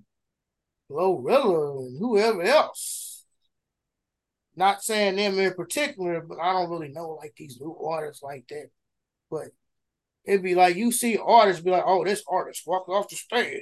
Glorilla 0.89 1.87
and 1.87 1.99
whoever 1.99 2.41
else 2.41 3.15
not 4.55 4.83
saying 4.83 5.17
them 5.17 5.37
in 5.37 5.53
particular, 5.53 6.21
but 6.21 6.39
I 6.39 6.53
don't 6.53 6.69
really 6.69 6.89
know 6.89 7.17
like 7.21 7.33
these 7.37 7.59
new 7.59 7.77
artists 7.77 8.23
like 8.23 8.47
that. 8.49 8.67
But 9.29 9.47
it'd 10.25 10.43
be 10.43 10.55
like 10.55 10.75
you 10.75 10.91
see 10.91 11.17
artists 11.17 11.61
be 11.61 11.71
like, 11.71 11.83
oh, 11.85 12.03
this 12.03 12.23
artist 12.27 12.63
walked 12.65 12.89
off 12.89 13.09
the 13.09 13.15
stage 13.15 13.61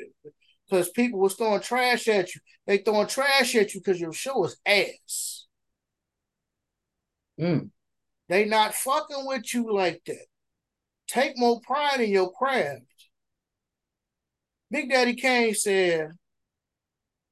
because 0.74 0.90
people 0.90 1.20
was 1.20 1.36
throwing 1.36 1.62
trash 1.62 2.08
at 2.08 2.34
you. 2.34 2.42
They 2.66 2.80
throwing 2.80 3.06
trash 3.08 3.56
at 3.56 3.76
you 3.76 3.80
because 3.80 4.02
your 4.02 4.12
show 4.12 4.44
is 4.46 4.58
ass. 4.66 5.46
Mm. 7.40 7.70
They 8.28 8.46
not 8.46 8.74
fucking 8.74 9.26
with 9.28 9.54
you 9.54 9.72
like 9.72 10.02
that. 10.08 10.26
Take 11.08 11.38
more 11.38 11.62
pride 11.62 12.02
in 12.02 12.10
your 12.10 12.32
craft. 12.32 12.82
Big 14.72 14.90
Daddy 14.90 15.14
Kane 15.14 15.54
said, 15.54 16.08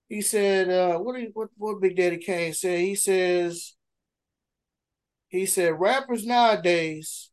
he 0.07 0.21
said, 0.21 0.69
uh, 0.69 0.99
what, 0.99 1.15
do 1.15 1.21
you, 1.21 1.31
what 1.33 1.49
what 1.57 1.81
Big 1.81 1.95
Daddy 1.95 2.17
Kane 2.17 2.53
said? 2.53 2.79
He 2.79 2.93
says, 2.93 3.75
he 5.29 5.47
said, 5.47 5.79
rappers 5.79 6.27
nowadays, 6.27 7.31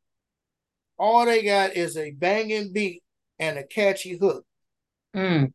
all 0.98 1.26
they 1.26 1.42
got 1.42 1.74
is 1.74 1.98
a 1.98 2.12
banging 2.12 2.72
beat 2.72 3.02
and 3.38 3.58
a 3.58 3.64
catchy 3.64 4.16
hook. 4.16 4.46
Mm. 5.14 5.52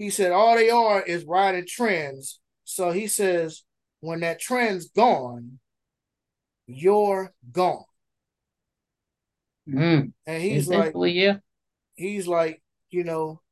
He 0.00 0.08
said, 0.08 0.32
all 0.32 0.56
they 0.56 0.70
are 0.70 1.02
is 1.02 1.26
riding 1.26 1.66
trends. 1.68 2.40
So 2.64 2.90
he 2.90 3.06
says, 3.06 3.64
when 4.00 4.20
that 4.20 4.40
trend's 4.40 4.88
gone, 4.88 5.58
you're 6.66 7.34
gone. 7.52 7.84
Mm. 9.68 10.12
And 10.26 10.42
he's 10.42 10.68
like, 10.68 10.94
yeah. 10.96 11.36
he's 11.96 12.26
like, 12.26 12.62
you 12.88 13.04
know, 13.04 13.42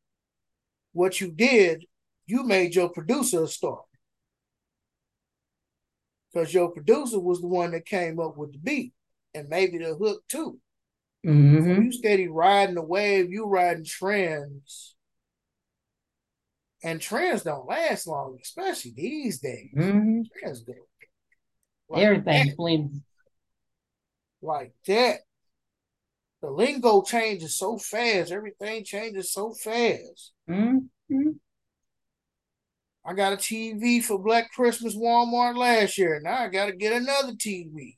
what 0.95 1.21
you 1.21 1.31
did 1.31 1.85
you 2.27 2.45
made 2.45 2.75
your 2.75 2.89
producer 2.89 3.45
a 3.45 3.47
star. 3.47 3.81
Because 6.33 6.55
your 6.55 6.71
producer 6.71 7.21
was 7.21 7.43
the 7.43 7.47
one 7.47 7.73
that 7.73 7.85
came 7.85 8.19
up 8.19 8.39
with 8.39 8.53
the 8.53 8.59
beat 8.59 8.95
and 9.35 9.51
maybe 9.51 9.77
the 9.77 9.95
hook 9.95 10.23
too. 10.29 10.59
Mm-hmm. 11.27 11.75
So 11.75 11.81
you 11.83 11.93
steady 11.93 12.29
riding 12.29 12.77
the 12.77 12.83
wave, 12.83 13.31
you 13.31 13.45
riding 13.45 13.85
trends. 13.85 14.95
And 16.83 17.01
trends 17.01 17.43
don't 17.43 17.67
last 17.67 18.07
long, 18.07 18.39
especially 18.41 18.93
these 18.97 19.41
days. 19.41 19.71
Mm-hmm. 19.77 20.23
Trends 20.39 20.63
do. 20.63 20.75
Like 21.89 22.03
Everything 22.03 23.03
Like 24.43 24.73
that. 24.87 25.21
The 26.41 26.51
lingo 26.51 27.03
changes 27.03 27.57
so 27.57 27.79
fast. 27.79 28.31
Everything 28.31 28.85
changes 28.85 29.33
so 29.33 29.53
fast. 29.53 30.33
Mm-hmm. 30.49 31.31
I 33.05 33.15
got 33.15 33.33
a 33.33 33.37
TV 33.37 34.05
for 34.05 34.19
Black 34.19 34.53
Christmas 34.53 34.95
Walmart 34.95 35.57
last 35.57 35.99
year. 35.99 36.21
Now 36.23 36.45
I 36.45 36.49
got 36.49 36.67
to 36.67 36.77
get 36.77 36.93
another 36.93 37.33
TV. 37.33 37.97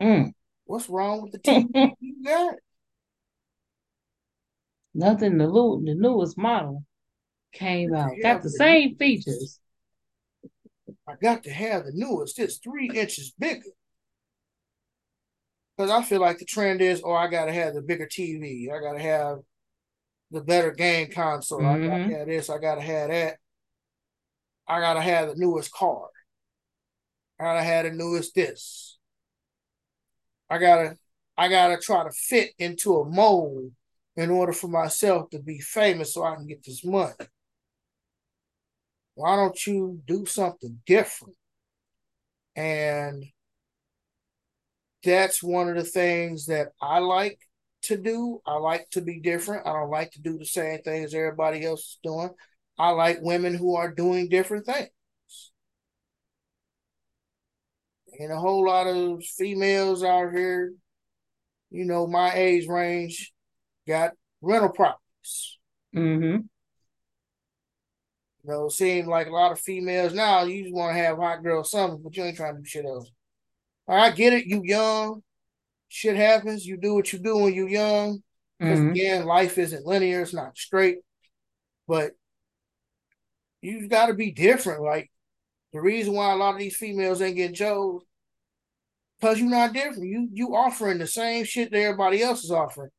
Mm. 0.00 0.32
What's 0.66 0.88
wrong 0.88 1.22
with 1.22 1.32
the 1.32 1.38
TV 1.38 1.92
you 1.98 2.24
got? 2.24 2.54
Nothing. 4.94 5.38
The 5.38 5.46
new, 5.46 5.82
the 5.84 5.94
newest 5.94 6.38
model 6.38 6.84
came 7.56 7.94
out. 7.94 8.12
Got 8.22 8.42
the 8.42 8.50
same 8.50 8.96
features. 8.96 9.60
I 11.08 11.14
got 11.20 11.44
to 11.44 11.50
have 11.50 11.84
the 11.84 11.92
newest. 11.94 12.38
It's 12.38 12.58
three 12.58 12.90
inches 12.92 13.32
bigger. 13.38 13.62
Because 15.76 15.90
I 15.90 16.02
feel 16.02 16.20
like 16.20 16.38
the 16.38 16.44
trend 16.44 16.80
is, 16.80 17.02
oh, 17.04 17.12
I 17.12 17.28
gotta 17.28 17.52
have 17.52 17.74
the 17.74 17.82
bigger 17.82 18.06
TV. 18.06 18.72
I 18.72 18.80
gotta 18.80 18.98
have 18.98 19.38
the 20.30 20.40
better 20.40 20.72
game 20.72 21.10
console. 21.10 21.60
Mm-hmm. 21.60 21.84
I 21.84 21.86
gotta 21.86 22.02
mm-hmm. 22.02 22.12
have 22.12 22.26
this. 22.26 22.50
I 22.50 22.58
gotta 22.58 22.80
have 22.80 23.10
that. 23.10 23.36
I 24.66 24.80
gotta 24.80 25.02
have 25.02 25.28
the 25.28 25.36
newest 25.36 25.72
car. 25.72 26.08
I 27.38 27.44
gotta 27.44 27.62
have 27.62 27.84
the 27.84 27.92
newest 27.92 28.34
this. 28.34 28.98
I 30.48 30.58
gotta 30.58 30.96
I 31.36 31.48
gotta 31.48 31.76
try 31.78 32.04
to 32.04 32.10
fit 32.10 32.52
into 32.58 32.96
a 32.96 33.04
mold 33.04 33.72
in 34.16 34.30
order 34.30 34.52
for 34.52 34.68
myself 34.68 35.28
to 35.30 35.38
be 35.38 35.60
famous 35.60 36.14
so 36.14 36.24
I 36.24 36.36
can 36.36 36.46
get 36.46 36.64
this 36.64 36.84
money. 36.84 37.12
Why 39.16 39.34
don't 39.34 39.66
you 39.66 39.98
do 40.06 40.26
something 40.26 40.78
different? 40.84 41.36
And 42.54 43.24
that's 45.02 45.42
one 45.42 45.70
of 45.70 45.76
the 45.76 45.84
things 45.84 46.46
that 46.46 46.68
I 46.82 46.98
like 46.98 47.38
to 47.84 47.96
do. 47.96 48.42
I 48.46 48.58
like 48.58 48.90
to 48.90 49.00
be 49.00 49.20
different. 49.20 49.66
I 49.66 49.72
don't 49.72 49.90
like 49.90 50.12
to 50.12 50.20
do 50.20 50.36
the 50.36 50.44
same 50.44 50.82
things 50.82 51.14
everybody 51.14 51.64
else 51.64 51.80
is 51.80 51.98
doing. 52.02 52.30
I 52.78 52.90
like 52.90 53.22
women 53.22 53.54
who 53.54 53.76
are 53.76 53.90
doing 53.90 54.28
different 54.28 54.66
things. 54.66 54.90
And 58.18 58.30
a 58.30 58.38
whole 58.38 58.66
lot 58.66 58.86
of 58.86 59.24
females 59.24 60.04
out 60.04 60.32
here, 60.32 60.74
you 61.70 61.86
know, 61.86 62.06
my 62.06 62.34
age 62.34 62.68
range, 62.68 63.32
got 63.88 64.12
rental 64.42 64.70
properties. 64.70 65.58
Mm-hmm. 65.94 66.40
You 68.46 68.52
know, 68.52 68.68
seeing 68.68 69.06
like 69.06 69.26
a 69.26 69.32
lot 69.32 69.50
of 69.50 69.58
females 69.58 70.14
now, 70.14 70.44
you 70.44 70.62
just 70.62 70.74
want 70.74 70.94
to 70.96 71.02
have 71.02 71.16
hot 71.16 71.42
girl 71.42 71.64
summer, 71.64 71.96
but 71.96 72.16
you 72.16 72.22
ain't 72.22 72.36
trying 72.36 72.54
to 72.54 72.60
do 72.62 72.64
shit 72.64 72.84
else. 72.84 73.10
I 73.88 74.10
get 74.10 74.34
it. 74.34 74.46
You 74.46 74.62
young. 74.64 75.22
Shit 75.88 76.14
happens. 76.14 76.64
You 76.64 76.76
do 76.76 76.94
what 76.94 77.12
you 77.12 77.18
do 77.18 77.38
when 77.38 77.54
you're 77.54 77.68
young. 77.68 78.22
Because 78.58 78.78
mm-hmm. 78.78 78.90
again, 78.90 79.24
life 79.26 79.58
isn't 79.58 79.84
linear. 79.84 80.22
It's 80.22 80.32
not 80.32 80.56
straight. 80.56 80.98
But 81.88 82.12
you 83.62 83.88
got 83.88 84.06
to 84.06 84.14
be 84.14 84.30
different. 84.30 84.82
Like 84.82 85.10
the 85.72 85.80
reason 85.80 86.14
why 86.14 86.32
a 86.32 86.36
lot 86.36 86.54
of 86.54 86.60
these 86.60 86.76
females 86.76 87.20
ain't 87.20 87.36
getting 87.36 87.54
chose, 87.54 88.02
because 89.20 89.40
you're 89.40 89.50
not 89.50 89.72
different. 89.72 90.04
You 90.04 90.28
you 90.32 90.54
offering 90.54 90.98
the 90.98 91.06
same 91.06 91.44
shit 91.44 91.72
that 91.72 91.80
everybody 91.80 92.22
else 92.22 92.44
is 92.44 92.52
offering. 92.52 92.90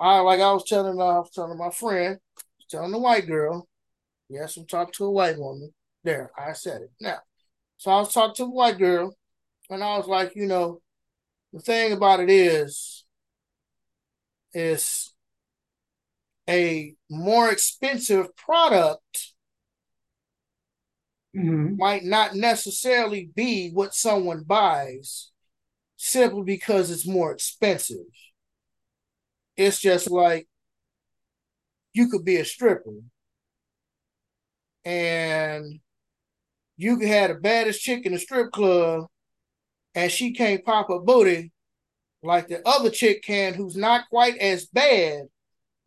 I 0.00 0.18
like 0.20 0.40
I 0.40 0.52
was 0.52 0.64
telling 0.64 1.00
uh, 1.00 1.04
I 1.04 1.18
was 1.18 1.30
telling 1.30 1.58
my 1.58 1.70
friend, 1.70 2.18
telling 2.68 2.90
the 2.90 2.98
white 2.98 3.28
girl. 3.28 3.68
Yes, 4.28 4.56
I'm 4.56 4.66
talking 4.66 4.92
to 4.94 5.06
a 5.06 5.10
white 5.10 5.38
woman. 5.38 5.72
There, 6.04 6.30
I 6.38 6.52
said 6.52 6.82
it. 6.82 6.90
Now, 7.00 7.18
so 7.76 7.90
I 7.90 8.00
was 8.00 8.12
talking 8.12 8.34
to 8.36 8.44
a 8.44 8.50
white 8.50 8.78
girl, 8.78 9.14
and 9.70 9.82
I 9.82 9.96
was 9.96 10.06
like, 10.06 10.32
you 10.34 10.46
know, 10.46 10.80
the 11.52 11.60
thing 11.60 11.92
about 11.92 12.20
it 12.20 12.30
is, 12.30 13.04
is 14.52 15.14
a 16.48 16.94
more 17.10 17.50
expensive 17.50 18.34
product 18.36 19.32
mm-hmm. 21.36 21.76
might 21.76 22.04
not 22.04 22.34
necessarily 22.34 23.30
be 23.34 23.70
what 23.70 23.94
someone 23.94 24.44
buys 24.44 25.30
simply 25.96 26.42
because 26.42 26.90
it's 26.90 27.06
more 27.06 27.32
expensive. 27.32 28.06
It's 29.56 29.80
just 29.80 30.10
like 30.10 30.48
you 31.92 32.08
could 32.08 32.24
be 32.24 32.36
a 32.36 32.44
stripper 32.44 33.02
and 34.88 35.80
you 36.78 36.98
have 37.00 37.28
the 37.28 37.34
baddest 37.34 37.82
chick 37.82 38.06
in 38.06 38.12
the 38.12 38.18
strip 38.18 38.50
club 38.52 39.04
and 39.94 40.10
she 40.10 40.32
can't 40.32 40.64
pop 40.64 40.88
a 40.88 40.98
booty 40.98 41.52
like 42.22 42.48
the 42.48 42.66
other 42.66 42.88
chick 42.88 43.22
can 43.22 43.52
who's 43.52 43.76
not 43.76 44.08
quite 44.08 44.38
as 44.38 44.64
bad 44.64 45.24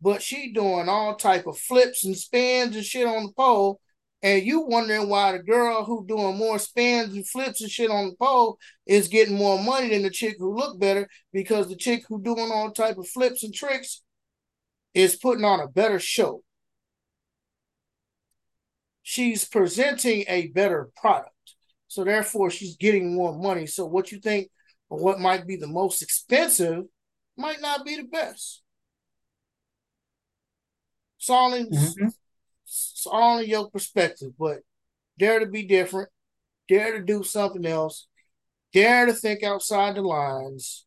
but 0.00 0.22
she 0.22 0.52
doing 0.52 0.88
all 0.88 1.16
type 1.16 1.48
of 1.48 1.58
flips 1.58 2.04
and 2.04 2.16
spins 2.16 2.76
and 2.76 2.84
shit 2.84 3.08
on 3.08 3.24
the 3.24 3.32
pole 3.32 3.80
and 4.22 4.44
you 4.44 4.60
wondering 4.60 5.08
why 5.08 5.32
the 5.32 5.42
girl 5.42 5.84
who 5.84 6.06
doing 6.06 6.36
more 6.36 6.60
spins 6.60 7.12
and 7.12 7.28
flips 7.28 7.60
and 7.60 7.72
shit 7.72 7.90
on 7.90 8.10
the 8.10 8.16
pole 8.20 8.56
is 8.86 9.08
getting 9.08 9.36
more 9.36 9.60
money 9.60 9.88
than 9.88 10.02
the 10.02 10.10
chick 10.10 10.36
who 10.38 10.54
look 10.54 10.78
better 10.78 11.08
because 11.32 11.68
the 11.68 11.74
chick 11.74 12.04
who 12.08 12.22
doing 12.22 12.52
all 12.52 12.70
type 12.70 12.98
of 12.98 13.08
flips 13.08 13.42
and 13.42 13.52
tricks 13.52 14.00
is 14.94 15.16
putting 15.16 15.44
on 15.44 15.58
a 15.58 15.66
better 15.66 15.98
show. 15.98 16.44
She's 19.02 19.44
presenting 19.44 20.24
a 20.28 20.48
better 20.48 20.90
product. 20.96 21.30
So 21.88 22.04
therefore 22.04 22.50
she's 22.50 22.76
getting 22.76 23.14
more 23.14 23.36
money. 23.36 23.66
So 23.66 23.84
what 23.84 24.12
you 24.12 24.18
think 24.20 24.48
what 24.98 25.20
might 25.20 25.46
be 25.46 25.56
the 25.56 25.66
most 25.66 26.02
expensive 26.02 26.84
might 27.36 27.60
not 27.60 27.84
be 27.84 27.96
the 27.96 28.04
best. 28.04 28.62
It's 31.18 31.30
all 31.30 31.54
in, 31.54 31.70
mm-hmm. 31.70 32.08
It's 32.64 33.06
all 33.10 33.38
in 33.38 33.48
your 33.48 33.70
perspective, 33.70 34.32
but 34.38 34.58
dare 35.18 35.38
to 35.40 35.46
be 35.46 35.64
different, 35.64 36.08
dare 36.68 36.98
to 36.98 37.04
do 37.04 37.22
something 37.22 37.64
else, 37.64 38.08
dare 38.72 39.06
to 39.06 39.12
think 39.12 39.42
outside 39.42 39.94
the 39.96 40.02
lines. 40.02 40.84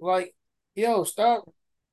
Like, 0.00 0.34
yo, 0.74 1.04
stop 1.04 1.44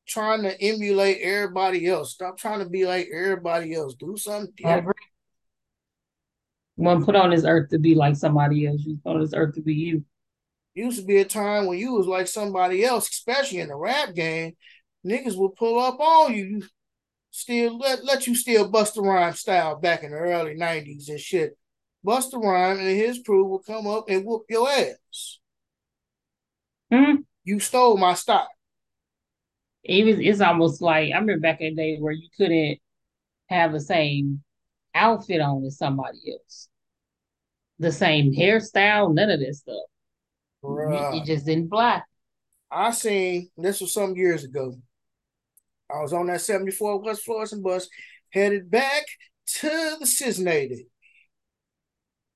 trying 0.07 0.41
to 0.43 0.61
emulate 0.61 1.21
everybody 1.21 1.87
else. 1.87 2.13
Stop 2.13 2.37
trying 2.37 2.59
to 2.59 2.69
be 2.69 2.85
like 2.85 3.07
everybody 3.13 3.75
else. 3.75 3.93
Do 3.93 4.17
something 4.17 4.51
different. 4.55 4.97
One 6.79 7.03
put 7.03 7.17
on 7.17 7.31
this 7.31 7.43
earth 7.43 7.71
to 7.71 7.77
be 7.77 7.93
like 7.93 8.15
somebody 8.15 8.65
else. 8.65 8.83
You 8.85 8.97
put 9.03 9.15
on 9.15 9.21
this 9.21 9.33
earth 9.33 9.55
to 9.55 9.61
be 9.61 9.73
you. 9.73 10.05
Used 10.73 11.01
to 11.01 11.05
be 11.05 11.17
a 11.17 11.25
time 11.25 11.65
when 11.65 11.77
you 11.77 11.91
was 11.91 12.07
like 12.07 12.25
somebody 12.25 12.85
else, 12.85 13.09
especially 13.09 13.59
in 13.59 13.67
the 13.67 13.75
rap 13.75 14.15
game. 14.15 14.53
Niggas 15.05 15.35
would 15.35 15.57
pull 15.57 15.77
up 15.77 15.99
on 15.99 16.33
you 16.33 16.63
still 17.31 17.77
let, 17.77 18.05
let 18.05 18.27
you 18.27 18.33
steal 18.33 18.71
Busta 18.71 19.03
rhyme 19.03 19.33
style 19.33 19.77
back 19.77 20.03
in 20.03 20.11
the 20.11 20.17
early 20.17 20.55
90s 20.55 21.09
and 21.09 21.19
shit. 21.19 21.57
Bust 22.01 22.31
Busta 22.31 22.41
rhyme 22.41 22.79
and 22.79 22.87
his 22.87 23.21
crew 23.25 23.43
will 23.43 23.59
come 23.59 23.85
up 23.85 24.05
and 24.07 24.23
whoop 24.23 24.43
your 24.49 24.69
ass. 24.69 25.39
Mm-hmm. 26.93 27.23
You 27.43 27.59
stole 27.59 27.97
my 27.97 28.13
style. 28.13 28.47
was 29.85 30.17
it's 30.17 30.39
almost 30.39 30.81
like 30.81 31.11
I 31.11 31.17
remember 31.17 31.41
back 31.41 31.59
in 31.59 31.75
the 31.75 31.81
day 31.81 31.97
where 31.97 32.13
you 32.13 32.29
couldn't 32.37 32.79
have 33.49 33.73
the 33.73 33.81
same 33.81 34.43
outfit 34.93 35.41
on 35.41 35.65
as 35.65 35.77
somebody 35.77 36.19
else. 36.31 36.67
The 37.79 37.91
same 37.91 38.33
hairstyle, 38.33 39.13
none 39.13 39.29
of 39.29 39.39
this 39.39 39.59
stuff. 39.59 39.75
You, 40.63 41.11
you 41.13 41.25
just 41.25 41.45
didn't 41.45 41.69
fly. 41.69 42.01
I 42.71 42.91
seen 42.91 43.49
this 43.57 43.81
was 43.81 43.93
some 43.93 44.15
years 44.15 44.43
ago. 44.43 44.75
I 45.91 46.01
was 46.01 46.13
on 46.13 46.27
that 46.27 46.41
74 46.41 47.01
West 47.01 47.23
Florissant 47.23 47.63
bus 47.63 47.89
headed 48.31 48.69
back 48.69 49.05
to 49.59 49.97
the 49.99 50.05
Cisnated. 50.05 50.85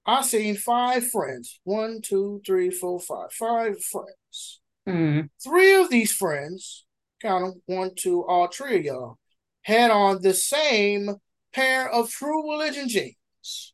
I 0.06 0.22
seen 0.24 0.56
five 0.56 1.08
friends. 1.10 1.60
One, 1.64 2.02
two, 2.02 2.42
three, 2.46 2.72
four, 2.72 3.00
five. 3.00 3.32
Five 3.32 3.82
friends. 3.84 4.60
Mm. 4.88 5.30
Three 5.42 5.76
of 5.76 5.90
these 5.90 6.12
friends, 6.12 6.86
count 7.22 7.46
them, 7.46 7.62
one, 7.78 7.92
two, 7.96 8.26
all 8.26 8.48
three 8.48 8.80
of 8.80 8.86
y'all, 8.86 9.18
had 9.62 9.92
on 9.92 10.22
the 10.22 10.34
same 10.34 11.16
pair 11.54 11.90
of 11.90 12.10
true 12.10 12.52
religion 12.52 12.90
jeans. 12.90 13.74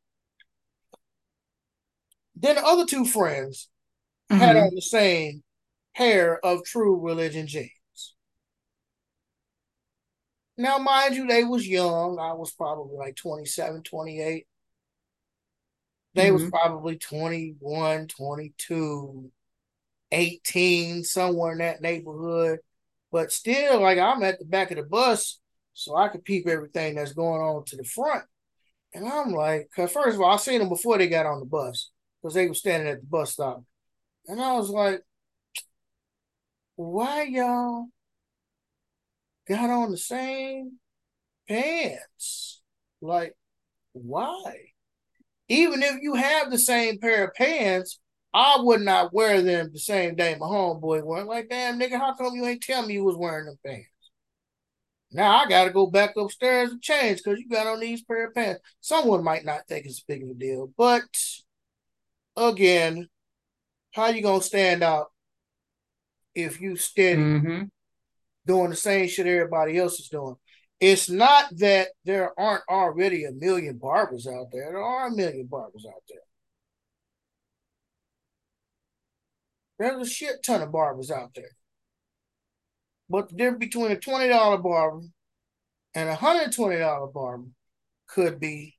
Then 2.36 2.56
the 2.56 2.66
other 2.66 2.86
two 2.86 3.06
friends 3.06 3.70
mm-hmm. 4.32 4.42
had 4.42 4.56
on 4.56 4.74
the 4.74 4.82
same 4.82 5.44
pair 5.96 6.44
of 6.46 6.64
true 6.64 7.00
religion 7.00 7.48
jeans. 7.48 7.72
Now, 10.58 10.78
mind 10.78 11.16
you, 11.16 11.26
they 11.26 11.44
was 11.46 11.68
young. 11.68 12.20
I 12.20 12.34
was 12.34 12.52
probably 12.52 12.98
like 12.98 13.16
27, 13.16 13.84
28. 13.84 14.46
They 16.16 16.24
mm-hmm. 16.24 16.34
was 16.34 16.50
probably 16.50 16.98
21, 16.98 18.08
22, 18.08 19.32
18, 20.12 21.04
somewhere 21.04 21.54
in 21.54 21.60
that 21.60 21.82
neighborhood. 21.82 22.60
But 23.12 23.32
still, 23.32 23.82
like 23.82 23.98
I'm 23.98 24.22
at 24.24 24.40
the 24.40 24.46
back 24.46 24.72
of 24.72 24.78
the 24.78 24.84
bus, 24.84 25.39
so 25.80 25.96
I 25.96 26.10
could 26.10 26.26
peep 26.26 26.48
everything 26.48 26.96
that's 26.96 27.14
going 27.14 27.42
on 27.42 27.66
to 27.66 27.78
the 27.78 27.84
front. 27.84 28.24
And 28.94 29.08
I'm 29.08 29.32
like, 29.32 29.70
because 29.70 29.92
first 29.92 30.16
of 30.16 30.22
all, 30.22 30.34
I 30.34 30.38
seen 30.38 30.60
them 30.60 30.70
before 30.70 30.98
they 30.98 31.08
got 31.08 31.26
on 31.26 31.40
the 31.40 31.46
bus, 31.46 31.92
because 32.22 32.34
they 32.34 32.48
were 32.48 32.54
standing 32.54 32.90
at 32.90 33.02
the 33.02 33.08
bus 33.08 33.34
stop. 33.34 33.64
And 34.28 34.42
I 34.42 34.54
was 34.54 34.70
like, 34.70 35.02
why 36.76 37.24
y'all 37.24 37.88
got 39.48 39.70
on 39.70 39.92
the 39.92 39.98
same 39.98 40.80
pants. 41.48 42.62
Like, 43.02 43.36
why? 43.94 44.56
Even 45.50 45.82
if 45.82 45.96
you 46.02 46.14
have 46.14 46.52
the 46.52 46.60
same 46.60 47.00
pair 47.00 47.26
of 47.26 47.34
pants, 47.34 48.00
I 48.34 48.58
would 48.60 48.82
not 48.82 49.12
wear 49.12 49.42
them 49.42 49.72
the 49.74 49.80
same 49.80 50.16
day 50.16 50.36
my 50.40 50.46
homeboy 50.46 51.04
wore. 51.04 51.24
Like, 51.24 51.50
damn 51.50 51.80
nigga, 51.80 51.98
how 51.98 52.14
come 52.14 52.36
you 52.36 52.46
ain't 52.46 52.62
tell 52.62 52.86
me 52.86 52.94
you 52.94 53.04
was 53.04 53.18
wearing 53.18 53.48
them 53.48 53.58
pants? 53.66 53.88
Now 55.12 55.38
I 55.38 55.48
gotta 55.50 55.72
go 55.72 55.88
back 55.88 56.16
upstairs 56.16 56.72
and 56.72 56.82
change 56.82 57.24
because 57.24 57.40
you 57.40 57.50
got 57.50 57.68
on 57.68 57.80
these 57.80 58.04
pair 58.04 58.28
of 58.28 58.36
pants. 58.36 58.62
Someone 58.80 59.24
might 59.24 59.44
not 59.44 59.68
think 59.68 59.86
it's 59.86 60.02
a 60.02 60.06
big 60.08 60.24
of 60.24 60.30
a 60.30 60.34
deal, 60.36 60.72
but 60.78 61.04
again, 62.38 63.10
how 63.92 64.08
you 64.08 64.22
gonna 64.22 64.42
stand 64.42 64.84
out 64.84 65.08
if 66.36 66.62
you 66.62 66.76
steady 66.76 67.22
Mm-hmm. 67.22 67.64
doing 68.46 68.70
the 68.70 68.76
same 68.76 69.08
shit 69.08 69.26
everybody 69.26 69.78
else 69.80 70.00
is 70.00 70.10
doing? 70.10 70.36
It's 70.80 71.10
not 71.10 71.46
that 71.58 71.90
there 72.06 72.40
aren't 72.40 72.64
already 72.70 73.26
a 73.26 73.32
million 73.32 73.78
barbers 73.78 74.28
out 74.28 74.48
there. 74.52 74.72
There 74.72 74.84
are 74.84 75.08
a 75.08 75.12
million 75.12 75.48
barbers 75.48 75.86
out 75.86 76.04
there. 76.08 76.20
There's 79.78 80.08
a 80.08 80.10
shit 80.10 80.44
ton 80.44 80.62
of 80.62 80.72
barbers 80.72 81.10
out 81.12 81.34
there. 81.36 81.52
But 83.10 83.30
the 83.30 83.36
difference 83.36 83.60
between 83.60 83.92
a 83.92 83.96
$20 83.96 84.64
barber 84.64 85.08
and 85.96 86.10
a 86.10 86.16
$120 86.16 87.14
barber 87.14 87.48
could 88.08 88.40
be 88.40 88.78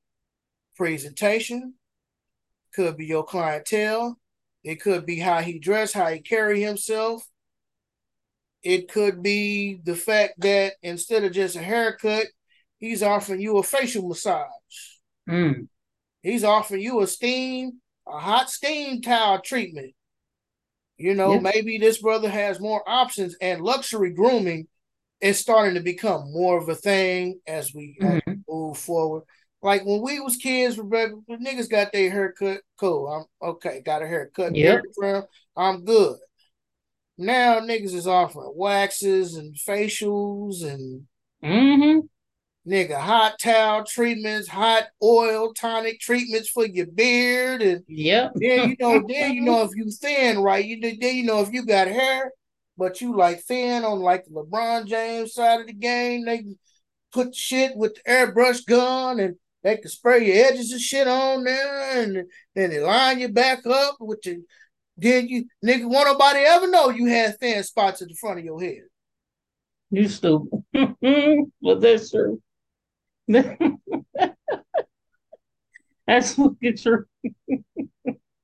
presentation, 0.75 1.75
could 2.73 2.97
be 2.97 3.05
your 3.05 3.23
clientele, 3.25 4.17
it 4.63 4.81
could 4.81 5.05
be 5.05 5.19
how 5.19 5.41
he 5.41 5.59
dress, 5.59 5.93
how 5.93 6.07
he 6.07 6.19
carry 6.19 6.61
himself. 6.61 7.27
It 8.63 8.91
could 8.91 9.23
be 9.23 9.79
the 9.83 9.95
fact 9.95 10.39
that 10.39 10.73
instead 10.83 11.23
of 11.23 11.31
just 11.31 11.55
a 11.55 11.61
haircut, 11.61 12.27
he's 12.77 13.01
offering 13.01 13.41
you 13.41 13.57
a 13.57 13.63
facial 13.63 14.07
massage. 14.07 14.45
Mm. 15.27 15.67
He's 16.21 16.43
offering 16.43 16.81
you 16.81 17.01
a 17.01 17.07
steam, 17.07 17.81
a 18.07 18.19
hot 18.19 18.51
steam 18.51 19.01
towel 19.01 19.41
treatment. 19.41 19.93
You 21.01 21.15
know, 21.15 21.39
maybe 21.39 21.77
this 21.77 22.01
brother 22.01 22.29
has 22.29 22.59
more 22.59 22.83
options, 22.87 23.35
and 23.41 23.61
luxury 23.61 24.11
grooming 24.11 24.67
is 25.19 25.39
starting 25.39 25.75
to 25.75 25.81
become 25.81 26.31
more 26.31 26.57
of 26.57 26.67
a 26.69 26.75
thing 26.75 27.39
as 27.45 27.73
we, 27.73 27.97
as 28.01 28.21
we 28.25 28.37
move 28.49 28.77
forward. 28.77 29.23
Like 29.61 29.85
when 29.85 30.01
we 30.01 30.19
was 30.19 30.37
kids, 30.37 30.77
Rebecca, 30.77 31.13
niggas 31.29 31.69
got 31.69 31.91
their 31.91 32.09
haircut. 32.09 32.61
Cool, 32.79 33.07
I'm 33.07 33.49
okay. 33.49 33.81
Got 33.85 34.01
a 34.01 34.07
haircut. 34.07 34.55
Yep. 34.55 34.83
beard 34.97 35.25
I'm 35.55 35.85
good. 35.85 36.17
Now 37.17 37.59
niggas 37.59 37.93
is 37.93 38.07
offering 38.07 38.53
waxes 38.55 39.35
and 39.35 39.55
facials 39.55 40.63
and 40.63 41.05
Mm-hmm. 41.43 41.99
Nigga 42.67 42.99
hot 42.99 43.39
towel 43.39 43.83
treatments, 43.85 44.47
hot 44.47 44.85
oil 45.01 45.53
tonic 45.53 45.99
treatments 45.99 46.49
for 46.49 46.65
your 46.65 46.85
beard, 46.87 47.61
and 47.61 47.83
yeah, 47.87 48.29
then 48.35 48.69
you 48.69 48.75
know, 48.79 49.03
then 49.07 49.33
you 49.33 49.41
know 49.41 49.63
if 49.63 49.71
you 49.75 49.89
thin, 49.89 50.39
right? 50.39 50.63
You 50.63 50.79
then 50.81 51.15
you 51.15 51.23
know 51.23 51.41
if 51.41 51.51
you 51.51 51.65
got 51.65 51.87
hair, 51.87 52.31
but 52.77 53.01
you 53.01 53.15
like 53.15 53.41
thin 53.41 53.83
on 53.83 53.99
like 53.99 54.25
the 54.25 54.31
LeBron 54.31 54.87
James 54.87 55.33
side 55.33 55.61
of 55.61 55.67
the 55.67 55.73
game. 55.73 56.25
They 56.25 56.43
put 57.11 57.35
shit 57.35 57.75
with 57.75 57.95
the 57.95 58.11
airbrush 58.11 58.65
gun 58.65 59.19
and 59.19 59.35
they 59.63 59.77
can 59.77 59.89
spray 59.89 60.25
your 60.25 60.47
edges 60.47 60.71
and 60.71 60.81
shit 60.81 61.07
on 61.07 61.43
there, 61.43 62.01
and 62.01 62.25
then 62.55 62.69
they 62.69 62.79
line 62.79 63.19
you 63.19 63.29
back 63.29 63.65
up 63.65 63.97
with 63.99 64.25
your. 64.25 64.37
Then 64.97 65.27
you 65.29 65.45
nigga, 65.65 65.89
won't 65.89 66.07
nobody 66.07 66.41
ever 66.41 66.69
know 66.69 66.89
you 66.89 67.07
had 67.07 67.39
thin 67.39 67.63
spots 67.63 68.01
at 68.01 68.09
the 68.09 68.13
front 68.13 68.39
of 68.39 68.45
your 68.45 68.61
head. 68.61 68.81
You 69.89 70.07
stupid. 70.07 70.63
but 70.73 71.81
that's 71.81 72.11
true. 72.11 72.41
that's 76.07 76.33
fucking 76.35 76.77
true. 76.77 77.05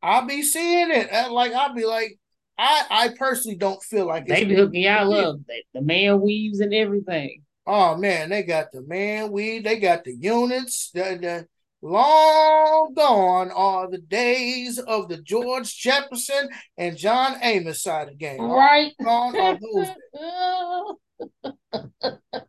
I'll 0.01 0.25
be 0.25 0.41
seeing 0.41 0.91
it. 0.91 1.11
Like 1.31 1.53
I'll 1.53 1.73
be 1.73 1.85
like, 1.85 2.17
I 2.57 2.83
I 2.89 3.09
personally 3.17 3.57
don't 3.57 3.81
feel 3.83 4.07
like 4.07 4.27
They 4.27 4.45
be 4.45 4.55
hooking 4.55 4.83
y'all 4.83 5.13
up. 5.13 5.37
The, 5.47 5.63
the 5.73 5.81
man 5.81 6.21
weaves 6.21 6.59
and 6.59 6.73
everything. 6.73 7.43
Oh 7.65 7.97
man, 7.97 8.29
they 8.29 8.43
got 8.43 8.71
the 8.71 8.81
man 8.81 9.31
weed, 9.31 9.65
they 9.65 9.79
got 9.79 10.05
the 10.05 10.15
units. 10.15 10.91
The, 10.93 11.17
the 11.21 11.47
long 11.81 12.93
gone 12.95 13.51
are 13.51 13.91
the 13.91 13.97
days 13.97 14.79
of 14.79 15.09
the 15.09 15.17
George 15.17 15.75
Jefferson 15.77 16.49
and 16.77 16.97
John 16.97 17.37
Amos 17.41 17.83
side 17.83 18.03
of 18.03 18.09
the 18.09 18.15
game. 18.15 18.39
Long 18.39 18.57
Right. 18.57 18.93
gone 19.03 19.37
are 19.37 19.59
those. 19.59 20.95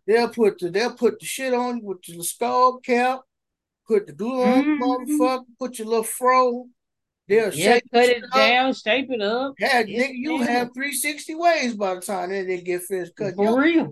They'll 0.06 0.28
put 0.30 0.58
the 0.58 0.70
they'll 0.70 0.94
put 0.94 1.20
the 1.20 1.26
shit 1.26 1.52
on 1.52 1.78
you 1.78 1.84
with 1.84 2.02
the 2.02 2.22
skull 2.22 2.78
cap, 2.78 3.20
put 3.86 4.06
the 4.06 4.12
glue 4.12 4.42
on, 4.42 4.64
Mhm. 4.64 4.78
motherfucker, 4.80 5.44
put 5.58 5.78
your 5.78 5.88
little 5.88 6.02
fro. 6.04 6.68
They'll 7.28 7.50
yeah, 7.52 7.74
shape 7.74 7.84
cut 7.92 8.08
it 8.08 8.24
up. 8.24 8.32
down, 8.32 8.72
shape 8.72 9.10
it 9.10 9.20
up. 9.20 9.54
Yeah, 9.58 9.82
nigga, 9.82 10.14
you 10.14 10.38
have 10.40 10.72
360 10.72 11.34
ways 11.34 11.74
by 11.74 11.94
the 11.96 12.00
time 12.00 12.30
they, 12.30 12.44
they 12.44 12.60
get 12.62 12.82
finished 12.84 13.14
cutting 13.16 13.36
For 13.36 13.44
your 13.44 13.60
real. 13.60 13.90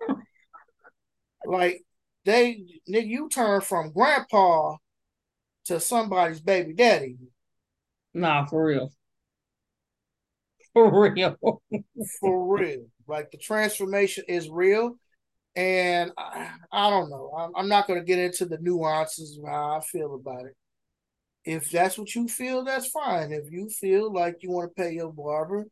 Like 1.46 1.84
they 2.24 2.64
nigga, 2.88 3.06
you 3.06 3.28
turn 3.28 3.60
from 3.60 3.92
grandpa 3.92 4.76
to 5.66 5.80
somebody's 5.80 6.40
baby 6.40 6.72
daddy. 6.72 7.16
Nah, 8.14 8.46
for 8.46 8.64
real. 8.64 8.92
For 10.72 11.02
real. 11.02 11.36
For 12.20 12.56
real. 12.56 12.86
Like 13.06 13.30
the 13.30 13.38
transformation 13.38 14.24
is 14.28 14.48
real. 14.48 14.96
And 15.56 16.12
I, 16.18 16.50
I 16.72 16.90
don't 16.90 17.10
know. 17.10 17.32
I'm, 17.38 17.52
I'm 17.56 17.68
not 17.68 17.86
going 17.86 18.00
to 18.00 18.04
get 18.06 18.18
into 18.18 18.46
the 18.46 18.58
nuances 18.58 19.38
of 19.38 19.44
how 19.46 19.76
I 19.78 19.80
feel 19.80 20.14
about 20.14 20.46
it. 20.46 20.56
If 21.44 21.70
that's 21.70 21.98
what 21.98 22.14
you 22.14 22.28
feel, 22.28 22.64
that's 22.64 22.88
fine. 22.88 23.32
If 23.32 23.50
you 23.50 23.68
feel 23.68 24.12
like 24.12 24.38
you 24.42 24.50
want 24.50 24.74
to 24.74 24.82
pay 24.82 24.92
your 24.92 25.12
barber 25.12 25.66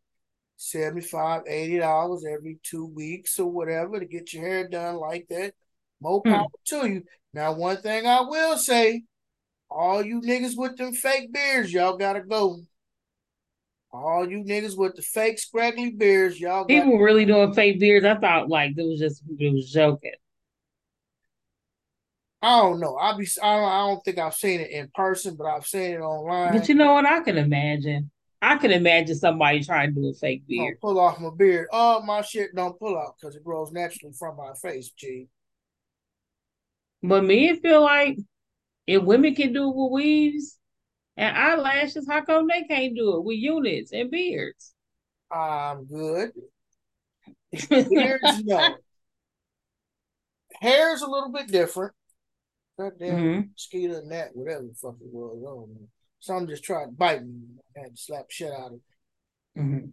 75 0.56 1.42
$80 1.48 2.24
every 2.30 2.58
two 2.62 2.86
weeks 2.86 3.38
or 3.38 3.50
whatever 3.50 3.98
to 3.98 4.06
get 4.06 4.32
your 4.32 4.44
hair 4.44 4.68
done 4.68 4.96
like 4.96 5.26
that, 5.30 5.54
more 6.00 6.24
Hmm. 6.24 6.30
power 6.30 6.48
to 6.66 6.86
you. 6.88 7.04
Now, 7.32 7.54
one 7.54 7.78
thing 7.78 8.06
I 8.06 8.20
will 8.20 8.58
say 8.58 9.04
all 9.70 10.04
you 10.04 10.20
niggas 10.20 10.56
with 10.56 10.76
them 10.76 10.92
fake 10.92 11.32
beards, 11.32 11.72
y'all 11.72 11.96
got 11.96 12.14
to 12.14 12.22
go. 12.22 12.60
All 13.92 14.28
you 14.28 14.42
niggas 14.42 14.76
with 14.76 14.96
the 14.96 15.02
fake 15.02 15.38
scraggly 15.38 15.90
beards, 15.90 16.40
y'all 16.40 16.64
got 16.64 16.68
People 16.68 16.98
really 16.98 17.26
doing 17.26 17.52
fake 17.52 17.78
beards. 17.78 18.06
I 18.06 18.14
thought 18.14 18.48
like 18.48 18.72
it 18.76 18.82
was 18.82 18.98
just 18.98 19.22
it 19.38 19.52
was 19.52 19.70
joking. 19.70 20.12
I 22.40 22.58
don't 22.60 22.80
know. 22.80 22.96
I 22.96 23.16
be 23.16 23.28
I 23.42 23.56
don't, 23.56 23.68
I 23.68 23.78
don't 23.86 24.04
think 24.04 24.18
I've 24.18 24.34
seen 24.34 24.60
it 24.60 24.70
in 24.70 24.90
person, 24.94 25.36
but 25.36 25.44
I've 25.44 25.66
seen 25.66 25.92
it 25.92 26.00
online. 26.00 26.52
But 26.58 26.68
you 26.68 26.74
know 26.74 26.94
what? 26.94 27.06
I 27.06 27.20
can 27.20 27.36
imagine. 27.36 28.10
I 28.40 28.56
can 28.56 28.72
imagine 28.72 29.14
somebody 29.14 29.62
trying 29.62 29.94
to 29.94 30.00
do 30.00 30.08
a 30.08 30.14
fake 30.14 30.40
Don't 30.48 30.48
beard. 30.48 30.80
pull 30.80 30.98
off 30.98 31.20
my 31.20 31.30
beard. 31.36 31.68
Oh, 31.70 32.02
my 32.02 32.22
shit 32.22 32.52
don't 32.56 32.76
pull 32.76 32.98
out 32.98 33.14
because 33.20 33.36
it 33.36 33.44
grows 33.44 33.70
naturally 33.70 34.12
from 34.18 34.36
my 34.36 34.52
face, 34.60 34.90
G. 34.90 35.28
But 37.04 37.24
men 37.24 37.60
feel 37.60 37.82
like 37.82 38.18
if 38.86 39.02
women 39.02 39.34
can 39.36 39.52
do 39.52 39.68
it 39.68 39.76
with 39.76 39.92
weaves 39.92 40.58
and 41.16 41.36
eyelashes, 41.36 42.06
how 42.08 42.24
come 42.24 42.48
they 42.48 42.64
can't 42.64 42.94
do 42.96 43.16
it 43.16 43.24
with 43.24 43.38
units 43.38 43.92
and 43.92 44.10
beards? 44.10 44.74
I'm 45.30 45.86
good. 45.86 46.32
Beards, 47.70 48.42
no. 48.44 48.76
Hair's 50.60 51.02
a 51.02 51.06
little 51.10 51.30
bit 51.30 51.48
different. 51.48 51.94
Goddamn 52.78 53.18
Mhm. 53.18 53.50
mosquito 53.52 53.98
and 53.98 54.10
that, 54.10 54.34
whatever 54.34 54.62
the 54.64 54.74
fuck 54.74 54.96
it 55.00 55.12
was. 55.12 55.38
I 55.38 55.44
don't 55.44 55.74
know. 55.74 55.88
Some 56.20 56.46
just 56.46 56.64
tried 56.64 56.86
to 56.86 56.92
bite 56.92 57.24
me. 57.24 57.42
I 57.76 57.80
had 57.80 57.96
to 57.96 58.02
slap 58.02 58.30
shit 58.30 58.52
out 58.52 58.72
of 58.72 58.74
it. 58.74 59.60
Mhm. 59.60 59.92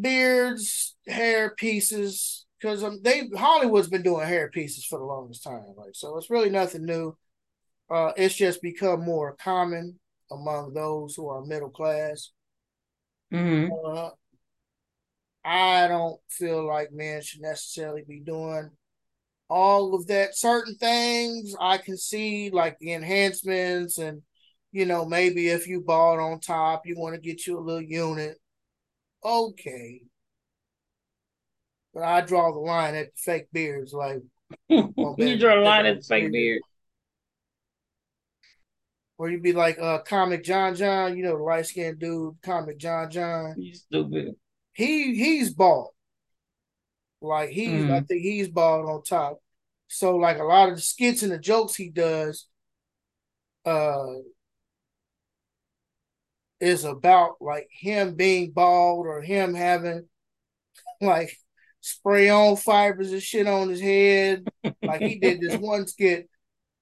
beards, 0.00 0.96
hair 1.06 1.54
pieces, 1.54 2.46
because 2.58 2.82
um, 2.84 3.00
they 3.02 3.28
Hollywood's 3.36 3.88
been 3.88 4.02
doing 4.02 4.26
hair 4.26 4.50
pieces 4.50 4.84
for 4.84 4.98
the 4.98 5.04
longest 5.04 5.44
time. 5.44 5.74
Like, 5.76 5.94
so 5.94 6.16
it's 6.18 6.30
really 6.30 6.50
nothing 6.50 6.84
new. 6.84 7.16
Uh, 7.90 8.12
it's 8.16 8.34
just 8.34 8.62
become 8.62 9.04
more 9.04 9.36
common 9.36 9.99
among 10.30 10.74
those 10.74 11.14
who 11.14 11.28
are 11.28 11.44
middle 11.44 11.70
class. 11.70 12.30
Mhm. 13.32 13.70
Uh, 13.84 14.10
I 15.44 15.88
don't 15.88 16.20
feel 16.28 16.66
like 16.66 16.92
men 16.92 17.22
should 17.22 17.40
necessarily 17.40 18.02
be 18.06 18.20
doing 18.20 18.70
all 19.48 19.94
of 19.94 20.06
that. 20.06 20.36
Certain 20.36 20.76
things 20.76 21.54
I 21.60 21.78
can 21.78 21.96
see, 21.96 22.50
like 22.50 22.78
the 22.78 22.92
enhancements, 22.92 23.98
and 23.98 24.22
you 24.72 24.86
know, 24.86 25.04
maybe 25.04 25.48
if 25.48 25.66
you 25.66 25.80
bought 25.80 26.18
on 26.20 26.40
top, 26.40 26.86
you 26.86 26.96
want 26.96 27.14
to 27.14 27.20
get 27.20 27.46
you 27.46 27.58
a 27.58 27.60
little 27.60 27.82
unit. 27.82 28.38
Okay. 29.24 30.02
But 31.92 32.04
I 32.04 32.20
draw 32.20 32.52
the 32.52 32.60
line 32.60 32.94
at 32.94 33.06
the 33.06 33.20
fake 33.20 33.48
beards. 33.52 33.92
Like, 33.92 34.22
you 34.68 35.38
draw 35.38 35.58
a 35.58 35.62
line 35.62 35.86
at 35.86 35.96
the 35.96 36.06
fake 36.06 36.30
beard. 36.30 36.62
Or 39.20 39.28
you'd 39.28 39.42
be 39.42 39.52
like 39.52 39.78
uh 39.78 39.98
comic 39.98 40.42
John 40.42 40.74
John, 40.74 41.14
you 41.14 41.22
know, 41.22 41.36
the 41.36 41.42
light 41.42 41.66
skinned 41.66 41.98
dude, 41.98 42.36
comic 42.40 42.78
John 42.78 43.10
John. 43.10 43.54
He's 43.58 43.82
stupid. 43.82 44.34
He 44.72 45.14
he's 45.14 45.52
bald. 45.52 45.90
Like 47.20 47.50
he's 47.50 47.84
I 47.90 48.00
Mhm. 48.00 48.08
think 48.08 48.22
he's 48.22 48.48
bald 48.48 48.88
on 48.88 49.02
top. 49.02 49.42
So 49.88 50.16
like 50.16 50.38
a 50.38 50.44
lot 50.44 50.70
of 50.70 50.76
the 50.76 50.80
skits 50.80 51.22
and 51.22 51.30
the 51.30 51.38
jokes 51.38 51.74
he 51.74 51.90
does 51.90 52.46
uh 53.66 54.06
is 56.58 56.84
about 56.84 57.36
like 57.42 57.68
him 57.70 58.14
being 58.14 58.52
bald 58.52 59.06
or 59.06 59.20
him 59.20 59.52
having 59.52 60.08
like 61.02 61.36
spray 61.82 62.30
on 62.30 62.56
fibers 62.56 63.12
and 63.12 63.22
shit 63.22 63.46
on 63.46 63.68
his 63.68 63.82
head. 63.82 64.46
like 64.82 65.02
he 65.02 65.18
did 65.18 65.42
this 65.42 65.56
one 65.60 65.86
skit 65.86 66.30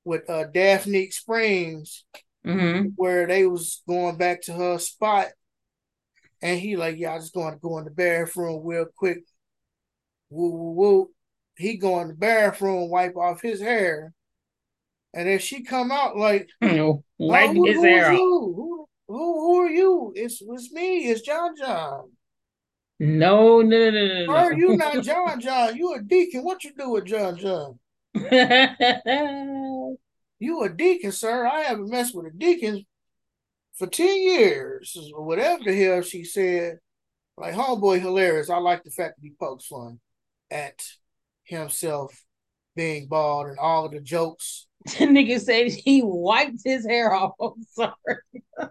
with 0.04 0.30
uh 0.30 0.44
Daphne 0.44 1.10
Springs 1.10 2.04
Mm-hmm. 2.46 2.90
where 2.96 3.26
they 3.26 3.46
was 3.46 3.82
going 3.86 4.16
back 4.16 4.42
to 4.42 4.52
her 4.54 4.78
spot 4.78 5.26
and 6.40 6.58
he 6.58 6.76
like, 6.76 6.98
yeah, 6.98 7.14
I 7.14 7.18
just 7.18 7.34
going 7.34 7.52
to 7.52 7.58
go 7.60 7.78
in 7.78 7.84
the 7.84 7.90
bathroom 7.90 8.62
real 8.64 8.86
quick. 8.96 9.24
Woo 10.30 10.50
woo 10.50 10.72
woo. 10.72 11.10
He 11.56 11.76
go 11.76 12.00
in 12.00 12.08
the 12.08 12.14
bathroom, 12.14 12.90
wipe 12.90 13.16
off 13.16 13.42
his 13.42 13.60
hair. 13.60 14.12
And 15.14 15.28
then 15.28 15.38
she 15.40 15.64
come 15.64 15.90
out 15.90 16.16
like, 16.16 16.48
Wipe 16.60 16.70
"Oh, 17.50 17.54
who, 17.54 17.66
his 17.66 17.76
who 17.76 17.82
hair 17.82 18.02
is 18.02 18.06
off. 18.06 18.12
you? 18.12 18.52
Who, 18.56 18.88
who, 19.08 19.16
who 19.16 19.60
are 19.62 19.70
you? 19.70 20.12
It's 20.14 20.40
it's 20.46 20.72
me. 20.72 21.08
It's 21.08 21.22
John 21.22 21.56
John. 21.56 22.12
No, 23.00 23.62
no, 23.62 23.90
no, 23.90 23.90
no, 23.90 24.26
no, 24.26 24.50
you 24.50 24.76
not 24.76 25.02
John 25.02 25.40
John. 25.40 25.76
You 25.76 25.94
a 25.94 26.02
deacon. 26.02 26.42
What 26.44 26.62
you 26.64 26.72
do 26.76 26.90
with 26.90 27.06
John 27.06 27.36
John? 27.36 27.78
You 30.38 30.62
a 30.62 30.68
deacon, 30.68 31.12
sir. 31.12 31.46
I 31.46 31.62
haven't 31.62 31.90
messed 31.90 32.14
with 32.14 32.26
a 32.26 32.30
deacon 32.30 32.86
for 33.76 33.86
10 33.86 34.06
years. 34.20 34.96
Or 35.14 35.24
whatever 35.24 35.64
the 35.64 35.74
hell 35.74 36.02
she 36.02 36.24
said. 36.24 36.78
Like, 37.36 37.54
homeboy 37.54 38.00
hilarious. 38.00 38.50
I 38.50 38.58
like 38.58 38.82
the 38.84 38.90
fact 38.90 39.16
that 39.16 39.22
he 39.22 39.32
pokes 39.38 39.66
fun 39.66 40.00
at 40.50 40.80
himself 41.44 42.24
being 42.74 43.06
bald 43.06 43.48
and 43.48 43.58
all 43.58 43.86
of 43.86 43.92
the 43.92 44.00
jokes. 44.00 44.66
The 44.84 45.06
nigga 45.06 45.40
said 45.40 45.70
he 45.72 46.02
wiped 46.02 46.60
his 46.64 46.86
hair 46.86 47.12
off. 47.12 47.32
I'm 47.40 47.62
sorry. 47.72 47.94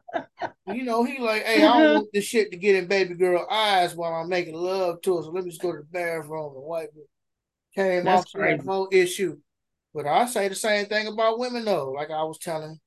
You 0.66 0.84
know, 0.84 1.04
he 1.04 1.18
like, 1.20 1.44
hey, 1.44 1.64
I 1.64 1.80
don't 1.80 1.90
want 1.94 2.08
this 2.14 2.26
shit 2.26 2.52
to 2.52 2.58
get 2.58 2.76
in 2.76 2.88
baby 2.88 3.14
girl 3.14 3.48
eyes 3.50 3.96
while 3.96 4.14
I'm 4.14 4.28
making 4.30 4.54
love 4.54 5.02
to 5.02 5.18
her. 5.18 5.24
So 5.24 5.30
let 5.32 5.44
me 5.46 5.50
just 5.50 5.62
go 5.62 5.72
to 5.72 5.78
the 5.78 5.84
bathroom 5.86 6.56
and 6.56 6.64
wipe 6.64 6.92
it. 6.96 7.08
Came 7.74 8.04
That's 8.04 8.26
off 8.26 8.32
crazy. 8.34 8.66
whole 8.66 8.90
issue. 8.92 9.38
But 9.98 10.06
I 10.06 10.28
say 10.28 10.48
the 10.48 10.54
same 10.54 10.86
thing 10.86 11.08
about 11.08 11.40
women 11.40 11.66
though. 11.66 11.92
Like 11.92 12.12
I 12.12 12.22
was 12.22 12.38
telling 12.38 12.80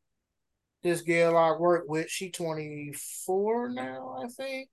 this 0.84 1.02
girl 1.02 1.36
I 1.36 1.58
work 1.58 1.86
with, 1.88 2.08
she 2.08 2.30
24 2.30 3.70
now, 3.70 4.22
I 4.22 4.28
think. 4.28 4.68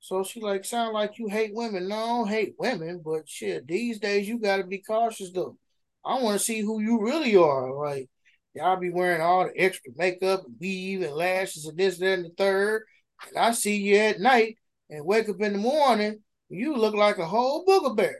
So 0.00 0.24
she 0.24 0.40
like 0.40 0.64
sound 0.64 0.94
like 0.94 1.16
you 1.16 1.28
hate 1.28 1.52
women. 1.54 1.86
No, 1.86 1.94
I 1.94 2.06
don't 2.06 2.28
hate 2.28 2.54
women, 2.58 3.02
but 3.04 3.28
shit, 3.28 3.68
these 3.68 4.00
days 4.00 4.26
you 4.28 4.40
gotta 4.40 4.64
be 4.64 4.82
cautious 4.82 5.30
though. 5.30 5.56
I 6.04 6.20
want 6.20 6.36
to 6.36 6.44
see 6.44 6.60
who 6.60 6.80
you 6.80 7.04
really 7.04 7.36
are. 7.36 7.72
Like 7.72 8.08
y'all 8.52 8.80
be 8.80 8.90
wearing 8.90 9.20
all 9.20 9.44
the 9.44 9.56
extra 9.56 9.92
makeup 9.94 10.44
and 10.44 10.56
weave 10.58 11.02
and 11.02 11.14
lashes 11.14 11.66
and 11.66 11.78
this, 11.78 11.98
that, 11.98 12.14
and 12.14 12.24
the 12.24 12.30
third. 12.36 12.82
And 13.28 13.38
I 13.38 13.52
see 13.52 13.76
you 13.76 13.94
at 13.94 14.18
night 14.18 14.58
and 14.90 15.06
wake 15.06 15.28
up 15.28 15.40
in 15.40 15.52
the 15.52 15.58
morning, 15.60 16.18
you 16.48 16.74
look 16.74 16.96
like 16.96 17.18
a 17.18 17.26
whole 17.26 17.64
booger 17.64 17.96
bear. 17.96 18.18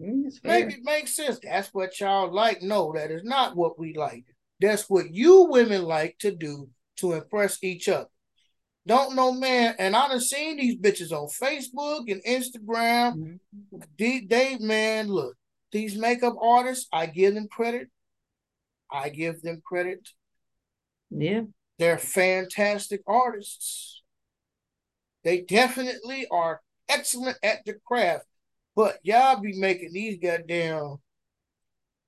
Mm. 0.00 0.32
Make 0.44 0.70
it 0.70 0.80
make 0.84 1.08
sense. 1.08 1.38
That's 1.42 1.68
what 1.74 1.98
y'all 2.00 2.32
like. 2.32 2.62
No, 2.62 2.92
that 2.94 3.10
is 3.10 3.24
not 3.24 3.56
what 3.56 3.78
we 3.78 3.94
like. 3.94 4.24
That's 4.60 4.88
what 4.88 5.12
you 5.12 5.44
women 5.44 5.82
like 5.82 6.16
to 6.20 6.30
do 6.30 6.68
to 6.98 7.14
impress 7.14 7.62
each 7.62 7.88
other. 7.88 8.08
Don't 8.86 9.14
know, 9.14 9.32
man. 9.32 9.74
And 9.78 9.94
I 9.94 10.08
done 10.08 10.20
seen 10.20 10.56
these 10.56 10.76
bitches 10.76 11.12
on 11.12 11.28
Facebook 11.28 12.10
and 12.10 12.22
Instagram. 12.24 13.38
Mhm. 13.72 13.84
They, 13.98 14.20
they 14.20 14.56
man, 14.58 15.08
look, 15.08 15.36
these 15.72 15.96
makeup 15.96 16.36
artists, 16.40 16.88
I 16.92 17.06
give 17.06 17.34
them 17.34 17.48
credit. 17.48 17.88
I 18.90 19.10
give 19.10 19.42
them 19.42 19.60
credit. 19.64 20.08
Yeah. 21.10 21.42
They're 21.78 21.98
fantastic 21.98 23.02
artists. 23.06 24.02
They 25.22 25.42
definitely 25.42 26.26
are 26.30 26.62
excellent 26.88 27.38
at 27.42 27.64
the 27.66 27.74
craft. 27.84 28.24
But 28.78 29.00
y'all 29.02 29.40
be 29.40 29.58
making 29.58 29.92
these 29.92 30.18
goddamn 30.22 30.98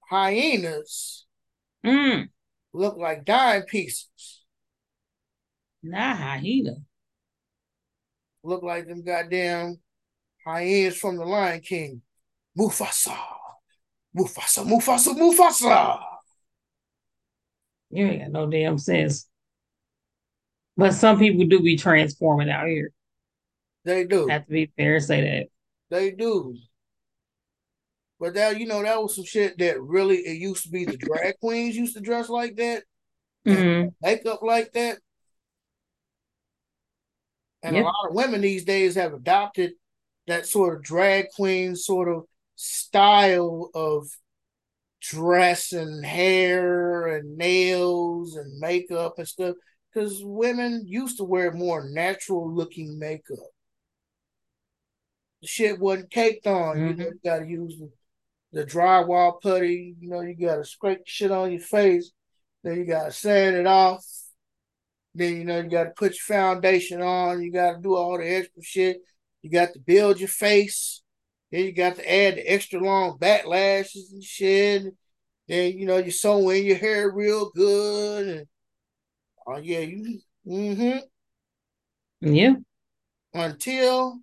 hyenas 0.08 1.26
Mm. 1.84 2.28
look 2.72 2.96
like 2.96 3.24
dime 3.24 3.62
pieces. 3.62 4.44
Not 5.82 6.16
hyena. 6.16 6.76
Look 8.44 8.62
like 8.62 8.86
them 8.86 9.02
goddamn 9.02 9.80
hyenas 10.46 10.96
from 10.96 11.16
the 11.16 11.24
Lion 11.24 11.60
King. 11.60 12.02
Mufasa. 12.56 13.18
Mufasa, 14.16 14.64
Mufasa, 14.64 15.12
Mufasa. 15.12 16.00
You 17.90 18.06
ain't 18.06 18.22
got 18.22 18.30
no 18.30 18.48
damn 18.48 18.78
sense. 18.78 19.28
But 20.76 20.94
some 20.94 21.18
people 21.18 21.46
do 21.46 21.58
be 21.58 21.76
transforming 21.76 22.48
out 22.48 22.68
here. 22.68 22.92
They 23.84 24.04
do. 24.04 24.28
Have 24.28 24.46
to 24.46 24.52
be 24.52 24.70
fair 24.76 25.00
to 25.00 25.04
say 25.04 25.20
that. 25.22 25.48
They 25.90 26.12
do. 26.12 26.56
But 28.18 28.34
that 28.34 28.60
you 28.60 28.66
know 28.66 28.82
that 28.82 29.00
was 29.02 29.14
some 29.16 29.24
shit 29.24 29.58
that 29.58 29.80
really 29.80 30.18
it 30.18 30.36
used 30.38 30.64
to 30.64 30.70
be 30.70 30.84
the 30.84 30.96
drag 30.96 31.38
queens 31.40 31.76
used 31.76 31.94
to 31.96 32.00
dress 32.00 32.28
like 32.28 32.56
that, 32.56 32.84
Mhm. 33.46 33.94
makeup 34.00 34.42
like 34.42 34.72
that. 34.72 34.98
And 37.62 37.74
Yep. 37.76 37.84
a 37.84 37.86
lot 37.86 38.08
of 38.08 38.14
women 38.14 38.40
these 38.40 38.64
days 38.64 38.94
have 38.94 39.12
adopted 39.14 39.72
that 40.26 40.46
sort 40.46 40.76
of 40.76 40.82
drag 40.82 41.26
queen 41.34 41.76
sort 41.76 42.08
of 42.08 42.24
style 42.56 43.70
of 43.74 44.08
dress 45.00 45.72
and 45.72 46.04
hair 46.04 47.06
and 47.08 47.36
nails 47.36 48.36
and 48.36 48.58
makeup 48.58 49.14
and 49.18 49.28
stuff. 49.28 49.56
Because 49.92 50.22
women 50.24 50.84
used 50.86 51.16
to 51.18 51.24
wear 51.24 51.52
more 51.52 51.88
natural 51.88 52.52
looking 52.54 52.98
makeup. 52.98 53.38
The 55.42 55.48
shit 55.48 55.78
wasn't 55.78 56.10
caked 56.10 56.46
on. 56.46 56.78
You 56.78 56.94
know, 56.94 57.04
Mhm. 57.04 57.12
you 57.12 57.20
gotta 57.24 57.46
use 57.46 57.78
the, 57.78 57.90
the 58.52 58.64
drywall 58.66 59.40
putty, 59.40 59.94
you 59.98 60.08
know, 60.10 60.20
you 60.20 60.34
gotta 60.34 60.64
scrape 60.64 61.06
shit 61.06 61.30
on 61.30 61.50
your 61.52 61.60
face, 61.60 62.12
then 62.62 62.76
you 62.78 62.84
gotta 62.84 63.12
sand 63.12 63.56
it 63.56 63.66
off. 63.66 64.04
Then 65.14 65.36
you 65.36 65.44
know 65.44 65.60
you 65.60 65.68
gotta 65.68 65.90
put 65.90 66.12
your 66.12 66.36
foundation 66.36 67.00
on, 67.02 67.42
you 67.42 67.50
gotta 67.52 67.78
do 67.78 67.96
all 67.96 68.18
the 68.18 68.28
extra 68.28 68.62
shit. 68.62 69.02
You 69.42 69.50
got 69.50 69.72
to 69.72 69.78
build 69.80 70.20
your 70.20 70.28
face. 70.28 71.02
Then 71.50 71.64
you 71.64 71.72
got 71.72 71.96
to 71.96 72.12
add 72.12 72.36
the 72.36 72.42
extra 72.52 72.78
long 72.78 73.16
back 73.18 73.46
lashes 73.46 74.12
and 74.12 74.22
shit. 74.22 74.94
Then 75.48 75.78
you 75.78 75.86
know 75.86 75.96
you 75.96 76.10
sew 76.10 76.48
in 76.50 76.64
your 76.64 76.76
hair 76.76 77.10
real 77.10 77.50
good 77.50 78.28
and 78.28 78.46
oh 79.46 79.56
yeah, 79.56 79.80
you 79.80 80.20
mm-hmm 80.46 80.98
Yeah. 82.20 82.54
until 83.34 84.20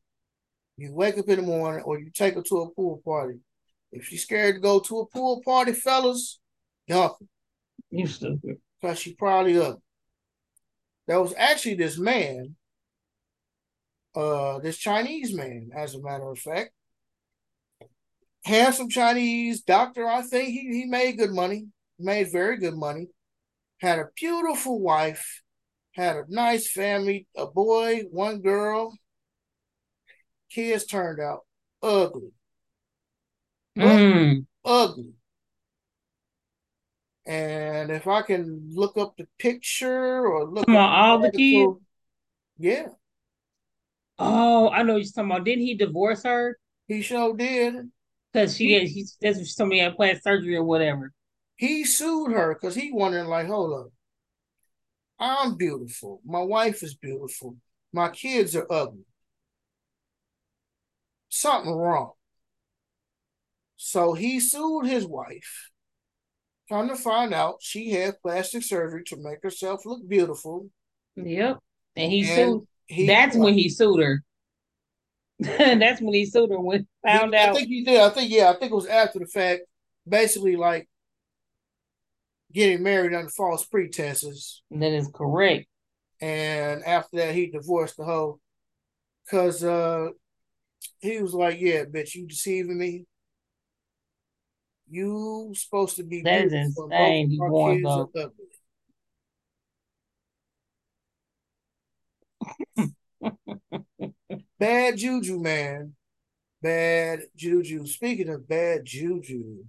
you 0.77 0.93
wake 0.93 1.17
up 1.17 1.27
in 1.27 1.37
the 1.37 1.41
morning 1.41 1.83
or 1.83 1.99
you 1.99 2.11
take 2.11 2.35
her 2.35 2.41
to 2.43 2.57
a 2.61 2.69
pool 2.71 3.01
party. 3.03 3.39
If 3.91 4.05
she's 4.05 4.23
scared 4.23 4.55
to 4.55 4.61
go 4.61 4.79
to 4.79 4.99
a 4.99 5.07
pool 5.07 5.41
party, 5.43 5.73
fellas, 5.73 6.39
dump 6.87 7.15
her 7.19 7.25
You 7.89 8.07
stupid. 8.07 8.57
because 8.81 8.99
she 8.99 9.15
probably 9.15 9.57
up. 9.59 9.79
There 11.07 11.21
was 11.21 11.33
actually 11.37 11.75
this 11.75 11.97
man, 11.97 12.55
uh, 14.15 14.59
this 14.59 14.77
Chinese 14.77 15.33
man, 15.33 15.69
as 15.75 15.95
a 15.95 16.01
matter 16.01 16.29
of 16.29 16.37
fact. 16.39 16.71
Handsome 18.43 18.89
Chinese 18.89 19.61
doctor, 19.61 20.07
I 20.07 20.21
think 20.21 20.49
he, 20.49 20.69
he 20.71 20.85
made 20.85 21.17
good 21.17 21.31
money, 21.31 21.67
made 21.99 22.31
very 22.31 22.57
good 22.57 22.75
money. 22.75 23.07
Had 23.81 23.99
a 23.99 24.09
beautiful 24.15 24.79
wife, 24.79 25.41
had 25.93 26.15
a 26.15 26.23
nice 26.29 26.69
family, 26.71 27.27
a 27.35 27.45
boy, 27.47 28.03
one 28.11 28.41
girl. 28.41 28.97
Kids 30.49 30.85
turned 30.85 31.19
out 31.19 31.45
ugly, 31.83 32.31
Mm. 33.77 34.45
ugly. 34.65 35.13
And 37.25 37.91
if 37.91 38.07
I 38.07 38.21
can 38.21 38.69
look 38.73 38.97
up 38.97 39.17
the 39.17 39.27
picture 39.37 40.25
or 40.25 40.45
look 40.45 40.65
Come 40.65 40.77
on, 40.77 40.89
all 40.89 41.19
the 41.19 41.25
article- 41.27 41.81
yeah, 42.57 42.87
Oh, 44.19 44.69
I 44.69 44.81
know 44.81 44.93
what 44.93 45.03
you're 45.03 45.11
talking 45.11 45.29
about. 45.29 45.43
Didn't 45.43 45.65
he 45.65 45.75
divorce 45.75 46.23
her? 46.23 46.57
he 46.87 47.01
sure 47.01 47.35
did. 47.35 47.91
Because 48.33 48.55
she 48.57 48.71
had, 48.73 48.87
he, 48.87 49.05
that's 49.21 49.37
what 49.37 49.45
she 49.47 49.53
told 49.55 49.69
me, 49.69 49.79
had 49.79 49.95
plastic 49.95 50.23
surgery 50.23 50.55
or 50.55 50.63
whatever. 50.63 51.13
He 51.57 51.83
sued 51.85 52.31
her 52.31 52.53
because 52.53 52.73
he 52.75 52.91
wondering 52.91 53.27
like, 53.27 53.47
hold 53.47 53.73
up, 53.87 53.91
I'm 55.19 55.55
beautiful. 55.55 56.21
My 56.25 56.41
wife 56.41 56.81
is 56.81 56.95
beautiful. 56.95 57.57
My 57.93 58.09
kids 58.09 58.55
are 58.55 58.65
ugly. 58.71 59.05
Something 61.29 61.73
wrong. 61.73 62.11
So 63.77 64.13
he 64.13 64.39
sued 64.39 64.87
his 64.87 65.05
wife. 65.05 65.69
Come 66.69 66.89
to 66.89 66.95
find 66.95 67.33
out, 67.33 67.57
she 67.61 67.91
had 67.91 68.21
plastic 68.21 68.63
surgery 68.63 69.03
to 69.05 69.17
make 69.17 69.41
herself 69.41 69.85
look 69.85 70.07
beautiful. 70.07 70.69
Yep. 71.15 71.59
And 71.95 72.11
he 72.11 72.19
And 72.21 72.27
sued. 72.27 72.67
He, 72.87 73.07
That's 73.07 73.35
when 73.35 73.53
he 73.53 73.69
sued 73.69 74.01
her. 74.01 74.23
that's 75.39 76.01
when 76.01 76.13
he 76.13 76.25
sued 76.25 76.49
her 76.49 76.59
when 76.59 76.79
he- 76.79 76.87
found 77.07 77.35
I 77.35 77.53
think 77.53 77.67
he 77.67 77.83
did. 77.83 77.99
I 77.99 78.09
think 78.09 78.31
yeah. 78.31 78.49
I 78.49 78.53
think 78.57 78.71
it 78.71 78.75
was 78.75 78.87
after 78.87 79.19
the 79.19 79.27
fact. 79.27 79.61
Basically, 80.07 80.55
like 80.55 80.89
getting 82.53 82.81
married 82.81 83.13
under 83.13 83.29
false 83.29 83.65
pretenses. 83.65 84.63
that 84.71 84.91
is 84.93 85.09
correct. 85.13 85.67
And 86.21 86.83
after 86.85 87.17
that, 87.17 87.35
he 87.35 87.47
divorced 87.47 87.97
the 87.97 88.03
hoe 88.05 88.39
Cause 89.29 89.63
uh 89.63 90.07
he 90.99 91.21
was 91.21 91.33
like, 91.33 91.59
Yeah, 91.59 91.85
bitch, 91.85 92.15
you 92.15 92.27
deceiving 92.27 92.77
me. 92.77 93.05
You 94.89 95.53
supposed 95.55 95.97
to 95.97 96.03
be 96.03 96.21
that 96.21 96.45
is 96.45 96.53
insane. 96.53 97.31
You 97.31 97.81
though. 97.83 98.09
bad 104.59 104.97
juju, 104.97 105.39
man. 105.39 105.93
Bad 106.61 107.23
juju. 107.35 107.85
Speaking 107.85 108.29
of 108.29 108.47
bad 108.47 108.85
juju, 108.85 109.65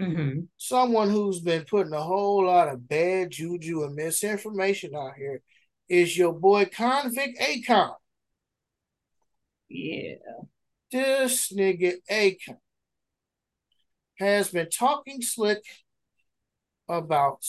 mm-hmm. 0.00 0.40
someone 0.56 1.10
who's 1.10 1.40
been 1.40 1.64
putting 1.64 1.92
a 1.92 2.00
whole 2.00 2.46
lot 2.46 2.68
of 2.68 2.88
bad 2.88 3.30
juju 3.30 3.84
and 3.84 3.94
misinformation 3.94 4.94
out 4.94 5.16
here 5.16 5.42
is 5.88 6.16
your 6.16 6.32
boy 6.32 6.66
Convict 6.66 7.40
Akon. 7.40 7.94
Yeah. 9.68 10.14
This 10.90 11.52
nigga 11.52 11.94
Akon 12.10 12.56
has 14.18 14.50
been 14.50 14.68
talking 14.68 15.22
slick 15.22 15.62
about 16.88 17.44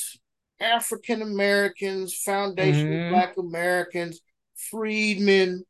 African 0.59 1.21
Americans, 1.21 2.13
Foundation 2.15 2.87
mm-hmm. 2.87 3.13
Black 3.13 3.37
Americans, 3.37 4.21
freedmen, 4.69 5.65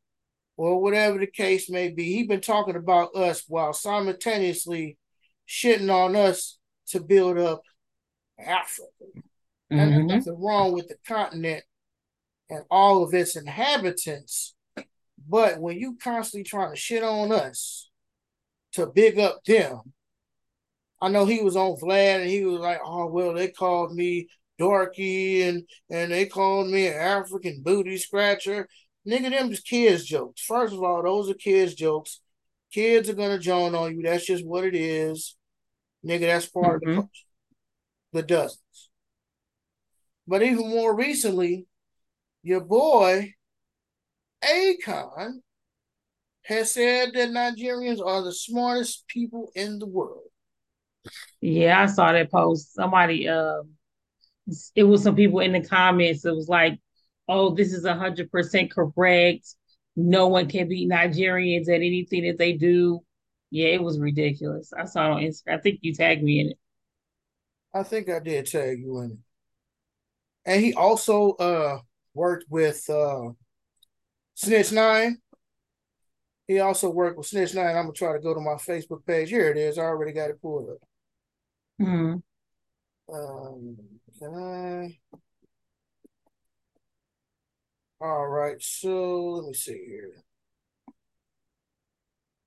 or 0.56 0.80
whatever 0.80 1.18
the 1.18 1.26
case 1.26 1.70
may 1.70 1.88
be. 1.88 2.04
He's 2.04 2.28
been 2.28 2.40
talking 2.40 2.76
about 2.76 3.14
us 3.16 3.44
while 3.48 3.72
simultaneously 3.72 4.98
shitting 5.48 5.92
on 5.92 6.14
us 6.14 6.58
to 6.88 7.00
build 7.00 7.38
up 7.38 7.62
Africa. 8.38 8.88
Mm-hmm. 9.72 9.78
And 9.78 9.92
there's 9.92 10.26
nothing 10.26 10.42
wrong 10.42 10.72
with 10.72 10.88
the 10.88 10.96
continent 11.06 11.64
and 12.50 12.64
all 12.70 13.02
of 13.02 13.14
its 13.14 13.34
inhabitants. 13.34 14.54
But 15.28 15.60
when 15.60 15.78
you 15.78 15.96
constantly 16.02 16.44
trying 16.44 16.70
to 16.70 16.80
shit 16.80 17.02
on 17.02 17.32
us 17.32 17.90
to 18.72 18.86
big 18.86 19.18
up 19.18 19.44
them, 19.44 19.80
I 21.00 21.08
know 21.08 21.26
he 21.26 21.42
was 21.42 21.56
on 21.56 21.76
Vlad 21.76 22.20
and 22.20 22.30
he 22.30 22.44
was 22.44 22.60
like, 22.60 22.80
oh, 22.84 23.06
well, 23.06 23.34
they 23.34 23.48
called 23.48 23.94
me 23.94 24.28
dorky 24.60 25.48
and, 25.48 25.64
and 25.90 26.12
they 26.12 26.26
called 26.26 26.68
me 26.68 26.86
an 26.86 26.94
African 26.94 27.62
booty 27.62 27.96
scratcher. 27.98 28.68
Nigga, 29.06 29.30
them 29.30 29.50
just 29.50 29.66
kids' 29.66 30.04
jokes. 30.04 30.42
First 30.42 30.74
of 30.74 30.82
all, 30.82 31.02
those 31.02 31.28
are 31.28 31.34
kids' 31.34 31.74
jokes. 31.74 32.20
Kids 32.72 33.08
are 33.10 33.14
gonna 33.14 33.38
join 33.38 33.74
on 33.74 33.96
you. 33.96 34.02
That's 34.02 34.24
just 34.24 34.46
what 34.46 34.64
it 34.64 34.76
is. 34.76 35.36
Nigga, 36.06 36.20
that's 36.20 36.46
part 36.46 36.66
mm-hmm. 36.66 36.72
of 36.74 36.80
the 36.80 36.86
mm-hmm. 36.86 37.00
culture. 37.00 37.10
The 38.12 38.22
dozens. 38.22 38.90
But 40.26 40.42
even 40.42 40.68
more 40.68 40.94
recently, 40.94 41.66
your 42.42 42.60
boy 42.60 43.34
Akon 44.44 45.40
has 46.44 46.72
said 46.72 47.10
that 47.14 47.30
Nigerians 47.30 48.04
are 48.04 48.22
the 48.22 48.32
smartest 48.32 49.06
people 49.06 49.50
in 49.54 49.78
the 49.78 49.86
world. 49.86 50.24
Yeah, 51.40 51.80
I 51.80 51.86
saw 51.86 52.12
that 52.12 52.30
post. 52.30 52.74
Somebody, 52.74 53.28
uh, 53.28 53.62
it 54.74 54.84
was 54.84 55.02
some 55.02 55.16
people 55.16 55.40
in 55.40 55.52
the 55.52 55.62
comments. 55.62 56.24
It 56.24 56.34
was 56.34 56.48
like 56.48 56.78
oh, 57.28 57.54
this 57.54 57.72
is 57.72 57.84
100% 57.84 58.70
correct. 58.70 59.54
No 59.96 60.28
one 60.28 60.48
can 60.48 60.68
beat 60.68 60.90
Nigerians 60.90 61.68
at 61.68 61.76
anything 61.76 62.24
that 62.24 62.38
they 62.38 62.52
do. 62.52 63.00
Yeah, 63.50 63.68
it 63.68 63.82
was 63.82 63.98
ridiculous. 63.98 64.72
I 64.76 64.84
saw 64.84 65.06
it 65.06 65.10
on 65.12 65.22
Instagram. 65.22 65.58
I 65.58 65.60
think 65.60 65.80
you 65.82 65.94
tagged 65.94 66.22
me 66.22 66.40
in 66.40 66.50
it. 66.50 66.58
I 67.74 67.82
think 67.82 68.08
I 68.08 68.18
did 68.18 68.46
tag 68.46 68.80
you 68.80 68.98
in 69.00 69.10
it. 69.12 69.18
And 70.44 70.62
he 70.62 70.74
also 70.74 71.32
uh 71.32 71.78
worked 72.14 72.46
with 72.50 72.88
uh 72.90 73.30
Snitch 74.34 74.72
Nine. 74.72 75.18
He 76.48 76.58
also 76.60 76.90
worked 76.90 77.18
with 77.18 77.26
Snitch 77.26 77.54
Nine. 77.54 77.76
I'm 77.76 77.84
gonna 77.84 77.92
try 77.92 78.12
to 78.12 78.18
go 78.18 78.34
to 78.34 78.40
my 78.40 78.54
Facebook 78.54 79.04
page. 79.06 79.30
Here 79.30 79.50
it 79.50 79.56
is. 79.56 79.78
I 79.78 79.82
already 79.82 80.12
got 80.12 80.30
it 80.30 80.40
pulled 80.42 80.70
up. 80.70 80.78
Hmm. 81.78 82.14
Um, 83.12 83.76
can 84.18 84.34
I? 84.34 84.98
All 88.00 88.26
right, 88.26 88.56
so 88.60 89.30
let 89.30 89.46
me 89.46 89.54
see 89.54 89.78
here. 89.86 90.12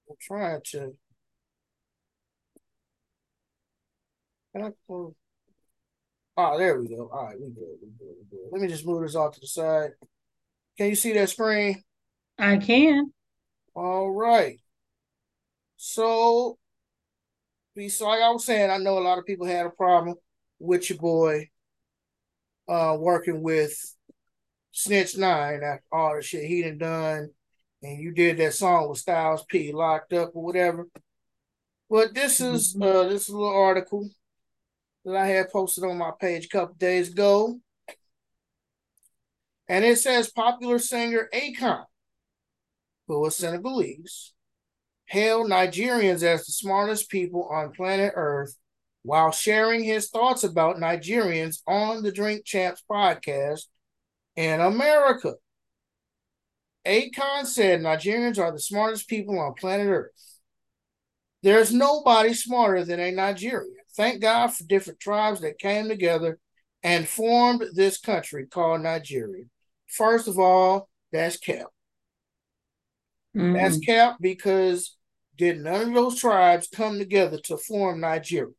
I'm 0.09 0.15
trying 0.19 0.61
to. 0.71 0.95
Can 4.53 4.65
I 4.65 4.71
pull? 4.87 5.15
Oh, 6.37 6.57
there 6.57 6.79
we 6.79 6.89
go. 6.89 7.09
All 7.11 7.25
right, 7.25 7.39
we 7.39 7.47
good. 7.47 7.77
We 7.81 7.89
good. 7.97 8.15
We 8.19 8.37
good. 8.37 8.49
Let 8.51 8.61
me 8.61 8.67
just 8.67 8.85
move 8.85 9.03
this 9.03 9.15
off 9.15 9.33
to 9.35 9.39
the 9.39 9.47
side. 9.47 9.91
Can 10.77 10.89
you 10.89 10.95
see 10.95 11.13
that 11.13 11.29
screen? 11.29 11.83
I 12.37 12.57
can. 12.57 13.11
All 13.73 14.11
right. 14.11 14.59
So, 15.77 16.57
so 17.89 18.07
like 18.07 18.21
I 18.21 18.29
was 18.29 18.45
saying, 18.45 18.69
I 18.71 18.77
know 18.77 18.97
a 18.97 18.99
lot 18.99 19.19
of 19.19 19.25
people 19.25 19.45
had 19.45 19.65
a 19.65 19.69
problem 19.69 20.15
with 20.59 20.89
your 20.89 20.99
boy 20.99 21.49
uh, 22.67 22.97
working 22.99 23.41
with 23.41 23.77
Snitch 24.71 25.17
Nine 25.17 25.61
after 25.63 25.85
all 25.91 26.15
the 26.15 26.21
shit 26.21 26.45
he 26.45 26.61
done 26.63 26.77
done, 26.77 27.29
and 27.81 28.01
you 28.01 28.11
did 28.11 28.37
that 28.37 28.53
song 28.53 28.89
with 28.89 28.97
Styles 28.97 29.45
P, 29.47 29.71
locked 29.71 30.13
up 30.13 30.31
or 30.33 30.43
whatever. 30.43 30.87
But 31.89 32.13
this 32.13 32.39
is 32.39 32.75
mm-hmm. 32.75 32.83
uh 32.83 33.03
this 33.09 33.23
is 33.23 33.29
a 33.29 33.37
little 33.37 33.55
article 33.55 34.09
that 35.05 35.15
I 35.15 35.27
had 35.27 35.51
posted 35.51 35.83
on 35.83 35.97
my 35.97 36.11
page 36.19 36.45
a 36.45 36.49
couple 36.49 36.75
days 36.75 37.11
ago. 37.11 37.59
And 39.67 39.83
it 39.83 39.97
says 39.97 40.31
popular 40.31 40.79
singer 40.79 41.29
Akon, 41.33 41.85
who 43.07 43.25
is 43.25 43.35
Senegalese, 43.35 44.33
hailed 45.07 45.49
Nigerians 45.49 46.23
as 46.23 46.45
the 46.45 46.51
smartest 46.51 47.09
people 47.09 47.47
on 47.51 47.71
planet 47.71 48.13
Earth 48.15 48.55
while 49.03 49.31
sharing 49.31 49.83
his 49.83 50.09
thoughts 50.09 50.43
about 50.43 50.77
Nigerians 50.77 51.61
on 51.67 52.03
the 52.03 52.11
Drink 52.11 52.45
Champs 52.45 52.83
podcast 52.89 53.61
in 54.35 54.59
America. 54.59 55.33
Akon 56.85 57.45
said 57.45 57.81
Nigerians 57.81 58.37
are 58.37 58.51
the 58.51 58.59
smartest 58.59 59.07
people 59.07 59.39
on 59.39 59.53
planet 59.53 59.87
Earth. 59.87 60.39
There's 61.41 61.73
nobody 61.73 62.33
smarter 62.33 62.83
than 62.83 62.99
a 62.99 63.11
Nigerian. 63.11 63.75
Thank 63.95 64.21
God 64.21 64.47
for 64.47 64.63
different 64.63 64.99
tribes 64.99 65.41
that 65.41 65.59
came 65.59 65.87
together 65.87 66.39
and 66.83 67.07
formed 67.07 67.63
this 67.73 67.99
country 67.99 68.45
called 68.47 68.81
Nigeria. 68.81 69.45
First 69.87 70.27
of 70.27 70.39
all, 70.39 70.89
that's 71.11 71.37
cap. 71.37 71.67
Mm-hmm. 73.35 73.53
That's 73.53 73.79
cap 73.79 74.17
because 74.19 74.95
did 75.37 75.59
none 75.59 75.89
of 75.89 75.93
those 75.93 76.19
tribes 76.19 76.67
come 76.73 76.97
together 76.97 77.37
to 77.45 77.57
form 77.57 77.99
Nigeria? 77.99 78.53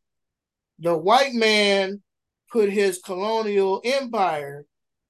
The 0.78 0.96
white 0.96 1.32
man 1.32 2.02
put 2.50 2.70
his 2.70 3.00
colonial 3.02 3.80
empire 3.84 4.66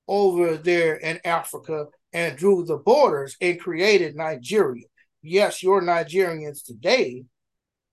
over 0.09 0.57
there 0.57 0.95
in 0.97 1.21
Africa 1.25 1.87
and 2.13 2.37
drew 2.37 2.65
the 2.65 2.77
borders 2.77 3.37
and 3.41 3.61
created 3.61 4.15
Nigeria. 4.15 4.87
Yes, 5.23 5.63
you're 5.63 5.83
Nigerians 5.83 6.65
today, 6.65 7.25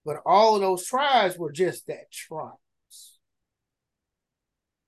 but 0.05 0.17
all 0.25 0.55
of 0.55 0.61
those 0.61 0.85
tribes 0.85 1.37
were 1.37 1.51
just 1.51 1.87
that 1.87 2.11
tribes. 2.11 2.57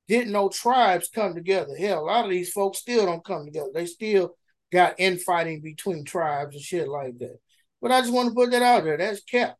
Didn't 0.08 0.32
no 0.32 0.50
tribes 0.50 1.10
come 1.14 1.34
together? 1.34 1.76
Hell, 1.76 2.02
a 2.02 2.06
lot 2.06 2.26
of 2.26 2.32
these 2.32 2.52
folks 2.52 2.80
still 2.80 3.06
don't 3.06 3.26
come 3.26 3.46
together. 3.46 3.70
They 3.74 3.86
still 3.86 4.36
got 4.72 5.00
infighting 5.00 5.62
between 5.62 6.06
tribes 6.06 6.56
and 6.56 6.64
shit 6.64 6.88
like 6.88 7.18
that. 7.20 7.38
But 7.82 7.92
I 7.92 8.02
just 8.02 8.14
want 8.14 8.30
to 8.30 8.36
put 8.36 8.52
that 8.52 8.62
out 8.62 8.84
there. 8.84 8.98
That's 8.98 9.24
kept. 9.24 9.58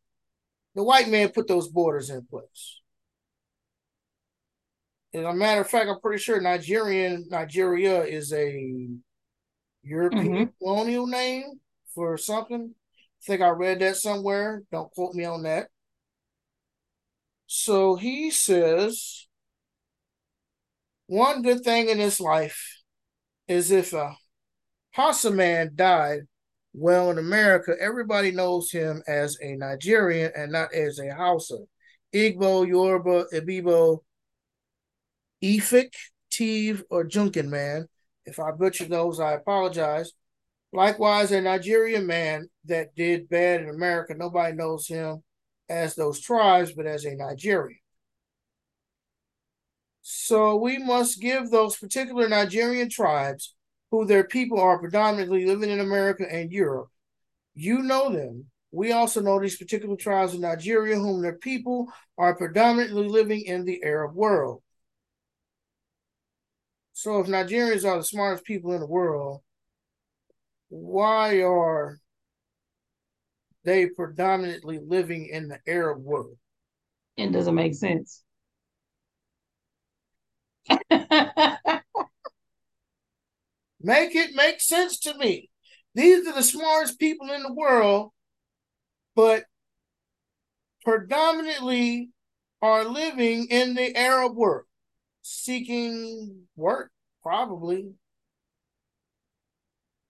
The 0.76 0.84
white 0.84 1.10
man 1.10 1.30
put 1.30 1.48
those 1.48 1.68
borders 1.68 2.10
in 2.10 2.26
place. 2.26 2.82
As 5.14 5.24
a 5.24 5.34
matter 5.34 5.62
of 5.62 5.70
fact, 5.70 5.90
I'm 5.90 6.02
pretty 6.02 6.22
sure 6.22 6.42
Nigerian 6.42 7.26
Nigeria 7.30 8.04
is 8.04 8.34
a 8.34 8.90
European 9.84 10.28
mm-hmm. 10.28 10.44
colonial 10.62 11.08
name 11.08 11.60
for 11.94 12.18
something. 12.18 12.74
I 12.74 13.26
think 13.26 13.42
I 13.42 13.50
read 13.50 13.80
that 13.80 13.96
somewhere. 13.96 14.64
Don't 14.72 14.92
quote 14.92 15.16
me 15.16 15.24
on 15.24 15.44
that. 15.44 15.70
So 17.48 17.96
he 17.96 18.32
says, 18.32 19.28
one 21.08 21.42
good 21.42 21.64
thing 21.64 21.90
in 21.90 21.98
this 21.98 22.20
life 22.20 22.82
is 23.48 23.72
if 23.72 23.94
a 23.94 24.16
Hausa 24.92 25.32
man 25.32 25.72
died, 25.76 26.22
well, 26.74 27.10
in 27.12 27.18
America, 27.18 27.74
everybody 27.80 28.32
knows 28.32 28.72
him 28.72 29.02
as 29.08 29.38
a 29.42 29.56
Nigerian 29.56 30.32
and 30.36 30.52
not 30.52 30.74
as 30.74 31.00
a 31.00 31.14
Hausa. 31.14 31.58
Igbo, 32.14 32.68
Yoruba, 32.68 33.26
Ibibo, 33.34 34.00
Efik, 35.44 35.94
Tiv, 36.32 36.84
or 36.90 37.04
Junkin 37.04 37.50
man. 37.50 37.88
If 38.26 38.40
I 38.40 38.52
butcher 38.52 38.86
those, 38.86 39.20
I 39.20 39.34
apologize. 39.34 40.12
Likewise, 40.74 41.32
a 41.32 41.40
Nigerian 41.40 42.08
man 42.08 42.50
that 42.66 42.96
did 42.96 43.30
bad 43.30 43.62
in 43.62 43.70
America, 43.70 44.14
nobody 44.16 44.56
knows 44.56 44.88
him 44.88 45.24
as 45.70 45.96
those 45.96 46.20
tribes, 46.20 46.74
but 46.74 46.86
as 46.86 47.06
a 47.06 47.16
Nigerian. 47.16 47.80
So 50.08 50.56
we 50.56 50.78
must 50.78 51.20
give 51.20 51.50
those 51.50 51.78
particular 51.78 52.30
Nigerian 52.30 52.90
tribes, 52.90 53.56
who 53.90 54.06
their 54.06 54.24
people 54.24 54.60
are 54.60 54.78
predominantly 54.78 55.48
living 55.48 55.72
in 55.72 55.80
America 55.80 56.32
and 56.32 56.52
Europe, 56.52 56.90
You 57.56 57.80
know 57.82 58.12
them. 58.12 58.52
We 58.72 58.92
also 58.92 59.20
know 59.20 59.40
these 59.40 59.58
particular 59.58 59.96
tribes 59.96 60.36
in 60.36 60.42
Nigeria, 60.42 60.98
whom 60.98 61.24
their 61.24 61.38
people 61.38 61.92
are 62.20 62.36
predominantly 62.36 63.08
living 63.08 63.42
in 63.46 63.66
the 63.66 63.82
Arab 63.84 64.14
world. 64.14 64.62
So, 66.94 67.20
if 67.20 67.26
Nigerians 67.26 67.84
are 67.84 67.98
the 67.98 68.04
smartest 68.04 68.44
people 68.44 68.74
in 68.74 68.82
the 68.82 68.86
world, 68.86 69.42
why 70.70 71.42
are 71.42 72.00
they 73.64 73.88
predominantly 73.88 74.78
living 74.78 75.30
in 75.30 75.48
the 75.48 75.60
Arab 75.68 76.04
world? 76.04 76.38
It 77.18 77.32
doesn't 77.32 77.56
make 77.56 77.74
sense. 77.74 78.25
make 83.82 84.16
it 84.16 84.36
make 84.36 84.62
sense 84.62 85.00
to 85.00 85.18
me. 85.18 85.50
These 85.94 86.28
are 86.28 86.34
the 86.34 86.44
smartest 86.44 87.00
people 87.00 87.32
in 87.32 87.44
the 87.44 87.54
world, 87.54 88.12
but 89.16 89.46
predominantly 90.84 92.10
are 92.62 92.86
living 92.86 93.48
in 93.50 93.76
the 93.76 93.96
Arab 93.96 94.36
world, 94.36 94.66
seeking 95.22 96.48
work, 96.56 96.92
probably. 97.22 97.94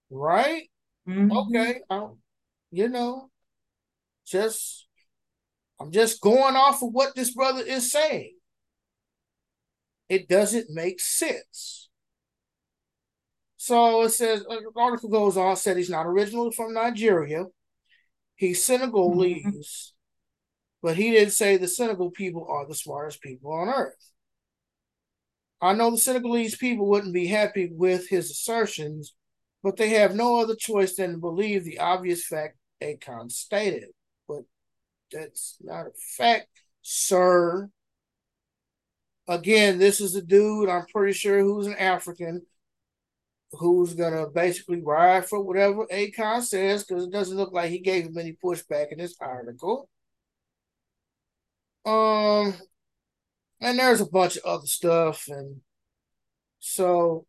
Right? 0.10 0.70
Mm-hmm. 1.08 1.32
Okay. 1.32 1.80
Um, 1.90 2.18
you 2.72 2.90
know, 2.90 3.30
just 4.26 4.88
I'm 5.80 5.92
just 5.92 6.22
going 6.22 6.56
off 6.56 6.82
of 6.82 6.90
what 6.92 7.16
this 7.16 7.34
brother 7.34 7.62
is 7.62 7.92
saying. 7.92 8.36
It 10.10 10.28
doesn't 10.28 10.70
make 10.70 11.00
sense. 11.00 11.90
So 13.58 14.04
it 14.04 14.10
says, 14.10 14.44
the 14.44 14.72
article 14.76 15.10
goes 15.10 15.38
on, 15.38 15.56
said 15.56 15.78
he's 15.78 15.90
not 15.90 16.06
originally 16.06 16.52
from 16.52 16.74
Nigeria. 16.74 17.46
He's 18.36 18.64
Senegalese, 18.64 19.44
mm-hmm. 19.44 20.88
but 20.88 20.98
he 20.98 21.12
didn't 21.12 21.34
say 21.34 21.58
the 21.58 21.68
Senegal 21.68 22.12
people 22.12 22.46
are 22.48 22.68
the 22.68 22.76
smartest 22.76 23.22
people 23.22 23.52
on 23.52 23.70
earth. 23.70 24.12
I 25.62 25.74
know 25.74 25.90
the 25.90 25.98
Senegalese 25.98 26.58
people 26.58 26.88
wouldn't 26.88 27.14
be 27.14 27.28
happy 27.28 27.70
with 27.72 28.08
his 28.08 28.30
assertions, 28.30 29.16
but 29.64 29.78
they 29.78 29.90
have 29.90 30.14
no 30.14 30.36
other 30.36 30.56
choice 30.56 30.96
than 30.96 31.14
to 31.14 31.18
believe 31.18 31.64
the 31.64 31.80
obvious 31.80 32.26
fact 32.26 32.58
Akon 32.84 33.32
stated. 33.32 33.90
But 34.28 34.42
that's 35.12 35.58
not 35.62 35.88
a 35.88 35.92
fact, 36.18 36.50
sir. 36.84 37.70
Again, 39.28 39.80
this 39.80 40.02
is 40.02 40.16
a 40.16 40.22
dude, 40.22 40.70
I'm 40.70 40.86
pretty 40.88 41.14
sure, 41.14 41.40
who's 41.40 41.68
an 41.68 41.76
African 41.76 42.46
who's 43.52 43.94
gonna 43.94 44.28
basically 44.28 44.82
ride 44.82 45.26
for 45.26 45.42
whatever 45.42 45.86
Akon 45.88 46.42
says, 46.42 46.84
because 46.84 47.06
it 47.06 47.12
doesn't 47.12 47.38
look 47.38 47.54
like 47.54 47.70
he 47.72 47.80
gave 47.80 48.06
him 48.06 48.18
any 48.18 48.34
pushback 48.44 48.92
in 48.92 48.98
this 49.00 49.16
article. 49.20 49.90
Um, 51.86 52.56
and 53.62 53.80
there's 53.80 54.02
a 54.02 54.06
bunch 54.06 54.38
of 54.38 54.44
other 54.46 54.68
stuff, 54.68 55.28
and 55.28 55.62
so 56.60 57.26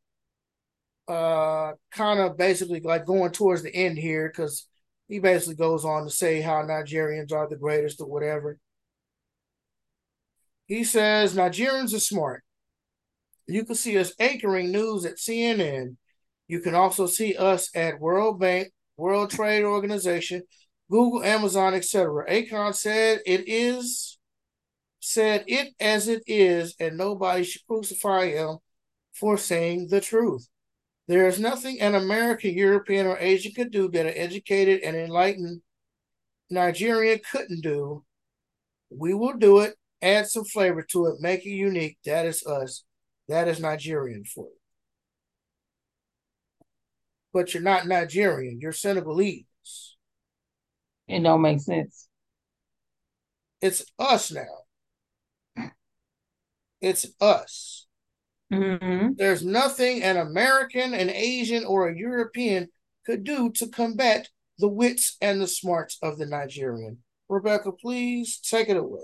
uh 1.08 1.72
kind 1.92 2.18
of 2.18 2.36
basically 2.36 2.80
like 2.80 3.06
going 3.06 3.30
towards 3.30 3.62
the 3.62 3.72
end 3.72 3.96
here 3.96 4.28
because 4.28 4.66
he 5.08 5.20
basically 5.20 5.54
goes 5.54 5.84
on 5.84 6.04
to 6.04 6.10
say 6.10 6.40
how 6.40 6.62
Nigerians 6.62 7.32
are 7.32 7.48
the 7.48 7.56
greatest 7.56 8.00
or 8.00 8.08
whatever. 8.08 8.58
He 10.66 10.84
says 10.84 11.34
Nigerians 11.34 11.94
are 11.94 12.00
smart. 12.00 12.42
You 13.46 13.64
can 13.64 13.76
see 13.76 13.96
us 13.98 14.12
anchoring 14.18 14.72
news 14.72 15.04
at 15.04 15.16
CNN. 15.16 15.96
You 16.48 16.60
can 16.60 16.74
also 16.74 17.06
see 17.06 17.36
us 17.36 17.70
at 17.74 18.00
World 18.00 18.40
Bank, 18.40 18.72
World 18.96 19.30
Trade 19.30 19.64
Organization, 19.64 20.42
Google, 20.90 21.22
Amazon, 21.24 21.74
etc. 21.74 22.28
Akon 22.28 22.74
said 22.74 23.20
it 23.26 23.44
is 23.46 24.18
said 25.00 25.44
it 25.46 25.72
as 25.78 26.08
it 26.08 26.22
is, 26.26 26.74
and 26.80 26.96
nobody 26.96 27.44
should 27.44 27.64
crucify 27.66 28.26
him 28.26 28.58
for 29.14 29.38
saying 29.38 29.86
the 29.88 30.00
truth. 30.00 30.48
There 31.06 31.28
is 31.28 31.38
nothing 31.38 31.80
an 31.80 31.94
American, 31.94 32.54
European, 32.54 33.06
or 33.06 33.16
Asian 33.18 33.52
could 33.52 33.70
do 33.70 33.88
that 33.90 34.06
an 34.06 34.14
educated 34.16 34.80
and 34.82 34.96
enlightened 34.96 35.62
Nigerian 36.50 37.20
couldn't 37.30 37.62
do. 37.62 38.04
We 38.90 39.14
will 39.14 39.34
do 39.34 39.60
it, 39.60 39.76
add 40.02 40.26
some 40.26 40.44
flavor 40.44 40.82
to 40.90 41.06
it, 41.06 41.20
make 41.20 41.44
it 41.44 41.50
unique. 41.50 41.98
That 42.04 42.26
is 42.26 42.44
us. 42.46 42.84
That 43.28 43.48
is 43.48 43.60
Nigerian 43.60 44.24
for 44.24 44.44
you. 44.44 44.50
But 47.32 47.52
you're 47.52 47.62
not 47.62 47.86
Nigerian, 47.86 48.60
you're 48.60 48.72
Senegalese. 48.72 49.44
It 51.08 51.22
don't 51.22 51.42
make 51.42 51.60
sense. 51.60 52.08
It's 53.60 53.84
us 53.98 54.32
now. 54.32 55.70
It's 56.80 57.06
us. 57.20 57.86
Mm-hmm. 58.52 59.14
There's 59.16 59.44
nothing 59.44 60.02
an 60.02 60.16
American, 60.16 60.94
an 60.94 61.10
Asian, 61.10 61.64
or 61.64 61.88
a 61.88 61.96
European 61.96 62.68
could 63.04 63.24
do 63.24 63.50
to 63.52 63.68
combat 63.68 64.28
the 64.58 64.68
wits 64.68 65.16
and 65.20 65.40
the 65.40 65.48
smarts 65.48 65.98
of 66.02 66.18
the 66.18 66.26
Nigerian. 66.26 66.98
Rebecca, 67.28 67.72
please 67.72 68.38
take 68.38 68.68
it 68.68 68.76
away. 68.76 69.02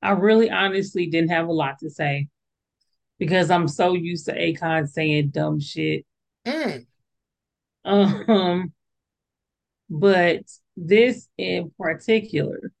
I 0.00 0.10
really 0.12 0.50
honestly 0.50 1.06
didn't 1.06 1.30
have 1.30 1.48
a 1.48 1.52
lot 1.52 1.80
to 1.80 1.90
say 1.90 2.28
because 3.18 3.50
I'm 3.50 3.68
so 3.68 3.94
used 3.94 4.26
to 4.26 4.32
Akon 4.32 4.88
saying 4.88 5.30
dumb 5.30 5.60
shit. 5.60 6.06
Mm. 6.46 6.86
Um, 7.84 8.72
but 9.90 10.42
this 10.76 11.28
in 11.36 11.72
particular, 11.78 12.72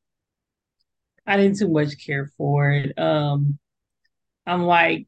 I 1.26 1.36
didn't 1.36 1.58
too 1.58 1.68
much 1.68 2.04
care 2.04 2.30
for 2.38 2.70
it. 2.70 2.98
Um, 2.98 3.58
I'm 4.46 4.62
like, 4.62 5.06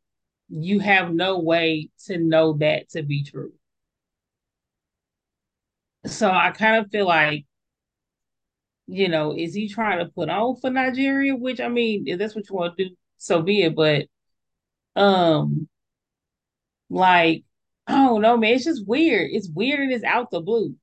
you 0.48 0.80
have 0.80 1.14
no 1.14 1.38
way 1.38 1.90
to 2.06 2.18
know 2.18 2.54
that 2.54 2.90
to 2.90 3.02
be 3.02 3.22
true. 3.24 3.52
So 6.06 6.30
I 6.30 6.50
kind 6.50 6.84
of 6.84 6.90
feel 6.90 7.06
like, 7.06 7.46
you 8.90 9.08
know, 9.08 9.34
is 9.36 9.54
he 9.54 9.68
trying 9.68 9.98
to 10.00 10.06
put 10.06 10.28
on 10.28 10.56
for 10.56 10.70
Nigeria? 10.70 11.36
Which 11.36 11.60
I 11.60 11.68
mean, 11.68 12.04
if 12.06 12.18
that's 12.18 12.34
what 12.34 12.48
you 12.48 12.56
want 12.56 12.76
to 12.78 12.88
do, 12.88 12.96
so 13.18 13.42
be 13.42 13.62
it. 13.62 13.76
But 13.76 14.06
um, 14.96 15.68
like, 16.90 17.44
I 17.86 17.92
don't 17.94 18.22
know, 18.22 18.36
man. 18.36 18.54
It's 18.54 18.64
just 18.64 18.86
weird. 18.86 19.30
It's 19.32 19.48
weird 19.48 19.80
and 19.80 19.92
it's 19.92 20.04
out 20.04 20.30
the 20.30 20.40
blue. 20.40 20.76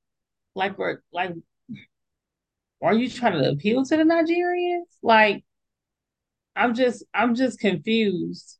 Like 0.54 0.78
we're 0.78 1.00
like 1.12 1.34
are 2.82 2.94
you 2.94 3.08
trying 3.10 3.32
to 3.42 3.50
appeal 3.50 3.84
to 3.84 3.96
the 3.96 4.04
Nigerians? 4.04 4.84
Like, 5.02 5.44
I'm 6.54 6.74
just, 6.74 7.04
I'm 7.14 7.34
just 7.34 7.58
confused. 7.58 8.58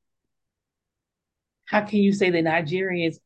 How 1.67 1.83
can 1.83 2.01
you 2.01 2.13
say 2.13 2.31
the 2.31 2.39
Nigerians? 2.39 3.17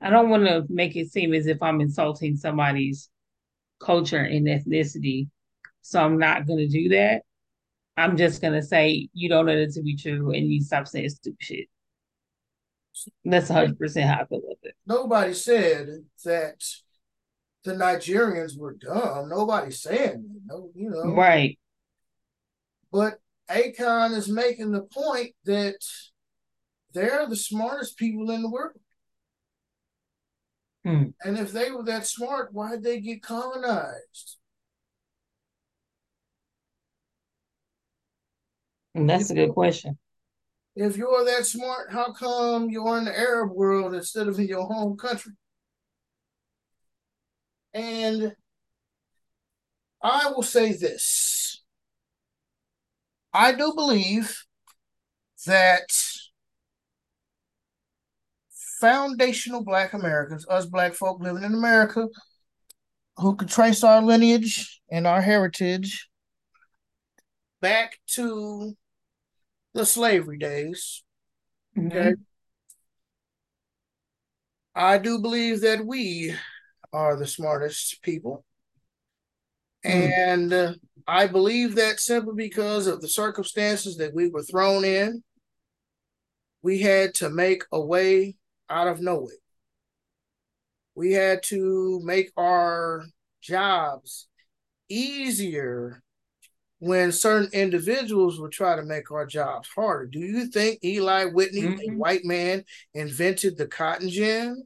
I 0.00 0.10
don't 0.10 0.30
want 0.30 0.46
to 0.46 0.64
make 0.68 0.96
it 0.96 1.12
seem 1.12 1.32
as 1.32 1.46
if 1.46 1.62
I'm 1.62 1.80
insulting 1.80 2.36
somebody's 2.36 3.08
culture 3.82 4.18
and 4.18 4.46
ethnicity. 4.46 5.28
So 5.82 6.00
I'm 6.00 6.18
not 6.18 6.46
going 6.46 6.58
to 6.58 6.68
do 6.68 6.90
that. 6.90 7.22
I'm 7.96 8.16
just 8.16 8.40
going 8.40 8.54
to 8.54 8.62
say 8.62 9.08
you 9.12 9.28
don't 9.28 9.46
know 9.46 9.52
it 9.52 9.72
to 9.74 9.82
be 9.82 9.96
true 9.96 10.32
and 10.32 10.50
you 10.50 10.62
stop 10.62 10.88
saying 10.88 11.10
stupid 11.10 11.36
shit. 11.40 11.68
That's 13.24 13.50
100% 13.50 14.06
how 14.06 14.20
I 14.20 14.26
feel 14.26 14.40
with 14.42 14.58
it. 14.62 14.74
Nobody 14.86 15.34
said 15.34 15.88
that 16.24 16.62
the 17.64 17.72
Nigerians 17.72 18.56
were 18.58 18.74
dumb. 18.74 19.28
Nobody's 19.28 19.80
saying 19.80 20.24
no, 20.46 20.70
you 20.74 20.90
know. 20.90 21.14
Right. 21.14 21.58
But 22.90 23.14
Akon 23.50 24.16
is 24.16 24.28
making 24.28 24.72
the 24.72 24.82
point 24.82 25.34
that 25.44 25.76
they're 26.92 27.26
the 27.28 27.36
smartest 27.36 27.96
people 27.96 28.30
in 28.30 28.42
the 28.42 28.50
world. 28.50 28.78
Hmm. 30.84 31.04
And 31.22 31.38
if 31.38 31.52
they 31.52 31.70
were 31.70 31.84
that 31.84 32.06
smart, 32.06 32.52
why'd 32.52 32.82
they 32.82 33.00
get 33.00 33.22
colonized? 33.22 34.36
And 38.94 39.08
that's 39.08 39.30
if 39.30 39.30
a 39.30 39.34
good 39.34 39.52
question. 39.52 39.98
If 40.74 40.96
you're 40.96 41.24
that 41.24 41.46
smart, 41.46 41.92
how 41.92 42.12
come 42.12 42.70
you're 42.70 42.98
in 42.98 43.04
the 43.04 43.16
Arab 43.16 43.52
world 43.52 43.94
instead 43.94 44.26
of 44.26 44.38
in 44.38 44.48
your 44.48 44.66
home 44.66 44.96
country? 44.96 45.32
And 47.74 48.34
I 50.02 50.30
will 50.34 50.42
say 50.42 50.72
this 50.72 51.62
I 53.32 53.52
do 53.52 53.72
believe 53.74 54.44
that 55.46 55.90
foundational 58.82 59.62
Black 59.64 59.92
Americans, 59.92 60.44
us 60.48 60.66
Black 60.66 60.92
folk 60.92 61.22
living 61.22 61.44
in 61.44 61.54
America, 61.54 62.08
who 63.16 63.36
could 63.36 63.48
trace 63.48 63.84
our 63.84 64.02
lineage 64.02 64.80
and 64.90 65.06
our 65.06 65.20
heritage 65.20 66.08
back 67.60 68.00
to 68.08 68.74
the 69.72 69.86
slavery 69.86 70.36
days. 70.36 71.04
Okay. 71.78 71.96
Mm-hmm. 71.96 72.22
I 74.74 74.98
do 74.98 75.20
believe 75.20 75.60
that 75.60 75.86
we 75.86 76.34
are 76.92 77.16
the 77.16 77.26
smartest 77.26 78.02
people. 78.02 78.44
Mm. 79.86 80.12
And 80.18 80.52
uh, 80.52 80.72
I 81.06 81.28
believe 81.28 81.76
that 81.76 82.00
simply 82.00 82.34
because 82.36 82.88
of 82.88 83.00
the 83.00 83.08
circumstances 83.08 83.96
that 83.98 84.14
we 84.14 84.28
were 84.28 84.42
thrown 84.42 84.84
in, 84.84 85.22
we 86.62 86.80
had 86.80 87.14
to 87.14 87.30
make 87.30 87.62
a 87.70 87.80
way 87.80 88.36
out 88.72 88.88
of 88.88 89.00
nowhere. 89.00 89.34
We 90.94 91.12
had 91.12 91.42
to 91.44 92.00
make 92.04 92.30
our 92.36 93.04
jobs 93.40 94.28
easier 94.88 96.02
when 96.78 97.12
certain 97.12 97.48
individuals 97.52 98.40
would 98.40 98.52
try 98.52 98.74
to 98.76 98.82
make 98.82 99.10
our 99.10 99.24
jobs 99.24 99.68
harder. 99.74 100.06
Do 100.06 100.18
you 100.18 100.46
think 100.46 100.80
Eli 100.84 101.26
Whitney, 101.26 101.62
mm-hmm. 101.62 101.92
a 101.92 101.96
white 101.96 102.24
man, 102.24 102.64
invented 102.92 103.56
the 103.56 103.66
cotton 103.66 104.08
gin? 104.08 104.64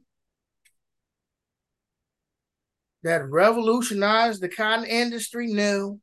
That 3.03 3.29
revolutionized 3.29 4.41
the 4.41 4.49
cotton 4.49 4.85
industry? 4.85 5.47
No. 5.47 5.99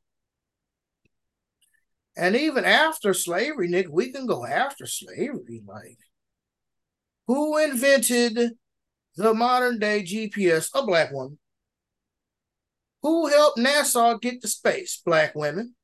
And 2.17 2.37
even 2.37 2.65
after 2.65 3.13
slavery, 3.13 3.67
Nick, 3.67 3.89
we 3.91 4.13
can 4.13 4.27
go 4.27 4.47
after 4.47 4.87
slavery. 4.87 5.63
Like, 5.67 5.99
who 7.27 7.59
invented 7.59 8.53
the 9.17 9.35
modern 9.35 9.79
day 9.79 10.03
GPS? 10.03 10.71
A 10.75 10.85
black 10.85 11.13
woman. 11.13 11.39
Who 13.03 13.27
helped 13.29 13.59
NASA 13.59 14.21
get 14.21 14.41
to 14.43 14.49
space? 14.49 15.01
Black 15.05 15.35
women. 15.35 15.75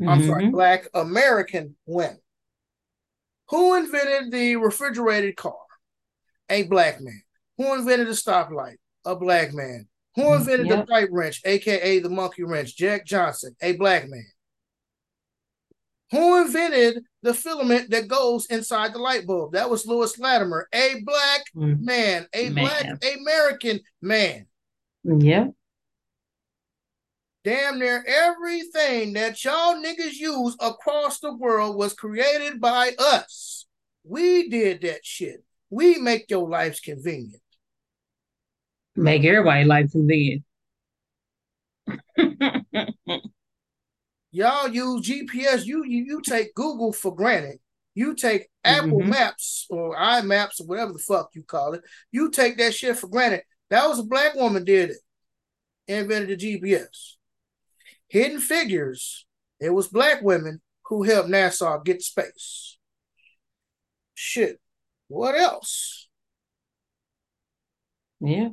Mm-hmm. 0.00 0.08
I'm 0.08 0.26
sorry, 0.26 0.42
mm-hmm. 0.44 0.52
black 0.52 0.88
American 0.92 1.76
women. 1.86 2.18
Who 3.48 3.74
invented 3.76 4.30
the 4.30 4.56
refrigerated 4.56 5.36
car? 5.36 5.54
A 6.50 6.64
black 6.64 7.00
man. 7.00 7.22
Who 7.56 7.74
invented 7.74 8.08
the 8.08 8.12
stoplight? 8.12 8.76
A 9.04 9.16
black 9.16 9.54
man. 9.54 9.88
Who 10.16 10.22
mm-hmm. 10.22 10.40
invented 10.40 10.66
yep. 10.66 10.86
the 10.86 10.92
pipe 10.92 11.08
wrench, 11.10 11.40
aka 11.44 11.98
the 12.00 12.10
monkey 12.10 12.42
wrench? 12.42 12.76
Jack 12.76 13.06
Johnson, 13.06 13.56
a 13.62 13.72
black 13.72 14.08
man. 14.08 14.26
Who 16.12 16.40
invented 16.42 17.02
the 17.22 17.34
filament 17.34 17.90
that 17.90 18.06
goes 18.06 18.46
inside 18.46 18.92
the 18.92 18.98
light 18.98 19.26
bulb? 19.26 19.52
That 19.52 19.68
was 19.68 19.86
Lewis 19.86 20.18
Latimer, 20.18 20.68
a 20.72 21.02
black 21.02 21.44
mm. 21.54 21.80
man, 21.80 22.26
a 22.32 22.50
man. 22.50 22.64
black 22.64 22.86
American 23.18 23.80
man. 24.00 24.46
Yeah. 25.02 25.48
Damn 27.42 27.78
near 27.78 28.04
everything 28.06 29.12
that 29.14 29.44
y'all 29.44 29.76
niggas 29.76 30.14
use 30.14 30.56
across 30.60 31.20
the 31.20 31.32
world 31.32 31.76
was 31.76 31.94
created 31.94 32.60
by 32.60 32.92
us. 32.98 33.66
We 34.04 34.48
did 34.48 34.82
that 34.82 35.04
shit. 35.04 35.44
We 35.70 35.98
make 35.98 36.30
your 36.30 36.48
lives 36.48 36.80
convenient. 36.80 37.42
Make 38.94 39.24
everybody 39.24 39.64
life 39.64 39.92
convenient. 39.92 40.44
y'all 44.36 44.68
use 44.68 45.08
GPS. 45.08 45.64
You, 45.64 45.82
you 45.84 46.04
you 46.04 46.20
take 46.20 46.54
Google 46.54 46.92
for 46.92 47.14
granted. 47.14 47.58
You 47.94 48.14
take 48.14 48.48
Apple 48.62 48.98
mm-hmm. 49.00 49.08
Maps 49.08 49.66
or 49.70 49.96
iMaps 49.96 50.60
or 50.60 50.66
whatever 50.66 50.92
the 50.92 50.98
fuck 50.98 51.30
you 51.32 51.42
call 51.42 51.72
it. 51.72 51.82
You 52.12 52.30
take 52.30 52.58
that 52.58 52.74
shit 52.74 52.98
for 52.98 53.08
granted. 53.08 53.42
That 53.70 53.88
was 53.88 53.98
a 53.98 54.04
black 54.04 54.34
woman 54.34 54.64
did 54.64 54.90
it. 54.90 54.98
Invented 55.88 56.38
the 56.38 56.60
GPS. 56.60 57.14
Hidden 58.08 58.40
Figures. 58.40 59.24
It 59.58 59.70
was 59.70 59.88
black 59.88 60.20
women 60.20 60.60
who 60.84 61.04
helped 61.04 61.30
NASA 61.30 61.82
get 61.82 62.02
space. 62.02 62.76
Shit. 64.14 64.60
What 65.08 65.34
else? 65.34 66.08
Yeah. 68.20 68.50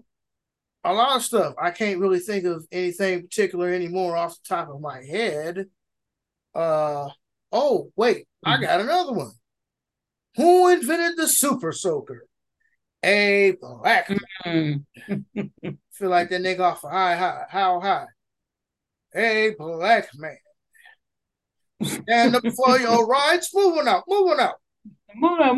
A 0.84 0.94
lot 0.94 1.16
of 1.16 1.24
stuff. 1.24 1.56
I 1.62 1.72
can't 1.72 2.00
really 2.00 2.20
think 2.20 2.46
of 2.46 2.66
anything 2.72 3.22
particular 3.22 3.70
anymore 3.70 4.18
off 4.18 4.38
the 4.42 4.56
top 4.56 4.70
of 4.70 4.82
my 4.82 5.04
head. 5.04 5.68
Uh 6.54 7.10
oh, 7.52 7.92
wait, 7.96 8.28
mm-hmm. 8.46 8.50
I 8.50 8.58
got 8.62 8.82
another 8.82 9.14
one. 9.14 9.32
Who 10.36 10.70
invented 10.70 11.18
the 11.18 11.28
super 11.28 11.72
soaker? 11.72 12.26
A 13.04 13.56
black 13.60 14.10
mm-hmm. 14.46 15.42
Feel 15.92 16.10
like 16.10 16.30
that 16.30 16.42
nigga 16.42 16.62
off 16.62 16.84
a 16.84 16.90
high 16.90 17.16
high. 17.16 17.46
How 17.50 17.80
high? 17.80 18.06
A 19.16 19.52
black 19.58 20.10
man. 20.16 20.38
Stand 21.84 22.36
up 22.36 22.44
for 22.56 22.80
your 22.80 23.06
rights. 23.06 23.52
Moving 23.54 23.88
out, 23.88 24.04
moving 24.08 24.40
out. 24.40 24.56
Move 25.16 25.40
out, 25.40 25.58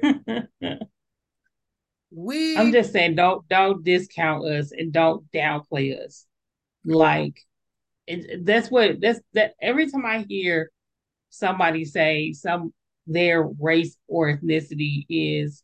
move. 0.00 0.88
We 2.10 2.56
I'm 2.56 2.72
just 2.72 2.92
saying 2.92 3.16
don't 3.16 3.46
don't 3.48 3.84
discount 3.84 4.46
us 4.46 4.72
and 4.72 4.92
don't 4.92 5.30
downplay 5.32 5.98
us. 6.02 6.26
Like 6.84 7.40
it, 8.06 8.44
that's 8.44 8.70
what 8.70 9.00
that's 9.00 9.20
that 9.34 9.54
every 9.60 9.90
time 9.90 10.06
I 10.06 10.24
hear 10.28 10.70
somebody 11.30 11.84
say 11.84 12.32
some 12.32 12.72
their 13.06 13.42
race 13.42 13.96
or 14.06 14.32
ethnicity 14.32 15.04
is 15.08 15.62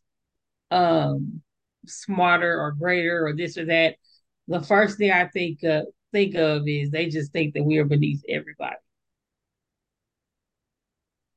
um 0.71 1.41
smarter 1.87 2.59
or 2.59 2.71
greater 2.71 3.25
or 3.25 3.35
this 3.35 3.57
or 3.57 3.65
that, 3.65 3.95
the 4.47 4.61
first 4.61 4.97
thing 4.97 5.11
I 5.11 5.27
think 5.27 5.63
of 5.63 5.85
think 6.11 6.35
of 6.35 6.67
is 6.67 6.91
they 6.91 7.09
just 7.09 7.31
think 7.31 7.55
that 7.55 7.63
we 7.63 7.77
are 7.77 7.85
beneath 7.85 8.21
everybody. 8.29 8.75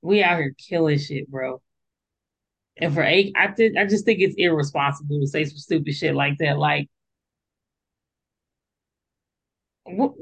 We 0.03 0.23
out 0.23 0.39
here 0.39 0.55
killing 0.69 0.99
shit, 0.99 1.31
bro. 1.31 1.61
And 2.81 2.95
for 2.95 3.03
eight, 3.03 3.33
I 3.37 3.49
think 3.49 3.77
I 3.77 3.87
just 3.87 4.05
think 4.05 4.21
it's 4.21 4.37
irresponsible 4.37 5.21
to 5.21 5.27
say 5.27 5.45
some 5.45 5.59
stupid 5.59 5.95
shit 5.95 6.15
like 6.15 6.39
that. 6.39 6.59
Like, 6.59 6.89
what, 9.85 10.15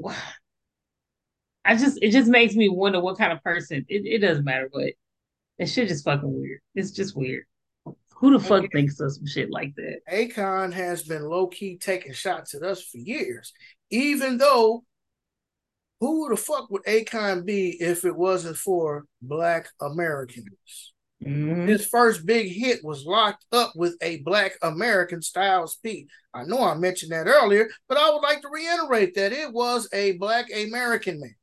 I 1.63 1.75
just 1.75 1.99
it 2.01 2.11
just 2.11 2.29
makes 2.29 2.55
me 2.55 2.69
wonder 2.69 2.99
what 2.99 3.17
kind 3.17 3.31
of 3.31 3.43
person. 3.43 3.85
It, 3.87 4.05
it 4.05 4.19
doesn't 4.19 4.45
matter, 4.45 4.69
but 4.73 4.93
it 5.59 5.67
shit 5.67 5.89
just 5.89 6.05
fucking 6.05 6.33
weird. 6.33 6.61
It's 6.73 6.91
just 6.91 7.15
weird. 7.15 7.43
Who 8.15 8.31
the 8.31 8.39
fuck 8.43 8.65
thinks 8.71 8.99
of 8.99 9.13
some 9.13 9.27
shit 9.27 9.51
like 9.51 9.75
that? 9.75 9.99
Akon 10.11 10.73
has 10.73 11.03
been 11.03 11.29
low 11.29 11.47
key 11.47 11.77
taking 11.77 12.13
shots 12.13 12.55
at 12.55 12.63
us 12.63 12.81
for 12.83 12.97
years, 12.97 13.53
even 13.91 14.39
though 14.39 14.83
who 15.99 16.29
the 16.29 16.37
fuck 16.37 16.71
would 16.71 16.83
Akon 16.85 17.45
be 17.45 17.69
if 17.79 18.05
it 18.05 18.15
wasn't 18.15 18.57
for 18.57 19.05
Black 19.21 19.69
Americans? 19.79 20.93
Mm-hmm. 21.25 21.67
His 21.67 21.87
first 21.87 22.25
big 22.25 22.51
hit 22.51 22.83
was 22.83 23.05
locked 23.05 23.45
up 23.51 23.73
with 23.75 23.95
a 24.01 24.17
Black 24.17 24.53
American 24.61 25.21
Styles 25.21 25.77
P. 25.83 26.07
I 26.33 26.43
know 26.43 26.63
I 26.63 26.75
mentioned 26.75 27.11
that 27.11 27.27
earlier, 27.27 27.67
but 27.89 27.97
I 27.97 28.09
would 28.11 28.21
like 28.21 28.41
to 28.41 28.49
reiterate 28.49 29.15
that 29.15 29.33
it 29.33 29.51
was 29.51 29.89
a 29.93 30.13
Black 30.13 30.45
American 30.55 31.19
man 31.19 31.35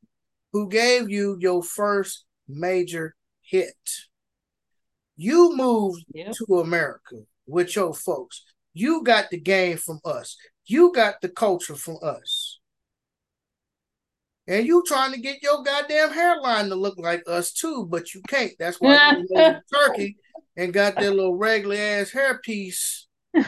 who 0.52 0.68
gave 0.68 1.10
you 1.10 1.36
your 1.40 1.62
first 1.62 2.24
major 2.48 3.16
hit. 3.42 3.74
You 5.16 5.56
moved 5.56 6.05
yep. 6.14 6.34
to 6.46 6.60
America 6.60 7.22
with 7.46 7.74
your 7.74 7.94
folks. 7.94 8.44
You 8.72 9.02
got 9.02 9.30
the 9.30 9.40
game 9.40 9.76
from 9.76 10.01
us. 10.05 10.36
You 10.66 10.92
got 10.92 11.20
the 11.20 11.28
culture 11.28 11.76
from 11.76 11.98
us. 12.02 12.43
And 14.46 14.66
you 14.66 14.82
trying 14.86 15.12
to 15.12 15.20
get 15.20 15.42
your 15.42 15.62
goddamn 15.62 16.10
hairline 16.10 16.68
to 16.68 16.74
look 16.74 16.98
like 16.98 17.22
us 17.26 17.52
too, 17.52 17.86
but 17.88 18.12
you 18.12 18.20
can't. 18.28 18.52
That's 18.58 18.78
why 18.78 19.16
you 19.16 19.26
to 19.28 19.62
turkey 19.72 20.16
and 20.56 20.72
got 20.72 20.96
that 20.96 21.14
little 21.14 21.36
regular 21.36 21.76
ass 21.76 22.10
hairpiece. 22.10 23.04
got 23.34 23.42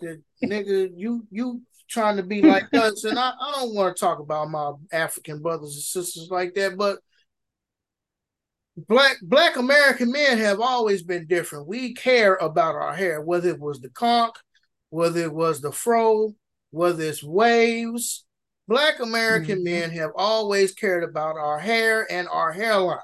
the 0.00 0.22
nigga, 0.42 0.90
you 0.96 1.26
you 1.30 1.62
trying 1.88 2.16
to 2.16 2.22
be 2.22 2.42
like 2.42 2.72
us, 2.72 3.04
and 3.04 3.18
I, 3.18 3.32
I 3.38 3.52
don't 3.56 3.74
want 3.74 3.96
to 3.96 4.00
talk 4.00 4.18
about 4.18 4.50
my 4.50 4.72
African 4.92 5.42
brothers 5.42 5.74
and 5.74 5.82
sisters 5.82 6.28
like 6.30 6.54
that, 6.54 6.76
but 6.76 6.98
black 8.88 9.16
black 9.22 9.56
American 9.56 10.10
men 10.10 10.38
have 10.38 10.60
always 10.60 11.02
been 11.02 11.26
different. 11.26 11.66
We 11.66 11.94
care 11.94 12.36
about 12.36 12.74
our 12.76 12.94
hair, 12.94 13.20
whether 13.20 13.50
it 13.50 13.60
was 13.60 13.80
the 13.80 13.90
conk, 13.90 14.34
whether 14.90 15.20
it 15.20 15.32
was 15.32 15.60
the 15.60 15.72
fro, 15.72 16.34
whether 16.72 17.04
it's 17.04 17.22
waves. 17.22 18.24
Black 18.66 19.00
American 19.00 19.58
mm-hmm. 19.58 19.64
men 19.64 19.90
have 19.90 20.10
always 20.16 20.74
cared 20.74 21.04
about 21.04 21.36
our 21.36 21.58
hair 21.58 22.10
and 22.10 22.26
our 22.28 22.52
hairlines. 22.52 22.98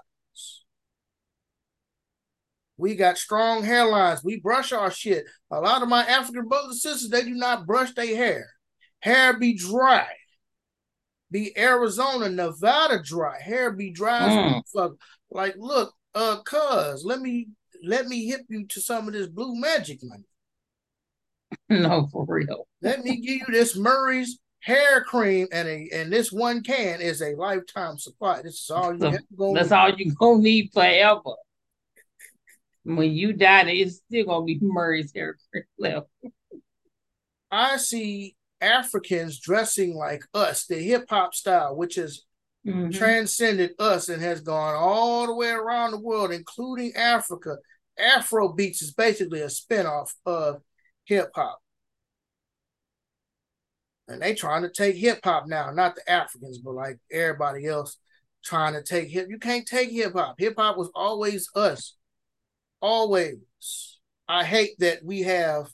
We 2.77 2.95
got 2.95 3.19
strong 3.19 3.63
hairlines. 3.63 4.25
We 4.25 4.41
brush 4.41 4.73
our 4.73 4.91
shit. 4.91 5.27
A 5.51 5.61
lot 5.61 5.83
of 5.83 5.89
my 5.89 6.05
African 6.05 6.47
brothers 6.47 6.71
and 6.71 6.79
sisters, 6.79 7.11
they 7.11 7.25
do 7.25 7.35
not 7.35 7.67
brush 7.67 7.93
their 7.93 8.17
hair. 8.17 8.49
Hair 9.01 9.39
be 9.39 9.57
dry. 9.57 10.07
Be 11.31 11.57
Arizona, 11.59 12.29
Nevada 12.31 13.03
dry. 13.03 13.41
Hair 13.41 13.73
be 13.73 13.91
dry. 13.91 14.63
Mm. 14.75 14.97
Like, 15.31 15.55
look, 15.59 15.93
uh, 16.15 16.41
cuz, 16.45 17.05
let 17.05 17.21
me 17.21 17.49
let 17.85 18.07
me 18.07 18.27
hip 18.27 18.43
you 18.49 18.67
to 18.69 18.81
some 18.81 19.07
of 19.07 19.13
this 19.13 19.27
blue 19.27 19.61
magic 19.61 19.99
money. 20.03 20.25
No, 21.71 22.09
for 22.11 22.25
real. 22.27 22.67
let 22.81 23.05
me 23.05 23.17
give 23.21 23.41
you 23.41 23.47
this 23.51 23.77
Murray's 23.77 24.39
hair 24.61 25.03
cream 25.03 25.47
and 25.53 25.69
a 25.69 25.89
and 25.93 26.13
this 26.13 26.33
one 26.33 26.63
can 26.63 27.01
is 27.01 27.23
a 27.23 27.35
lifetime 27.35 27.99
supply. 27.99 28.43
This 28.43 28.63
is 28.63 28.71
all 28.71 28.93
you 28.95 29.19
so, 29.39 29.55
That's 29.55 29.73
all 29.73 29.91
you 29.95 30.15
gonna 30.15 30.41
need 30.41 30.71
forever. 30.73 31.35
When 32.85 33.13
you 33.13 33.35
die, 33.35 33.71
it's 33.71 33.97
still 33.97 34.27
gonna 34.27 34.45
be 34.45 34.59
Murray's 34.61 35.13
hair 35.15 35.37
cream 35.51 35.65
left. 35.79 36.09
I 37.51 37.77
see 37.77 38.35
Africans 38.61 39.39
dressing 39.39 39.95
like 39.95 40.23
us, 40.35 40.67
the 40.67 40.77
hip 40.77 41.07
hop 41.09 41.35
style, 41.35 41.77
which 41.77 41.95
has 41.95 42.23
mm-hmm. 42.67 42.91
transcended 42.91 43.73
us 43.79 44.09
and 44.09 44.23
has 44.23 44.41
gone 44.41 44.75
all 44.75 45.27
the 45.27 45.35
way 45.35 45.51
around 45.51 45.93
the 45.93 46.01
world, 46.01 46.33
including 46.33 46.95
Africa. 46.95 47.57
Afro 47.99 48.53
beats 48.53 48.81
is 48.81 48.93
basically 48.93 49.41
a 49.41 49.47
spinoff 49.47 50.13
of 50.25 50.63
hip 51.09 51.31
hop. 51.35 51.59
And 54.07 54.23
they 54.23 54.35
trying 54.35 54.63
to 54.63 54.71
take 54.71 54.97
hip 54.97 55.21
hop 55.25 55.47
now, 55.47 55.71
not 55.71 55.97
the 55.97 56.11
Africans, 56.11 56.59
but 56.59 56.75
like 56.75 56.99
everybody 57.11 57.67
else 57.67 57.99
trying 58.45 58.75
to 58.75 58.83
take 58.83 59.09
hip. 59.09 59.27
You 59.29 59.39
can't 59.39 59.67
take 59.67 59.91
hip 59.91 60.13
hop. 60.13 60.37
Hip 60.39 60.55
hop 60.57 60.77
was 60.77 60.91
always 60.95 61.51
us. 61.55 61.97
Always. 62.81 63.39
I 64.29 64.45
hate 64.45 64.79
that 64.79 65.05
we 65.05 65.23
have 65.23 65.69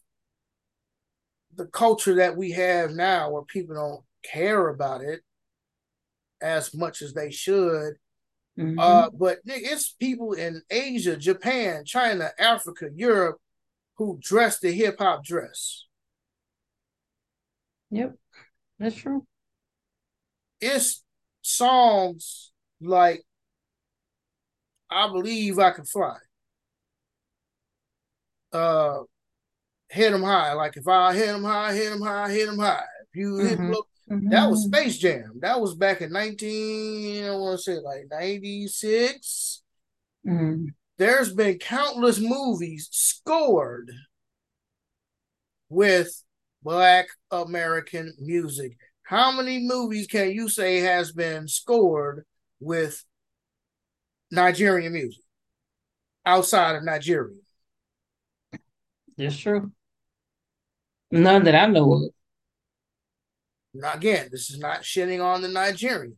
the 1.55 1.67
culture 1.67 2.17
that 2.17 2.37
we 2.37 2.53
have 2.53 2.91
now 2.93 3.31
where 3.31 3.43
people 3.43 3.75
don't 3.75 4.03
care 4.25 4.69
about 4.69 5.03
it 5.03 5.21
as 6.41 6.75
much 6.75 7.03
as 7.03 7.13
they 7.13 7.31
should. 7.31 7.95
Mm-hmm. 8.59 8.79
Uh, 8.79 9.11
but 9.11 9.39
it's 9.45 9.91
people 9.93 10.33
in 10.33 10.63
Asia, 10.71 11.17
Japan, 11.17 11.85
China, 11.85 12.31
Africa, 12.39 12.89
Europe 12.95 13.39
who 13.97 14.19
dress 14.21 14.59
the 14.59 14.73
hip 14.73 14.97
hop 14.99 15.25
dress. 15.25 15.87
Yep, 17.91 18.15
that's 18.79 18.97
true. 18.97 19.27
It's 20.61 21.03
songs 21.43 22.53
like 22.81 23.23
I 24.91 25.09
believe 25.09 25.59
I 25.59 25.71
can 25.71 25.85
fly. 25.85 26.17
Uh 28.53 29.01
hit 29.89 30.11
them 30.11 30.23
high. 30.23 30.53
Like 30.55 30.77
if 30.77 30.87
I 30.89 31.15
hit 31.15 31.27
them 31.27 31.45
high, 31.45 31.75
hit 31.75 31.91
them 31.91 32.03
high, 32.03 32.31
hit 32.31 32.47
them 32.47 32.59
high. 32.59 32.85
If 33.03 33.17
you 33.17 33.29
mm-hmm. 33.35 33.47
hit 33.47 33.59
them 33.59 33.75
mm-hmm. 34.11 34.29
that 34.31 34.51
was 34.51 34.65
Space 34.65 34.99
Jam. 34.99 35.39
That 35.41 35.61
was 35.61 35.75
back 35.75 36.01
in 36.01 36.13
19, 36.13 37.25
I 37.25 37.31
want 37.31 37.59
to 37.59 37.63
say 37.63 37.79
like 37.79 38.07
96. 38.11 39.63
Mm-hmm. 40.27 40.67
There's 40.97 41.33
been 41.33 41.59
countless 41.59 42.21
movies 42.21 42.89
scored 42.93 43.91
with 45.69 46.23
black 46.63 47.07
American 47.31 48.15
music. 48.21 48.77
How 49.03 49.33
many 49.33 49.61
movies 49.61 50.07
can 50.07 50.31
you 50.31 50.49
say 50.49 50.79
has 50.79 51.13
been 51.13 51.49
scored 51.49 52.25
with 52.61 53.05
Nigerian 54.31 54.93
music 54.93 55.25
outside 56.25 56.77
of 56.77 56.85
Nigeria? 56.85 57.37
That's 59.17 59.37
true. 59.37 59.73
None 61.11 61.45
that 61.45 61.55
I 61.55 61.67
know 61.67 61.93
of. 61.93 62.03
Now, 63.75 63.93
again, 63.95 64.29
this 64.31 64.51
is 64.51 64.59
not 64.59 64.83
shitting 64.83 65.23
on 65.23 65.43
the 65.43 65.49
Nigerians. 65.49 66.15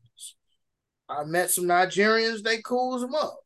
I 1.08 1.24
met 1.24 1.50
some 1.50 1.64
Nigerians, 1.64 2.42
they 2.42 2.60
cool 2.62 2.98
them 2.98 3.14
up. 3.14 3.38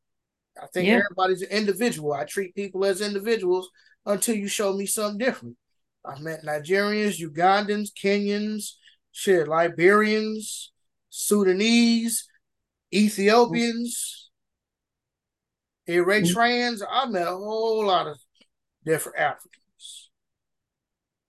I 0.60 0.66
think 0.72 0.88
yeah. 0.88 1.00
everybody's 1.04 1.42
an 1.42 1.50
individual. 1.50 2.12
I 2.12 2.24
treat 2.24 2.54
people 2.54 2.84
as 2.84 3.00
individuals 3.00 3.68
until 4.06 4.34
you 4.34 4.48
show 4.48 4.72
me 4.72 4.86
something 4.86 5.18
different. 5.18 5.56
I've 6.04 6.20
met 6.20 6.44
Nigerians, 6.44 7.20
Ugandans, 7.20 7.90
Kenyans, 7.92 8.72
shit, 9.12 9.46
Liberians, 9.46 10.72
Sudanese, 11.10 12.26
Ethiopians, 12.94 14.30
Eritreans. 15.88 16.82
I 16.88 17.06
met 17.06 17.26
a 17.26 17.30
whole 17.30 17.86
lot 17.86 18.06
of 18.06 18.18
different 18.84 19.18
Africans. 19.18 20.10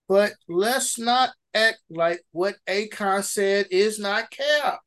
But 0.08 0.34
let's 0.48 1.00
not 1.00 1.32
act 1.54 1.80
like 1.90 2.22
what 2.32 2.56
Akon 2.68 3.24
said 3.24 3.68
is 3.72 4.00
not 4.00 4.32
cap. 4.32 4.80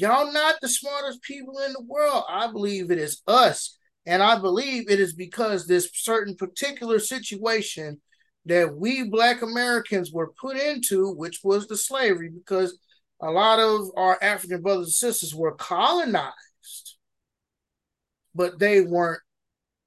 Y'all 0.00 0.32
not 0.32 0.56
the 0.60 0.68
smartest 0.68 1.22
people 1.22 1.58
in 1.58 1.72
the 1.72 1.82
world. 1.82 2.24
I 2.28 2.50
believe 2.50 2.90
it 2.90 2.98
is 2.98 3.22
us. 3.26 3.76
And 4.06 4.22
I 4.22 4.38
believe 4.38 4.90
it 4.90 4.98
is 4.98 5.12
because 5.12 5.66
this 5.66 5.90
certain 5.92 6.36
particular 6.36 6.98
situation 6.98 8.00
that 8.46 8.74
we 8.74 9.04
black 9.04 9.42
Americans 9.42 10.10
were 10.12 10.32
put 10.40 10.56
into, 10.56 11.12
which 11.12 11.40
was 11.44 11.66
the 11.66 11.76
slavery, 11.76 12.30
because 12.30 12.78
a 13.20 13.30
lot 13.30 13.58
of 13.58 13.90
our 13.96 14.18
African 14.22 14.62
brothers 14.62 14.86
and 14.86 14.92
sisters 14.92 15.34
were 15.34 15.54
colonized, 15.54 16.96
but 18.34 18.58
they 18.58 18.80
weren't 18.80 19.20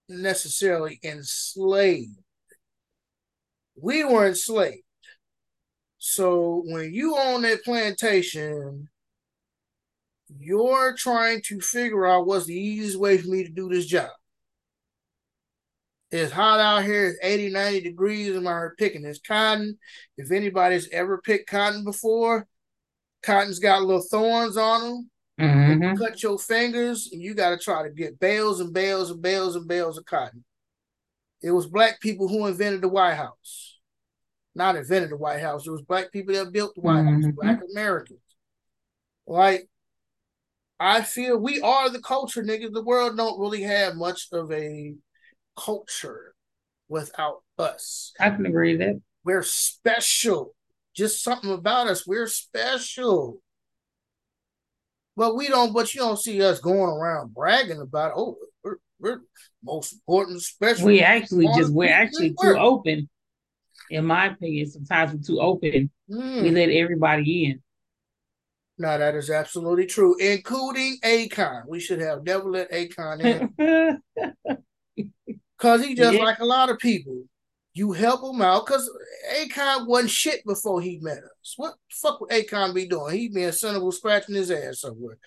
necessarily 0.07 0.99
enslaved 1.03 2.23
we 3.75 4.03
were 4.03 4.27
enslaved. 4.27 4.83
So 5.97 6.63
when 6.65 6.93
you 6.93 7.17
own 7.17 7.43
that 7.43 7.63
plantation, 7.63 8.89
you're 10.39 10.95
trying 10.95 11.41
to 11.45 11.59
figure 11.59 12.05
out 12.05 12.25
what's 12.25 12.45
the 12.45 12.55
easiest 12.55 12.99
way 12.99 13.17
for 13.17 13.27
me 13.27 13.43
to 13.43 13.49
do 13.49 13.69
this 13.69 13.85
job. 13.85 14.09
It's 16.11 16.31
hot 16.31 16.59
out 16.59 16.83
here, 16.83 17.07
it's 17.07 17.19
80, 17.23 17.49
90 17.49 17.81
degrees. 17.81 18.35
I'm 18.35 18.45
out 18.45 18.71
picking 18.77 19.01
this 19.01 19.19
cotton. 19.19 19.79
If 20.17 20.31
anybody's 20.31 20.87
ever 20.89 21.19
picked 21.19 21.49
cotton 21.49 21.83
before, 21.83 22.47
cotton's 23.23 23.57
got 23.59 23.81
little 23.81 24.03
thorns 24.03 24.55
on 24.55 24.81
them. 24.81 25.09
Mm-hmm. 25.41 25.83
You 25.83 25.95
cut 25.97 26.21
your 26.21 26.37
fingers 26.37 27.09
and 27.11 27.21
you 27.21 27.33
got 27.33 27.49
to 27.49 27.57
try 27.57 27.81
to 27.81 27.89
get 27.89 28.19
bales 28.19 28.59
and 28.59 28.71
bales 28.71 29.09
and 29.09 29.21
bales 29.21 29.55
and 29.55 29.67
bales 29.67 29.97
of 29.97 30.05
cotton. 30.05 30.43
It 31.41 31.51
was 31.51 31.65
black 31.65 31.99
people 31.99 32.27
who 32.27 32.45
invented 32.45 32.81
the 32.81 32.89
White 32.89 33.15
House. 33.15 33.79
Not 34.55 34.75
invented 34.75 35.09
the 35.09 35.17
White 35.17 35.41
House. 35.41 35.65
It 35.65 35.71
was 35.71 35.81
black 35.81 36.11
people 36.11 36.35
that 36.35 36.53
built 36.53 36.75
the 36.75 36.81
White 36.81 36.97
mm-hmm. 36.97 37.23
House, 37.23 37.33
black 37.35 37.59
Americans. 37.71 38.19
Like, 39.25 39.67
I 40.83 41.01
feel 41.01 41.37
we 41.37 41.61
are 41.61 41.89
the 41.89 42.01
culture, 42.01 42.43
nigga. 42.43 42.71
The 42.71 42.83
world 42.83 43.17
don't 43.17 43.39
really 43.39 43.63
have 43.63 43.95
much 43.95 44.27
of 44.31 44.51
a 44.51 44.95
culture 45.57 46.35
without 46.89 47.43
us. 47.57 48.13
I 48.19 48.29
can 48.29 48.45
agree 48.45 48.73
with 48.73 48.79
that. 48.79 49.01
We're 49.23 49.43
special. 49.43 50.55
Just 50.95 51.23
something 51.23 51.51
about 51.51 51.87
us. 51.87 52.05
We're 52.05 52.27
special. 52.27 53.39
But 55.15 55.35
we 55.35 55.47
don't, 55.47 55.73
but 55.73 55.93
you 55.93 56.01
don't 56.01 56.19
see 56.19 56.41
us 56.41 56.59
going 56.59 56.81
around 56.81 57.33
bragging 57.33 57.79
about, 57.79 58.13
oh, 58.15 58.37
we're, 58.63 58.77
we're 58.99 59.21
most 59.63 59.93
important, 59.93 60.41
special. 60.41 60.87
We 60.87 61.01
actually 61.01 61.47
just 61.55 61.71
we're 61.71 61.93
actually 61.93 62.35
too 62.41 62.57
open. 62.57 63.09
In 63.89 64.05
my 64.05 64.27
opinion, 64.27 64.69
sometimes 64.69 65.13
we're 65.13 65.35
too 65.35 65.39
open. 65.39 65.91
Mm. 66.09 66.41
We 66.41 66.51
let 66.51 66.69
everybody 66.69 67.45
in. 67.45 67.63
No, 68.83 68.97
that 68.97 69.15
is 69.15 69.29
absolutely 69.29 69.85
true, 69.85 70.15
including 70.17 70.97
Akon. 71.03 71.63
We 71.67 71.79
should 71.79 72.01
have 72.01 72.23
never 72.23 72.49
let 72.49 72.71
Akon 72.71 74.01
in. 74.45 75.07
Cause 75.57 75.83
he 75.83 75.95
just 75.95 76.13
yeah. 76.15 76.23
like 76.23 76.39
a 76.39 76.45
lot 76.45 76.69
of 76.69 76.77
people. 76.79 77.23
You 77.73 77.93
help 77.93 78.23
him 78.23 78.41
out 78.41 78.65
because 78.65 78.89
Akon 79.35 79.87
wasn't 79.87 80.11
shit 80.11 80.45
before 80.45 80.81
he 80.81 80.99
met 81.01 81.17
us. 81.19 81.53
What 81.57 81.73
fuck 81.89 82.21
would 82.21 82.29
Akon 82.29 82.75
be 82.75 82.85
doing? 82.85 83.17
He 83.17 83.29
being 83.29 83.51
sensible 83.51 83.91
scratching 83.91 84.35
his 84.35 84.51
ass 84.51 84.81
somewhere 84.81 85.17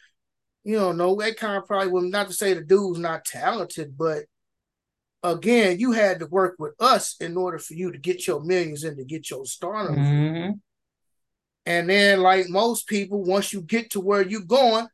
you 0.66 0.76
don't 0.76 0.96
know, 0.96 1.16
Akon 1.18 1.64
probably 1.64 1.92
would 1.92 2.04
not 2.06 2.26
to 2.26 2.32
say 2.32 2.52
the 2.52 2.60
dude's 2.60 2.98
not 2.98 3.24
talented, 3.24 3.96
but 3.96 4.24
again, 5.22 5.78
you 5.78 5.92
had 5.92 6.18
to 6.18 6.26
work 6.26 6.56
with 6.58 6.74
us 6.80 7.14
in 7.20 7.36
order 7.36 7.60
for 7.60 7.74
you 7.74 7.92
to 7.92 7.98
get 7.98 8.26
your 8.26 8.42
millions 8.42 8.82
and 8.82 8.96
to 8.96 9.04
get 9.04 9.30
your 9.30 9.46
stardom. 9.46 9.94
Mm-hmm. 9.94 10.50
And 11.66 11.90
then, 11.90 12.20
like 12.20 12.48
most 12.48 12.86
people, 12.86 13.22
once 13.24 13.52
you 13.52 13.60
get 13.60 13.90
to 13.90 14.00
where 14.00 14.22
you're 14.22 14.40
going, 14.42 14.86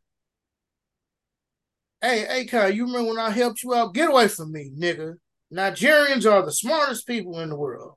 hey, 2.01 2.47
Akon, 2.47 2.75
you 2.75 2.87
remember 2.87 3.11
when 3.11 3.19
I 3.19 3.31
helped 3.31 3.63
you 3.63 3.75
out? 3.75 3.95
Get 3.95 4.11
away 4.11 4.29
from 4.29 4.53
me, 4.53 4.73
nigga. 4.77 5.15
Nigerians 5.53 6.31
are 6.31 6.45
the 6.45 6.53
smartest 6.53 7.07
people 7.07 7.39
in 7.41 7.51
the 7.51 7.57
world. 7.57 7.95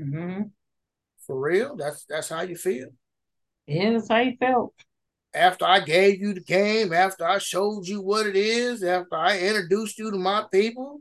Mm-hmm. 0.00 0.42
For 1.24 1.40
real? 1.40 1.76
That's 1.76 2.04
that's 2.06 2.28
how 2.28 2.42
you 2.42 2.56
feel? 2.56 2.88
Yeah, 3.66 3.92
that's 3.92 4.08
how 4.08 4.18
you 4.18 4.36
felt 4.38 4.74
after 5.34 5.64
I 5.66 5.80
gave 5.80 6.20
you 6.20 6.32
the 6.32 6.40
game, 6.40 6.92
after 6.92 7.26
I 7.26 7.38
showed 7.38 7.86
you 7.86 8.00
what 8.00 8.26
it 8.26 8.36
is, 8.36 8.82
after 8.82 9.16
I 9.16 9.38
introduced 9.40 9.98
you 9.98 10.10
to 10.10 10.16
my 10.16 10.44
people, 10.52 11.00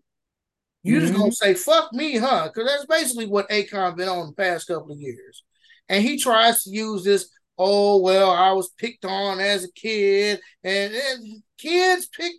you 0.82 0.98
mm-hmm. 0.98 1.06
just 1.06 1.18
gonna 1.18 1.32
say 1.32 1.54
fuck 1.54 1.94
me, 1.94 2.18
huh? 2.18 2.50
Because 2.52 2.70
that's 2.70 2.86
basically 2.86 3.28
what 3.28 3.50
Akon 3.50 3.96
been 3.96 4.10
on 4.10 4.28
the 4.28 4.34
past 4.34 4.68
couple 4.68 4.92
of 4.92 5.00
years, 5.00 5.44
and 5.90 6.04
he 6.04 6.18
tries 6.18 6.64
to 6.64 6.70
use 6.70 7.04
this. 7.04 7.30
Oh 7.58 8.02
well, 8.02 8.32
I 8.32 8.52
was 8.54 8.72
picked 8.78 9.06
on 9.06 9.40
as 9.40 9.64
a 9.64 9.72
kid, 9.74 10.40
and, 10.64 10.94
and 10.94 11.44
kids 11.58 12.08
pick 12.08 12.34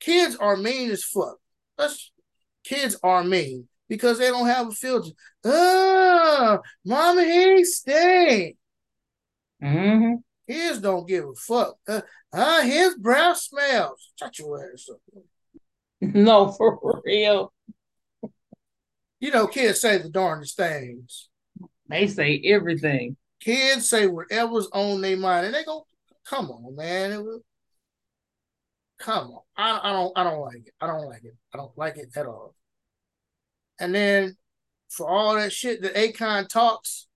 kids 0.00 0.36
are 0.36 0.56
mean 0.56 0.90
as 0.90 1.04
fuck. 1.04 1.38
That's 1.76 2.10
kids 2.64 2.96
are 3.02 3.24
mean 3.24 3.68
because 3.88 4.18
they 4.18 4.28
don't 4.28 4.46
have 4.46 4.68
a 4.68 4.72
filter. 4.72 5.10
Oh, 5.44 6.60
mama, 6.84 7.24
he 7.24 7.64
stink. 7.64 8.56
Mm-hmm. 9.62 10.14
His 10.46 10.80
don't 10.80 11.06
give 11.06 11.24
a 11.24 11.34
fuck. 11.34 11.76
Uh, 11.86 12.00
uh 12.32 12.62
his 12.62 12.96
breath 12.96 13.38
smells. 13.38 14.12
Shut 14.18 14.38
your 14.38 14.72
ass 14.72 14.88
up. 14.90 14.98
No, 16.00 16.52
for 16.52 17.02
real. 17.04 17.52
You 19.18 19.32
know, 19.32 19.48
kids 19.48 19.80
say 19.80 19.98
the 19.98 20.08
darndest 20.08 20.56
things. 20.56 21.27
They 21.88 22.06
say 22.06 22.40
everything. 22.44 23.16
Kids 23.40 23.88
say 23.88 24.06
whatever's 24.06 24.68
on 24.72 25.00
their 25.00 25.16
mind, 25.16 25.46
and 25.46 25.54
they 25.54 25.64
go, 25.64 25.86
"Come 26.24 26.50
on, 26.50 26.76
man! 26.76 27.24
Was, 27.24 27.40
come 28.98 29.30
on! 29.30 29.40
I, 29.56 29.80
I 29.82 29.92
don't, 29.92 30.12
I 30.16 30.24
don't 30.24 30.40
like 30.40 30.66
it. 30.66 30.74
I 30.80 30.86
don't 30.86 31.06
like 31.06 31.24
it. 31.24 31.36
I 31.54 31.56
don't 31.56 31.78
like 31.78 31.96
it 31.96 32.10
at 32.16 32.26
all." 32.26 32.54
And 33.80 33.94
then 33.94 34.36
for 34.88 35.08
all 35.08 35.34
that 35.36 35.52
shit 35.52 35.82
that 35.82 35.94
Akon 35.94 36.48
talks, 36.48 37.06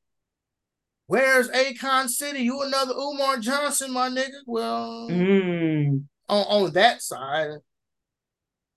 where's 1.06 1.48
Akon 1.50 2.08
City? 2.08 2.40
You 2.40 2.62
another 2.62 2.94
Umar 2.94 3.38
Johnson, 3.38 3.92
my 3.92 4.08
nigga? 4.08 4.40
Well, 4.46 5.08
mm. 5.10 6.04
on 6.28 6.64
on 6.64 6.72
that 6.72 7.02
side, 7.02 7.58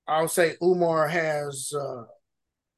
I 0.08 0.22
would 0.22 0.32
say 0.32 0.56
Umar 0.62 1.08
has 1.08 1.72
uh, 1.74 2.04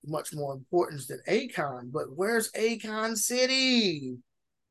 much 0.07 0.33
more 0.33 0.53
importance 0.53 1.07
than 1.07 1.21
Akon. 1.27 1.91
But 1.91 2.15
where's 2.15 2.51
Akon 2.51 3.15
City? 3.17 4.17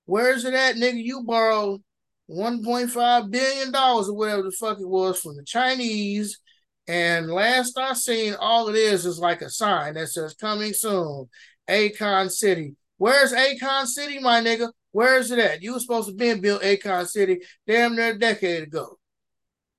Where's 0.07 0.45
it 0.45 0.55
at, 0.55 0.77
nigga? 0.77 1.03
You 1.03 1.25
borrowed 1.25 1.83
$1.5 2.31 3.31
billion 3.31 3.75
or 3.75 4.15
whatever 4.15 4.43
the 4.43 4.53
fuck 4.53 4.81
it 4.81 4.89
was 4.89 5.21
from 5.21 5.37
the 5.37 5.45
Chinese. 5.45 6.41
And 6.89 7.31
last 7.31 7.77
I 7.79 7.95
seen, 7.95 8.35
all 8.39 8.69
it 8.69 8.77
is 8.77 9.07
is 9.07 9.19
like 9.19 9.43
a 9.43 9.51
sign 9.51 9.95
that 9.95 10.09
says 10.09 10.35
coming 10.35 10.73
soon, 10.73 11.29
Akon 11.69 12.31
City. 12.31 12.77
Where's 12.99 13.33
Akon 13.33 13.87
City, 13.87 14.19
my 14.21 14.41
nigga? 14.41 14.71
Where 14.93 15.19
is 15.19 15.31
it 15.31 15.39
at? 15.39 15.63
You 15.63 15.75
were 15.75 15.81
supposed 15.81 16.09
to 16.09 16.15
be 16.15 16.29
in 16.29 16.41
built 16.41 16.63
Akon 16.63 17.07
City 17.07 17.41
damn 17.67 17.97
near 17.97 18.11
a 18.11 18.19
decade 18.19 18.63
ago. 18.63 18.99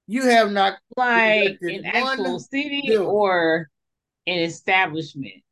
You 0.05 0.23
have 0.23 0.51
not 0.51 0.77
like 0.95 1.57
an 1.61 1.85
actual 1.85 2.39
city 2.39 2.84
building. 2.88 3.07
or 3.07 3.69
an 4.25 4.39
establishment. 4.39 5.43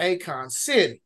Akon 0.00 0.50
City. 0.50 1.02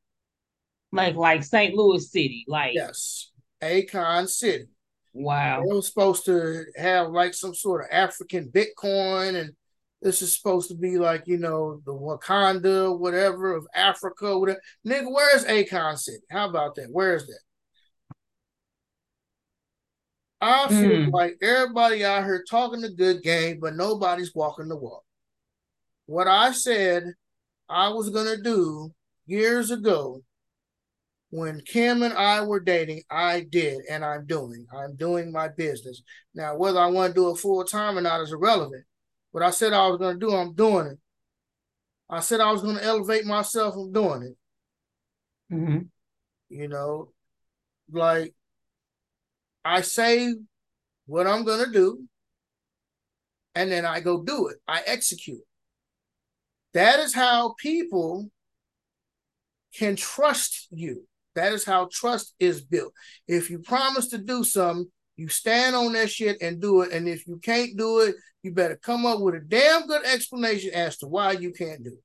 Like 0.93 1.17
like 1.17 1.43
St. 1.43 1.75
Louis 1.75 2.11
City. 2.11 2.45
Like 2.49 2.75
yes. 2.75 3.31
Akon 3.63 4.29
City. 4.29 4.67
Wow. 5.13 5.63
They 5.63 5.75
were 5.75 5.83
supposed 5.83 6.25
to 6.27 6.65
have 6.77 7.09
like 7.09 7.35
some 7.35 7.55
sort 7.55 7.83
of 7.83 7.89
African 7.91 8.51
Bitcoin 8.51 9.41
and 9.41 9.53
this 10.01 10.23
is 10.23 10.37
supposed 10.37 10.69
to 10.69 10.77
be 10.77 10.97
like, 10.97 11.25
you 11.27 11.39
know, 11.39 11.83
the 11.85 11.93
Wakanda, 11.93 12.97
whatever 12.97 13.57
of 13.57 13.67
Africa, 13.75 14.39
whatever. 14.39 14.61
Nigga, 14.87 15.13
where's 15.13 15.45
Akon 15.45 15.99
City? 15.99 16.23
How 16.31 16.49
about 16.49 16.77
that? 16.77 16.89
Where's 16.91 17.27
that? 17.27 17.41
I 20.41 20.69
feel 20.69 20.79
mm. 20.79 21.13
like 21.13 21.37
everybody 21.43 22.05
out 22.05 22.23
here 22.23 22.45
talking 22.49 22.85
a 22.85 22.91
good 22.91 23.23
game, 23.23 23.59
but 23.61 23.75
nobody's 23.75 24.35
walking 24.35 24.69
the 24.69 24.77
walk. 24.77 25.03
What 26.07 26.29
I 26.29 26.53
said 26.53 27.15
I 27.69 27.91
was 27.91 28.11
gonna 28.11 28.41
do 28.41 28.93
years 29.27 29.71
ago 29.71 30.23
when 31.31 31.61
Kim 31.61 32.03
and 32.03 32.15
I 32.15 32.43
were 32.43 32.61
dating, 32.61 33.03
I 33.11 33.47
did, 33.49 33.83
and 33.91 34.05
I'm 34.05 34.27
doing. 34.27 34.67
I'm 34.75 34.97
doing 34.97 35.31
my 35.31 35.49
business. 35.49 36.03
Now, 36.35 36.57
whether 36.57 36.81
I 36.81 36.87
want 36.87 37.15
to 37.15 37.21
do 37.21 37.31
it 37.31 37.37
full 37.37 37.63
time 37.65 37.99
or 37.99 38.01
not 38.01 38.23
is 38.23 38.33
irrelevant. 38.33 38.85
But 39.33 39.43
I 39.43 39.51
said 39.51 39.73
I 39.73 39.89
was 39.89 39.99
going 39.99 40.19
to 40.19 40.27
do, 40.27 40.35
I'm 40.35 40.55
doing 40.55 40.87
it. 40.87 40.99
I 42.09 42.21
said 42.21 42.41
I 42.41 42.51
was 42.51 42.63
going 42.63 42.77
to 42.77 42.85
elevate 42.85 43.27
myself, 43.27 43.75
I'm 43.77 43.93
doing 43.93 44.23
it. 44.23 45.55
Mm-hmm. 45.55 45.79
You 46.49 46.69
know, 46.69 47.13
like 47.93 48.35
I 49.65 49.83
say 49.83 50.35
what 51.05 51.27
I'm 51.27 51.45
going 51.45 51.67
to 51.67 51.71
do, 51.71 52.05
and 53.55 53.71
then 53.71 53.85
I 53.85 54.01
go 54.01 54.23
do 54.23 54.49
it. 54.49 54.57
I 54.67 54.83
execute. 54.87 55.43
That 56.75 57.01
is 57.01 57.15
how 57.15 57.55
people 57.59 58.31
can 59.75 59.97
trust 59.97 60.69
you. 60.71 61.07
That 61.35 61.53
is 61.53 61.65
how 61.65 61.89
trust 61.93 62.35
is 62.39 62.61
built. 62.61 62.93
If 63.27 63.51
you 63.51 63.61
promise 63.61 64.09
to 64.09 64.19
do 64.19 64.45
something, 64.45 64.91
you 65.17 65.29
stand 65.29 65.75
on 65.77 65.93
that 65.95 66.11
shit 66.11 66.41
and 66.43 66.61
do 66.61 66.83
it. 66.83 66.93
And 66.93 67.09
if 67.09 67.27
you 67.27 67.39
can't 67.39 67.77
do 67.77 68.01
it, 68.01 68.15
you 68.43 68.53
better 68.53 68.77
come 68.77 69.07
up 69.07 69.21
with 69.21 69.35
a 69.35 69.41
damn 69.41 69.87
good 69.87 70.05
explanation 70.05 70.73
as 70.75 70.97
to 70.99 71.09
why 71.09 71.33
you 71.33 71.53
can't 71.53 71.83
do 71.83 71.91
it. 71.91 72.05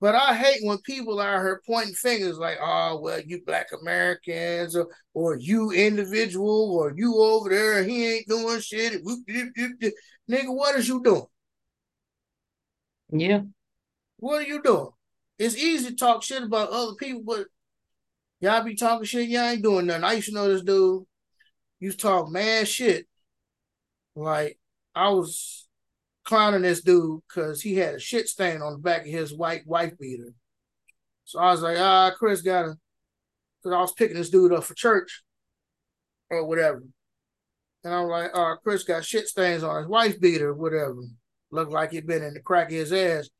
But 0.00 0.14
I 0.14 0.34
hate 0.34 0.60
when 0.62 0.78
people 0.78 1.18
are 1.18 1.42
here 1.42 1.62
pointing 1.66 1.94
fingers 1.94 2.36
like, 2.36 2.58
oh, 2.60 3.00
well, 3.00 3.20
you 3.24 3.42
black 3.46 3.68
Americans 3.80 4.76
or, 4.76 4.88
or 5.14 5.38
you 5.38 5.70
individual 5.70 6.76
or 6.78 6.92
you 6.94 7.16
over 7.22 7.48
there, 7.48 7.82
he 7.84 8.16
ain't 8.16 8.28
doing 8.28 8.60
shit. 8.60 9.02
Nigga, 9.02 10.54
what 10.54 10.76
is 10.76 10.88
you 10.88 11.02
doing? 11.02 11.24
Yeah. 13.14 13.42
What 14.18 14.42
are 14.42 14.46
you 14.46 14.60
doing? 14.60 14.90
It's 15.38 15.56
easy 15.56 15.90
to 15.90 15.96
talk 15.96 16.22
shit 16.22 16.42
about 16.42 16.70
other 16.70 16.94
people, 16.94 17.22
but 17.24 17.46
y'all 18.40 18.64
be 18.64 18.74
talking 18.74 19.04
shit, 19.04 19.28
y'all 19.28 19.42
ain't 19.42 19.62
doing 19.62 19.86
nothing. 19.86 20.04
I 20.04 20.14
used 20.14 20.28
to 20.28 20.34
know 20.34 20.48
this 20.48 20.62
dude 20.62 21.04
to 21.80 21.92
talk 21.92 22.28
mad 22.28 22.66
shit. 22.66 23.06
Like 24.16 24.58
I 24.94 25.10
was 25.10 25.68
clowning 26.24 26.62
this 26.62 26.82
dude 26.82 27.20
because 27.28 27.62
he 27.62 27.76
had 27.76 27.94
a 27.94 28.00
shit 28.00 28.28
stain 28.28 28.62
on 28.62 28.72
the 28.72 28.78
back 28.78 29.02
of 29.02 29.12
his 29.12 29.32
white 29.32 29.66
wife 29.66 29.96
beater. 29.98 30.32
So 31.24 31.38
I 31.38 31.52
was 31.52 31.62
like, 31.62 31.78
ah, 31.78 32.12
Chris 32.18 32.42
got 32.42 32.62
to, 32.62 32.74
because 33.62 33.76
I 33.76 33.80
was 33.80 33.92
picking 33.92 34.16
this 34.16 34.30
dude 34.30 34.52
up 34.52 34.64
for 34.64 34.74
church 34.74 35.22
or 36.30 36.44
whatever. 36.44 36.82
And 37.84 37.94
I'm 37.94 38.08
like, 38.08 38.30
ah, 38.34 38.56
Chris 38.56 38.82
got 38.82 39.04
shit 39.04 39.28
stains 39.28 39.62
on 39.62 39.82
his 39.82 39.88
wife 39.88 40.20
beater, 40.20 40.52
whatever. 40.52 41.02
Looked 41.54 41.70
like 41.70 41.92
he'd 41.92 42.06
been 42.08 42.24
in 42.24 42.34
the 42.34 42.40
crack 42.40 42.66
of 42.66 42.72
his 42.72 42.92
ass. 42.92 43.30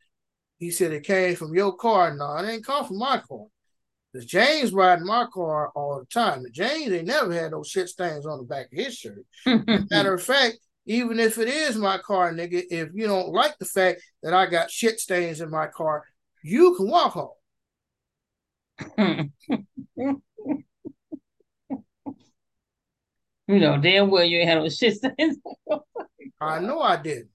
He 0.58 0.70
said 0.70 0.92
it 0.92 1.02
came 1.02 1.34
from 1.34 1.52
your 1.52 1.74
car. 1.74 2.14
No, 2.14 2.36
it 2.36 2.48
ain't 2.48 2.64
come 2.64 2.86
from 2.86 2.98
my 2.98 3.18
car. 3.18 3.46
Because 4.12 4.24
James 4.24 4.72
riding 4.72 5.04
my 5.04 5.26
car 5.34 5.70
all 5.74 5.98
the 5.98 6.06
time. 6.06 6.44
And 6.44 6.54
James 6.54 6.92
ain't 6.92 7.08
never 7.08 7.32
had 7.32 7.50
no 7.50 7.64
shit 7.64 7.88
stains 7.88 8.24
on 8.24 8.38
the 8.38 8.44
back 8.44 8.66
of 8.66 8.78
his 8.78 8.94
shirt. 8.96 9.26
matter 9.90 10.14
of 10.14 10.22
fact, 10.22 10.58
even 10.86 11.18
if 11.18 11.38
it 11.38 11.48
is 11.48 11.74
my 11.74 11.98
car, 11.98 12.32
nigga, 12.32 12.62
if 12.70 12.90
you 12.94 13.08
don't 13.08 13.30
like 13.30 13.58
the 13.58 13.64
fact 13.64 14.00
that 14.22 14.32
I 14.32 14.46
got 14.46 14.70
shit 14.70 15.00
stains 15.00 15.40
in 15.40 15.50
my 15.50 15.66
car, 15.66 16.04
you 16.44 16.76
can 16.76 16.88
walk 16.88 17.14
home. 17.14 17.30
you 19.96 20.22
know, 23.48 23.76
damn 23.76 24.08
well 24.08 24.22
you 24.22 24.38
ain't 24.38 24.48
had 24.48 24.58
no 24.58 24.68
shit 24.68 24.98
stains. 24.98 25.36
I 26.40 26.60
know 26.60 26.80
I 26.80 26.96
didn't. 27.02 27.30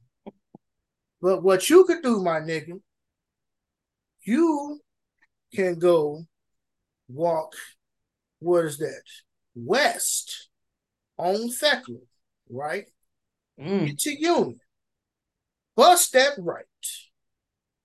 But 1.22 1.44
what 1.44 1.70
you 1.70 1.84
could 1.86 2.02
do, 2.02 2.22
my 2.24 2.40
nigga, 2.40 2.80
you 4.24 4.80
can 5.54 5.80
go 5.80 6.26
walk, 7.08 7.54
what 8.40 8.66
is 8.66 8.78
that? 8.78 9.04
West 9.56 10.50
on 11.18 11.50
Thekla, 11.50 12.00
right? 12.50 12.86
Mm. 13.60 13.88
Get 13.88 14.00
to 14.00 14.22
Union. 14.22 14.60
Bust 15.76 16.14
that 16.14 16.34
right. 16.38 16.66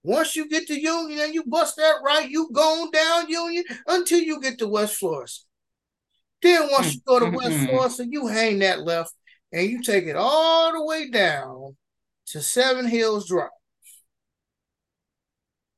Once 0.03 0.37
you 0.37 0.49
get 0.49 0.67
to 0.67 0.79
Union 0.79 1.19
and 1.19 1.35
you 1.35 1.45
bust 1.45 1.77
that 1.77 1.97
right, 2.05 2.29
you 2.29 2.49
going 2.53 2.91
down 2.91 3.29
Union 3.29 3.65
until 3.87 4.21
you 4.21 4.41
get 4.41 4.59
to 4.59 4.69
West 4.69 4.97
Florissant. 4.97 5.47
Then 6.43 6.69
once 6.71 6.95
you 6.95 7.01
go 7.07 7.19
to 7.19 7.31
West 7.31 7.51
mm-hmm. 7.51 7.67
Florissant, 7.67 8.13
you 8.13 8.27
hang 8.27 8.59
that 8.59 8.83
left 8.83 9.13
and 9.53 9.69
you 9.69 9.83
take 9.83 10.05
it 10.05 10.17
all 10.17 10.73
the 10.73 10.85
way 10.85 11.09
down 11.09 11.77
to 12.29 12.41
Seven 12.41 12.87
Hills 12.87 13.29
Drive 13.29 13.51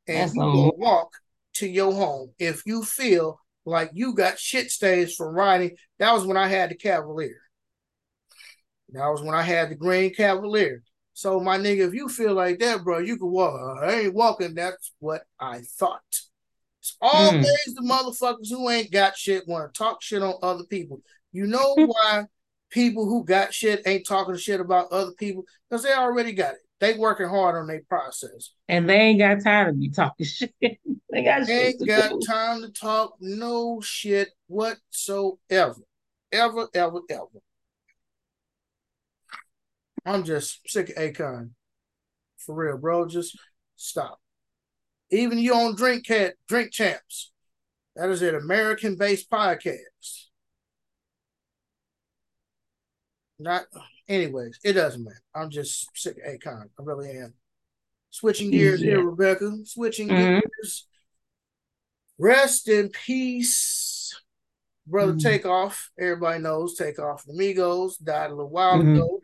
and 0.08 0.18
That's 0.18 0.34
you 0.34 0.42
will 0.42 0.76
walk 0.76 1.12
to 1.54 1.68
your 1.68 1.92
home 1.92 2.32
if 2.38 2.62
you 2.66 2.82
feel 2.82 3.40
like 3.64 3.90
you 3.92 4.14
got 4.14 4.38
shit 4.38 4.70
stains 4.70 5.14
from 5.14 5.34
riding. 5.34 5.76
That 5.98 6.12
was 6.12 6.24
when 6.24 6.36
I 6.36 6.46
had 6.48 6.70
the 6.70 6.76
Cavalier. 6.76 7.40
That 8.90 9.08
was 9.08 9.22
when 9.22 9.34
I 9.34 9.42
had 9.42 9.70
the 9.70 9.74
green 9.74 10.14
Cavalier. 10.14 10.82
So 11.14 11.40
my 11.40 11.58
nigga, 11.58 11.88
if 11.88 11.94
you 11.94 12.08
feel 12.08 12.34
like 12.34 12.58
that, 12.60 12.84
bro, 12.84 12.98
you 12.98 13.16
can 13.16 13.30
walk. 13.30 13.82
I 13.82 14.00
ain't 14.00 14.14
walking. 14.14 14.54
That's 14.54 14.92
what 15.00 15.22
I 15.40 15.60
thought. 15.60 16.02
It's 16.80 16.96
always 17.00 17.46
mm. 17.46 17.74
the 17.74 17.82
motherfuckers 17.82 18.50
who 18.50 18.70
ain't 18.70 18.92
got 18.92 19.16
shit 19.16 19.48
want 19.48 19.72
to 19.72 19.76
talk 19.76 20.02
shit 20.02 20.22
on 20.22 20.34
other 20.42 20.64
people. 20.64 21.00
You 21.32 21.46
know 21.46 21.74
why 21.74 22.26
people 22.70 23.06
who 23.06 23.24
got 23.24 23.54
shit 23.54 23.82
ain't 23.86 24.06
talking 24.06 24.36
shit 24.36 24.60
about 24.60 24.92
other 24.92 25.12
people? 25.12 25.44
Because 25.68 25.82
they 25.82 25.92
already 25.92 26.32
got 26.32 26.54
it. 26.54 26.60
They 26.78 26.94
working 26.94 27.28
hard 27.28 27.56
on 27.56 27.66
their 27.66 27.82
process. 27.88 28.50
And 28.68 28.88
they 28.88 28.96
ain't 28.96 29.18
got 29.18 29.42
time 29.42 29.66
to 29.66 29.72
be 29.72 29.88
talking 29.88 30.26
shit. 30.26 30.54
they 30.60 31.24
got 31.24 31.46
they 31.46 31.68
ain't 31.68 31.86
got 31.86 32.10
do. 32.10 32.20
time 32.26 32.62
to 32.62 32.70
talk 32.70 33.14
no 33.20 33.80
shit 33.80 34.30
whatsoever. 34.46 35.80
Ever, 36.32 36.68
ever, 36.74 37.00
ever. 37.08 37.42
I'm 40.04 40.24
just 40.24 40.60
sick 40.68 40.90
of 40.90 40.96
Akon. 40.96 41.50
For 42.38 42.54
real, 42.54 42.78
bro. 42.78 43.06
Just 43.06 43.38
stop. 43.76 44.20
Even 45.10 45.38
you 45.38 45.54
on 45.54 45.76
Drink 45.76 46.06
Cat, 46.06 46.34
Drink 46.48 46.72
Champs. 46.72 47.32
That 47.94 48.10
is 48.10 48.22
an 48.22 48.34
American 48.34 48.96
based 48.96 49.30
podcast. 49.30 50.25
Not, 53.38 53.64
anyways, 54.08 54.58
it 54.64 54.72
doesn't 54.72 55.04
matter. 55.04 55.20
I'm 55.34 55.50
just 55.50 55.88
sick 55.94 56.16
of 56.16 56.40
Akon. 56.40 56.64
I 56.78 56.82
really 56.82 57.10
am. 57.10 57.34
Switching 58.10 58.50
gears 58.50 58.80
yeah. 58.80 58.92
here, 58.92 59.02
Rebecca. 59.02 59.58
Switching 59.64 60.08
mm-hmm. 60.08 60.40
gears. 60.40 60.86
Rest 62.18 62.68
in 62.68 62.88
peace, 62.88 64.18
brother. 64.86 65.12
Mm-hmm. 65.12 65.28
Takeoff. 65.28 65.90
Everybody 66.00 66.42
knows 66.42 66.76
Takeoff. 66.76 67.26
Amigos 67.28 67.98
died 67.98 68.30
a 68.30 68.34
little 68.34 68.48
while 68.48 68.78
mm-hmm. 68.78 68.94
ago, 68.94 69.20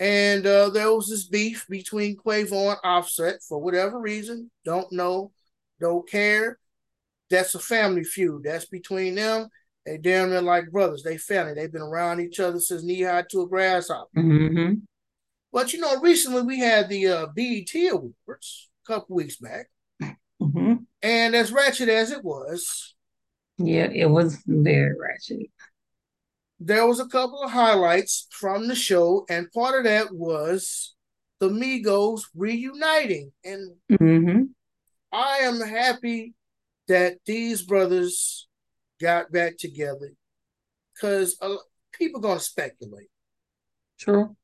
and 0.00 0.44
uh, 0.44 0.70
there 0.70 0.92
was 0.92 1.08
this 1.08 1.28
beef 1.28 1.64
between 1.68 2.16
Quavo 2.16 2.70
and 2.70 2.78
Offset 2.82 3.40
for 3.48 3.58
whatever 3.58 4.00
reason. 4.00 4.50
Don't 4.64 4.90
know. 4.90 5.30
Don't 5.80 6.08
care. 6.08 6.58
That's 7.30 7.54
a 7.54 7.60
family 7.60 8.02
feud. 8.02 8.42
That's 8.42 8.66
between 8.66 9.14
them. 9.14 9.48
They 9.84 9.98
damn 9.98 10.30
near 10.30 10.40
like 10.40 10.70
brothers. 10.70 11.02
They 11.02 11.18
family. 11.18 11.54
They've 11.54 11.72
been 11.72 11.82
around 11.82 12.20
each 12.20 12.40
other 12.40 12.58
since 12.58 12.82
knee 12.82 13.02
high 13.02 13.24
to 13.30 13.42
a 13.42 13.48
grasshopper. 13.48 14.08
Mm-hmm. 14.16 14.74
But 15.52 15.72
you 15.72 15.80
know, 15.80 16.00
recently 16.00 16.42
we 16.42 16.58
had 16.58 16.88
the 16.88 17.06
uh, 17.06 17.26
BET 17.34 17.72
Awards 17.92 18.70
a 18.84 18.92
couple 18.92 19.16
weeks 19.16 19.36
back, 19.36 19.68
mm-hmm. 20.02 20.74
and 21.02 21.34
as 21.36 21.52
ratchet 21.52 21.88
as 21.88 22.10
it 22.10 22.24
was, 22.24 22.94
yeah, 23.58 23.88
it 23.92 24.10
was 24.10 24.42
very 24.46 24.94
ratchet. 24.98 25.50
There 26.58 26.86
was 26.86 26.98
a 26.98 27.06
couple 27.06 27.42
of 27.42 27.50
highlights 27.50 28.26
from 28.30 28.66
the 28.66 28.74
show, 28.74 29.26
and 29.28 29.52
part 29.52 29.78
of 29.78 29.84
that 29.84 30.12
was 30.12 30.94
the 31.38 31.50
Migos 31.50 32.22
reuniting, 32.34 33.30
and 33.44 33.76
mm-hmm. 33.92 34.42
I 35.12 35.38
am 35.42 35.60
happy 35.60 36.34
that 36.88 37.18
these 37.26 37.62
brothers 37.62 38.48
got 39.04 39.30
back 39.30 39.58
together 39.58 40.12
because 40.94 41.36
uh, 41.42 41.56
people 41.92 42.22
gonna 42.22 42.40
speculate. 42.40 43.10
True. 43.98 44.34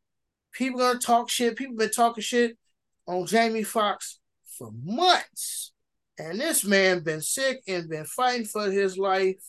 People 0.52 0.80
gonna 0.80 0.98
talk 0.98 1.30
shit. 1.30 1.56
People 1.56 1.76
been 1.76 1.90
talking 1.90 2.22
shit 2.22 2.58
on 3.06 3.24
Jamie 3.24 3.62
Foxx 3.62 4.20
for 4.58 4.70
months, 4.84 5.72
and 6.18 6.38
this 6.38 6.62
man 6.62 7.02
been 7.02 7.22
sick 7.22 7.62
and 7.66 7.88
been 7.88 8.04
fighting 8.04 8.44
for 8.44 8.70
his 8.70 8.98
life. 8.98 9.42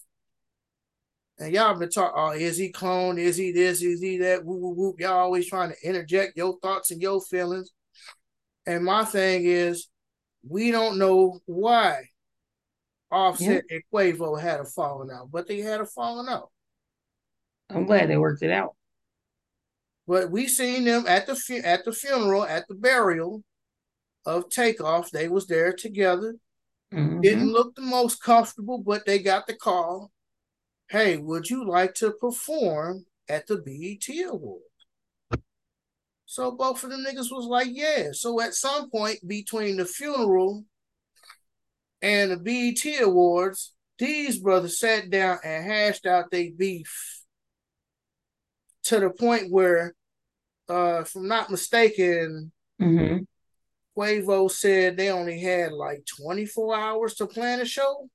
And 1.37 1.53
y'all 1.53 1.77
been 1.77 1.89
talking, 1.89 2.13
oh, 2.15 2.31
is 2.31 2.57
he 2.57 2.69
clone? 2.69 3.17
Is 3.17 3.35
he 3.35 3.51
this? 3.51 3.81
Is 3.81 3.99
he 3.99 4.17
that? 4.19 4.45
Whoop, 4.45 4.61
whoop, 4.61 4.77
whoop. 4.77 4.99
Y'all 4.99 5.17
always 5.17 5.47
trying 5.47 5.71
to 5.71 5.77
interject 5.83 6.37
your 6.37 6.57
thoughts 6.61 6.91
and 6.91 7.01
your 7.01 7.19
feelings. 7.19 7.71
And 8.65 8.85
my 8.85 9.03
thing 9.03 9.43
is, 9.43 9.89
we 10.47 10.71
don't 10.71 10.97
know 10.97 11.39
why 11.47 12.10
Offset 13.11 13.65
and 13.69 13.83
Quavo 13.93 14.39
had 14.39 14.59
a 14.59 14.65
falling 14.65 15.11
out, 15.11 15.29
but 15.31 15.47
they 15.47 15.59
had 15.59 15.81
a 15.81 15.85
falling 15.85 16.29
out. 16.29 16.49
I'm 17.69 17.85
glad 17.85 18.09
they 18.09 18.17
worked 18.17 18.43
it 18.43 18.51
out. 18.51 18.75
But 20.07 20.31
we 20.31 20.47
seen 20.47 20.83
them 20.83 21.05
at 21.07 21.27
the 21.27 21.35
fu- 21.35 21.61
at 21.63 21.85
the 21.85 21.93
funeral, 21.93 22.43
at 22.43 22.67
the 22.67 22.75
burial 22.75 23.43
of 24.25 24.49
Takeoff. 24.49 25.11
They 25.11 25.27
was 25.27 25.47
there 25.47 25.73
together. 25.73 26.35
Mm-hmm. 26.93 27.21
Didn't 27.21 27.51
look 27.51 27.75
the 27.75 27.81
most 27.81 28.21
comfortable, 28.21 28.79
but 28.79 29.05
they 29.05 29.19
got 29.19 29.47
the 29.47 29.53
call. 29.53 30.11
Hey, 30.89 31.17
would 31.17 31.49
you 31.49 31.65
like 31.65 31.93
to 31.95 32.11
perform 32.11 33.05
at 33.29 33.47
the 33.47 33.57
BET 33.57 34.13
Award? 34.27 34.63
So 36.25 36.51
both 36.51 36.83
of 36.83 36.89
them 36.89 37.05
niggas 37.05 37.31
was 37.31 37.45
like, 37.45 37.67
yeah. 37.71 38.09
So 38.13 38.41
at 38.41 38.53
some 38.53 38.89
point 38.89 39.25
between 39.27 39.77
the 39.77 39.85
funeral 39.85 40.65
and 42.01 42.31
the 42.31 42.37
BET 42.37 43.01
Awards, 43.01 43.73
these 43.97 44.39
brothers 44.39 44.79
sat 44.79 45.09
down 45.09 45.37
and 45.43 45.65
hashed 45.65 46.05
out 46.05 46.31
their 46.31 46.49
beef 46.57 47.21
to 48.83 48.99
the 48.99 49.09
point 49.09 49.51
where 49.51 49.93
uh, 50.69 51.01
if 51.01 51.15
I'm 51.15 51.27
not 51.27 51.51
mistaken, 51.51 52.51
mm-hmm. 52.81 53.17
Quavo 53.97 54.49
said 54.49 54.97
they 54.97 55.09
only 55.11 55.39
had 55.39 55.71
like 55.73 56.05
24 56.05 56.75
hours 56.75 57.13
to 57.15 57.27
plan 57.27 57.59
a 57.61 57.65
show. 57.65 58.09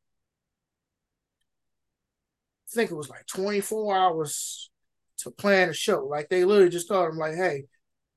I 2.68 2.74
think 2.74 2.90
it 2.90 2.96
was 2.96 3.10
like 3.10 3.26
24 3.26 3.96
hours 3.96 4.70
to 5.18 5.30
plan 5.30 5.68
a 5.68 5.74
show. 5.74 6.06
Like 6.06 6.28
they 6.28 6.44
literally 6.44 6.70
just 6.70 6.88
told 6.88 7.10
him, 7.10 7.18
like, 7.18 7.34
hey, 7.34 7.64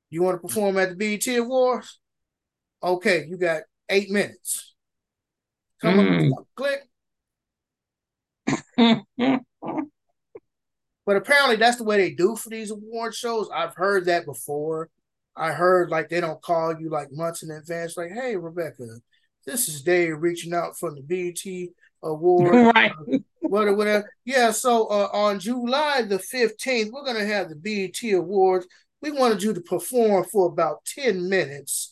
you 0.10 0.24
want 0.24 0.42
to 0.42 0.48
perform 0.48 0.78
at 0.78 0.90
the 0.90 0.96
BET 0.96 1.38
Awards? 1.38 2.00
Okay, 2.82 3.26
you 3.28 3.38
got 3.38 3.64
eight 3.90 4.10
minutes. 4.10 4.69
Come 5.82 5.98
mm. 5.98 6.32
on, 6.32 6.46
click. 6.56 6.82
But 11.10 11.18
apparently 11.18 11.56
that's 11.56 11.78
the 11.78 11.84
way 11.84 11.98
they 11.98 12.12
do 12.12 12.36
for 12.36 12.50
these 12.50 12.70
award 12.70 13.16
shows. 13.16 13.50
I've 13.52 13.74
heard 13.74 14.06
that 14.06 14.26
before. 14.26 14.92
I 15.36 15.54
heard 15.54 15.90
like 15.90 16.08
they 16.08 16.22
don't 16.22 16.40
call 16.40 16.80
you 16.80 16.92
like 16.92 17.12
months 17.12 17.42
in 17.42 17.50
advance, 17.50 17.98
like, 17.98 18.12
hey, 18.12 18.36
Rebecca, 18.36 18.86
this 19.44 19.68
is 19.68 19.82
Dave 19.82 20.22
reaching 20.22 20.54
out 20.54 20.78
from 20.78 20.94
the 20.94 21.02
BET 21.02 21.70
award. 22.04 22.74
Right. 22.76 22.92
Uh, 22.92 23.18
whatever, 23.40 23.76
whatever. 23.76 24.14
Yeah, 24.24 24.52
so 24.52 24.86
uh, 24.86 25.10
on 25.12 25.40
July 25.40 26.04
the 26.04 26.20
15th, 26.20 26.92
we're 26.92 27.06
gonna 27.06 27.26
have 27.26 27.50
the 27.50 27.56
BET 27.56 28.14
Awards. 28.14 28.68
We 29.02 29.10
wanted 29.10 29.42
you 29.42 29.56
to 29.56 29.62
perform 29.62 30.26
for 30.26 30.46
about 30.48 30.86
10 30.86 31.28
minutes. 31.28 31.92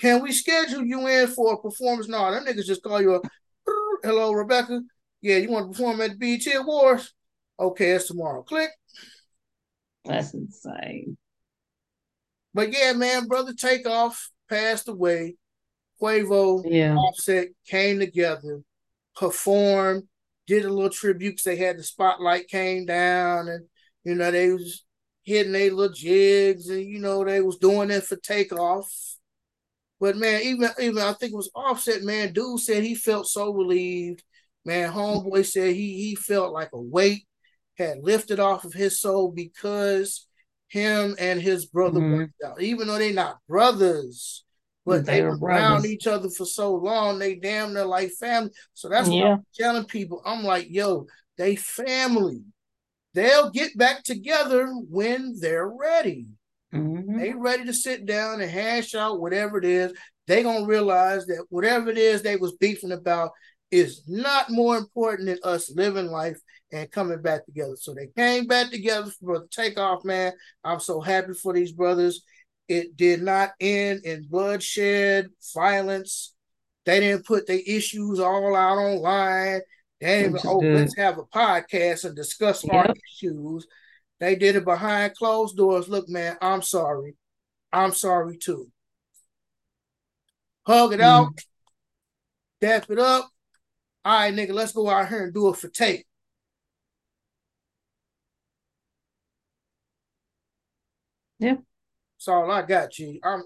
Can 0.00 0.22
we 0.22 0.32
schedule 0.32 0.84
you 0.84 1.06
in 1.06 1.28
for 1.28 1.54
a 1.54 1.60
performance? 1.60 2.08
No, 2.08 2.30
them 2.30 2.44
niggas 2.44 2.64
just 2.64 2.82
call 2.82 3.00
you 3.00 3.14
a 3.14 3.20
hello, 4.02 4.32
Rebecca. 4.32 4.80
Yeah, 5.20 5.36
you 5.36 5.50
want 5.50 5.66
to 5.66 5.76
perform 5.76 6.00
at 6.00 6.18
the 6.18 6.38
BET 6.38 6.54
Awards? 6.54 7.12
Okay, 7.58 7.92
it's 7.92 8.08
tomorrow. 8.08 8.42
Click. 8.42 8.70
That's 10.04 10.34
insane. 10.34 11.16
But 12.52 12.72
yeah, 12.72 12.92
man, 12.92 13.26
brother 13.26 13.54
Takeoff 13.54 14.30
passed 14.48 14.88
away. 14.88 15.36
Quavo, 16.00 16.62
yeah. 16.66 16.94
Offset 16.94 17.48
came 17.66 18.00
together, 18.00 18.62
performed, 19.16 20.04
did 20.46 20.64
a 20.64 20.72
little 20.72 20.90
tribute 20.90 21.30
because 21.30 21.44
they 21.44 21.56
had 21.56 21.78
the 21.78 21.82
spotlight 21.82 22.48
came 22.48 22.84
down 22.84 23.48
and 23.48 23.64
you 24.04 24.14
know 24.14 24.30
they 24.30 24.50
was 24.50 24.84
hitting 25.22 25.52
their 25.52 25.72
little 25.72 25.94
jigs 25.94 26.68
and 26.68 26.84
you 26.84 26.98
know 26.98 27.24
they 27.24 27.40
was 27.40 27.56
doing 27.56 27.90
it 27.90 28.04
for 28.04 28.16
Takeoff. 28.16 29.16
But 30.00 30.16
man, 30.16 30.42
even 30.42 30.70
even 30.80 30.98
I 30.98 31.12
think 31.12 31.32
it 31.32 31.36
was 31.36 31.50
Offset, 31.54 32.02
man, 32.02 32.32
dude 32.32 32.60
said 32.60 32.82
he 32.82 32.94
felt 32.94 33.26
so 33.26 33.52
relieved. 33.52 34.22
Man, 34.64 34.92
homeboy 34.92 35.46
said 35.46 35.74
he 35.74 35.94
he 35.94 36.14
felt 36.14 36.52
like 36.52 36.70
a 36.72 36.80
weight 36.80 37.26
had 37.76 37.98
lifted 38.02 38.40
off 38.40 38.64
of 38.64 38.72
his 38.72 39.00
soul 39.00 39.30
because 39.30 40.26
him 40.68 41.14
and 41.18 41.40
his 41.40 41.66
brother 41.66 42.00
mm-hmm. 42.00 42.16
worked 42.16 42.42
out. 42.44 42.60
Even 42.60 42.88
though 42.88 42.98
they're 42.98 43.12
not 43.12 43.38
brothers, 43.48 44.44
but 44.84 45.06
they, 45.06 45.20
they 45.20 45.22
were 45.22 45.38
around 45.38 45.86
each 45.86 46.06
other 46.06 46.28
for 46.28 46.44
so 46.44 46.74
long, 46.74 47.18
they 47.18 47.36
damn 47.36 47.72
near 47.72 47.84
like 47.84 48.10
family. 48.12 48.50
So 48.74 48.88
that's 48.88 49.08
yeah. 49.08 49.22
what 49.22 49.30
I'm 49.30 49.46
telling 49.54 49.84
people. 49.84 50.22
I'm 50.24 50.42
like, 50.42 50.66
yo, 50.68 51.06
they 51.38 51.56
family. 51.56 52.42
They'll 53.14 53.50
get 53.50 53.76
back 53.78 54.02
together 54.02 54.66
when 54.66 55.36
they're 55.40 55.68
ready. 55.68 56.26
Mm-hmm. 56.74 57.18
They 57.18 57.32
ready 57.34 57.64
to 57.64 57.74
sit 57.74 58.06
down 58.06 58.40
and 58.40 58.50
hash 58.50 58.94
out 58.94 59.20
whatever 59.20 59.58
it 59.58 59.64
is. 59.64 59.92
They 60.26 60.42
gonna 60.42 60.66
realize 60.66 61.26
that 61.26 61.46
whatever 61.50 61.90
it 61.90 61.98
is 61.98 62.22
they 62.22 62.36
was 62.36 62.52
beefing 62.52 62.92
about 62.92 63.32
is 63.70 64.02
not 64.06 64.50
more 64.50 64.76
important 64.76 65.28
than 65.28 65.38
us 65.42 65.70
living 65.74 66.06
life 66.06 66.38
and 66.72 66.90
coming 66.90 67.20
back 67.20 67.44
together. 67.44 67.76
So 67.76 67.94
they 67.94 68.08
came 68.16 68.46
back 68.46 68.70
together 68.70 69.10
for 69.20 69.40
the 69.40 69.48
Takeoff, 69.48 70.04
man. 70.04 70.32
I'm 70.62 70.80
so 70.80 71.00
happy 71.00 71.34
for 71.34 71.52
these 71.52 71.72
brothers. 71.72 72.22
It 72.68 72.96
did 72.96 73.22
not 73.22 73.52
end 73.60 74.04
in 74.04 74.26
bloodshed, 74.28 75.28
violence. 75.54 76.34
They 76.86 77.00
didn't 77.00 77.26
put 77.26 77.46
their 77.46 77.60
issues 77.66 78.20
all 78.20 78.54
out 78.54 78.78
online. 78.78 79.60
They 80.00 80.22
didn't 80.22 80.36
even, 80.36 80.50
oh, 80.50 80.60
good. 80.60 80.74
let's 80.76 80.96
have 80.96 81.18
a 81.18 81.24
podcast 81.24 82.04
and 82.04 82.16
discuss 82.16 82.64
yep. 82.64 82.74
our 82.74 82.94
issues. 83.12 83.66
They 84.20 84.36
did 84.36 84.56
it 84.56 84.64
behind 84.64 85.16
closed 85.16 85.56
doors. 85.56 85.88
Look, 85.88 86.08
man, 86.08 86.36
I'm 86.40 86.62
sorry. 86.62 87.16
I'm 87.72 87.92
sorry 87.92 88.38
too. 88.38 88.70
Hug 90.66 90.92
it 90.92 91.00
mm. 91.00 91.04
out, 91.04 91.38
dap 92.60 92.90
it 92.90 92.98
up. 92.98 93.28
All 94.04 94.18
right, 94.18 94.34
nigga, 94.34 94.52
let's 94.52 94.72
go 94.72 94.88
out 94.88 95.08
here 95.08 95.24
and 95.24 95.34
do 95.34 95.48
it 95.48 95.56
for 95.56 95.68
tape. 95.68 96.06
Yeah. 101.38 101.56
That's 102.16 102.28
all 102.28 102.50
I 102.50 102.62
got, 102.62 102.92
G. 102.92 103.20
I'm 103.22 103.42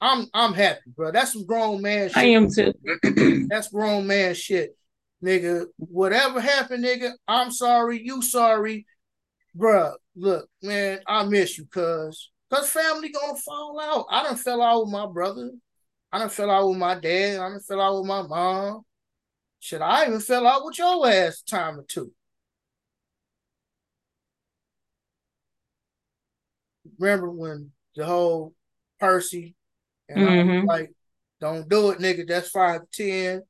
I'm 0.00 0.26
I'm 0.34 0.52
happy, 0.52 0.90
bro. 0.94 1.12
That's 1.12 1.32
some 1.32 1.46
grown 1.46 1.82
man 1.82 2.08
shit. 2.08 2.16
I 2.16 2.24
am 2.24 2.50
too. 2.50 2.72
That's 3.48 3.68
grown 3.68 4.06
man 4.06 4.34
shit. 4.34 4.76
Nigga, 5.24 5.66
whatever 5.76 6.40
happened, 6.40 6.84
nigga, 6.84 7.12
I'm 7.26 7.50
sorry, 7.50 8.02
you 8.04 8.20
sorry. 8.20 8.86
Bruh, 9.56 9.94
look, 10.16 10.48
man, 10.62 11.00
I 11.06 11.24
miss 11.24 11.58
you, 11.58 11.66
cuz. 11.66 12.30
Cause 12.50 12.68
family 12.70 13.10
gonna 13.10 13.36
fall 13.36 13.80
out. 13.80 14.06
I 14.08 14.22
done 14.22 14.36
fell 14.36 14.62
out 14.62 14.84
with 14.84 14.92
my 14.92 15.06
brother. 15.06 15.50
I 16.12 16.20
done 16.20 16.28
fell 16.28 16.50
out 16.50 16.68
with 16.68 16.78
my 16.78 16.94
dad. 16.94 17.40
I 17.40 17.48
done 17.50 17.60
fell 17.60 17.80
out 17.80 17.98
with 17.98 18.06
my 18.06 18.22
mom. 18.22 18.82
Should 19.58 19.82
I 19.82 20.06
even 20.06 20.20
fell 20.20 20.46
out 20.46 20.64
with 20.64 20.78
your 20.78 21.08
ass 21.08 21.42
time 21.42 21.80
or 21.80 21.84
two. 21.84 22.12
remember 26.98 27.30
when 27.30 27.70
the 27.94 28.04
whole 28.04 28.54
Percy 28.98 29.54
and 30.08 30.18
mm-hmm. 30.18 30.50
I 30.50 30.56
was 30.56 30.64
like, 30.64 30.92
don't 31.40 31.68
do 31.68 31.90
it, 31.90 31.98
nigga. 31.98 32.26
That's 32.26 32.48
five 32.48 32.82
ten. 32.92 33.42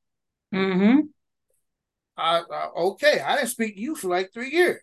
Mm-hmm. 0.53 0.99
I, 2.17 2.41
I, 2.51 2.67
okay. 2.75 3.21
I 3.21 3.35
didn't 3.35 3.49
speak 3.49 3.75
to 3.75 3.81
you 3.81 3.95
for 3.95 4.09
like 4.09 4.31
three 4.33 4.51
years. 4.51 4.81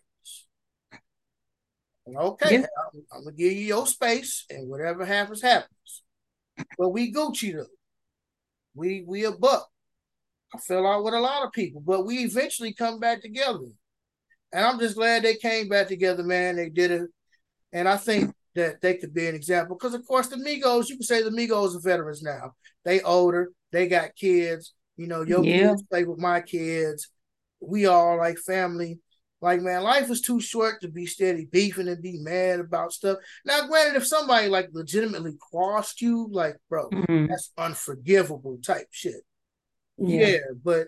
Okay, 2.07 2.59
yeah. 2.59 2.65
I'm, 2.93 3.01
I'm, 3.11 3.23
gonna 3.23 3.35
give 3.35 3.51
you 3.51 3.65
your 3.65 3.87
space, 3.87 4.45
and 4.49 4.69
whatever 4.69 5.05
happens, 5.05 5.41
happens. 5.41 6.03
But 6.77 6.89
we 6.89 7.11
Gucci 7.11 7.53
though. 7.53 7.65
We 8.75 9.03
we 9.07 9.25
a 9.25 9.31
buck. 9.31 9.67
I 10.53 10.59
fell 10.59 10.85
out 10.85 11.03
with 11.03 11.13
a 11.13 11.19
lot 11.19 11.43
of 11.43 11.51
people, 11.51 11.81
but 11.81 12.05
we 12.05 12.19
eventually 12.19 12.73
come 12.73 12.99
back 12.99 13.21
together. 13.21 13.65
And 14.53 14.65
I'm 14.65 14.79
just 14.79 14.95
glad 14.95 15.23
they 15.23 15.35
came 15.35 15.67
back 15.67 15.87
together, 15.87 16.23
man. 16.23 16.55
They 16.55 16.69
did 16.69 16.91
it. 16.91 17.09
And 17.73 17.89
I 17.89 17.97
think 17.97 18.33
that 18.53 18.81
they 18.81 18.95
could 18.95 19.13
be 19.13 19.27
an 19.27 19.35
example. 19.35 19.75
Because 19.75 19.93
of 19.93 20.07
course 20.07 20.27
the 20.27 20.37
Migos, 20.37 20.87
you 20.87 20.95
can 20.95 21.03
say 21.03 21.21
the 21.21 21.29
Migos 21.29 21.75
are 21.75 21.81
veterans 21.81 22.21
now. 22.21 22.53
They 22.85 23.01
older, 23.01 23.51
they 23.71 23.87
got 23.87 24.15
kids. 24.15 24.73
You 24.95 25.07
know, 25.07 25.23
your 25.23 25.43
yeah. 25.43 25.69
kids 25.69 25.83
play 25.83 26.05
with 26.05 26.19
my 26.19 26.39
kids. 26.39 27.09
We 27.59 27.85
all 27.85 28.17
like 28.17 28.37
family. 28.37 28.99
Like, 29.45 29.61
man, 29.61 29.83
life 29.83 30.09
is 30.09 30.21
too 30.21 30.41
short 30.41 30.81
to 30.81 30.87
be 30.87 31.05
steady 31.05 31.45
beefing 31.45 31.87
and 31.87 32.01
be 32.01 32.17
mad 32.17 32.59
about 32.59 32.93
stuff. 32.93 33.19
Now, 33.45 33.67
granted, 33.67 33.95
if 33.95 34.07
somebody 34.07 34.47
like 34.47 34.69
legitimately 34.73 35.35
crossed 35.39 36.01
you, 36.01 36.27
like, 36.31 36.57
bro, 36.67 36.89
mm-hmm. 36.89 37.27
that's 37.27 37.51
unforgivable 37.55 38.57
type 38.65 38.87
shit. 38.89 39.21
Yeah. 39.99 40.27
yeah, 40.27 40.37
but 40.63 40.87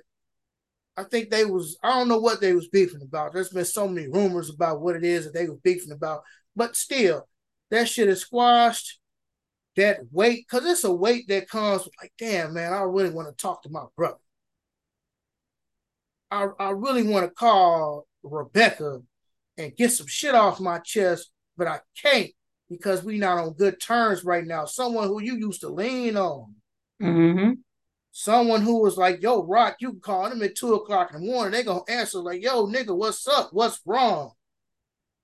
I 0.98 1.04
think 1.04 1.30
they 1.30 1.46
was 1.46 1.78
I 1.84 1.90
don't 1.90 2.08
know 2.08 2.18
what 2.18 2.42
they 2.42 2.54
was 2.54 2.68
beefing 2.68 3.04
about. 3.04 3.32
There's 3.32 3.50
been 3.50 3.64
so 3.64 3.88
many 3.88 4.08
rumors 4.08 4.50
about 4.50 4.82
what 4.82 4.96
it 4.96 5.04
is 5.04 5.26
that 5.26 5.36
they 5.36 5.48
were 5.48 5.58
beefing 5.58 5.92
about, 5.92 6.24
but 6.56 6.76
still, 6.76 7.30
that 7.70 7.88
shit 7.88 8.10
is 8.10 8.22
squashed. 8.22 9.00
That 9.76 10.00
weight, 10.12 10.48
because 10.50 10.66
it's 10.66 10.84
a 10.84 10.92
weight 10.92 11.28
that 11.28 11.48
comes 11.48 11.86
with 11.86 11.94
like, 12.02 12.12
damn 12.18 12.56
man, 12.56 12.74
I 12.74 12.82
really 12.82 13.12
want 13.12 13.28
to 13.28 13.40
talk 13.40 13.62
to 13.62 13.70
my 13.70 13.84
brother. 13.96 14.18
I 16.32 16.48
I 16.60 16.72
really 16.72 17.04
want 17.04 17.28
to 17.28 17.32
call 17.32 18.08
Rebecca 18.32 19.02
and 19.58 19.76
get 19.76 19.92
some 19.92 20.08
shit 20.08 20.36
off 20.36 20.60
my 20.60 20.80
chest, 20.80 21.32
but 21.58 21.68
I 21.68 21.80
can't 22.02 22.32
because 22.70 23.04
we 23.04 23.18
not 23.18 23.38
on 23.38 23.54
good 23.54 23.80
terms 23.80 24.24
right 24.24 24.46
now. 24.46 24.66
Someone 24.66 25.08
who 25.08 25.22
you 25.22 25.36
used 25.36 25.62
to 25.62 25.70
lean 25.70 26.18
on. 26.18 26.56
Mm-hmm 27.02 27.52
someone 28.20 28.64
who 28.64 28.82
was 28.82 28.98
like, 28.98 29.22
yo, 29.22 29.44
Rock, 29.44 29.76
you 29.80 29.92
can 29.92 30.00
call 30.00 30.28
them 30.28 30.42
at 30.42 30.56
two 30.56 30.74
o'clock 30.74 31.14
in 31.14 31.22
the 31.22 31.28
morning. 31.28 31.52
They 31.52 31.62
gonna 31.62 31.82
answer 31.88 32.18
like, 32.18 32.42
yo, 32.42 32.66
nigga, 32.66 32.98
what's 32.98 33.28
up? 33.28 33.50
What's 33.52 33.80
wrong? 33.86 34.32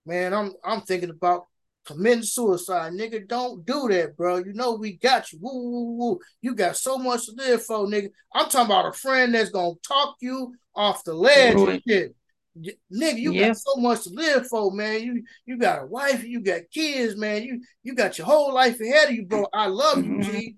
Man, 0.05 0.31
I'm 0.31 0.53
I'm 0.63 0.81
thinking 0.81 1.09
about 1.09 1.47
committing 1.85 2.21
suicide. 2.21 2.93
Nigga, 2.93 3.27
don't 3.27 3.65
do 3.65 3.87
that, 3.89 4.15
bro. 4.15 4.37
You 4.37 4.53
know 4.53 4.73
we 4.73 4.93
got 4.97 5.31
you. 5.33 5.39
Woo, 5.41 5.71
woo, 5.71 5.91
woo. 5.95 6.19
You 6.43 6.53
got 6.53 6.77
so 6.77 6.99
much 6.99 7.25
to 7.25 7.31
live 7.35 7.65
for, 7.65 7.87
nigga. 7.87 8.09
I'm 8.31 8.47
talking 8.47 8.67
about 8.67 8.85
a 8.85 8.93
friend 8.93 9.33
that's 9.33 9.49
gonna 9.49 9.73
talk 9.87 10.17
you 10.21 10.53
off 10.75 11.03
the 11.03 11.15
ledge 11.15 11.55
and 11.55 11.81
shit. 11.87 12.15
Nigga, 12.57 13.17
you 13.17 13.33
yeah. 13.33 13.47
got 13.47 13.57
so 13.57 13.75
much 13.77 14.03
to 14.03 14.09
live 14.11 14.47
for, 14.47 14.71
man. 14.71 15.01
You 15.01 15.23
you 15.45 15.57
got 15.57 15.83
a 15.83 15.85
wife, 15.85 16.23
you 16.23 16.39
got 16.41 16.61
kids, 16.71 17.15
man. 17.15 17.43
You 17.43 17.61
you 17.81 17.95
got 17.95 18.17
your 18.17 18.27
whole 18.27 18.53
life 18.53 18.79
ahead 18.79 19.09
of 19.09 19.15
you, 19.15 19.25
bro. 19.25 19.47
I 19.53 19.67
love 19.67 19.97
mm-hmm. 19.97 20.21
you, 20.21 20.23
G. 20.23 20.55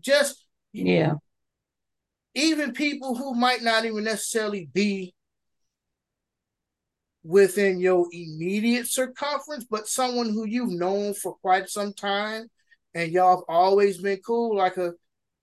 Just 0.00 0.44
yeah 0.72 1.14
even 2.34 2.72
people 2.72 3.14
who 3.14 3.34
might 3.34 3.62
not 3.62 3.84
even 3.84 4.04
necessarily 4.04 4.68
be 4.72 5.14
within 7.22 7.80
your 7.80 8.06
immediate 8.12 8.86
circumference, 8.86 9.64
but 9.68 9.88
someone 9.88 10.30
who 10.30 10.46
you've 10.46 10.70
known 10.70 11.12
for 11.12 11.34
quite 11.36 11.68
some 11.68 11.92
time 11.92 12.48
and 12.94 13.12
y'all 13.12 13.36
have 13.36 13.44
always 13.48 13.98
been 13.98 14.18
cool, 14.24 14.56
like 14.56 14.76
a 14.76 14.92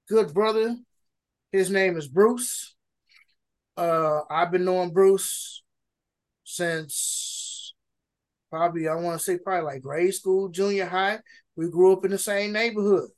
good 0.10 0.34
brother. 0.34 0.76
His 1.52 1.70
name 1.70 1.98
is 1.98 2.08
Bruce. 2.08 2.76
Uh, 3.76 4.22
I've 4.30 4.52
been 4.52 4.66
knowing 4.66 4.92
Bruce 4.92 5.64
since 6.50 7.74
probably 8.50 8.88
I 8.88 8.96
want 8.96 9.20
to 9.20 9.24
say 9.24 9.38
probably 9.38 9.66
like 9.66 9.82
grade 9.82 10.14
school, 10.14 10.48
junior 10.48 10.86
high. 10.86 11.20
We 11.58 11.70
grew 11.70 11.92
up 11.92 12.06
in 12.06 12.12
the 12.12 12.18
same 12.18 12.54
neighborhood. 12.54 13.10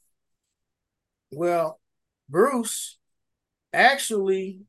Well, 1.32 1.80
Bruce 2.28 2.98
actually 3.72 4.62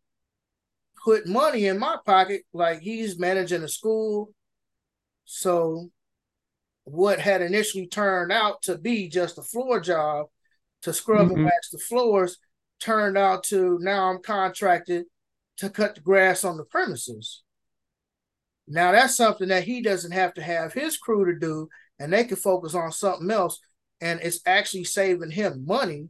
put 1.03 1.27
money 1.27 1.66
in 1.66 1.78
my 1.78 1.97
pocket, 2.05 2.43
like 2.53 2.81
he's 2.81 3.19
managing 3.19 3.62
a 3.62 3.69
school. 3.69 4.35
So 5.24 5.89
what 6.85 7.19
had 7.19 7.41
initially 7.41 7.87
turned 7.87 8.31
out 8.31 8.61
to 8.62 8.77
be 8.77 9.09
just 9.09 9.39
a 9.39 9.43
floor 9.43 9.81
job 9.81 10.27
to 10.82 10.93
scrub 10.93 11.28
mm-hmm. 11.28 11.37
and 11.37 11.45
wax 11.45 11.70
the 11.70 11.78
floors 11.78 12.37
turned 12.78 13.16
out 13.16 13.45
to 13.45 13.78
now 13.81 14.11
I'm 14.11 14.23
contracted 14.23 15.07
to 15.59 15.70
cut 15.70 15.95
the 15.95 16.03
grass 16.03 16.45
on 16.45 16.59
the 16.59 16.65
premises. 16.65 17.43
Now 18.71 18.93
that's 18.93 19.17
something 19.17 19.49
that 19.49 19.65
he 19.65 19.83
doesn't 19.83 20.13
have 20.13 20.33
to 20.35 20.43
have 20.43 20.73
his 20.73 20.97
crew 20.97 21.25
to 21.25 21.39
do, 21.39 21.69
and 21.99 22.13
they 22.13 22.25
can 22.25 22.37
focus 22.37 22.75
on 22.75 22.93
something 22.93 23.31
else. 23.31 23.59
And 24.01 24.21
it's 24.23 24.41
actually 24.47 24.85
saving 24.85 25.33
him 25.33 25.65
money 25.67 26.09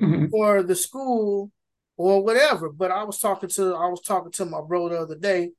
mm-hmm. 0.00 0.26
for 0.26 0.62
the 0.62 0.74
school 0.74 1.52
or 1.96 2.24
whatever. 2.24 2.70
But 2.70 2.90
I 2.90 3.04
was 3.04 3.20
talking 3.20 3.50
to 3.50 3.74
I 3.74 3.88
was 3.88 4.00
talking 4.00 4.32
to 4.32 4.46
my 4.46 4.62
bro 4.62 4.88
the 4.88 4.98
other 4.98 5.18
day, 5.18 5.50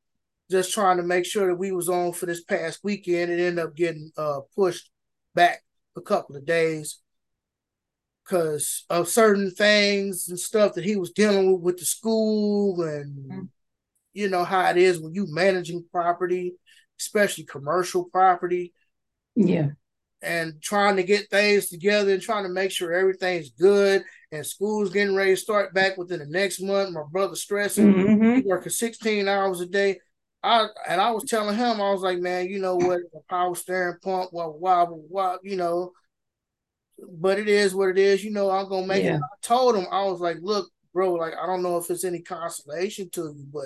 just 0.49 0.73
trying 0.73 0.97
to 0.97 1.03
make 1.03 1.25
sure 1.25 1.47
that 1.47 1.55
we 1.55 1.71
was 1.71 1.89
on 1.89 2.11
for 2.13 2.25
this 2.25 2.43
past 2.43 2.79
weekend. 2.83 3.31
It 3.31 3.39
ended 3.39 3.63
up 3.63 3.75
getting 3.75 4.11
uh, 4.17 4.39
pushed 4.55 4.89
back 5.35 5.63
a 5.95 6.01
couple 6.01 6.35
of 6.35 6.45
days 6.45 6.99
because 8.25 8.85
of 8.89 9.07
certain 9.07 9.51
things 9.51 10.27
and 10.27 10.39
stuff 10.39 10.73
that 10.73 10.85
he 10.85 10.95
was 10.95 11.11
dealing 11.11 11.51
with 11.53 11.61
with 11.61 11.77
the 11.77 11.85
school 11.85 12.81
and 12.81 13.31
mm-hmm. 13.31 13.41
You 14.13 14.29
know 14.29 14.43
how 14.43 14.69
it 14.69 14.77
is 14.77 14.99
when 14.99 15.13
you 15.13 15.25
managing 15.29 15.85
property, 15.91 16.53
especially 16.99 17.45
commercial 17.45 18.05
property. 18.05 18.73
Yeah 19.35 19.69
and 20.21 20.61
trying 20.61 20.95
to 20.95 21.03
get 21.03 21.29
things 21.29 21.67
together 21.67 22.11
and 22.13 22.21
trying 22.21 22.43
to 22.43 22.49
make 22.49 22.71
sure 22.71 22.93
everything's 22.93 23.49
good 23.51 24.03
and 24.31 24.45
school's 24.45 24.91
getting 24.91 25.15
ready 25.15 25.31
to 25.31 25.37
start 25.37 25.73
back 25.73 25.97
within 25.97 26.19
the 26.19 26.25
next 26.27 26.61
month. 26.61 26.91
My 26.91 27.01
brother 27.11 27.35
stressing, 27.35 27.93
mm-hmm. 27.93 28.47
working 28.47 28.69
16 28.69 29.27
hours 29.27 29.61
a 29.61 29.65
day. 29.65 29.99
I 30.43 30.67
and 30.87 30.99
I 30.99 31.11
was 31.11 31.25
telling 31.25 31.55
him, 31.55 31.81
I 31.81 31.91
was 31.91 32.01
like, 32.01 32.19
man, 32.19 32.47
you 32.47 32.59
know 32.59 32.75
what, 32.75 32.99
a 33.15 33.19
power 33.29 33.55
steering 33.55 33.97
pump, 34.01 34.29
what, 34.31 34.59
wobble, 34.59 35.03
what, 35.07 35.39
you 35.43 35.55
know, 35.55 35.91
but 36.99 37.37
it 37.37 37.47
is 37.47 37.75
what 37.75 37.89
it 37.89 37.97
is. 37.97 38.23
You 38.23 38.31
know, 38.31 38.49
I'm 38.49 38.69
gonna 38.69 38.87
make 38.87 39.03
yeah. 39.03 39.15
it. 39.15 39.21
I 39.21 39.35
told 39.43 39.75
him, 39.75 39.85
I 39.91 40.05
was 40.05 40.19
like, 40.19 40.37
look, 40.41 40.69
bro, 40.93 41.13
like 41.13 41.33
I 41.41 41.45
don't 41.45 41.61
know 41.61 41.77
if 41.77 41.89
it's 41.89 42.03
any 42.03 42.21
consolation 42.21 43.09
to 43.11 43.21
you, 43.21 43.45
but 43.51 43.65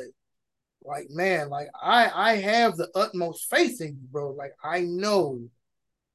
like, 0.86 1.07
man, 1.10 1.49
like 1.49 1.68
I 1.82 2.10
I 2.14 2.36
have 2.38 2.78
the 2.78 2.90
utmost 2.95 3.49
faith 3.49 3.82
in 3.82 3.88
you, 3.88 4.07
bro. 4.12 4.32
Like 4.32 4.53
I 4.64 4.82
know 4.82 5.41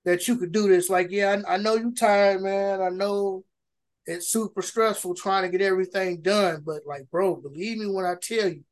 that 0.05 0.27
you 0.29 0.37
could 0.37 0.53
do 0.53 0.69
this. 0.69 0.89
Like, 0.89 1.11
yeah, 1.11 1.43
I, 1.47 1.55
I 1.55 1.57
know 1.59 1.75
you 1.75 1.93
tired, 1.93 2.43
man. 2.43 2.81
I 2.81 2.89
know 2.89 3.45
it's 4.07 4.29
super 4.29 4.63
stressful 4.63 5.15
trying 5.15 5.43
to 5.43 5.57
get 5.57 5.65
everything 5.65 6.23
done, 6.23 6.63
but 6.65 6.83
like, 6.87 7.11
bro, 7.11 7.37
believe 7.37 7.79
me 7.79 7.87
when 7.87 8.05
I 8.05 8.15
tell 8.21 8.49
you, 8.49 8.65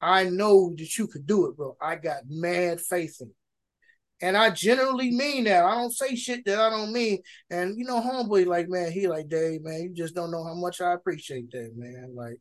I 0.00 0.24
know 0.24 0.74
that 0.76 0.98
you 0.98 1.06
could 1.06 1.26
do 1.26 1.46
it, 1.46 1.56
bro. 1.56 1.76
I 1.80 1.96
got 1.96 2.22
mad 2.28 2.80
faith 2.80 3.16
in 3.20 3.28
you. 3.28 3.34
And 4.22 4.36
I 4.36 4.50
generally 4.50 5.10
mean 5.10 5.44
that. 5.44 5.64
I 5.64 5.74
don't 5.74 5.92
say 5.92 6.14
shit 6.14 6.44
that 6.46 6.58
I 6.58 6.70
don't 6.70 6.92
mean. 6.92 7.18
And 7.50 7.78
you 7.78 7.84
know, 7.84 8.00
homeboy, 8.00 8.46
like, 8.46 8.68
man, 8.68 8.90
he 8.90 9.08
like, 9.08 9.28
Dave, 9.28 9.62
man, 9.62 9.82
you 9.82 9.94
just 9.94 10.14
don't 10.14 10.30
know 10.30 10.44
how 10.44 10.54
much 10.54 10.80
I 10.80 10.92
appreciate 10.92 11.50
that, 11.50 11.72
man. 11.76 12.14
Like, 12.14 12.38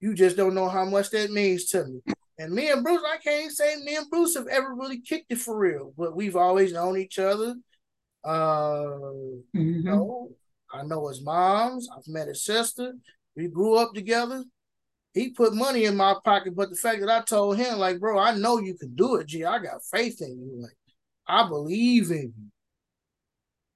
you 0.00 0.14
just 0.14 0.36
don't 0.36 0.54
know 0.54 0.68
how 0.68 0.84
much 0.84 1.10
that 1.10 1.30
means 1.30 1.66
to 1.66 1.84
me. 1.84 2.00
And 2.38 2.52
me 2.52 2.70
and 2.70 2.84
Bruce, 2.84 3.02
I 3.06 3.16
can't 3.16 3.50
say 3.50 3.76
me 3.82 3.96
and 3.96 4.10
Bruce 4.10 4.34
have 4.36 4.46
ever 4.46 4.74
really 4.74 5.00
kicked 5.00 5.32
it 5.32 5.38
for 5.38 5.56
real, 5.56 5.94
but 5.96 6.14
we've 6.14 6.36
always 6.36 6.72
known 6.72 6.98
each 6.98 7.18
other. 7.18 7.54
Uh, 8.22 8.84
mm-hmm. 9.54 9.60
you 9.60 9.82
know, 9.82 10.30
I 10.72 10.82
know 10.82 11.08
his 11.08 11.22
moms. 11.22 11.88
I've 11.96 12.06
met 12.08 12.28
his 12.28 12.44
sister. 12.44 12.92
We 13.36 13.48
grew 13.48 13.76
up 13.76 13.94
together. 13.94 14.44
He 15.14 15.30
put 15.30 15.54
money 15.54 15.84
in 15.84 15.96
my 15.96 16.14
pocket, 16.24 16.54
but 16.54 16.68
the 16.68 16.76
fact 16.76 17.00
that 17.00 17.08
I 17.08 17.22
told 17.22 17.56
him, 17.56 17.78
like, 17.78 17.98
bro, 17.98 18.18
I 18.18 18.36
know 18.36 18.58
you 18.58 18.74
can 18.74 18.94
do 18.94 19.14
it, 19.16 19.28
G. 19.28 19.44
I 19.44 19.58
got 19.58 19.84
faith 19.90 20.20
in 20.20 20.38
you. 20.38 20.60
Like, 20.60 20.76
I 21.26 21.48
believe 21.48 22.10
in 22.10 22.34
you. 22.36 22.50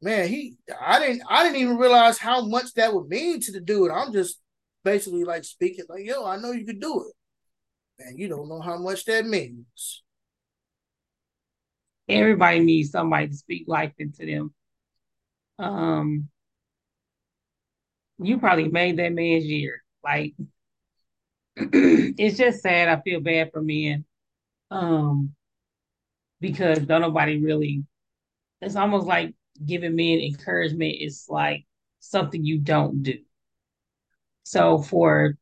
Man, 0.03 0.29
he 0.29 0.57
I 0.81 0.99
didn't 0.99 1.23
I 1.29 1.43
didn't 1.43 1.61
even 1.61 1.77
realize 1.77 2.19
how 2.19 2.45
much 2.45 2.73
that 2.75 2.95
would 2.95 3.09
mean 3.09 3.41
to 3.41 3.53
the 3.53 3.61
dude. 3.61 3.91
I'm 3.91 4.13
just 4.13 4.39
basically 4.85 5.25
like 5.25 5.45
speaking 5.45 5.85
like, 5.89 6.05
yo, 6.05 6.27
I 6.27 6.37
know 6.37 6.53
you 6.53 6.67
could 6.67 6.81
do 6.81 7.07
it 7.09 7.15
and 8.07 8.19
you 8.19 8.29
don't 8.29 8.49
know 8.49 8.61
how 8.61 8.79
much 8.79 9.05
that 9.07 9.27
means. 9.27 10.03
Everybody 12.09 12.61
needs 12.61 12.91
somebody 12.91 13.29
to 13.29 13.35
speak 13.35 13.65
life 13.69 13.93
into 13.99 14.27
them. 14.27 14.55
Um, 15.59 16.29
you 18.19 18.39
probably 18.39 18.69
made 18.69 18.99
that 18.99 19.13
man's 19.13 19.45
year. 19.45 19.83
Like, 20.03 20.35
it's 21.57 22.39
just 22.39 22.63
sad. 22.63 22.89
I 22.89 23.01
feel 23.03 23.21
bad 23.21 23.51
for 23.53 23.63
men, 23.63 24.05
um, 24.71 25.35
because 26.41 26.79
don't 26.81 27.03
nobody 27.03 27.39
really 27.39 27.85
it's 28.61 28.77
almost 28.77 29.07
like 29.07 29.35
giving 29.65 29.97
men 29.97 30.21
encouragement 30.21 30.97
is 31.01 31.27
like 31.29 31.65
something 32.01 32.45
you 32.45 32.59
don't 32.59 33.03
do. 33.03 33.19
So 34.43 34.79
for 34.83 35.37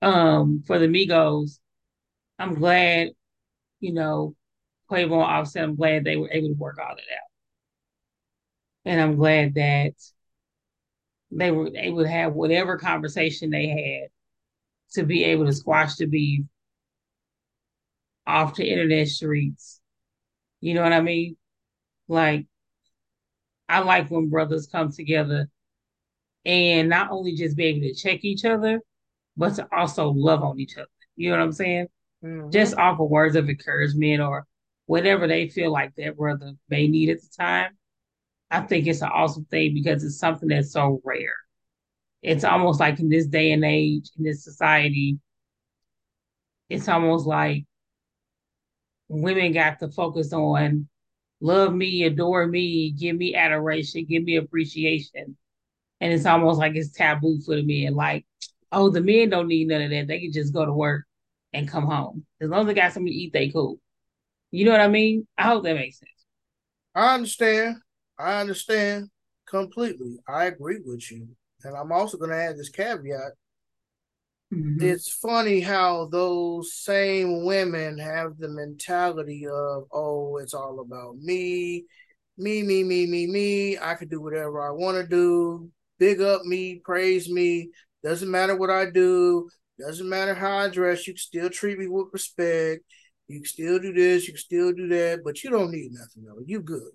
um 0.00 0.62
for 0.66 0.78
the 0.78 0.86
Migos, 0.86 1.58
I'm 2.38 2.54
glad, 2.54 3.10
you 3.80 3.92
know, 3.94 4.36
Quavo 4.90 5.14
and 5.14 5.22
Offset, 5.22 5.64
I'm 5.64 5.76
glad 5.76 6.04
they 6.04 6.16
were 6.16 6.30
able 6.30 6.48
to 6.48 6.54
work 6.54 6.78
all 6.78 6.94
that 6.94 7.14
out. 7.14 7.30
And 8.84 9.00
I'm 9.00 9.16
glad 9.16 9.54
that 9.54 9.94
they 11.30 11.50
were 11.50 11.70
able 11.74 12.02
to 12.02 12.08
have 12.08 12.34
whatever 12.34 12.78
conversation 12.78 13.50
they 13.50 13.68
had 13.68 14.10
to 14.94 15.06
be 15.06 15.24
able 15.24 15.46
to 15.46 15.52
squash 15.52 15.96
the 15.96 16.06
beef 16.06 16.44
off 18.26 18.54
the 18.56 18.68
internet 18.70 19.08
streets. 19.08 19.80
You 20.60 20.74
know 20.74 20.82
what 20.82 20.92
I 20.92 21.00
mean? 21.00 21.36
Like, 22.08 22.46
I 23.68 23.80
like 23.80 24.10
when 24.10 24.28
brothers 24.28 24.66
come 24.66 24.92
together 24.92 25.48
and 26.44 26.88
not 26.88 27.10
only 27.10 27.34
just 27.34 27.56
be 27.56 27.64
able 27.64 27.80
to 27.82 27.94
check 27.94 28.24
each 28.24 28.44
other, 28.44 28.80
but 29.36 29.54
to 29.54 29.68
also 29.74 30.10
love 30.10 30.42
on 30.42 30.58
each 30.58 30.76
other. 30.76 30.88
You 31.16 31.30
know 31.30 31.36
what 31.36 31.44
I'm 31.44 31.52
saying? 31.52 31.86
Mm-hmm. 32.24 32.50
Just 32.50 32.76
offer 32.76 33.04
words 33.04 33.36
of 33.36 33.48
encouragement 33.48 34.20
or 34.20 34.46
whatever 34.86 35.26
they 35.26 35.48
feel 35.48 35.72
like 35.72 35.94
their 35.94 36.12
brother 36.12 36.52
may 36.68 36.88
need 36.88 37.10
at 37.10 37.20
the 37.20 37.28
time. 37.36 37.70
I 38.50 38.60
think 38.60 38.86
it's 38.86 39.02
an 39.02 39.08
awesome 39.08 39.46
thing 39.46 39.74
because 39.74 40.04
it's 40.04 40.18
something 40.18 40.48
that's 40.48 40.72
so 40.72 41.00
rare. 41.04 41.34
It's 42.22 42.44
almost 42.44 42.80
like 42.80 43.00
in 43.00 43.08
this 43.08 43.26
day 43.26 43.52
and 43.52 43.64
age, 43.64 44.10
in 44.18 44.24
this 44.24 44.44
society, 44.44 45.18
it's 46.68 46.88
almost 46.88 47.26
like 47.26 47.64
women 49.08 49.52
got 49.52 49.80
to 49.80 49.88
focus 49.88 50.32
on 50.32 50.88
love 51.40 51.74
me, 51.74 52.04
adore 52.04 52.46
me, 52.46 52.90
give 52.92 53.16
me 53.16 53.34
adoration, 53.34 54.06
give 54.08 54.22
me 54.22 54.36
appreciation. 54.36 55.36
And 56.02 56.12
it's 56.12 56.26
almost 56.26 56.58
like 56.58 56.74
it's 56.74 56.90
taboo 56.90 57.40
for 57.46 57.54
the 57.54 57.62
men. 57.62 57.94
Like, 57.94 58.26
oh, 58.72 58.90
the 58.90 59.00
men 59.00 59.30
don't 59.30 59.46
need 59.46 59.68
none 59.68 59.82
of 59.82 59.90
that. 59.90 60.08
They 60.08 60.18
can 60.18 60.32
just 60.32 60.52
go 60.52 60.66
to 60.66 60.72
work 60.72 61.04
and 61.52 61.68
come 61.68 61.86
home. 61.86 62.26
As 62.40 62.50
long 62.50 62.62
as 62.62 62.66
they 62.66 62.74
got 62.74 62.92
something 62.92 63.12
to 63.12 63.16
eat, 63.16 63.32
they 63.32 63.50
cool. 63.50 63.78
You 64.50 64.64
know 64.64 64.72
what 64.72 64.80
I 64.80 64.88
mean? 64.88 65.28
I 65.38 65.44
hope 65.44 65.62
that 65.62 65.76
makes 65.76 66.00
sense. 66.00 66.10
I 66.92 67.14
understand. 67.14 67.76
I 68.18 68.40
understand 68.40 69.10
completely. 69.46 70.18
I 70.28 70.46
agree 70.46 70.80
with 70.84 71.08
you. 71.12 71.28
And 71.62 71.76
I'm 71.76 71.92
also 71.92 72.18
going 72.18 72.30
to 72.30 72.36
add 72.36 72.58
this 72.58 72.68
caveat. 72.68 73.32
Mm-hmm. 74.52 74.84
It's 74.84 75.08
funny 75.08 75.60
how 75.60 76.08
those 76.10 76.74
same 76.74 77.44
women 77.44 77.96
have 77.98 78.38
the 78.38 78.48
mentality 78.48 79.46
of, 79.46 79.84
oh, 79.92 80.38
it's 80.38 80.52
all 80.52 80.80
about 80.80 81.16
me, 81.18 81.84
me, 82.36 82.64
me, 82.64 82.82
me, 82.82 83.06
me, 83.06 83.28
me. 83.28 83.78
I 83.78 83.94
can 83.94 84.08
do 84.08 84.20
whatever 84.20 84.60
I 84.60 84.72
want 84.72 84.96
to 84.96 85.06
do. 85.06 85.70
Big 86.02 86.20
up 86.20 86.44
me, 86.44 86.80
praise 86.84 87.30
me. 87.30 87.70
Doesn't 88.02 88.28
matter 88.28 88.56
what 88.56 88.70
I 88.70 88.90
do. 88.90 89.48
Doesn't 89.78 90.08
matter 90.08 90.34
how 90.34 90.58
I 90.58 90.68
dress. 90.68 91.06
You 91.06 91.12
can 91.12 91.18
still 91.18 91.48
treat 91.48 91.78
me 91.78 91.86
with 91.86 92.08
respect. 92.12 92.82
You 93.28 93.38
can 93.38 93.44
still 93.44 93.78
do 93.78 93.92
this. 93.92 94.26
You 94.26 94.32
can 94.32 94.40
still 94.40 94.72
do 94.72 94.88
that. 94.88 95.20
But 95.24 95.44
you 95.44 95.50
don't 95.50 95.70
need 95.70 95.92
nothing, 95.92 96.24
though. 96.24 96.42
You 96.44 96.58
good. 96.58 96.90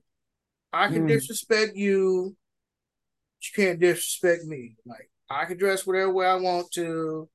I 0.73 0.89
can 0.89 1.05
mm. 1.05 1.07
disrespect 1.07 1.77
you. 1.77 2.35
You 3.39 3.49
can't 3.55 3.79
disrespect 3.79 4.43
me. 4.43 4.75
Like 4.85 5.09
I 5.29 5.45
can 5.45 5.57
dress 5.57 5.87
whatever 5.87 6.11
way 6.11 6.27
I 6.27 6.35
want 6.35 6.69
to, 6.73 7.29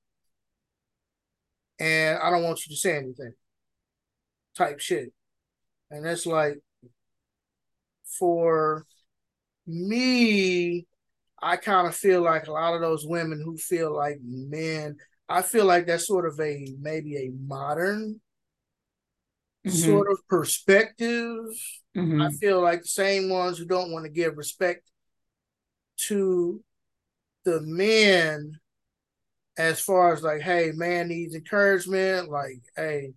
and 1.81 2.19
I 2.19 2.29
don't 2.29 2.43
want 2.43 2.67
you 2.67 2.75
to 2.75 2.79
say 2.79 2.99
anything. 2.99 3.33
Type 4.59 4.79
shit, 4.79 5.11
and 5.91 6.05
that's 6.05 6.27
like 6.27 6.59
for 8.19 8.85
me. 9.67 10.87
I 11.43 11.57
kind 11.57 11.89
of 11.89 11.97
feel 11.97 12.23
like 12.23 12.47
a 12.47 12.53
lot 12.53 12.75
of 12.75 12.81
those 12.81 13.05
women 13.05 13.43
who 13.45 13.57
feel 13.57 13.95
like 13.95 14.19
men. 14.23 14.97
I 15.29 15.43
feel 15.43 15.65
like 15.65 15.87
that's 15.87 16.07
sort 16.07 16.27
of 16.27 16.39
a 16.39 16.69
maybe 16.81 17.17
a 17.17 17.33
modern 17.47 18.21
mm-hmm. 19.67 19.77
sort 19.77 20.11
of 20.11 20.19
perspective. 20.29 21.41
Mm-hmm. 21.97 22.23
I 22.23 22.31
feel 22.33 22.61
like 22.61 22.83
the 22.83 22.89
same 22.89 23.29
ones 23.29 23.59
who 23.59 23.65
don't 23.65 23.91
want 23.91 24.05
to 24.05 24.11
give 24.11 24.37
respect 24.37 24.89
to 26.09 26.63
the 27.45 27.61
men 27.61 28.59
as 29.59 29.81
far 29.81 30.13
as 30.13 30.23
like, 30.23 30.41
hey, 30.43 30.71
man 30.75 31.09
needs 31.09 31.35
encouragement, 31.35 32.31
like, 32.31 32.63
hey, 32.77 33.13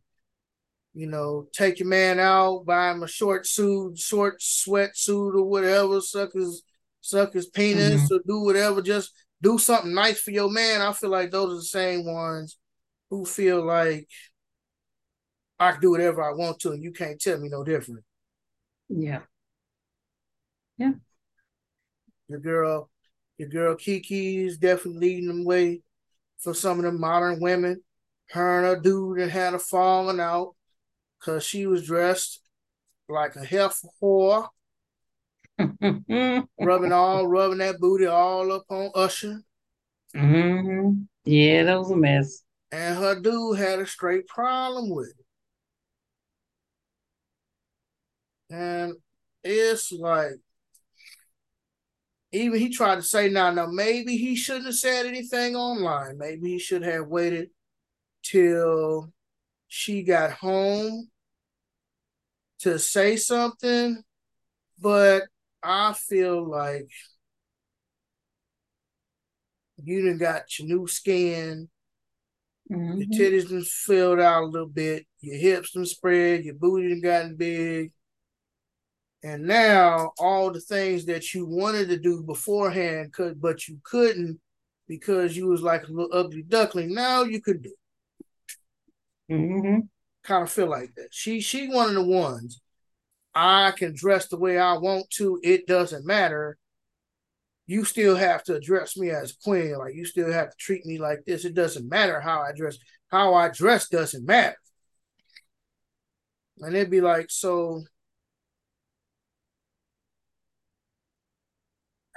you 0.94 1.08
know, 1.08 1.48
take 1.54 1.80
your 1.80 1.88
man 1.88 2.20
out, 2.20 2.66
buy 2.66 2.92
him 2.92 3.04
a 3.04 3.08
short 3.08 3.46
suit, 3.46 3.98
short 4.00 4.40
sweatsuit 4.42 5.36
or 5.36 5.44
whatever, 5.44 6.02
suckers 6.02 6.64
suck 7.06 7.34
his 7.34 7.48
penis 7.48 8.04
mm-hmm. 8.04 8.16
or 8.16 8.20
do 8.26 8.42
whatever, 8.42 8.82
just 8.82 9.12
do 9.42 9.58
something 9.58 9.94
nice 9.94 10.20
for 10.20 10.32
your 10.32 10.50
man. 10.50 10.82
I 10.82 10.92
feel 10.92 11.12
like 11.12 11.32
those 11.32 11.54
are 11.54 11.58
the 11.58 11.64
same 11.64 12.06
ones 12.06 12.58
who 13.10 13.26
feel 13.26 13.64
like 13.64 14.08
I 15.60 15.72
can 15.72 15.82
do 15.82 15.92
whatever 15.92 16.24
I 16.24 16.34
want 16.34 16.60
to, 16.62 16.72
and 16.72 16.84
you 16.84 16.92
can't 16.92 17.22
tell 17.22 17.38
me 17.40 17.50
no 17.50 17.64
different. 17.64 18.04
Yeah. 18.90 19.22
Yeah. 20.78 20.94
Your 22.28 22.40
girl, 22.40 22.90
your 23.38 23.50
girl 23.50 23.76
Keke 23.76 24.46
is 24.46 24.58
definitely 24.58 25.10
leading 25.10 25.44
the 25.44 25.46
way 25.46 25.82
for 26.40 26.54
some 26.54 26.80
of 26.80 26.86
the 26.86 26.92
modern 26.92 27.40
women. 27.40 27.82
Her 28.32 28.58
and 28.58 28.66
her 28.66 28.82
dude 28.82 29.20
that 29.20 29.30
had 29.30 29.54
a 29.54 29.60
falling 29.60 30.20
out 30.20 30.56
because 31.20 31.46
she 31.46 31.68
was 31.68 31.86
dressed 31.86 32.42
like 33.08 33.36
a 33.36 33.46
heifer 33.46 33.88
whore. 34.02 34.48
rubbing 36.60 36.92
all, 36.92 37.28
rubbing 37.28 37.60
that 37.60 37.80
booty 37.80 38.06
all 38.06 38.52
up 38.52 38.66
on 38.70 38.92
Usher. 38.94 39.42
Mm-hmm. 40.16 41.04
Yeah, 41.26 41.64
that 41.64 41.78
was 41.78 41.92
a 41.92 41.96
mess. 41.96 42.44
And 42.72 42.98
her 42.98 43.20
dude 43.20 43.58
had 43.58 43.80
a 43.80 43.88
straight 43.88 44.28
problem 44.28 44.90
with 44.90 45.10
it. 45.10 45.26
And 48.56 48.94
it's 49.44 49.92
like, 49.92 50.36
even 52.32 52.60
he 52.60 52.70
tried 52.70 52.96
to 52.96 53.02
say 53.02 53.30
now, 53.30 53.52
now 53.52 53.68
maybe 53.68 54.18
he 54.18 54.36
shouldn't 54.36 54.66
have 54.66 54.76
said 54.76 55.06
anything 55.06 55.56
online. 55.56 56.18
Maybe 56.18 56.50
he 56.52 56.60
should 56.60 56.84
have 56.84 57.08
waited 57.08 57.50
till 58.24 59.12
she 59.68 60.04
got 60.04 60.32
home 60.32 61.10
to 62.60 62.78
say 62.78 63.16
something. 63.16 64.04
But 64.80 65.24
I 65.66 65.94
feel 65.94 66.48
like 66.48 66.90
you 69.84 70.06
done 70.06 70.18
got 70.18 70.60
your 70.60 70.68
new 70.68 70.88
skin. 70.88 71.70
Mm-hmm. 72.72 73.02
Your 73.02 73.08
titties 73.08 73.50
done 73.50 73.64
filled 73.64 74.20
out 74.20 74.44
a 74.44 74.48
little 74.48 74.68
bit. 74.68 75.06
Your 75.22 75.38
hips 75.38 75.72
done 75.72 75.86
spread. 75.86 76.46
Your 76.46 76.56
booty 76.56 76.90
done 76.90 77.02
gotten 77.02 77.36
big. 77.36 77.92
And 79.24 79.44
now 79.48 80.12
all 80.20 80.52
the 80.52 80.62
things 80.62 81.06
that 81.06 81.34
you 81.34 81.48
wanted 81.48 81.90
to 81.90 81.98
do 81.98 82.22
beforehand, 82.22 83.12
could 83.12 83.42
but 83.42 83.68
you 83.68 83.80
couldn't 83.84 84.40
because 84.88 85.36
you 85.36 85.48
was 85.48 85.62
like 85.62 85.84
a 85.88 85.92
little 85.92 86.14
ugly 86.14 86.44
duckling. 86.44 86.94
Now 86.94 87.24
you 87.24 87.42
could 87.42 87.64
do. 87.64 87.74
Mm-hmm. 89.32 89.80
Kind 90.24 90.44
of 90.44 90.52
feel 90.52 90.70
like 90.70 90.94
that. 90.96 91.08
She 91.12 91.42
she 91.42 91.68
one 91.68 91.90
of 91.90 91.96
the 91.96 92.04
ones. 92.04 92.62
I 93.36 93.72
can 93.72 93.94
dress 93.94 94.28
the 94.28 94.38
way 94.38 94.58
I 94.58 94.78
want 94.78 95.10
to. 95.12 95.40
It 95.44 95.68
doesn't 95.68 96.06
matter. 96.06 96.58
You 97.68 97.84
still 97.84 98.16
have 98.16 98.44
to 98.46 98.56
address 98.56 98.96
me 98.96 99.10
as 99.10 99.34
queen. 99.34 99.78
Like 99.78 99.96
you 99.96 100.06
still 100.06 100.32
have 100.32 100.52
to 100.52 100.58
treat 100.58 100.86
me 100.86 100.98
like 100.98 101.26
this. 101.26 101.46
It 101.46 101.54
doesn't 101.54 101.90
matter 101.90 102.22
how 102.22 102.42
I 102.42 102.52
dress. 102.56 102.78
How 103.12 103.34
I 103.34 103.50
dress 103.50 103.90
doesn't 103.90 104.26
matter. 104.26 104.58
And 106.60 106.76
it'd 106.76 106.90
be 106.90 107.02
like, 107.02 107.28
so 107.30 107.84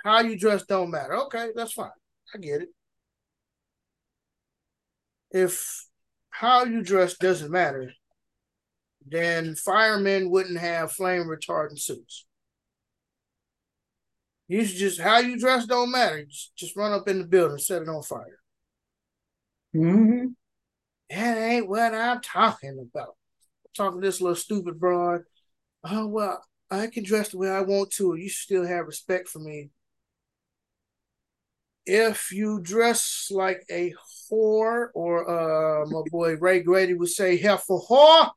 How 0.04 0.20
you 0.20 0.38
dress 0.38 0.64
don't 0.64 0.90
matter. 0.90 1.14
Okay, 1.24 1.50
that's 1.54 1.72
fine. 1.72 1.90
I 2.34 2.38
get 2.38 2.62
it. 2.62 2.68
If 5.30 5.86
how 6.30 6.64
you 6.64 6.82
dress 6.82 7.16
doesn't 7.18 7.50
matter, 7.50 7.92
then 9.10 9.54
firemen 9.54 10.30
wouldn't 10.30 10.58
have 10.58 10.92
flame 10.92 11.24
retardant 11.24 11.80
suits. 11.80 12.26
You 14.48 14.64
should 14.64 14.78
just 14.78 15.00
how 15.00 15.18
you 15.18 15.38
dress 15.38 15.66
don't 15.66 15.90
matter. 15.90 16.24
Just, 16.24 16.56
just 16.56 16.76
run 16.76 16.92
up 16.92 17.08
in 17.08 17.18
the 17.18 17.26
building, 17.26 17.58
set 17.58 17.82
it 17.82 17.88
on 17.88 18.02
fire. 18.02 18.40
Mm-hmm. 19.74 20.28
That 21.10 21.38
ain't 21.38 21.68
what 21.68 21.94
I'm 21.94 22.20
talking 22.20 22.78
about. 22.78 23.16
I'm 23.64 23.70
talking 23.74 24.00
this 24.00 24.20
little 24.20 24.36
stupid 24.36 24.80
broad. 24.80 25.22
Oh 25.84 26.06
well, 26.06 26.42
I 26.70 26.86
can 26.86 27.04
dress 27.04 27.28
the 27.30 27.38
way 27.38 27.50
I 27.50 27.60
want 27.60 27.90
to. 27.92 28.14
You 28.14 28.28
still 28.28 28.66
have 28.66 28.86
respect 28.86 29.28
for 29.28 29.38
me 29.38 29.70
if 31.88 32.30
you 32.32 32.60
dress 32.60 33.28
like 33.30 33.64
a 33.70 33.94
whore, 34.30 34.88
or 34.94 35.82
uh, 35.82 35.86
my 35.86 36.02
boy 36.10 36.36
Ray 36.36 36.60
Grady 36.60 36.92
would 36.92 37.08
say 37.08 37.38
heifer 37.38 37.78
whore, 37.78 38.30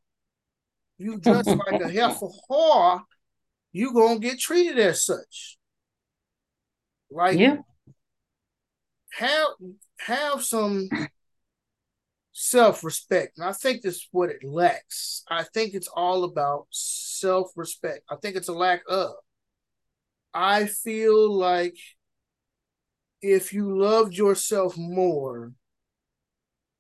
you 1.01 1.17
dress 1.17 1.47
like 1.47 1.81
a 1.81 1.89
heifer 1.89 2.27
whore, 2.49 3.01
you 3.71 3.93
gonna 3.93 4.19
get 4.19 4.39
treated 4.39 4.79
as 4.79 5.03
such. 5.03 5.57
Like 7.09 7.37
yeah. 7.37 7.57
have 9.13 9.47
have 9.99 10.43
some 10.43 10.89
self-respect. 12.31 13.37
And 13.37 13.47
I 13.47 13.53
think 13.53 13.81
that's 13.81 14.07
what 14.11 14.29
it 14.29 14.43
lacks. 14.43 15.23
I 15.29 15.43
think 15.43 15.73
it's 15.73 15.89
all 15.89 16.23
about 16.23 16.67
self-respect. 16.71 18.03
I 18.09 18.15
think 18.15 18.35
it's 18.35 18.47
a 18.47 18.53
lack 18.53 18.81
of. 18.87 19.11
I 20.33 20.65
feel 20.65 21.31
like 21.31 21.77
if 23.21 23.53
you 23.53 23.77
loved 23.77 24.15
yourself 24.15 24.77
more, 24.77 25.53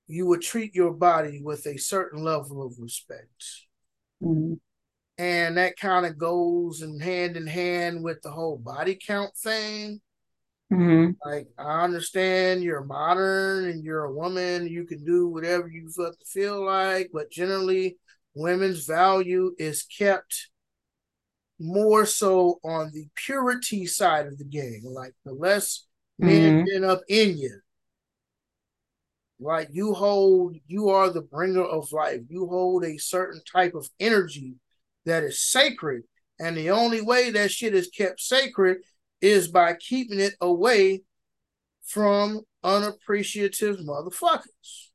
you 0.07 0.25
would 0.25 0.41
treat 0.41 0.73
your 0.73 0.91
body 0.91 1.41
with 1.43 1.65
a 1.67 1.77
certain 1.77 2.23
level 2.23 2.65
of 2.65 2.75
respect. 2.79 3.65
Mm-hmm. 4.21 4.53
And 5.17 5.57
that 5.57 5.77
kind 5.77 6.05
of 6.05 6.17
goes 6.17 6.81
in 6.81 6.99
hand 6.99 7.37
in 7.37 7.45
hand 7.45 8.03
with 8.03 8.21
the 8.21 8.31
whole 8.31 8.57
body 8.57 8.97
count 9.05 9.35
thing. 9.35 10.01
Mm-hmm. 10.71 11.11
Like 11.23 11.47
I 11.57 11.83
understand 11.83 12.63
you're 12.63 12.83
modern 12.83 13.65
and 13.65 13.83
you're 13.83 14.05
a 14.05 14.13
woman, 14.13 14.67
you 14.67 14.85
can 14.85 15.03
do 15.03 15.27
whatever 15.27 15.67
you 15.67 15.91
feel 16.25 16.65
like, 16.65 17.09
but 17.13 17.29
generally 17.29 17.97
women's 18.33 18.85
value 18.85 19.53
is 19.59 19.83
kept 19.83 20.49
more 21.59 22.05
so 22.05 22.59
on 22.63 22.91
the 22.93 23.07
purity 23.15 23.85
side 23.85 24.27
of 24.27 24.37
the 24.37 24.45
game. 24.45 24.81
Like 24.85 25.13
the 25.25 25.33
less 25.33 25.85
men 26.17 26.65
mm-hmm. 26.65 26.89
up 26.89 27.01
in 27.09 27.37
you. 27.37 27.59
Like 29.41 29.69
you 29.71 29.95
hold, 29.95 30.55
you 30.67 30.89
are 30.89 31.09
the 31.09 31.21
bringer 31.21 31.63
of 31.63 31.91
life. 31.91 32.21
You 32.29 32.47
hold 32.47 32.85
a 32.85 32.99
certain 32.99 33.41
type 33.51 33.73
of 33.73 33.89
energy 33.99 34.53
that 35.05 35.23
is 35.23 35.41
sacred. 35.41 36.03
And 36.39 36.55
the 36.55 36.69
only 36.69 37.01
way 37.01 37.31
that 37.31 37.49
shit 37.49 37.73
is 37.73 37.89
kept 37.89 38.21
sacred 38.21 38.77
is 39.19 39.47
by 39.47 39.73
keeping 39.73 40.19
it 40.19 40.35
away 40.39 41.01
from 41.83 42.41
unappreciative 42.63 43.77
motherfuckers. 43.77 44.89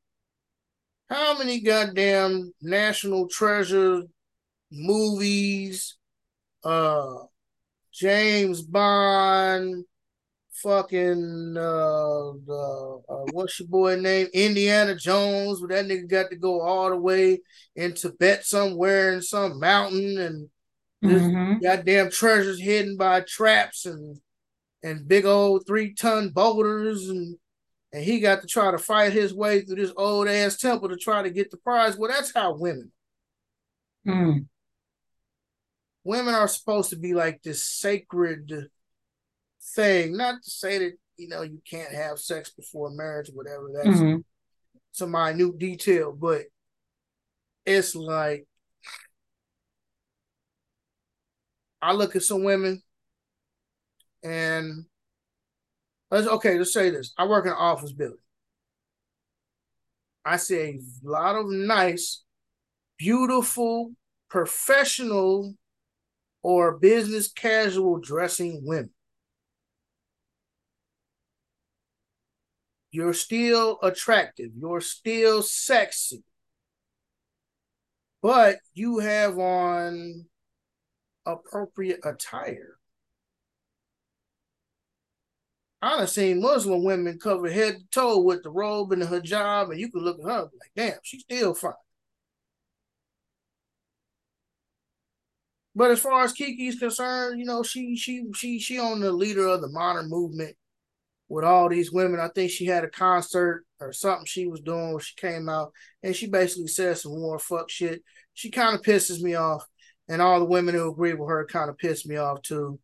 How 1.11 1.37
many 1.37 1.61
goddamn 1.61 2.53
national 2.63 3.29
treasure 3.29 4.03
movies, 4.71 5.97
uh, 6.63 7.15
James 7.93 8.63
Bond, 8.63 9.85
fucking 10.63 11.55
uh, 11.57 12.31
uh, 12.31 12.97
uh, 12.97 13.25
what's 13.33 13.61
your 13.61 13.69
boy 13.69 13.97
name? 13.97 14.29
Indiana 14.33 14.95
Jones, 14.95 15.61
where 15.61 15.69
that 15.69 15.87
nigga 15.87 16.09
got 16.09 16.31
to 16.31 16.37
go 16.37 16.61
all 16.61 16.91
the 16.91 16.97
way 16.97 17.41
in 17.75 17.95
Tibet 17.95 18.45
somewhere 18.45 19.13
in 19.13 19.23
some 19.23 19.59
mountain 19.61 20.19
and 20.19 20.49
mm-hmm. 21.05 21.63
goddamn 21.63 22.11
treasures 22.11 22.61
hidden 22.61 22.97
by 22.97 23.21
traps 23.21 23.87
and 23.87 24.19
and 24.83 25.09
big 25.09 25.25
old 25.25 25.67
three 25.67 25.95
ton 25.95 26.31
boulders 26.31 27.09
and 27.09 27.37
and 27.93 28.05
he 28.05 28.21
got 28.21 28.43
to 28.43 28.47
try 28.47 28.71
to 28.71 28.79
fight 28.79 29.13
his 29.13 29.33
way 29.33 29.63
through 29.63 29.77
this 29.77 29.93
old 29.97 30.29
ass 30.29 30.57
temple 30.57 30.89
to 30.89 30.97
try 30.97 31.23
to 31.23 31.31
get 31.31 31.51
the 31.51 31.57
prize. 31.57 31.97
Well, 31.97 32.11
that's 32.11 32.33
how 32.35 32.55
women. 32.55 32.93
Mm. 34.07 34.47
Women 36.05 36.35
are 36.35 36.49
supposed 36.49 36.91
to 36.91 36.97
be 36.97 37.15
like 37.15 37.43
this 37.43 37.63
sacred 37.63 38.69
thing. 39.75 40.17
Not 40.17 40.43
to 40.43 40.51
say 40.51 40.79
that 40.79 40.93
you 41.17 41.29
know 41.29 41.43
you 41.43 41.61
can't 41.69 41.93
have 41.93 42.19
sex 42.19 42.51
before 42.51 42.91
marriage, 42.91 43.31
whatever. 43.33 43.71
That's 43.73 43.99
mm-hmm. 43.99 44.05
a 45.05 45.07
minute 45.07 45.59
detail, 45.59 46.13
but 46.13 46.45
it's 47.65 47.95
like 47.95 48.47
I 51.83 51.93
look 51.93 52.17
at 52.17 52.23
some 52.23 52.45
women 52.45 52.83
and 54.23 54.87
let's 56.11 56.27
okay, 56.27 56.59
let's 56.59 56.73
say 56.73 56.91
this. 56.91 57.13
I 57.19 57.27
work 57.27 57.47
in 57.47 57.53
an 57.53 57.59
office 57.59 57.93
building. 57.93 58.19
I 60.25 60.37
see 60.39 60.57
a 60.57 60.81
lot 61.05 61.37
of 61.37 61.47
nice, 61.49 62.25
beautiful, 62.99 63.93
professional, 64.29 65.55
or 66.43 66.79
business 66.79 67.31
casual 67.31 68.01
dressing 68.01 68.63
women. 68.65 68.91
You're 72.97 73.13
still 73.13 73.79
attractive. 73.83 74.53
You're 74.57 74.81
still 74.81 75.43
sexy. 75.43 76.25
But 78.23 78.57
you 78.73 79.01
have 79.01 79.39
on 79.39 80.25
appropriate 81.27 82.01
attire. 82.05 82.79
I've 85.83 86.09
seen 86.09 86.41
Muslim 86.41 86.85
women 86.85 87.19
cover 87.19 87.51
head 87.51 87.75
to 87.75 87.87
toe 87.91 88.21
with 88.21 88.43
the 88.43 88.49
robe 88.49 88.93
and 88.93 89.03
the 89.03 89.07
hijab, 89.07 89.71
and 89.71 89.79
you 89.79 89.91
can 89.91 90.01
look 90.01 90.19
at 90.19 90.25
her 90.25 90.43
like, 90.45 90.73
damn, 90.75 90.99
she's 91.03 91.21
still 91.21 91.53
fine. 91.53 91.75
But 95.75 95.91
as 95.91 96.01
far 96.01 96.25
as 96.25 96.33
Keke's 96.33 96.79
concerned, 96.79 97.39
you 97.39 97.45
know, 97.45 97.63
she 97.63 97.95
she 97.99 98.25
she 98.35 98.59
she 98.59 98.79
on 98.79 99.01
the 99.01 99.13
leader 99.13 99.47
of 99.49 99.61
the 99.61 99.69
modern 99.69 100.09
movement 100.09 100.57
with 101.29 101.45
all 101.45 101.69
these 101.69 101.93
women. 101.93 102.21
I 102.21 102.29
think 102.29 102.51
she 102.51 102.67
had 102.67 102.85
a 102.85 102.91
concert 102.91 103.65
or 103.81 103.93
something 103.93 104.27
she 104.27 104.47
was 104.47 104.61
doing 104.61 104.93
where 104.93 105.01
she 105.01 105.15
came 105.17 105.49
out 105.49 105.73
and 106.03 106.15
she 106.15 106.29
basically 106.29 106.69
said 106.69 106.97
some 106.99 107.21
more 107.21 107.39
fuck 107.39 107.71
shit. 107.71 108.03
She 108.35 108.51
kind 108.51 108.75
of 108.75 108.83
pisses 108.83 109.23
me 109.23 109.35
off, 109.35 109.65
and 110.09 110.21
all 110.21 110.39
the 110.39 110.45
women 110.45 110.75
who 110.75 110.91
agree 110.91 111.15
with 111.15 111.29
her 111.29 111.47
kind 111.47 111.71
of 111.71 111.79
piss 111.79 112.07
me 112.07 112.17
off 112.17 112.43
too. 112.43 112.79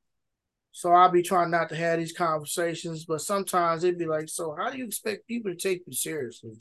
So 0.72 0.90
I'll 0.90 1.10
be 1.10 1.22
trying 1.22 1.50
not 1.50 1.68
to 1.68 1.76
have 1.76 1.98
these 1.98 2.14
conversations, 2.14 3.04
but 3.04 3.20
sometimes 3.20 3.84
it'd 3.84 3.98
be 3.98 4.06
like, 4.06 4.30
so 4.30 4.56
how 4.58 4.70
do 4.70 4.78
you 4.78 4.86
expect 4.86 5.28
people 5.28 5.50
to 5.50 5.56
take 5.56 5.82
you 5.86 5.92
seriously? 5.92 6.52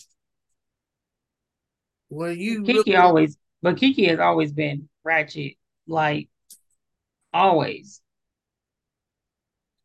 When 2.09 2.37
you 2.37 2.63
Keke 2.63 2.99
always, 2.99 3.37
but 3.61 3.77
Keke 3.77 4.09
has 4.09 4.19
always 4.19 4.51
been 4.51 4.89
ratchet, 5.05 5.53
like 5.87 6.27
always. 7.33 8.00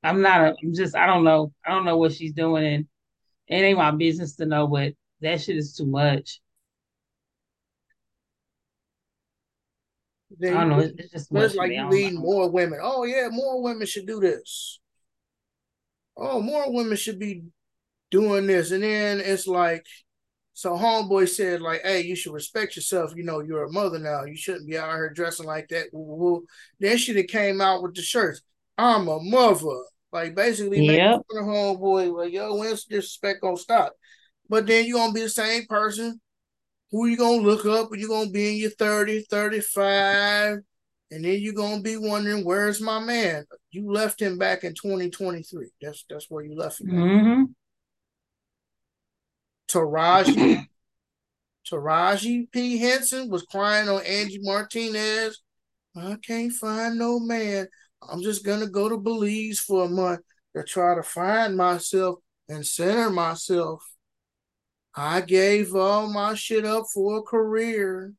I'm 0.06 0.22
not 0.22 0.40
a, 0.40 0.54
I'm 0.62 0.72
just, 0.72 0.94
I 0.94 1.06
don't 1.06 1.24
know. 1.24 1.52
I 1.66 1.70
don't 1.70 1.84
know 1.84 1.96
what 1.96 2.12
she's 2.12 2.32
doing. 2.32 2.64
And 2.64 2.86
it 3.48 3.54
ain't 3.54 3.78
my 3.78 3.90
business 3.90 4.36
to 4.36 4.46
know, 4.46 4.66
but 4.66 4.92
that 5.20 5.40
shit 5.40 5.56
is 5.56 5.74
too 5.74 5.86
much. 5.86 6.40
They, 10.38 10.50
I 10.50 10.60
don't 10.60 10.68
know. 10.70 10.78
It's, 10.80 11.10
just 11.12 11.28
it's 11.32 11.54
like 11.54 11.72
you 11.72 11.88
need 11.88 12.14
more 12.14 12.50
women. 12.50 12.78
Oh 12.82 13.04
yeah, 13.04 13.28
more 13.30 13.62
women 13.62 13.86
should 13.86 14.06
do 14.06 14.20
this. 14.20 14.80
Oh, 16.16 16.40
more 16.40 16.72
women 16.72 16.96
should 16.96 17.18
be 17.18 17.42
doing 18.10 18.46
this. 18.46 18.70
And 18.70 18.82
then 18.82 19.20
it's 19.20 19.46
like, 19.46 19.84
so 20.52 20.72
homeboy 20.72 21.28
said, 21.28 21.60
like, 21.60 21.82
hey, 21.82 22.02
you 22.02 22.16
should 22.16 22.32
respect 22.32 22.76
yourself. 22.76 23.12
You 23.14 23.24
know, 23.24 23.40
you're 23.40 23.64
a 23.64 23.72
mother 23.72 23.98
now. 23.98 24.24
You 24.24 24.36
shouldn't 24.36 24.68
be 24.68 24.78
out 24.78 24.94
here 24.94 25.10
dressing 25.10 25.46
like 25.46 25.68
that. 25.68 25.88
Then 26.80 26.96
she 26.96 27.22
came 27.24 27.60
out 27.60 27.82
with 27.82 27.94
the 27.94 28.02
shirts. 28.02 28.40
I'm 28.78 29.08
a 29.08 29.20
mother. 29.20 29.82
Like 30.16 30.34
basically 30.34 30.86
yep. 30.86 30.96
making 30.96 31.22
fun 31.30 31.42
of 31.42 31.78
homeboy, 31.78 32.16
like, 32.16 32.32
yo, 32.32 32.54
when's 32.54 32.84
disrespect 32.84 33.42
gonna 33.42 33.58
stop? 33.58 33.92
But 34.48 34.66
then 34.66 34.86
you're 34.86 34.98
gonna 34.98 35.12
be 35.12 35.20
the 35.20 35.28
same 35.28 35.66
person 35.66 36.18
who 36.90 37.04
you 37.04 37.18
gonna 37.18 37.42
look 37.42 37.66
up 37.66 37.90
when 37.90 38.00
you're 38.00 38.08
gonna 38.08 38.30
be 38.30 38.48
in 38.48 38.56
your 38.56 38.70
30, 38.70 39.26
35, 39.28 40.56
and 41.10 41.22
then 41.22 41.38
you're 41.38 41.52
gonna 41.52 41.82
be 41.82 41.98
wondering, 41.98 42.46
where's 42.46 42.80
my 42.80 42.98
man? 42.98 43.44
You 43.70 43.92
left 43.92 44.22
him 44.22 44.38
back 44.38 44.64
in 44.64 44.72
2023. 44.72 45.68
That's 45.82 46.06
that's 46.08 46.30
where 46.30 46.42
you 46.42 46.56
left 46.56 46.80
him. 46.80 46.86
Mm-hmm. 46.92 47.42
Taraji, 49.68 50.64
Taraji 51.70 52.50
P. 52.50 52.78
Henson 52.78 53.28
was 53.28 53.42
crying 53.42 53.90
on 53.90 54.00
Angie 54.00 54.40
Martinez. 54.40 55.42
I 55.94 56.16
can't 56.26 56.52
find 56.54 56.98
no 56.98 57.20
man. 57.20 57.68
I'm 58.10 58.22
just 58.22 58.44
gonna 58.44 58.68
go 58.68 58.88
to 58.88 58.96
Belize 58.96 59.60
for 59.60 59.84
a 59.84 59.88
month 59.88 60.20
to 60.54 60.62
try 60.62 60.94
to 60.94 61.02
find 61.02 61.56
myself 61.56 62.18
and 62.48 62.66
center 62.66 63.10
myself. 63.10 63.84
I 64.94 65.20
gave 65.20 65.74
all 65.74 66.08
my 66.08 66.34
shit 66.34 66.64
up 66.64 66.86
for 66.92 67.18
a 67.18 67.22
career, 67.22 68.12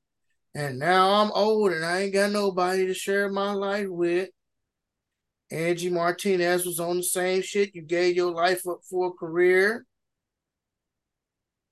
and 0.54 0.80
now 0.80 1.10
I'm 1.22 1.32
old 1.32 1.72
and 1.72 1.84
I 1.84 2.02
ain't 2.02 2.14
got 2.14 2.32
nobody 2.32 2.86
to 2.88 2.94
share 2.94 3.30
my 3.30 3.52
life 3.54 3.88
with. 3.90 4.30
Angie 5.50 5.90
Martinez 5.90 6.66
was 6.66 6.80
on 6.80 6.98
the 6.98 7.04
same 7.04 7.42
shit. 7.42 7.74
You 7.74 7.82
gave 7.82 8.16
your 8.16 8.34
life 8.34 8.68
up 8.68 8.82
for 8.90 9.08
a 9.08 9.12
career. 9.12 9.86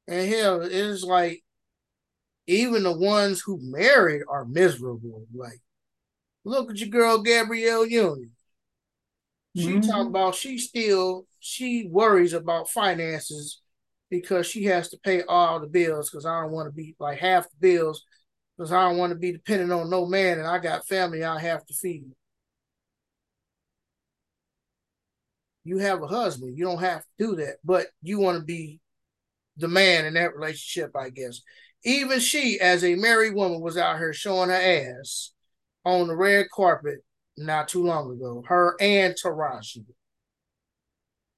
And 0.07 0.29
hell, 0.29 0.61
it's 0.61 1.03
like 1.03 1.43
even 2.47 2.83
the 2.83 2.97
ones 2.97 3.41
who 3.41 3.59
married 3.61 4.21
are 4.29 4.45
miserable. 4.45 5.25
Like 5.33 5.59
Look 6.45 6.69
at 6.69 6.77
your 6.77 6.89
girl 6.89 7.23
Gabrielle 7.23 7.85
Union. 7.85 8.31
She 9.55 9.67
mm-hmm. 9.67 9.89
talking 9.89 10.07
about 10.07 10.35
she 10.35 10.57
still 10.57 11.25
she 11.39 11.87
worries 11.89 12.33
about 12.33 12.69
finances 12.69 13.61
because 14.09 14.45
she 14.45 14.65
has 14.65 14.89
to 14.89 14.97
pay 14.97 15.23
all 15.23 15.59
the 15.59 15.67
bills 15.67 16.09
because 16.09 16.25
I 16.25 16.41
don't 16.41 16.51
want 16.51 16.67
to 16.67 16.73
be 16.73 16.95
like 16.99 17.17
half 17.17 17.45
the 17.45 17.55
bills 17.59 18.03
because 18.55 18.71
I 18.71 18.87
don't 18.87 18.97
want 18.97 19.11
to 19.11 19.17
be 19.17 19.31
dependent 19.31 19.71
on 19.71 19.89
no 19.89 20.05
man 20.05 20.37
and 20.37 20.47
I 20.47 20.59
got 20.59 20.87
family 20.87 21.23
I 21.23 21.39
have 21.39 21.65
to 21.65 21.73
feed. 21.73 22.11
You 25.63 25.79
have 25.79 26.03
a 26.03 26.07
husband, 26.07 26.57
you 26.57 26.65
don't 26.65 26.79
have 26.79 27.01
to 27.01 27.07
do 27.17 27.35
that, 27.37 27.55
but 27.63 27.87
you 28.03 28.19
want 28.19 28.37
to 28.37 28.43
be 28.43 28.79
the 29.57 29.67
man 29.67 30.05
in 30.05 30.13
that 30.13 30.35
relationship, 30.35 30.95
I 30.95 31.09
guess. 31.09 31.41
Even 31.83 32.19
she, 32.19 32.59
as 32.59 32.83
a 32.83 32.95
married 32.95 33.33
woman, 33.33 33.61
was 33.61 33.77
out 33.77 33.97
here 33.97 34.13
showing 34.13 34.49
her 34.49 34.55
ass 34.55 35.31
on 35.85 36.07
the 36.07 36.15
red 36.15 36.47
carpet 36.53 36.99
not 37.37 37.67
too 37.67 37.83
long 37.83 38.11
ago. 38.11 38.43
Her 38.47 38.75
and 38.79 39.13
Taraji. 39.13 39.85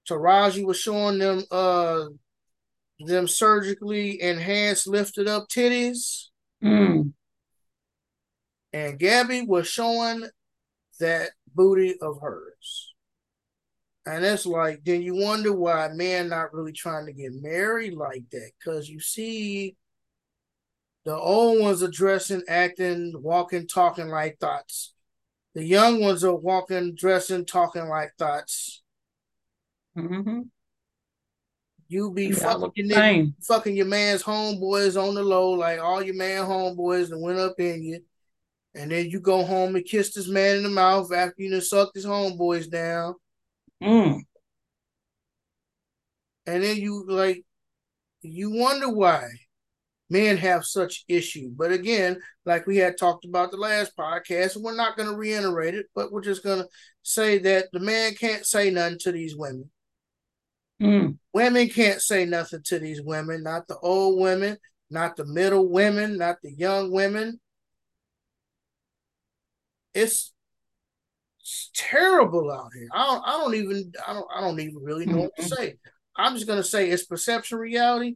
Taraji 0.09 0.65
was 0.65 0.79
showing 0.79 1.19
them 1.19 1.43
uh 1.51 2.05
them 2.99 3.27
surgically 3.27 4.21
enhanced 4.21 4.87
lifted 4.87 5.27
up 5.27 5.47
titties. 5.49 6.25
Mm. 6.63 7.13
And 8.73 8.99
Gabby 8.99 9.41
was 9.41 9.67
showing 9.67 10.27
that 10.99 11.31
booty 11.53 11.95
of 12.01 12.19
hers. 12.21 12.93
And 14.05 14.23
it's 14.23 14.45
like, 14.45 14.83
then 14.85 15.01
you 15.01 15.15
wonder 15.15 15.51
why 15.51 15.89
men 15.89 16.29
not 16.29 16.53
really 16.53 16.71
trying 16.71 17.05
to 17.07 17.13
get 17.13 17.33
married 17.41 17.93
like 17.93 18.23
that. 18.31 18.51
Cause 18.63 18.87
you 18.87 18.99
see 18.99 19.75
the 21.07 21.15
old 21.15 21.61
ones 21.61 21.81
are 21.81 21.89
dressing, 21.89 22.43
acting, 22.49 23.13
walking, 23.15 23.65
talking 23.65 24.09
like 24.09 24.39
thoughts. 24.39 24.93
The 25.55 25.63
young 25.63 26.01
ones 26.01 26.25
are 26.25 26.35
walking, 26.35 26.95
dressing, 26.95 27.45
talking 27.45 27.87
like 27.87 28.11
thoughts. 28.19 28.83
Mm-hmm. 29.97 30.41
You 31.87 32.11
be 32.11 32.25
yeah, 32.25 32.35
fucking 32.35 32.89
your 32.89 33.27
fucking 33.41 33.77
your 33.77 33.85
man's 33.85 34.21
homeboys 34.21 35.01
on 35.01 35.15
the 35.15 35.23
low, 35.23 35.51
like 35.51 35.79
all 35.79 36.03
your 36.03 36.15
man 36.15 36.43
homeboys 36.43 37.07
that 37.07 37.17
went 37.17 37.39
up 37.39 37.57
in 37.57 37.83
you. 37.83 38.01
And 38.75 38.91
then 38.91 39.09
you 39.09 39.21
go 39.21 39.45
home 39.45 39.77
and 39.77 39.85
kiss 39.85 40.13
this 40.13 40.27
man 40.27 40.57
in 40.57 40.63
the 40.63 40.69
mouth 40.69 41.13
after 41.13 41.41
you 41.41 41.51
done 41.51 41.61
sucked 41.61 41.95
his 41.95 42.05
homeboys 42.05 42.69
down. 42.69 43.15
Mm. 43.81 44.23
And 46.47 46.63
then 46.63 46.75
you 46.75 47.05
like 47.07 47.45
you 48.23 48.51
wonder 48.51 48.89
why 48.89 49.29
men 50.09 50.37
have 50.37 50.65
such 50.65 51.03
issue. 51.07 51.49
But 51.55 51.71
again, 51.71 52.19
like 52.45 52.65
we 52.65 52.77
had 52.77 52.97
talked 52.97 53.25
about 53.25 53.51
the 53.51 53.57
last 53.57 53.95
podcast, 53.97 54.57
we're 54.57 54.75
not 54.75 54.95
going 54.95 55.09
to 55.09 55.15
reiterate 55.15 55.75
it, 55.75 55.87
but 55.93 56.11
we're 56.11 56.21
just 56.21 56.43
going 56.43 56.59
to 56.59 56.67
say 57.03 57.37
that 57.39 57.65
the 57.73 57.79
man 57.79 58.13
can't 58.13 58.45
say 58.45 58.69
nothing 58.69 58.99
to 58.99 59.11
these 59.11 59.35
women. 59.35 59.69
Mm. 60.81 61.17
Women 61.33 61.69
can't 61.69 62.01
say 62.01 62.25
nothing 62.25 62.61
to 62.65 62.79
these 62.79 63.01
women, 63.01 63.43
not 63.43 63.67
the 63.67 63.77
old 63.79 64.19
women, 64.21 64.57
not 64.89 65.15
the 65.15 65.25
middle 65.25 65.67
women, 65.67 66.17
not 66.17 66.37
the 66.41 66.51
young 66.51 66.91
women. 66.91 67.39
It's, 69.93 70.31
it's 71.39 71.71
terrible 71.73 72.51
out 72.51 72.71
here. 72.73 72.87
I 72.93 73.05
don't, 73.07 73.23
I 73.25 73.31
don't 73.31 73.55
even 73.55 73.91
I 74.07 74.13
don't 74.13 74.27
I 74.35 74.41
don't 74.41 74.59
even 74.59 74.77
really 74.83 75.05
know 75.05 75.13
mm-hmm. 75.13 75.21
what 75.21 75.35
to 75.37 75.43
say. 75.43 75.75
I'm 76.15 76.35
just 76.35 76.45
gonna 76.45 76.63
say 76.63 76.89
it's 76.89 77.05
perception 77.05 77.57
reality. 77.57 78.15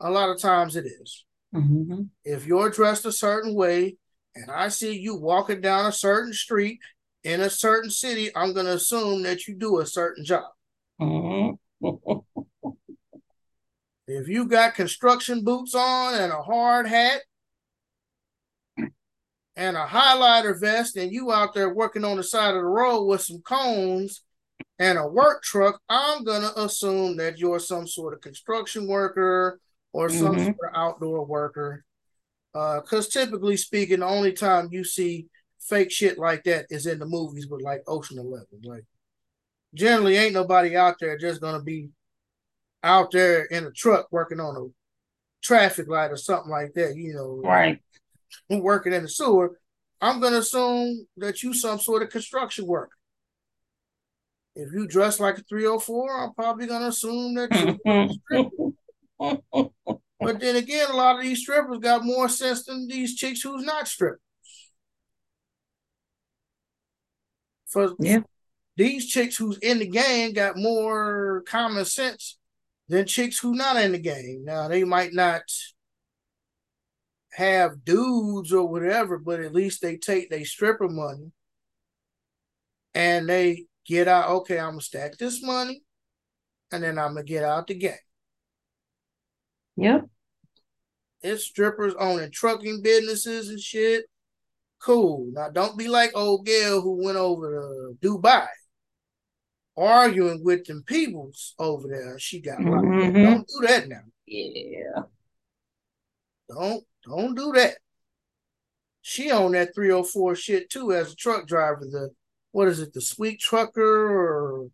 A 0.00 0.10
lot 0.10 0.30
of 0.30 0.40
times 0.40 0.76
it 0.76 0.86
is. 0.86 1.24
Mm-hmm. 1.54 2.02
If 2.24 2.46
you're 2.46 2.70
dressed 2.70 3.06
a 3.06 3.12
certain 3.12 3.54
way 3.54 3.96
and 4.34 4.50
I 4.50 4.68
see 4.68 4.98
you 4.98 5.16
walking 5.16 5.60
down 5.60 5.86
a 5.86 5.92
certain 5.92 6.32
street 6.32 6.78
in 7.24 7.40
a 7.40 7.50
certain 7.50 7.90
city, 7.90 8.30
I'm 8.34 8.54
gonna 8.54 8.70
assume 8.70 9.22
that 9.24 9.46
you 9.46 9.54
do 9.56 9.80
a 9.80 9.86
certain 9.86 10.24
job. 10.24 10.44
Mm-hmm. 11.00 12.18
if 14.06 14.28
you 14.28 14.46
got 14.46 14.74
construction 14.74 15.44
boots 15.44 15.74
on 15.74 16.14
and 16.14 16.32
a 16.32 16.42
hard 16.42 16.86
hat 16.86 17.22
and 19.56 19.76
a 19.76 19.86
highlighter 19.86 20.58
vest 20.58 20.96
and 20.96 21.10
you 21.12 21.32
out 21.32 21.54
there 21.54 21.72
working 21.74 22.04
on 22.04 22.16
the 22.16 22.22
side 22.22 22.54
of 22.54 22.62
the 22.62 22.64
road 22.64 23.04
with 23.04 23.22
some 23.22 23.40
cones 23.42 24.22
and 24.78 24.98
a 24.98 25.06
work 25.06 25.42
truck, 25.42 25.80
I'm 25.88 26.24
gonna 26.24 26.52
assume 26.56 27.16
that 27.16 27.38
you're 27.38 27.58
some 27.58 27.86
sort 27.86 28.14
of 28.14 28.20
construction 28.20 28.86
worker 28.86 29.60
or 29.92 30.08
some 30.08 30.34
mm-hmm. 30.34 30.44
sort 30.44 30.56
of 30.72 30.74
outdoor 30.74 31.24
worker. 31.24 31.84
Because 32.52 33.06
uh, 33.06 33.20
typically 33.20 33.56
speaking, 33.56 34.00
the 34.00 34.06
only 34.06 34.32
time 34.32 34.68
you 34.70 34.84
see 34.84 35.26
fake 35.60 35.90
shit 35.90 36.18
like 36.18 36.44
that 36.44 36.66
is 36.70 36.86
in 36.86 36.98
the 36.98 37.06
movies 37.06 37.46
with 37.48 37.62
like 37.62 37.82
Ocean 37.86 38.18
Eleven. 38.18 38.60
Like 38.64 38.84
generally 39.74 40.16
ain't 40.16 40.34
nobody 40.34 40.76
out 40.76 40.96
there 40.98 41.16
just 41.16 41.40
gonna 41.40 41.62
be 41.62 41.90
out 42.82 43.10
there 43.12 43.44
in 43.44 43.64
a 43.64 43.70
truck 43.70 44.08
working 44.10 44.40
on 44.40 44.56
a 44.56 44.66
traffic 45.42 45.88
light 45.88 46.10
or 46.10 46.16
something 46.16 46.50
like 46.50 46.72
that, 46.74 46.96
you 46.96 47.14
know, 47.14 47.40
right? 47.44 47.80
Working 48.48 48.92
in 48.92 49.02
the 49.02 49.08
sewer. 49.08 49.58
I'm 50.00 50.20
gonna 50.20 50.38
assume 50.38 51.06
that 51.16 51.42
you 51.42 51.52
some 51.52 51.78
sort 51.78 52.02
of 52.02 52.10
construction 52.10 52.66
worker. 52.66 52.96
If 54.54 54.72
you 54.72 54.86
dress 54.86 55.20
like 55.20 55.38
a 55.38 55.42
304, 55.42 56.24
I'm 56.24 56.34
probably 56.34 56.66
gonna 56.66 56.88
assume 56.88 57.34
that 57.34 57.78
you 58.30 58.74
but 59.20 60.40
then 60.40 60.56
again, 60.56 60.90
a 60.90 60.96
lot 60.96 61.16
of 61.16 61.22
these 61.22 61.40
strippers 61.40 61.78
got 61.78 62.04
more 62.04 62.28
sense 62.28 62.64
than 62.64 62.88
these 62.88 63.14
chicks 63.14 63.42
who's 63.42 63.64
not 63.64 63.86
strippers. 63.86 64.20
For 67.66 67.94
yeah 68.00 68.22
these 68.80 69.06
chicks 69.06 69.36
who's 69.36 69.58
in 69.58 69.78
the 69.78 69.86
game 69.86 70.32
got 70.32 70.56
more 70.56 71.42
common 71.46 71.84
sense 71.84 72.38
than 72.88 73.04
chicks 73.04 73.38
who 73.38 73.54
not 73.54 73.76
in 73.76 73.92
the 73.92 73.98
game. 73.98 74.42
Now 74.46 74.68
they 74.68 74.84
might 74.84 75.12
not 75.12 75.42
have 77.32 77.84
dudes 77.84 78.54
or 78.54 78.66
whatever, 78.66 79.18
but 79.18 79.40
at 79.40 79.54
least 79.54 79.82
they 79.82 79.98
take 79.98 80.30
their 80.30 80.46
stripper 80.46 80.88
money 80.88 81.30
and 82.94 83.28
they 83.28 83.66
get 83.84 84.08
out, 84.08 84.30
okay, 84.30 84.58
I'm 84.58 84.70
gonna 84.70 84.80
stack 84.80 85.18
this 85.18 85.42
money 85.42 85.82
and 86.72 86.82
then 86.82 86.98
I'm 86.98 87.14
gonna 87.14 87.24
get 87.24 87.44
out 87.44 87.66
the 87.66 87.74
game. 87.74 87.92
Yep. 89.76 90.06
It's 91.22 91.44
strippers 91.44 91.94
owning 91.98 92.30
trucking 92.30 92.82
businesses 92.82 93.48
and 93.48 93.60
shit. 93.60 94.04
Cool. 94.80 95.28
Now 95.32 95.50
don't 95.50 95.76
be 95.76 95.88
like 95.88 96.12
old 96.14 96.46
Gail 96.46 96.80
who 96.80 97.04
went 97.04 97.18
over 97.18 97.96
to 98.00 98.08
Dubai 98.08 98.46
arguing 99.76 100.44
with 100.44 100.64
them 100.64 100.82
peoples 100.86 101.54
over 101.58 101.88
there. 101.88 102.18
She 102.18 102.40
got 102.40 102.58
mm-hmm. 102.58 103.22
Don't 103.22 103.46
do 103.46 103.66
that 103.66 103.88
now. 103.88 104.02
Yeah. 104.26 105.02
Don't 106.48 106.84
don't 107.06 107.34
do 107.34 107.52
that. 107.52 107.76
She 109.02 109.30
on 109.30 109.52
that 109.52 109.74
304 109.74 110.34
shit 110.34 110.70
too 110.70 110.92
as 110.92 111.12
a 111.12 111.16
truck 111.16 111.46
driver. 111.46 111.86
The 111.90 112.10
what 112.52 112.68
is 112.68 112.80
it, 112.80 112.92
the 112.92 113.00
sweet 113.00 113.40
trucker 113.40 113.80
or 113.82 114.68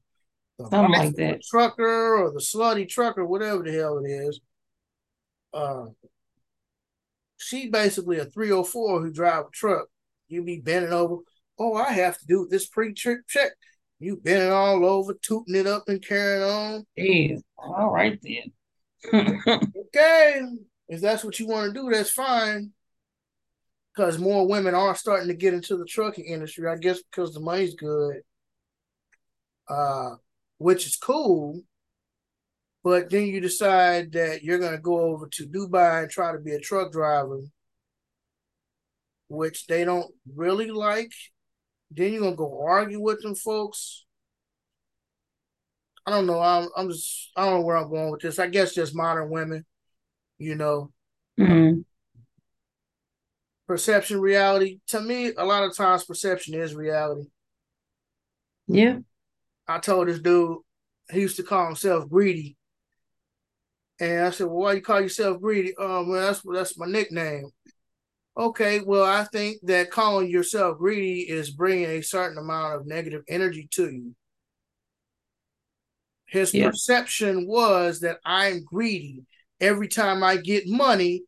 the 0.59 0.68
Something 0.70 0.93
like 0.93 1.14
that. 1.16 1.43
trucker 1.43 2.16
or 2.16 2.32
the 2.32 2.40
slutty 2.40 2.89
trucker, 2.89 3.27
whatever 3.27 3.62
the 3.62 3.73
hell 3.73 3.98
it 3.98 4.09
is. 4.09 4.40
Uh 5.57 5.87
she 7.39 7.69
basically 7.69 8.19
a 8.19 8.24
304 8.24 9.01
who 9.01 9.12
drive 9.12 9.47
a 9.47 9.51
truck. 9.53 9.87
You 10.28 10.43
be 10.43 10.59
bending 10.59 10.93
over. 10.93 11.19
Oh, 11.59 11.74
I 11.74 11.93
have 11.93 12.19
to 12.19 12.27
do 12.27 12.49
this 12.51 12.66
pre-trip 12.66 13.20
check. 13.28 13.53
You 13.99 14.16
bending 14.16 14.51
all 14.51 14.85
over, 14.85 15.15
tooting 15.15 15.55
it 15.55 15.66
up 15.66 15.85
and 15.89 16.05
carrying 16.05 16.43
on. 16.43 16.87
Yeah, 16.97 17.37
all 17.57 17.91
right 17.93 18.19
then. 18.23 18.53
okay, 19.15 20.43
if 20.89 21.01
that's 21.01 21.24
what 21.24 21.39
you 21.39 21.47
want 21.47 21.73
to 21.73 21.81
do, 21.81 21.89
that's 21.91 22.11
fine. 22.11 22.73
Because 23.95 24.19
more 24.19 24.47
women 24.47 24.74
are 24.74 24.95
starting 24.95 25.28
to 25.28 25.35
get 25.35 25.55
into 25.55 25.77
the 25.77 25.87
trucking 25.87 26.27
industry, 26.27 26.69
I 26.69 26.77
guess, 26.77 27.01
because 27.03 27.33
the 27.33 27.41
money's 27.41 27.74
good, 27.74 28.16
uh, 29.69 30.16
which 30.59 30.87
is 30.87 30.97
cool. 30.97 31.62
But 32.86 33.10
then 33.10 33.26
you 33.26 33.40
decide 33.40 34.12
that 34.12 34.44
you're 34.44 34.60
going 34.60 34.76
to 34.76 34.78
go 34.78 35.00
over 35.00 35.26
to 35.26 35.46
Dubai 35.48 36.02
and 36.02 36.10
try 36.10 36.30
to 36.30 36.38
be 36.38 36.52
a 36.52 36.60
truck 36.60 36.92
driver, 36.92 37.40
which 39.26 39.66
they 39.66 39.84
don't 39.84 40.14
really 40.32 40.70
like 40.70 41.10
then 41.90 42.12
you're 42.12 42.22
gonna 42.22 42.36
go 42.36 42.64
argue 42.66 43.00
with 43.00 43.22
them 43.22 43.34
folks. 43.34 44.04
I 46.04 46.10
don't 46.10 46.26
know. 46.26 46.40
I'm 46.40 46.68
I'm 46.76 46.90
just 46.90 47.30
I 47.36 47.44
don't 47.44 47.60
know 47.60 47.66
where 47.66 47.76
I'm 47.76 47.90
going 47.90 48.10
with 48.10 48.20
this. 48.20 48.38
I 48.38 48.48
guess 48.48 48.74
just 48.74 48.94
modern 48.94 49.30
women, 49.30 49.64
you 50.38 50.54
know. 50.54 50.92
Mm-hmm. 51.38 51.80
Perception, 53.66 54.20
reality. 54.20 54.80
To 54.88 55.00
me, 55.00 55.32
a 55.36 55.44
lot 55.44 55.64
of 55.64 55.76
times 55.76 56.04
perception 56.04 56.54
is 56.54 56.74
reality. 56.74 57.28
Yeah. 58.68 58.98
I 59.66 59.78
told 59.78 60.08
this 60.08 60.20
dude 60.20 60.58
he 61.10 61.20
used 61.20 61.36
to 61.36 61.42
call 61.42 61.66
himself 61.66 62.08
greedy. 62.08 62.56
And 63.98 64.27
I 64.27 64.31
said, 64.31 64.47
Well, 64.47 64.56
why 64.56 64.73
you 64.74 64.82
call 64.82 65.01
yourself 65.01 65.40
greedy? 65.40 65.74
Oh 65.78 66.05
man, 66.05 66.23
that's 66.23 66.43
that's 66.43 66.78
my 66.78 66.86
nickname. 66.86 67.51
Okay, 68.39 68.81
well, 68.81 69.05
I 69.05 69.24
think 69.24 69.59
that 69.62 69.90
calling 69.90 70.28
yourself 70.28 70.77
greedy 70.78 71.20
is 71.20 71.51
bringing 71.51 71.86
a 71.86 72.02
certain 72.02 72.36
amount 72.36 72.74
of 72.74 72.86
negative 72.86 73.23
energy 73.28 73.66
to 73.73 73.90
you. 73.90 74.14
His 76.27 76.52
yeah. 76.52 76.68
perception 76.68 77.47
was 77.47 78.01
that 78.01 78.18
I'm 78.24 78.62
greedy. 78.64 79.23
Every 79.59 79.89
time 79.89 80.23
I 80.23 80.36
get 80.36 80.68
money, 80.68 81.23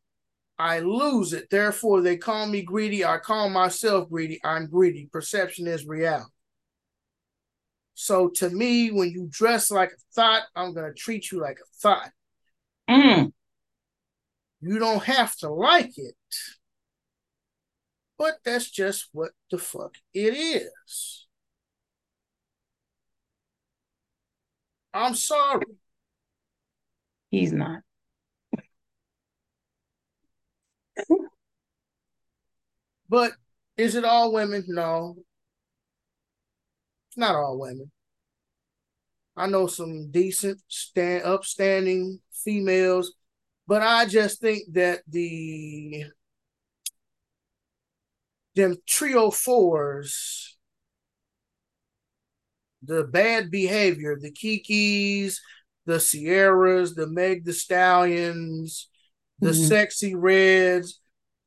I 0.58 0.80
lose 0.80 1.32
it. 1.32 1.48
Therefore, 1.50 2.02
they 2.02 2.18
call 2.18 2.46
me 2.46 2.60
greedy. 2.60 3.04
I 3.04 3.16
call 3.18 3.48
myself 3.48 4.10
greedy. 4.10 4.38
I'm 4.44 4.66
greedy. 4.66 5.08
Perception 5.10 5.66
is 5.66 5.86
reality. 5.86 6.30
So 7.94 8.28
to 8.36 8.50
me, 8.50 8.90
when 8.90 9.10
you 9.10 9.28
dress 9.30 9.70
like 9.70 9.90
a 9.90 10.14
thought, 10.14 10.42
I'm 10.54 10.74
gonna 10.74 10.92
treat 10.92 11.32
you 11.32 11.40
like 11.40 11.58
a 11.58 11.66
thought. 11.80 12.10
Mm. 12.88 13.32
You 14.60 14.78
don't 14.78 15.04
have 15.04 15.36
to 15.38 15.50
like 15.50 15.96
it. 15.96 16.14
But 18.18 18.38
that's 18.44 18.70
just 18.70 19.08
what 19.12 19.30
the 19.50 19.58
fuck 19.58 19.94
it 20.12 20.34
is. 20.34 21.26
I'm 24.92 25.14
sorry. 25.14 25.64
He's 27.30 27.52
not. 27.52 27.80
but 33.08 33.32
is 33.76 33.94
it 33.94 34.04
all 34.04 34.32
women? 34.32 34.64
No. 34.68 35.16
It's 37.08 37.16
not 37.16 37.34
all 37.34 37.58
women. 37.58 37.90
I 39.38 39.46
know 39.46 39.68
some 39.68 40.10
decent, 40.10 40.60
stand 40.66 41.24
upstanding 41.24 42.20
females, 42.44 43.14
but 43.68 43.82
I 43.82 44.06
just 44.06 44.40
think 44.40 44.72
that 44.72 45.02
the 45.06 46.06
them 48.56 48.76
trio 48.86 49.30
fours, 49.30 50.58
the 52.82 53.04
bad 53.04 53.50
behavior, 53.50 54.18
the 54.20 54.32
Kekes, 54.32 55.36
the 55.86 55.98
Ciaras, 56.00 56.94
the 56.96 57.06
Meg 57.06 57.44
the 57.44 57.52
Stallions, 57.52 58.88
the 59.38 59.50
mm-hmm. 59.50 59.72
Sexyy 59.72 60.14
Reds. 60.16 61.00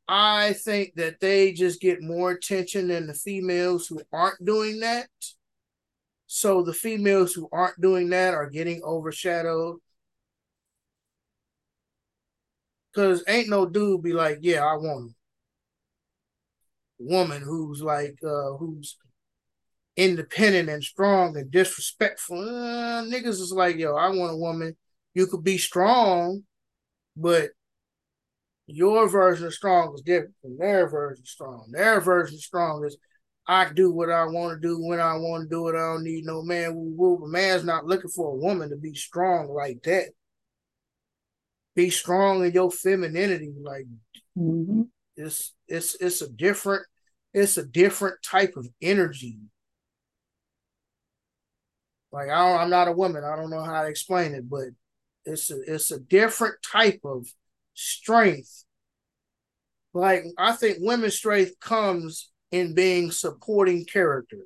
I 0.08 0.54
think 0.54 0.96
that 0.96 1.20
they 1.20 1.52
just 1.52 1.82
get 1.82 2.02
more 2.02 2.32
attention 2.32 2.88
than 2.88 3.08
the 3.08 3.14
females 3.14 3.88
who 3.88 4.02
aren't 4.12 4.44
doing 4.44 4.80
that. 4.80 5.10
So 6.34 6.64
the 6.64 6.72
females 6.72 7.34
who 7.34 7.50
aren't 7.52 7.82
doing 7.82 8.10
that 8.12 8.34
are 8.34 8.50
getting 8.50 8.82
overshadowed. 8.86 9.80
Cause 12.96 13.22
ain't 13.28 13.50
no 13.50 13.66
dude 13.66 14.02
be 14.02 14.14
like, 14.14 14.38
yeah, 14.40 14.64
I 14.64 14.76
want 14.76 15.12
a 17.02 17.04
woman 17.04 17.42
who's 17.42 17.82
like 17.82 18.16
uh 18.24 18.54
who's 18.54 18.96
independent 19.98 20.70
and 20.70 20.82
strong 20.82 21.36
and 21.36 21.52
disrespectful. 21.52 22.40
Uh, 22.40 23.04
niggas 23.04 23.42
is 23.42 23.52
like, 23.52 23.76
yo, 23.76 23.98
I 23.98 24.08
want 24.08 24.32
a 24.32 24.38
woman. 24.38 24.78
You 25.14 25.28
could 25.28 25.44
be 25.44 25.58
strong, 25.58 26.44
but 27.18 27.50
your 28.68 29.10
version 29.10 29.48
of 29.48 29.54
strong 29.54 29.94
is 29.96 30.02
different 30.02 30.36
from 30.42 30.58
their 30.58 30.88
version 30.88 31.24
of 31.24 31.28
strong. 31.28 31.72
Their 31.74 32.00
version 32.00 32.36
of 32.36 32.42
strong 32.42 32.86
is 32.86 32.96
I 33.52 33.70
do 33.74 33.92
what 33.92 34.10
I 34.10 34.24
want 34.24 34.62
to 34.62 34.66
do 34.66 34.78
when 34.82 35.02
I 35.02 35.16
want 35.16 35.44
to 35.44 35.50
do 35.54 35.68
it. 35.68 35.76
I 35.76 35.80
don't 35.80 36.06
need 36.06 36.24
no 36.24 36.42
man. 36.42 36.98
A 36.98 37.28
man's 37.28 37.66
not 37.66 37.86
looking 37.86 38.10
for 38.10 38.32
a 38.32 38.38
woman 38.38 38.70
to 38.70 38.78
be 38.78 38.96
strong 38.96 39.50
like 39.50 39.84
that. 39.84 40.12
Be 41.76 41.90
strong 41.90 42.46
in 42.46 42.54
your 42.54 42.72
femininity, 42.72 43.52
like 43.62 43.88
mm-hmm. 44.38 44.84
it's 45.18 45.54
it's 45.68 45.96
it's 45.96 46.22
a 46.22 46.30
different 46.30 46.86
it's 47.34 47.58
a 47.58 47.66
different 47.66 48.24
type 48.24 48.54
of 48.56 48.70
energy. 48.82 49.38
Like 52.14 52.30
I 52.30 52.64
am 52.64 52.70
not 52.70 52.88
a 52.88 52.94
woman. 52.94 53.26
I 53.26 53.36
don't 53.36 53.52
know 53.52 53.66
how 53.66 53.82
to 53.82 53.90
explain 53.90 54.34
it, 54.34 54.50
but 54.50 54.70
it's 55.26 55.52
a 55.52 55.60
it's 55.68 55.92
a 55.92 56.00
different 56.00 56.56
type 56.64 57.02
of 57.04 57.28
strength. 57.74 58.64
Like 59.94 60.24
I 60.38 60.54
think 60.54 60.78
women's 60.80 61.16
strength 61.16 61.60
comes 61.60 62.31
in 62.52 62.74
being 62.74 63.12
supporting 63.12 63.86
characters. 63.86 64.46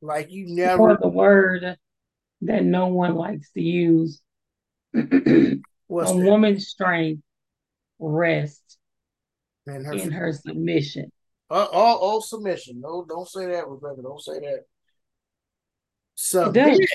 Like 0.00 0.30
you 0.30 0.46
never 0.54 0.90
or 0.90 0.98
the 1.00 1.08
word 1.08 1.76
that 2.42 2.64
no 2.64 2.88
one 2.88 3.14
likes 3.14 3.50
to 3.52 3.60
use. 3.60 4.20
A 4.94 5.00
that? 5.00 5.60
woman's 5.90 6.68
strength 6.68 7.22
rests 7.98 8.78
her 9.66 9.92
in 9.92 10.10
her 10.10 10.32
submission. 10.32 11.10
Uh, 11.50 11.66
all, 11.72 11.96
all 11.98 12.20
submission. 12.20 12.80
No, 12.80 13.04
don't 13.08 13.28
say 13.28 13.46
that, 13.46 13.68
Rebecca. 13.68 14.02
Don't 14.02 14.20
say 14.20 14.40
that. 14.40 14.64
Submit. 16.16 16.88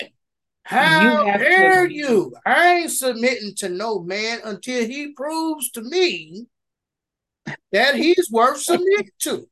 How 0.62 1.26
you 1.26 1.38
dare 1.38 1.88
to... 1.88 1.94
you? 1.94 2.34
I 2.46 2.74
ain't 2.74 2.90
submitting 2.90 3.54
to 3.56 3.68
no 3.68 4.00
man 4.00 4.40
until 4.44 4.86
he 4.86 5.12
proves 5.12 5.70
to 5.72 5.82
me 5.82 6.46
that 7.72 7.94
he's 7.94 8.30
worth 8.30 8.60
submitting 8.60 9.10
to. 9.20 9.46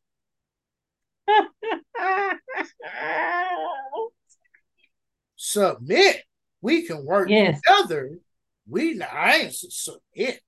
submit. 5.37 6.23
We 6.61 6.87
can 6.87 7.05
work 7.05 7.29
yes. 7.29 7.61
together. 7.61 8.19
We 8.69 9.01
I 9.03 9.37
ain't 9.37 9.55
submit. 9.55 10.41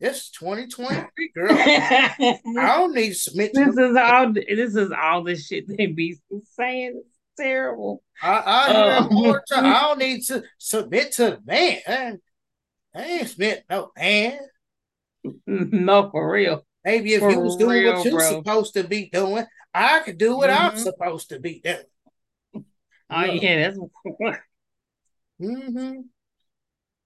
It's 0.00 0.30
2023, 0.32 1.30
girl. 1.34 1.48
I 1.52 2.36
don't 2.54 2.94
need 2.94 3.10
to 3.10 3.14
submit. 3.14 3.54
To 3.54 3.64
this 3.64 3.76
is 3.76 3.96
all. 3.96 4.32
This 4.32 4.76
is 4.76 4.92
all 4.92 5.22
the 5.22 5.36
shit 5.36 5.64
they 5.66 5.86
be 5.86 6.18
saying. 6.56 7.00
It's 7.02 7.18
terrible. 7.38 8.02
I, 8.20 8.36
I 8.36 8.96
um. 8.96 9.40
I 9.52 9.80
don't 9.80 9.98
need 9.98 10.22
to 10.24 10.42
submit 10.58 11.12
to 11.12 11.22
the 11.22 11.40
man. 11.46 12.20
I 12.94 13.02
ain't 13.02 13.28
submit 13.28 13.64
no 13.70 13.92
man. 13.96 14.40
No, 15.46 16.10
for 16.10 16.30
real. 16.30 16.66
Maybe 16.84 17.14
if 17.14 17.20
for 17.20 17.30
you 17.30 17.40
was 17.40 17.56
doing 17.56 17.82
real, 17.82 17.94
what 17.94 18.04
you're 18.04 18.18
bro. 18.18 18.30
supposed 18.30 18.74
to 18.74 18.84
be 18.84 19.08
doing, 19.10 19.46
I 19.72 20.00
could 20.00 20.18
do 20.18 20.36
what 20.36 20.50
mm-hmm. 20.50 20.66
I'm 20.66 20.76
supposed 20.76 21.30
to 21.30 21.40
be 21.40 21.60
doing. 21.64 22.64
Oh 23.10 23.24
yeah, 23.24 23.68
that's. 23.70 23.78
mm-hmm. 25.40 26.00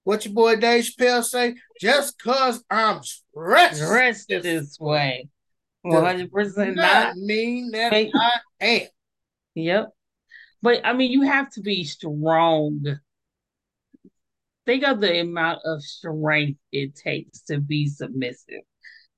What 0.03 0.25
your 0.25 0.33
boy 0.33 0.55
Dave 0.55 0.83
Chappelle 0.85 1.23
say? 1.23 1.55
Just 1.79 2.21
cause 2.21 2.63
I'm 2.69 3.01
stressed, 3.03 3.81
dressed 3.81 4.27
this 4.29 4.77
way, 4.79 5.29
one 5.81 6.03
hundred 6.03 6.31
percent 6.31 6.75
not 6.75 7.15
mean 7.15 7.71
that 7.71 7.93
I 7.93 8.11
am. 8.59 8.87
Yep, 9.55 9.89
but 10.61 10.81
I 10.85 10.93
mean 10.93 11.11
you 11.11 11.23
have 11.23 11.51
to 11.51 11.61
be 11.61 11.83
strong. 11.83 12.99
Think 14.65 14.83
of 14.83 15.01
the 15.01 15.19
amount 15.19 15.61
of 15.65 15.83
strength 15.83 16.59
it 16.71 16.95
takes 16.95 17.41
to 17.43 17.59
be 17.59 17.87
submissive. 17.87 18.61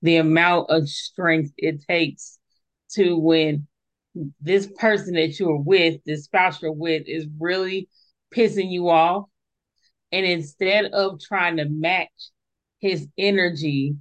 The 0.01 0.17
amount 0.17 0.69
of 0.69 0.89
strength 0.89 1.51
it 1.57 1.83
takes 1.87 2.39
to 2.93 3.17
when 3.17 3.67
this 4.41 4.67
person 4.77 5.13
that 5.15 5.39
you're 5.39 5.57
with, 5.57 6.01
this 6.05 6.25
spouse 6.25 6.61
you're 6.61 6.71
with, 6.71 7.03
is 7.05 7.27
really 7.39 7.89
pissing 8.33 8.71
you 8.71 8.89
off 8.89 9.25
and 10.11 10.25
instead 10.25 10.85
of 10.85 11.19
trying 11.21 11.57
to 11.57 11.65
match 11.69 12.09
his 12.79 13.07
energy, 13.17 13.95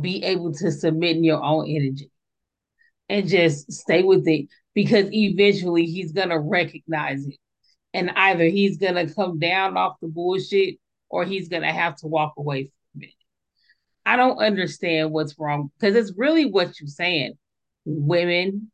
be 0.00 0.22
able 0.24 0.52
to 0.54 0.70
submit 0.70 1.16
in 1.16 1.24
your 1.24 1.42
own 1.42 1.68
energy 1.68 2.10
and 3.08 3.28
just 3.28 3.70
stay 3.72 4.02
with 4.02 4.26
it 4.26 4.46
because 4.74 5.06
eventually 5.12 5.84
he's 5.84 6.12
going 6.12 6.30
to 6.30 6.38
recognize 6.38 7.26
it. 7.26 7.36
And 7.94 8.10
either 8.14 8.44
he's 8.44 8.76
going 8.76 8.94
to 8.94 9.14
come 9.14 9.38
down 9.38 9.76
off 9.76 9.96
the 10.00 10.08
bullshit 10.08 10.76
or 11.08 11.24
he's 11.24 11.48
going 11.48 11.62
to 11.62 11.72
have 11.72 11.96
to 11.96 12.06
walk 12.06 12.34
away 12.36 12.70
from 12.92 13.02
it. 13.02 13.14
I 14.04 14.16
don't 14.16 14.38
understand 14.38 15.12
what's 15.12 15.38
wrong 15.38 15.70
because 15.78 15.96
it's 15.96 16.16
really 16.16 16.46
what 16.46 16.78
you're 16.80 16.88
saying. 16.88 17.38
Women, 17.84 18.70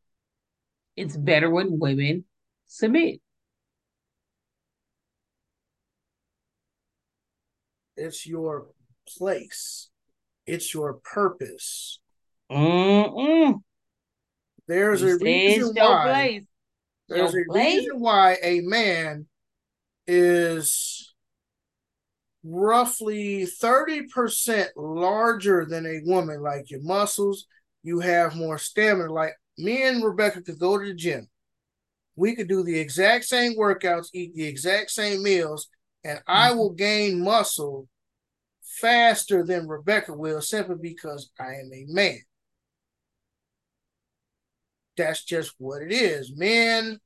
it's 0.97 1.16
better 1.16 1.51
when 1.51 1.78
women 1.78 2.24
submit. 2.66 3.20
It's 7.97 8.26
your 8.26 8.68
place. 9.16 9.89
It's 10.47 10.74
your 10.74 10.94
purpose. 10.94 12.01
Mm-mm. 12.51 13.60
There's 14.66 15.02
a 15.02 15.16
reason 15.18 15.74
why. 15.74 16.02
Place. 16.05 16.44
There's 17.14 17.34
a 17.34 17.44
reason 17.48 18.01
why 18.01 18.39
a 18.43 18.60
man 18.60 19.26
is 20.06 21.14
roughly 22.44 23.47
30% 23.47 24.68
larger 24.76 25.64
than 25.64 25.86
a 25.86 26.01
woman. 26.05 26.43
Like 26.43 26.70
your 26.70 26.82
muscles, 26.82 27.47
you 27.82 28.01
have 28.01 28.36
more 28.36 28.59
stamina. 28.59 29.12
Like 29.12 29.34
me 29.59 29.82
and 29.84 30.05
Rebecca 30.05 30.43
could 30.43 30.59
go 30.59 30.78
to 30.78 30.86
the 30.86 30.94
gym. 30.94 31.28
We 32.16 32.34
could 32.34 32.48
do 32.48 32.62
the 32.62 32.78
exact 32.78 33.24
same 33.24 33.56
workouts, 33.56 34.09
eat 34.12 34.34
the 34.34 34.44
exact 34.44 34.90
same 34.90 35.22
meals, 35.22 35.68
and 36.05 36.20
I 36.26 36.48
mm-hmm. 36.48 36.59
will 36.59 36.72
gain 36.72 37.22
muscle 37.22 37.89
faster 38.62 39.44
than 39.44 39.68
Rebecca 39.68 40.12
will 40.12 40.40
simply 40.40 40.76
because 40.80 41.30
I 41.39 41.55
am 41.55 41.70
a 41.72 41.84
man. 41.89 42.20
That's 44.97 45.24
just 45.24 45.55
what 45.59 45.82
it 45.82 45.93
is. 45.93 46.32
Men 46.36 46.98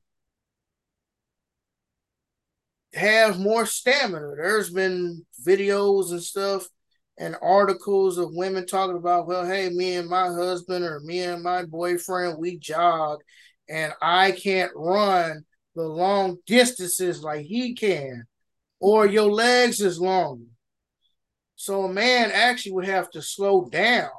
have 2.93 3.39
more 3.39 3.65
stamina. 3.65 4.33
There's 4.35 4.69
been 4.69 5.25
videos 5.45 6.11
and 6.11 6.21
stuff 6.21 6.67
and 7.17 7.35
articles 7.41 8.17
of 8.17 8.29
women 8.33 8.65
talking 8.65 8.97
about, 8.97 9.27
well, 9.27 9.45
hey, 9.45 9.69
me 9.69 9.95
and 9.95 10.09
my 10.09 10.27
husband 10.27 10.85
or 10.85 10.99
me 10.99 11.21
and 11.21 11.41
my 11.41 11.65
boyfriend, 11.65 12.37
we 12.37 12.57
jog 12.57 13.21
and 13.69 13.93
I 14.01 14.31
can't 14.31 14.71
run 14.75 15.43
the 15.75 15.83
long 15.83 16.37
distances 16.45 17.23
like 17.23 17.45
he 17.45 17.73
can, 17.75 18.23
or 18.79 19.05
your 19.05 19.31
legs 19.31 19.79
is 19.81 19.99
longer. 19.99 20.45
So 21.55 21.83
a 21.83 21.93
man 21.93 22.31
actually 22.31 22.73
would 22.73 22.85
have 22.85 23.09
to 23.11 23.21
slow 23.21 23.67
down 23.69 24.09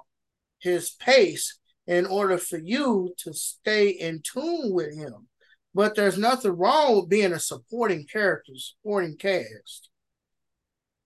his 0.60 0.90
pace 0.90 1.58
in 1.88 2.04
order 2.04 2.36
for 2.36 2.58
you 2.58 3.14
to 3.16 3.32
stay 3.32 3.88
in 3.88 4.20
tune 4.22 4.72
with 4.72 4.94
him. 4.94 5.26
But 5.74 5.94
there's 5.94 6.18
nothing 6.18 6.52
wrong 6.52 6.96
with 6.96 7.08
being 7.08 7.32
a 7.32 7.40
supporting 7.40 8.06
character, 8.06 8.52
supporting 8.56 9.16
cast. 9.16 9.88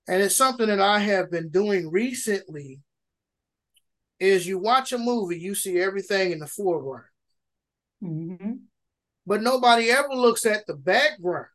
And 0.08 0.20
it's 0.20 0.34
something 0.34 0.66
that 0.66 0.80
I 0.80 0.98
have 0.98 1.30
been 1.30 1.50
doing 1.50 1.88
recently 1.88 2.80
is 4.18 4.46
you 4.46 4.58
watch 4.58 4.92
a 4.92 4.98
movie, 4.98 5.38
you 5.38 5.54
see 5.54 5.78
everything 5.78 6.32
in 6.32 6.40
the 6.40 6.46
foreground. 6.48 7.04
Mm-hmm. 8.02 8.52
But 9.24 9.42
nobody 9.42 9.88
ever 9.88 10.14
looks 10.14 10.44
at 10.46 10.66
the 10.66 10.74
background. 10.74 11.46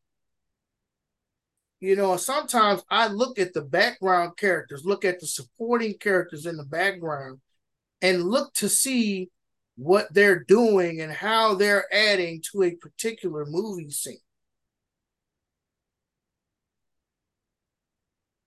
You 1.81 1.97
know, 1.97 2.15
sometimes 2.15 2.81
I 2.89 3.07
look 3.07 3.39
at 3.39 3.53
the 3.53 3.61
background 3.61 4.37
characters, 4.37 4.85
look 4.85 5.03
at 5.03 5.19
the 5.19 5.27
supporting 5.27 5.95
characters 5.95 6.45
in 6.45 6.55
the 6.55 6.65
background, 6.65 7.39
and 8.02 8.24
look 8.24 8.53
to 8.56 8.69
see 8.69 9.30
what 9.76 10.11
they're 10.14 10.44
doing 10.44 11.02
and 11.02 11.11
how 11.11 11.53
they're 11.53 11.86
adding 11.94 12.41
to 12.52 12.64
a 12.64 12.76
particular 12.76 13.45
movie 13.45 13.91
scene. 13.91 14.18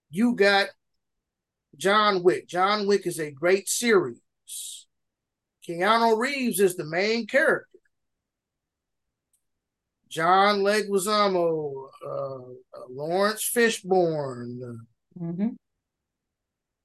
You 0.09 0.35
got 0.35 0.67
John 1.77 2.21
Wick. 2.21 2.47
John 2.47 2.85
Wick 2.85 3.07
is 3.07 3.19
a 3.19 3.31
great 3.31 3.69
series. 3.69 4.19
Keanu 5.67 6.17
Reeves 6.17 6.59
is 6.59 6.75
the 6.75 6.85
main 6.85 7.27
character. 7.27 7.67
John 10.09 10.59
Leguizamo, 10.59 11.87
uh, 12.05 12.09
uh, 12.09 12.41
Laurence 12.89 13.49
Fishburne, 13.49 14.59
mm-hmm. 15.17 15.49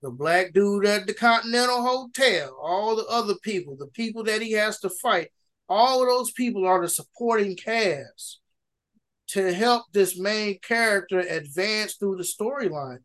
The 0.02 0.10
black 0.10 0.52
dude 0.52 0.86
at 0.86 1.06
the 1.06 1.14
Continental 1.14 1.82
Hotel, 1.82 2.56
all 2.62 2.96
the 2.96 3.06
other 3.06 3.34
people, 3.42 3.76
the 3.76 3.86
people 3.88 4.24
that 4.24 4.42
he 4.42 4.52
has 4.52 4.78
to 4.80 4.90
fight, 4.90 5.28
all 5.68 6.02
of 6.02 6.08
those 6.08 6.32
people 6.32 6.66
are 6.66 6.82
the 6.82 6.88
supporting 6.88 7.56
cast 7.56 8.40
to 9.28 9.52
help 9.52 9.86
this 9.92 10.18
main 10.18 10.58
character 10.60 11.18
advance 11.18 11.94
through 11.94 12.16
the 12.16 12.22
storyline. 12.22 12.98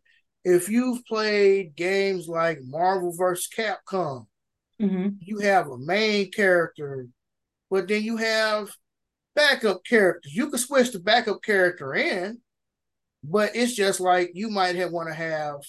If 0.43 0.69
you've 0.69 1.05
played 1.05 1.75
games 1.75 2.27
like 2.27 2.59
Marvel 2.63 3.13
vs. 3.15 3.47
Capcom, 3.55 4.27
mm-hmm. 4.79 5.09
you 5.19 5.39
have 5.39 5.67
a 5.67 5.77
main 5.77 6.31
character, 6.31 7.07
but 7.69 7.87
then 7.87 8.03
you 8.03 8.17
have 8.17 8.69
backup 9.35 9.83
characters. 9.85 10.33
You 10.33 10.49
can 10.49 10.59
switch 10.59 10.91
the 10.91 10.99
backup 10.99 11.41
character 11.41 11.95
in, 11.95 12.39
but 13.23 13.55
it's 13.55 13.75
just 13.75 13.99
like 13.99 14.31
you 14.33 14.49
might 14.49 14.75
have 14.75 14.91
want 14.91 15.09
to 15.09 15.15
have 15.15 15.61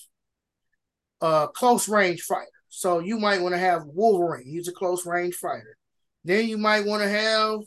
a 1.23 1.49
close 1.55 1.89
range 1.89 2.23
fighter. 2.23 2.47
So 2.69 2.99
you 2.99 3.19
might 3.19 3.41
want 3.41 3.55
to 3.55 3.59
have 3.59 3.87
Wolverine. 3.87 4.47
He's 4.47 4.69
a 4.69 4.73
close 4.73 5.07
range 5.07 5.37
fighter. 5.37 5.77
Then 6.25 6.49
you 6.49 6.59
might 6.59 6.85
want 6.85 7.03
to 7.03 7.09
have 7.09 7.61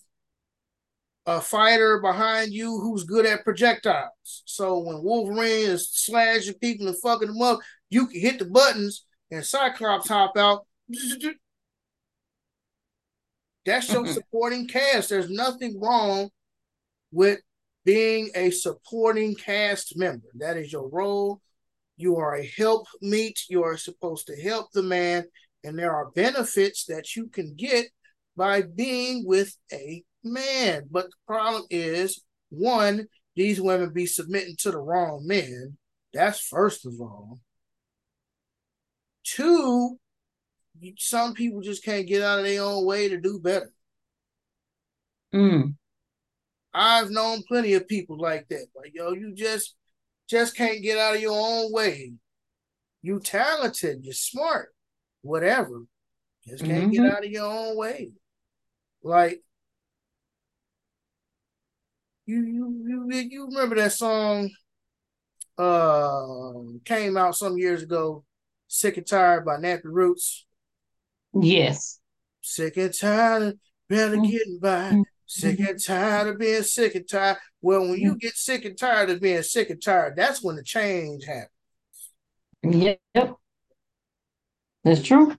a 1.26 1.42
fighter 1.42 2.00
behind 2.00 2.54
you 2.54 2.80
who's 2.80 3.04
good 3.04 3.26
at 3.26 3.44
projectiles. 3.44 4.44
So 4.46 4.80
when 4.80 5.02
Wolverine 5.02 5.70
is 5.70 5.90
slashing 5.90 6.54
people 6.56 6.88
and 6.88 7.00
fucking 7.02 7.30
them 7.30 7.42
up, 7.42 7.60
you 7.90 8.08
can 8.08 8.20
hit 8.20 8.40
the 8.40 8.46
buttons 8.46 9.06
and 9.32 9.44
Cyclops 9.44 10.08
hop 10.08 10.38
out. 10.38 10.68
That's 13.66 13.92
your 13.92 14.06
supporting 14.14 14.68
cast. 14.68 15.10
There's 15.10 15.30
nothing 15.30 15.80
wrong 15.80 16.30
with 17.12 17.40
being 17.86 18.30
a 18.36 18.52
supporting 18.52 19.36
cast 19.36 19.98
member. 19.98 20.28
That 20.36 20.58
is 20.58 20.72
your 20.72 20.90
role. 20.90 21.42
You 21.98 22.18
are 22.18 22.36
a 22.36 22.52
help 22.58 22.88
meet. 23.02 23.42
You 23.50 23.64
are 23.64 23.78
supposed 23.78 24.28
to 24.28 24.42
help 24.42 24.72
the 24.72 24.84
man, 24.84 25.26
and 25.64 25.78
there 25.78 25.94
are 25.94 26.12
benefits 26.12 26.86
that 26.86 27.16
you 27.16 27.28
can 27.28 27.56
get 27.56 27.88
by 28.36 28.62
being 28.62 29.24
with 29.26 29.56
a 29.72 30.04
man. 30.24 30.84
But 30.92 31.06
the 31.06 31.16
problem 31.28 31.64
is, 31.70 32.22
one, 32.50 33.08
these 33.36 33.62
women 33.62 33.92
be 33.94 34.06
submitting 34.06 34.56
to 34.60 34.72
the 34.72 34.78
wrong 34.78 35.26
men. 35.26 35.78
That's 36.14 36.40
first 36.40 36.86
of 36.86 36.94
all. 37.00 37.40
Two, 39.24 39.98
some 40.98 41.34
people 41.34 41.62
just 41.62 41.84
can't 41.84 42.08
get 42.08 42.22
out 42.22 42.40
of 42.40 42.46
their 42.46 42.62
own 42.62 42.86
way 42.86 43.10
to 43.10 43.20
do 43.20 43.40
better. 43.40 43.72
Mm. 45.34 45.76
I've 46.74 47.10
known 47.10 47.44
plenty 47.48 47.74
of 47.74 47.88
people 47.88 48.18
like 48.20 48.48
that. 48.50 48.68
Like, 48.76 48.92
yo, 48.94 49.14
you 49.14 49.34
just 49.34 49.76
just 50.30 50.56
can't 50.56 50.82
get 50.82 50.98
out 50.98 51.16
of 51.16 51.22
your 51.22 51.34
own 51.36 51.72
way. 51.72 52.14
You 53.02 53.20
talented, 53.20 54.00
you're 54.04 54.14
smart, 54.14 54.74
whatever. 55.22 55.84
Just 56.48 56.64
can't 56.64 56.92
mm-hmm. 56.92 57.04
get 57.04 57.14
out 57.14 57.26
of 57.26 57.32
your 57.32 57.46
own 57.46 57.78
way. 57.78 58.12
Like 59.04 59.42
you 62.26 62.44
you 62.44 62.86
you 62.88 63.28
you 63.30 63.46
remember 63.48 63.76
that 63.76 63.94
song 63.94 64.50
uh 65.58 66.54
came 66.84 67.18
out 67.18 67.36
some 67.36 67.58
years 67.58 67.84
ago, 67.84 68.24
Sick 68.68 68.98
and 68.98 69.08
Tired 69.08 69.46
by 69.46 69.58
Nappy 69.58 69.82
Roots? 69.86 70.46
Yes. 71.34 72.00
Sick 72.42 72.78
and 72.78 72.94
tired, 72.94 73.60
barely 73.90 74.18
mm-hmm. 74.18 74.32
getting 74.32 74.60
by. 74.60 75.02
Sick 75.28 75.60
and 75.60 75.84
tired 75.84 76.28
of 76.28 76.40
being 76.40 76.62
sick 76.62 76.96
and 76.96 77.08
tired. 77.08 77.38
Well, 77.62 77.82
when 77.82 78.00
you 78.00 78.16
get 78.16 78.36
sick 78.36 78.64
and 78.66 78.78
tired 78.78 79.10
of 79.10 79.22
being 79.22 79.42
sick 79.42 79.70
and 79.70 79.82
tired, 79.82 80.16
that's 80.16 80.44
when 80.44 80.56
the 80.56 80.64
change 80.64 81.26
happens. 81.26 81.50
Yep. 82.64 83.36
That's 84.84 85.02
true. 85.02 85.36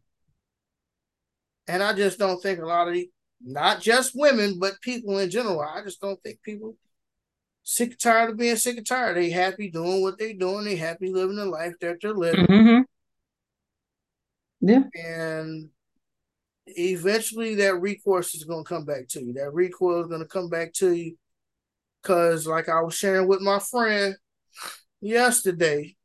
And 1.68 1.82
I 1.82 1.92
just 1.92 2.18
don't 2.18 2.42
think 2.42 2.60
a 2.60 2.66
lot 2.66 2.88
of 2.88 2.94
the, 2.94 3.08
not 3.40 3.80
just 3.80 4.12
women, 4.14 4.58
but 4.58 4.80
people 4.80 5.18
in 5.18 5.30
general, 5.30 5.60
I 5.60 5.82
just 5.82 6.00
don't 6.00 6.20
think 6.22 6.42
people 6.42 6.76
sick 7.62 7.90
and 7.90 8.00
tired 8.00 8.30
of 8.30 8.38
being 8.38 8.56
sick 8.56 8.76
and 8.76 8.86
tired. 8.86 9.16
They 9.16 9.30
happy 9.30 9.70
doing 9.70 10.02
what 10.02 10.18
they're 10.18 10.34
doing. 10.34 10.64
They 10.64 10.76
happy 10.76 11.12
living 11.12 11.36
the 11.36 11.46
life 11.46 11.74
that 11.80 11.98
they're 12.00 12.14
living. 12.14 12.46
Mm-hmm. 12.46 12.82
Yeah. 14.68 14.82
And 14.94 15.70
eventually 16.66 17.54
that 17.56 17.80
recourse 17.80 18.34
is 18.34 18.44
going 18.44 18.64
to 18.64 18.68
come 18.68 18.84
back 18.84 19.08
to 19.08 19.22
you. 19.22 19.32
That 19.34 19.54
recoil 19.54 20.02
is 20.02 20.08
going 20.08 20.22
to 20.22 20.28
come 20.28 20.48
back 20.48 20.72
to 20.74 20.92
you 20.92 21.16
because, 22.02 22.46
like 22.46 22.68
I 22.68 22.80
was 22.82 22.94
sharing 22.94 23.28
with 23.28 23.40
my 23.40 23.58
friend 23.58 24.16
yesterday, 25.00 25.96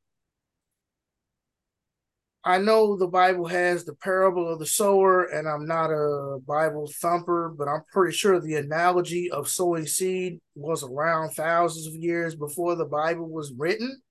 I 2.44 2.58
know 2.58 2.98
the 2.98 3.08
Bible 3.08 3.46
has 3.46 3.86
the 3.86 3.94
parable 3.94 4.52
of 4.52 4.58
the 4.58 4.66
sower, 4.66 5.26
and 5.26 5.48
I'm 5.48 5.68
not 5.68 5.92
a 5.92 6.40
Bible 6.48 6.92
thumper, 7.00 7.54
but 7.56 7.68
I'm 7.68 7.84
pretty 7.92 8.18
sure 8.18 8.40
the 8.40 8.56
analogy 8.56 9.30
of 9.30 9.48
sowing 9.48 9.86
seed 9.86 10.40
was 10.56 10.84
around 10.84 11.32
thousands 11.32 11.86
of 11.86 11.94
years 11.94 12.36
before 12.36 12.76
the 12.76 12.86
Bible 12.86 13.30
was 13.30 13.54
written. 13.56 14.02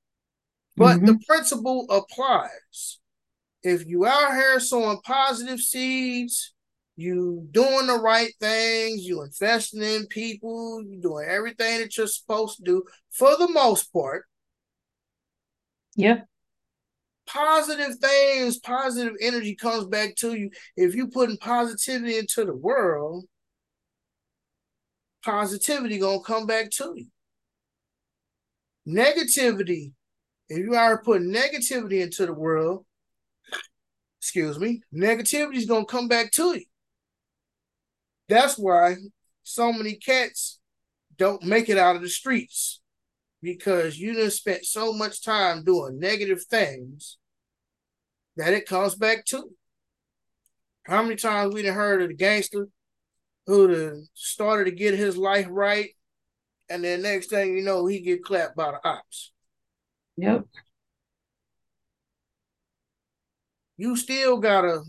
But 0.76 0.98
mm-hmm. 0.98 1.06
the 1.06 1.18
principle 1.26 1.86
applies 1.90 2.99
if 3.62 3.86
you 3.86 4.06
out 4.06 4.32
here 4.32 4.60
sowing 4.60 5.00
positive 5.04 5.60
seeds, 5.60 6.54
you 6.96 7.46
doing 7.50 7.86
the 7.86 7.98
right 7.98 8.32
things, 8.40 9.04
you 9.06 9.22
investing 9.22 9.82
in 9.82 10.06
people, 10.06 10.82
you 10.82 11.00
doing 11.00 11.26
everything 11.28 11.80
that 11.80 11.96
you're 11.96 12.06
supposed 12.06 12.58
to 12.58 12.62
do 12.62 12.82
for 13.10 13.36
the 13.38 13.48
most 13.48 13.92
part. 13.92 14.24
Yeah. 15.96 16.22
Positive 17.26 17.96
things, 17.96 18.58
positive 18.58 19.14
energy 19.20 19.54
comes 19.54 19.86
back 19.86 20.14
to 20.16 20.34
you. 20.34 20.50
If 20.76 20.94
you 20.94 21.08
putting 21.08 21.36
positivity 21.36 22.18
into 22.18 22.44
the 22.44 22.54
world, 22.54 23.24
positivity 25.24 25.98
gonna 25.98 26.20
come 26.20 26.46
back 26.46 26.70
to 26.72 26.94
you. 26.96 27.06
Negativity, 28.86 29.92
if 30.48 30.58
you 30.58 30.74
are 30.74 31.02
putting 31.02 31.32
negativity 31.32 32.00
into 32.00 32.26
the 32.26 32.32
world, 32.32 32.84
excuse 34.20 34.58
me, 34.58 34.82
negativity 34.94 35.56
is 35.56 35.64
going 35.64 35.86
to 35.86 35.90
come 35.90 36.06
back 36.06 36.30
to 36.32 36.54
you. 36.54 36.64
That's 38.28 38.58
why 38.58 38.96
so 39.42 39.72
many 39.72 39.94
cats 39.94 40.58
don't 41.16 41.42
make 41.42 41.70
it 41.70 41.78
out 41.78 41.96
of 41.96 42.02
the 42.02 42.08
streets 42.08 42.80
because 43.42 43.98
you 43.98 44.12
done 44.12 44.30
spent 44.30 44.66
so 44.66 44.92
much 44.92 45.24
time 45.24 45.64
doing 45.64 45.98
negative 45.98 46.44
things 46.44 47.16
that 48.36 48.52
it 48.52 48.68
comes 48.68 48.94
back 48.94 49.24
to 49.26 49.38
you. 49.38 49.56
How 50.84 51.02
many 51.02 51.16
times 51.16 51.54
we 51.54 51.62
done 51.62 51.74
heard 51.74 52.02
of 52.02 52.08
the 52.08 52.14
gangster 52.14 52.68
who 53.46 54.04
started 54.12 54.66
to 54.66 54.76
get 54.76 54.94
his 54.94 55.16
life 55.16 55.46
right, 55.48 55.90
and 56.68 56.84
then 56.84 57.02
next 57.02 57.28
thing 57.28 57.56
you 57.56 57.62
know, 57.62 57.86
he 57.86 58.00
get 58.00 58.22
clapped 58.22 58.54
by 58.54 58.70
the 58.70 58.86
ops. 58.86 59.32
Yep 60.18 60.44
you 63.80 63.96
still 63.96 64.38
gotta 64.38 64.82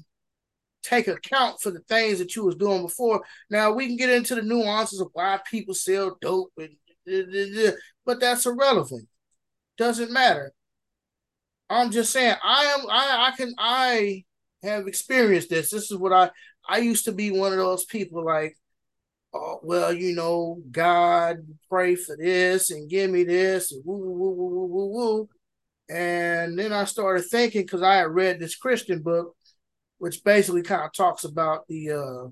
take 0.84 1.08
account 1.08 1.62
for 1.62 1.72
the 1.72 1.80
things 1.82 2.20
that 2.20 2.36
you 2.36 2.44
was 2.46 2.56
doing 2.56 2.82
before. 2.82 3.24
Now 3.50 3.72
we 3.72 3.88
can 3.88 3.98
get 3.98 4.10
into 4.10 4.36
the 4.36 4.42
nuances 4.42 5.00
of 5.00 5.10
why 5.14 5.40
people 5.50 5.74
sell 5.74 6.18
dope, 6.22 6.52
and, 6.58 6.76
but 8.06 8.20
that's 8.20 8.46
irrelevant. 8.46 9.08
Doesn't 9.78 10.12
matter. 10.12 10.54
I'm 11.70 11.92
just 11.92 12.12
saying 12.12 12.36
I 12.44 12.66
am 12.66 12.86
I 12.90 13.32
I 13.32 13.38
can 13.38 13.54
I 13.58 14.24
have 14.62 14.88
experienced 14.88 15.50
this. 15.50 15.72
This 15.72 15.90
is 15.90 15.98
what 15.98 16.14
I 16.14 16.30
I 16.68 16.80
used 16.80 17.06
to 17.06 17.12
be 17.12 17.32
one 17.32 17.54
of 17.54 17.58
those 17.58 17.86
people 17.86 18.26
like, 18.26 18.58
oh 19.34 19.60
well, 19.64 19.94
you 19.94 20.14
know, 20.14 20.62
God 20.70 21.38
pray 21.70 21.96
for 21.96 22.18
this 22.18 22.72
and 22.72 22.90
give 22.90 23.10
me 23.10 23.24
this 23.24 23.72
and 23.72 23.84
woo 23.86 23.98
woo 23.98 24.12
woo 24.12 24.50
woo 24.50 24.66
woo 24.66 24.88
woo. 24.88 25.30
And 25.92 26.58
then 26.58 26.72
I 26.72 26.86
started 26.86 27.24
thinking 27.24 27.64
because 27.64 27.82
I 27.84 27.96
had 27.96 28.12
read 28.12 28.40
this 28.40 28.56
Christian 28.56 29.02
book 29.02 29.36
which 30.02 30.24
basically 30.24 30.64
kind 30.64 30.82
of 30.82 30.92
talks 30.94 31.26
about 31.26 31.68
the 31.68 31.92
uh, 31.92 32.28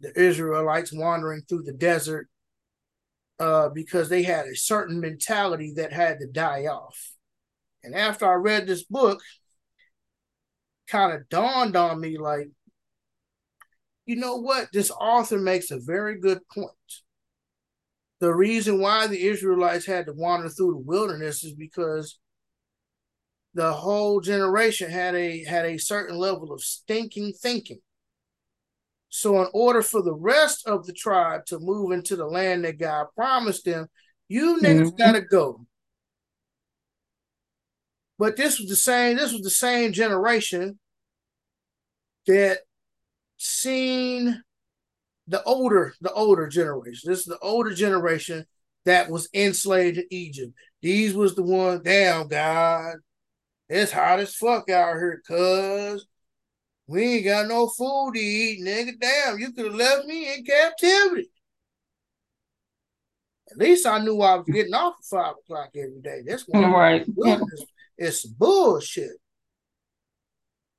the 0.00 0.18
Israelites 0.18 0.90
wandering 0.90 1.42
through 1.42 1.64
the 1.64 1.74
desert 1.74 2.30
uh, 3.38 3.68
because 3.68 4.08
they 4.08 4.22
had 4.22 4.46
a 4.46 4.56
certain 4.56 4.98
mentality 4.98 5.74
that 5.76 5.92
had 5.92 6.18
to 6.20 6.26
die 6.26 6.64
off. 6.64 7.12
And 7.84 7.94
after 7.94 8.24
I 8.24 8.36
read 8.36 8.66
this 8.66 8.84
book, 8.84 9.20
kind 10.88 11.12
of 11.12 11.28
dawned 11.28 11.76
on 11.76 12.00
me 12.00 12.16
like, 12.16 12.48
you 14.06 14.16
know 14.16 14.36
what? 14.36 14.68
This 14.72 14.90
author 14.90 15.38
makes 15.38 15.70
a 15.70 15.78
very 15.78 16.18
good 16.18 16.40
point. 16.54 16.70
The 18.20 18.34
reason 18.34 18.80
why 18.80 19.08
the 19.08 19.26
Israelites 19.26 19.84
had 19.84 20.06
to 20.06 20.14
wander 20.14 20.48
through 20.48 20.72
the 20.72 20.90
wilderness 20.90 21.44
is 21.44 21.52
because 21.52 22.18
the 23.56 23.72
whole 23.72 24.20
generation 24.20 24.90
had 24.90 25.14
a 25.14 25.42
had 25.44 25.64
a 25.64 25.78
certain 25.78 26.18
level 26.18 26.52
of 26.52 26.62
stinking 26.62 27.32
thinking. 27.32 27.80
So 29.08 29.40
in 29.40 29.48
order 29.54 29.80
for 29.80 30.02
the 30.02 30.12
rest 30.14 30.68
of 30.68 30.84
the 30.84 30.92
tribe 30.92 31.46
to 31.46 31.58
move 31.58 31.92
into 31.92 32.16
the 32.16 32.26
land 32.26 32.66
that 32.66 32.78
God 32.78 33.06
promised 33.16 33.64
them, 33.64 33.86
you 34.28 34.58
niggas 34.62 34.88
mm-hmm. 34.88 34.96
gotta 34.96 35.22
go. 35.22 35.66
But 38.18 38.36
this 38.36 38.60
was 38.60 38.68
the 38.68 38.76
same, 38.76 39.16
this 39.16 39.32
was 39.32 39.40
the 39.40 39.48
same 39.48 39.94
generation 39.94 40.78
that 42.26 42.58
seen 43.38 44.42
the 45.28 45.42
older, 45.44 45.94
the 46.02 46.12
older 46.12 46.46
generation. 46.46 47.10
This 47.10 47.20
is 47.20 47.24
the 47.24 47.38
older 47.38 47.72
generation 47.72 48.44
that 48.84 49.10
was 49.10 49.30
enslaved 49.32 49.96
in 49.96 50.06
Egypt. 50.10 50.52
These 50.82 51.14
was 51.14 51.34
the 51.34 51.42
one, 51.42 51.82
damn 51.82 52.28
God, 52.28 52.96
it's 53.68 53.92
hot 53.92 54.20
as 54.20 54.34
fuck 54.34 54.70
out 54.70 54.94
here, 54.94 55.22
cuz. 55.26 56.06
We 56.88 57.16
ain't 57.16 57.24
got 57.24 57.48
no 57.48 57.66
food 57.66 58.12
to 58.14 58.20
eat, 58.20 58.64
nigga. 58.64 58.92
Damn, 59.00 59.38
you 59.38 59.52
could 59.52 59.66
have 59.66 59.74
left 59.74 60.06
me 60.06 60.34
in 60.34 60.44
captivity. 60.44 61.30
At 63.50 63.58
least 63.58 63.86
I 63.86 63.98
knew 63.98 64.20
I 64.20 64.36
was 64.36 64.46
getting 64.46 64.74
off 64.74 64.94
at 64.98 65.04
five 65.04 65.34
o'clock 65.42 65.70
every 65.74 66.00
day. 66.00 66.22
That's 66.24 66.46
one 66.46 66.70
right. 66.70 67.06
It's 67.98 68.24
bullshit. 68.24 69.12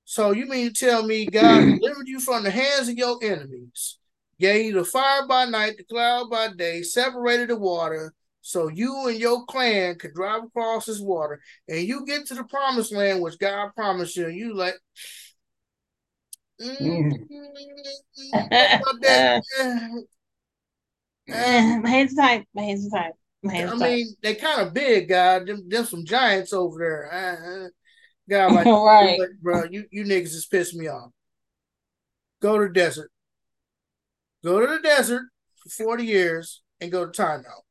So 0.05 0.31
you 0.31 0.45
mean 0.47 0.71
to 0.71 0.73
tell 0.73 1.03
me 1.03 1.25
God 1.25 1.59
delivered 1.81 2.07
you 2.07 2.19
from 2.19 2.43
the 2.43 2.51
hands 2.51 2.87
of 2.87 2.95
your 2.95 3.17
enemies, 3.21 3.97
gave 4.39 4.65
you 4.65 4.73
the 4.73 4.85
fire 4.85 5.27
by 5.27 5.45
night, 5.45 5.75
the 5.77 5.83
cloud 5.83 6.29
by 6.29 6.49
day, 6.55 6.83
separated 6.83 7.49
the 7.49 7.57
water, 7.57 8.13
so 8.47 8.69
you 8.69 9.09
and 9.09 9.19
your 9.19 9.43
clan 9.43 9.95
could 9.95 10.13
drive 10.13 10.45
across 10.45 10.85
this 10.85 11.01
water 11.01 11.41
and 11.67 11.81
you 11.81 12.05
get 12.05 12.25
to 12.27 12.33
the 12.33 12.45
promised 12.45 12.93
land, 12.93 13.21
which 13.21 13.37
God 13.37 13.71
promised 13.75 14.15
you, 14.15 14.27
and 14.27 14.37
you 14.37 14.55
like, 14.55 14.75
mm, 16.61 17.11
my 21.83 21.89
hands 21.89 22.15
tied. 22.15 22.45
My 22.55 22.61
hands 22.61 22.89
tied. 22.89 23.11
My 23.43 23.53
hands 23.53 23.81
I 23.81 23.85
mean, 23.85 24.15
they 24.23 24.35
kind 24.35 24.61
of 24.61 24.73
big, 24.73 25.09
God. 25.09 25.45
Them, 25.45 25.67
them 25.67 25.83
some 25.83 26.05
giants 26.05 26.53
over 26.53 26.79
there. 26.79 27.13
Uh, 27.13 27.67
God, 28.29 28.53
like, 28.53 28.65
right. 28.65 29.19
bro, 29.41 29.65
you, 29.69 29.83
you 29.91 30.05
niggas 30.05 30.31
just 30.31 30.49
pissed 30.49 30.73
me 30.73 30.87
off. 30.87 31.11
Go 32.41 32.57
to 32.57 32.67
the 32.67 32.73
desert. 32.73 33.11
Go 34.41 34.61
to 34.61 34.67
the 34.67 34.79
desert 34.79 35.23
for 35.57 35.83
40 35.83 36.05
years 36.05 36.61
and 36.79 36.93
go 36.93 37.05
to 37.05 37.21
timeout 37.21 37.66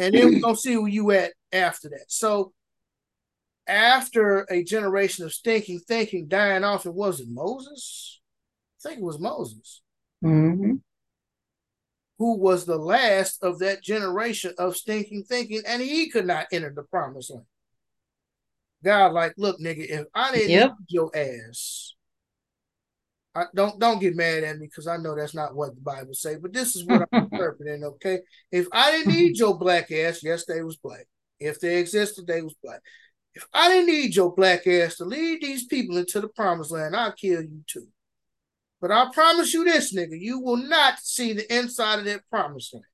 and 0.00 0.14
then 0.14 0.34
we're 0.34 0.40
gonna 0.40 0.56
see 0.56 0.76
where 0.76 0.88
you 0.88 1.10
at 1.12 1.32
after 1.52 1.88
that. 1.90 2.06
So 2.08 2.52
after 3.66 4.46
a 4.50 4.62
generation 4.62 5.24
of 5.24 5.32
stinking 5.32 5.80
thinking 5.80 6.28
dying 6.28 6.64
off, 6.64 6.86
it 6.86 6.94
was 6.94 7.20
it 7.20 7.28
Moses? 7.30 8.20
I 8.80 8.88
think 8.88 9.00
it 9.00 9.04
was 9.04 9.18
Moses. 9.18 9.82
Mm-hmm. 10.22 10.74
Who 12.18 12.38
was 12.38 12.64
the 12.64 12.78
last 12.78 13.42
of 13.42 13.58
that 13.60 13.82
generation 13.82 14.54
of 14.58 14.76
stinking 14.76 15.24
thinking, 15.24 15.62
and 15.66 15.82
he 15.82 16.10
could 16.10 16.26
not 16.26 16.46
enter 16.52 16.72
the 16.74 16.82
promised 16.82 17.30
land. 17.30 17.46
God, 18.84 19.12
like, 19.12 19.34
look, 19.38 19.58
nigga, 19.58 19.86
if 19.88 20.06
I 20.14 20.32
didn't 20.32 20.50
yep. 20.50 20.72
your 20.88 21.10
ass, 21.16 21.93
I, 23.34 23.46
don't 23.54 23.80
don't 23.80 23.98
get 23.98 24.14
mad 24.14 24.44
at 24.44 24.58
me 24.58 24.66
because 24.66 24.86
I 24.86 24.96
know 24.96 25.16
that's 25.16 25.34
not 25.34 25.56
what 25.56 25.74
the 25.74 25.80
Bible 25.80 26.14
say, 26.14 26.36
but 26.36 26.52
this 26.52 26.76
is 26.76 26.84
what 26.84 27.08
I'm 27.12 27.28
interpreting. 27.32 27.82
Okay, 27.82 28.20
if 28.52 28.68
I 28.72 28.92
didn't 28.92 29.12
need 29.12 29.38
your 29.38 29.58
black 29.58 29.90
ass, 29.90 30.22
yes, 30.22 30.44
they 30.46 30.62
was 30.62 30.76
black. 30.76 31.06
If 31.40 31.58
they 31.58 31.78
existed, 31.78 32.26
they 32.26 32.42
was 32.42 32.54
black. 32.62 32.80
If 33.34 33.44
I 33.52 33.68
didn't 33.68 33.88
need 33.88 34.14
your 34.14 34.32
black 34.32 34.66
ass 34.68 34.96
to 34.96 35.04
lead 35.04 35.42
these 35.42 35.66
people 35.66 35.96
into 35.96 36.20
the 36.20 36.28
promised 36.28 36.70
land, 36.70 36.94
I'll 36.94 37.12
kill 37.12 37.42
you 37.42 37.64
too. 37.66 37.88
But 38.80 38.92
I 38.92 39.10
promise 39.12 39.52
you 39.52 39.64
this, 39.64 39.92
nigga, 39.92 40.20
you 40.20 40.38
will 40.38 40.56
not 40.56 41.00
see 41.00 41.32
the 41.32 41.52
inside 41.56 42.00
of 42.00 42.04
that 42.04 42.28
promised 42.30 42.72
land. 42.72 42.84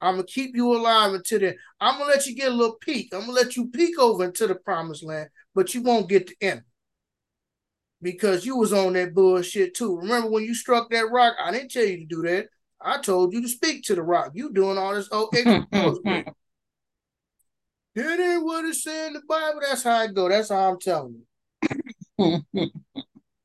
I'm 0.00 0.14
gonna 0.14 0.24
keep 0.24 0.56
you 0.56 0.74
alive 0.74 1.12
until 1.12 1.40
then. 1.40 1.56
I'm 1.78 1.98
gonna 1.98 2.10
let 2.10 2.26
you 2.26 2.34
get 2.34 2.50
a 2.50 2.54
little 2.54 2.76
peek. 2.76 3.12
I'm 3.12 3.20
gonna 3.20 3.32
let 3.32 3.56
you 3.56 3.68
peek 3.68 3.98
over 3.98 4.24
into 4.24 4.46
the 4.46 4.54
promised 4.54 5.04
land, 5.04 5.28
but 5.54 5.74
you 5.74 5.82
won't 5.82 6.08
get 6.08 6.28
to 6.28 6.34
enter 6.40 6.64
because 8.02 8.46
you 8.46 8.56
was 8.56 8.72
on 8.72 8.94
that 8.94 9.14
bullshit 9.14 9.74
too. 9.74 9.98
Remember 9.98 10.30
when 10.30 10.44
you 10.44 10.54
struck 10.54 10.90
that 10.90 11.10
rock? 11.10 11.34
I 11.42 11.50
didn't 11.50 11.70
tell 11.70 11.84
you 11.84 11.98
to 11.98 12.06
do 12.06 12.22
that. 12.22 12.48
I 12.80 12.98
told 12.98 13.34
you 13.34 13.42
to 13.42 13.48
speak 13.48 13.84
to 13.84 13.94
the 13.94 14.02
rock. 14.02 14.32
You 14.34 14.52
doing 14.52 14.78
all 14.78 14.94
this 14.94 15.08
oh 15.12 15.28
That 17.96 18.20
ain't 18.20 18.44
what 18.44 18.64
it 18.64 18.74
said 18.76 19.08
in 19.08 19.12
the 19.14 19.22
Bible. 19.28 19.60
That's 19.66 19.82
how 19.82 19.96
I 19.96 20.06
go. 20.06 20.28
That's 20.28 20.48
how 20.50 20.70
I'm 20.70 20.78
telling 20.78 21.22
you. 22.18 22.42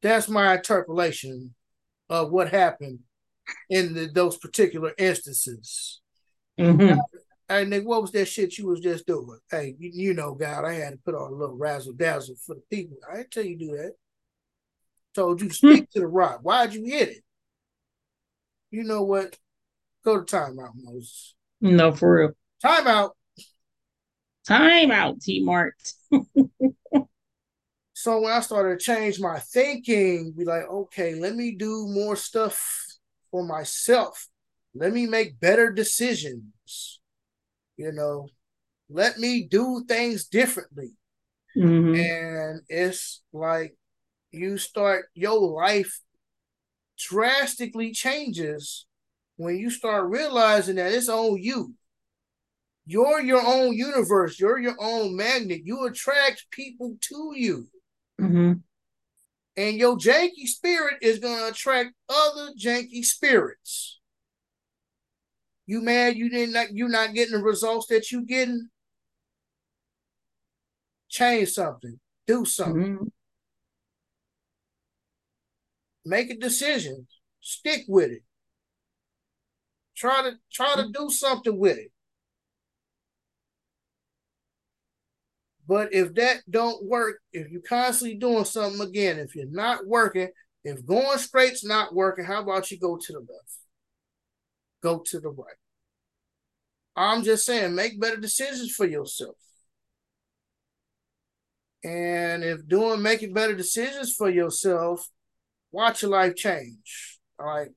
That's 0.01 0.29
my 0.29 0.55
interpolation 0.55 1.55
of 2.09 2.31
what 2.31 2.49
happened 2.49 2.99
in 3.69 3.93
the, 3.93 4.07
those 4.07 4.37
particular 4.37 4.93
instances. 4.97 6.01
Mm-hmm. 6.59 6.99
Hey 7.49 7.65
Nick, 7.65 7.85
what 7.85 8.01
was 8.01 8.11
that 8.11 8.27
shit 8.27 8.57
you 8.57 8.67
was 8.67 8.79
just 8.79 9.05
doing? 9.05 9.39
Hey, 9.51 9.75
you, 9.77 9.91
you 9.93 10.13
know, 10.13 10.33
God, 10.33 10.63
I 10.65 10.73
had 10.73 10.93
to 10.93 10.97
put 10.97 11.15
on 11.15 11.31
a 11.31 11.35
little 11.35 11.57
razzle 11.57 11.93
dazzle 11.93 12.35
for 12.45 12.55
the 12.55 12.61
people. 12.71 12.97
I 13.11 13.17
didn't 13.17 13.31
tell 13.31 13.43
you 13.43 13.57
to 13.57 13.65
do 13.65 13.77
that 13.77 13.93
told 15.15 15.41
you 15.41 15.47
to 15.47 15.53
speak 15.53 15.89
to 15.91 15.99
the 15.99 16.07
rock. 16.07 16.39
Why'd 16.43 16.73
you 16.73 16.83
hit 16.85 17.09
it? 17.09 17.23
You 18.71 18.83
know 18.83 19.03
what? 19.03 19.37
Go 20.03 20.21
to 20.21 20.35
timeout, 20.35 20.73
Moses. 20.75 21.33
No, 21.61 21.91
for 21.91 22.19
real. 22.19 22.31
Timeout. 22.63 23.11
Timeout, 24.47 25.23
T 25.23 25.43
Mart. 25.43 25.75
so 27.93 28.21
when 28.21 28.33
I 28.33 28.41
started 28.41 28.79
to 28.79 28.85
change 28.85 29.19
my 29.19 29.39
thinking, 29.39 30.33
be 30.37 30.45
like, 30.45 30.67
okay, 30.69 31.15
let 31.15 31.35
me 31.35 31.55
do 31.55 31.87
more 31.87 32.15
stuff 32.15 32.85
for 33.31 33.43
myself. 33.45 34.27
Let 34.75 34.93
me 34.93 35.07
make 35.07 35.39
better 35.39 35.71
decisions. 35.71 36.99
You 37.77 37.91
know, 37.91 38.27
let 38.89 39.17
me 39.17 39.47
do 39.49 39.83
things 39.87 40.27
differently. 40.27 40.91
Mm-hmm. 41.57 41.95
And 41.95 42.61
it's 42.69 43.23
like 43.33 43.75
you 44.35 44.57
start 44.57 45.05
your 45.13 45.39
life 45.39 45.99
drastically 46.97 47.91
changes 47.91 48.85
when 49.37 49.57
you 49.57 49.69
start 49.69 50.09
realizing 50.09 50.75
that 50.75 50.93
it's 50.93 51.09
on 51.09 51.41
you. 51.41 51.73
You're 52.85 53.21
your 53.21 53.41
own 53.45 53.73
universe. 53.73 54.39
You're 54.39 54.59
your 54.59 54.75
own 54.79 55.15
magnet. 55.15 55.61
You 55.65 55.85
attract 55.85 56.45
people 56.51 56.95
to 57.01 57.33
you. 57.35 57.67
Mm-hmm. 58.21 58.53
And 59.57 59.77
your 59.77 59.97
janky 59.97 60.45
spirit 60.45 60.97
is 61.01 61.19
going 61.19 61.39
to 61.39 61.47
attract 61.47 61.93
other 62.09 62.51
janky 62.59 63.03
spirits. 63.03 63.99
You 65.65 65.81
mad 65.81 66.15
you 66.15 66.29
didn't 66.29 66.53
not, 66.53 66.73
you're 66.73 66.89
not 66.89 67.13
getting 67.13 67.37
the 67.37 67.43
results 67.43 67.87
that 67.87 68.11
you 68.11 68.23
getting? 68.23 68.69
Change 71.09 71.49
something. 71.49 71.99
Do 72.27 72.45
something. 72.45 72.83
Mm-hmm 72.83 73.05
make 76.05 76.29
a 76.29 76.35
decision, 76.35 77.07
stick 77.41 77.81
with 77.87 78.11
it. 78.11 78.23
Try 79.95 80.23
to 80.23 80.33
try 80.51 80.75
to 80.75 80.89
do 80.91 81.09
something 81.09 81.57
with 81.57 81.77
it. 81.77 81.91
But 85.67 85.93
if 85.93 86.13
that 86.15 86.41
don't 86.49 86.85
work, 86.85 87.21
if 87.33 87.49
you're 87.49 87.61
constantly 87.61 88.17
doing 88.17 88.45
something 88.45 88.81
again, 88.81 89.17
if 89.17 89.35
you're 89.35 89.49
not 89.49 89.87
working, 89.87 90.29
if 90.63 90.85
going 90.85 91.17
straight's 91.17 91.65
not 91.65 91.95
working, 91.95 92.25
how 92.25 92.41
about 92.41 92.69
you 92.69 92.79
go 92.79 92.97
to 92.97 93.13
the 93.13 93.19
left? 93.19 93.57
Go 94.83 94.99
to 95.07 95.19
the 95.19 95.29
right. 95.29 95.55
I'm 96.95 97.23
just 97.23 97.45
saying, 97.45 97.75
make 97.75 97.99
better 97.99 98.17
decisions 98.17 98.71
for 98.73 98.85
yourself. 98.85 99.35
And 101.83 102.43
if 102.43 102.67
doing 102.67 103.01
making 103.01 103.33
better 103.33 103.55
decisions 103.55 104.13
for 104.13 104.29
yourself, 104.29 105.07
watch 105.75 106.01
your 106.01 106.11
life 106.11 106.35
change. 106.35 107.19
All 107.37 107.45
right. 107.45 107.69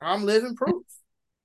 I'm 0.00 0.24
living 0.24 0.56
proof. 0.56 0.82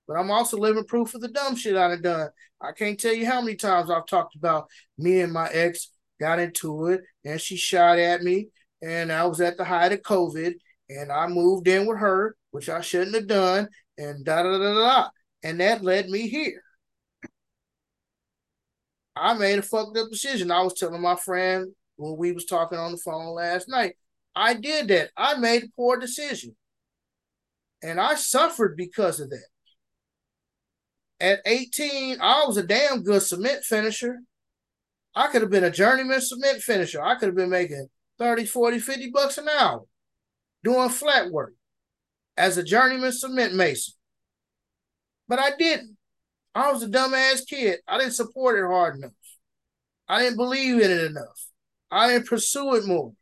But 0.08 0.18
I'm 0.18 0.32
also 0.32 0.58
living 0.58 0.84
proof 0.86 1.16
of 1.16 1.22
the 1.22 1.30
dumb 1.30 1.56
shit 1.56 1.76
I've 1.76 2.02
done. 2.02 2.30
I 2.62 2.72
can't 2.72 3.00
tell 3.00 3.14
you 3.14 3.26
how 3.26 3.42
many 3.42 3.56
times 3.56 3.90
I've 3.90 4.06
talked 4.06 4.36
about 4.36 4.68
me 4.98 5.22
and 5.22 5.34
my 5.34 5.48
ex 5.50 5.90
got 6.20 6.40
into 6.40 6.88
it 6.88 7.02
and 7.24 7.40
she 7.40 7.58
shot 7.58 7.98
at 8.00 8.22
me. 8.22 8.50
And 8.82 9.12
I 9.12 9.26
was 9.26 9.42
at 9.42 9.58
the 9.58 9.64
height 9.64 9.94
of 9.94 10.02
COVID 10.02 10.54
and 10.90 11.12
I 11.12 11.28
moved 11.28 11.68
in 11.68 11.88
with 11.88 11.98
her, 12.00 12.36
which 12.52 12.70
I 12.70 12.82
shouldn't 12.82 13.16
have 13.16 13.28
done, 13.28 13.68
and 13.98 14.24
da 14.24 14.44
da 14.44 14.58
da 14.58 14.74
da. 14.74 15.10
And 15.44 15.60
that 15.60 15.84
led 15.84 16.10
me 16.10 16.28
here. 16.28 16.62
I 19.16 19.34
made 19.34 19.60
a 19.60 19.64
fucked 19.64 19.98
up 19.98 20.10
decision. 20.12 20.52
I 20.52 20.62
was 20.62 20.74
telling 20.74 21.02
my 21.02 21.16
friend 21.16 21.74
when 21.96 22.18
we 22.18 22.32
was 22.32 22.46
talking 22.46 22.78
on 22.78 22.92
the 22.92 22.98
phone 22.98 23.34
last 23.34 23.68
night. 23.70 23.96
I 24.36 24.54
did 24.54 24.90
that. 24.90 25.12
I 25.16 25.38
made 25.38 25.64
a 25.64 25.68
poor 25.76 25.98
decision. 25.98 26.56
And 27.82 28.00
I 28.00 28.16
suffered 28.16 28.76
because 28.76 29.20
of 29.20 29.30
that. 29.30 29.46
At 31.20 31.40
18, 31.46 32.18
I 32.20 32.44
was 32.46 32.58
a 32.58 32.64
damn 32.64 33.04
good 33.04 33.22
cement 33.22 33.64
finisher. 33.64 34.20
I 35.16 35.28
could 35.28 35.42
have 35.42 35.52
been 35.52 35.64
a 35.64 35.72
journeyman 35.72 36.20
cement 36.20 36.62
finisher. 36.62 37.02
I 37.02 37.16
could 37.16 37.28
have 37.28 37.36
been 37.36 37.50
making 37.50 37.88
30, 38.20 38.46
40, 38.46 38.80
50 38.80 39.12
bucks 39.12 39.38
an 39.38 39.48
hour 39.48 39.84
doing 40.64 40.90
flat 40.90 41.32
work 41.32 41.54
as 42.36 42.58
a 42.58 42.64
journeyman 42.64 43.14
cement 43.14 43.54
mason. 43.56 43.94
But 45.28 45.40
I 45.40 45.52
didn't. 45.58 45.96
I 46.54 46.72
was 46.72 46.84
a 46.84 46.88
dumbass 46.88 47.48
kid. 47.48 47.80
I 47.88 47.98
didn't 47.98 48.14
support 48.14 48.60
it 48.60 48.66
hard 48.66 48.98
enough. 48.98 49.12
I 50.08 50.22
didn't 50.22 50.38
believe 50.38 50.82
in 50.82 50.92
it 50.92 51.04
enough. 51.04 51.48
I 51.92 52.10
didn't 52.10 52.28
pursue 52.28 52.76
it 52.76 52.86
more. 52.86 53.14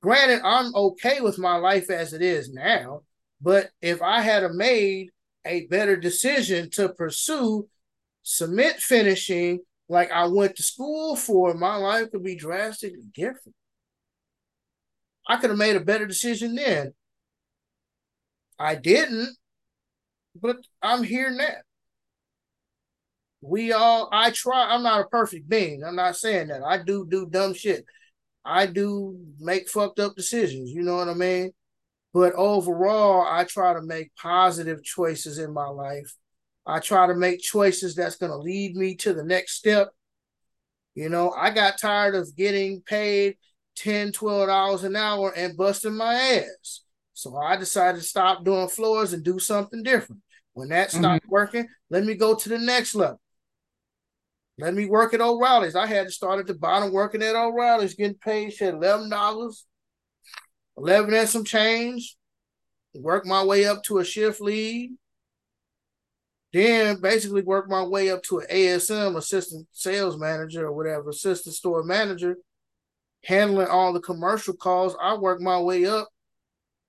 Granted, 0.00 0.42
I'm 0.44 0.74
okay 0.74 1.20
with 1.20 1.38
my 1.38 1.56
life 1.56 1.90
as 1.90 2.12
it 2.12 2.22
is 2.22 2.52
now, 2.52 3.02
but 3.40 3.70
if 3.82 4.00
I 4.00 4.20
had 4.20 4.48
made 4.52 5.10
a 5.44 5.66
better 5.66 5.96
decision 5.96 6.70
to 6.70 6.88
pursue 6.90 7.68
cement 8.22 8.76
finishing 8.76 9.60
like 9.88 10.12
I 10.12 10.26
went 10.26 10.56
to 10.56 10.62
school 10.62 11.16
for, 11.16 11.54
my 11.54 11.76
life 11.76 12.10
could 12.10 12.22
be 12.22 12.36
drastically 12.36 13.06
different. 13.14 13.54
I 15.26 15.36
could 15.36 15.50
have 15.50 15.58
made 15.58 15.76
a 15.76 15.80
better 15.80 16.06
decision 16.06 16.54
then. 16.54 16.92
I 18.58 18.74
didn't, 18.74 19.36
but 20.40 20.56
I'm 20.82 21.02
here 21.02 21.30
now. 21.30 21.48
We 23.40 23.72
all, 23.72 24.08
I 24.10 24.30
try, 24.30 24.74
I'm 24.74 24.82
not 24.82 25.02
a 25.02 25.08
perfect 25.08 25.48
being. 25.48 25.84
I'm 25.84 25.96
not 25.96 26.16
saying 26.16 26.48
that. 26.48 26.62
I 26.62 26.82
do 26.82 27.06
do 27.08 27.26
dumb 27.26 27.54
shit. 27.54 27.84
I 28.48 28.64
do 28.64 29.18
make 29.38 29.68
fucked 29.68 30.00
up 30.00 30.16
decisions. 30.16 30.70
You 30.70 30.82
know 30.82 30.96
what 30.96 31.08
I 31.08 31.14
mean? 31.14 31.52
But 32.14 32.32
overall, 32.32 33.26
I 33.28 33.44
try 33.44 33.74
to 33.74 33.82
make 33.82 34.14
positive 34.16 34.82
choices 34.82 35.38
in 35.38 35.52
my 35.52 35.68
life. 35.68 36.14
I 36.66 36.80
try 36.80 37.06
to 37.06 37.14
make 37.14 37.40
choices 37.40 37.94
that's 37.94 38.16
going 38.16 38.32
to 38.32 38.38
lead 38.38 38.74
me 38.74 38.94
to 38.96 39.12
the 39.12 39.22
next 39.22 39.52
step. 39.52 39.90
You 40.94 41.10
know, 41.10 41.30
I 41.30 41.50
got 41.50 41.78
tired 41.78 42.14
of 42.14 42.34
getting 42.36 42.80
paid 42.80 43.36
10 43.76 44.12
$12 44.12 44.84
an 44.84 44.96
hour 44.96 45.30
and 45.36 45.56
busting 45.56 45.94
my 45.94 46.14
ass. 46.14 46.80
So 47.12 47.36
I 47.36 47.56
decided 47.56 48.00
to 48.00 48.06
stop 48.06 48.44
doing 48.44 48.68
floors 48.68 49.12
and 49.12 49.22
do 49.22 49.38
something 49.38 49.82
different. 49.82 50.22
When 50.54 50.70
that 50.70 50.90
stopped 50.90 51.24
mm-hmm. 51.24 51.32
working, 51.32 51.68
let 51.90 52.04
me 52.04 52.14
go 52.14 52.34
to 52.34 52.48
the 52.48 52.58
next 52.58 52.94
level. 52.94 53.20
Let 54.58 54.74
me 54.74 54.86
work 54.86 55.14
at 55.14 55.20
O'Reilly's. 55.20 55.76
I 55.76 55.86
had 55.86 56.06
to 56.06 56.12
start 56.12 56.40
at 56.40 56.46
the 56.46 56.54
bottom 56.54 56.92
working 56.92 57.22
at 57.22 57.36
O'Reilly's, 57.36 57.94
getting 57.94 58.16
paid 58.16 58.52
shit 58.52 58.74
$11, 58.74 59.62
11 60.76 61.14
and 61.14 61.28
some 61.28 61.44
change. 61.44 62.16
Work 62.94 63.24
my 63.24 63.44
way 63.44 63.66
up 63.66 63.84
to 63.84 63.98
a 63.98 64.04
shift 64.04 64.40
lead. 64.40 64.90
Then 66.52 67.00
basically 67.00 67.42
work 67.42 67.68
my 67.68 67.84
way 67.84 68.10
up 68.10 68.22
to 68.24 68.40
an 68.40 68.46
ASM, 68.50 69.16
assistant 69.16 69.68
sales 69.72 70.18
manager 70.18 70.66
or 70.66 70.72
whatever, 70.72 71.10
assistant 71.10 71.54
store 71.54 71.84
manager 71.84 72.36
handling 73.24 73.68
all 73.68 73.92
the 73.92 74.00
commercial 74.00 74.54
calls. 74.54 74.96
I 75.00 75.14
worked 75.14 75.42
my 75.42 75.60
way 75.60 75.86
up. 75.86 76.08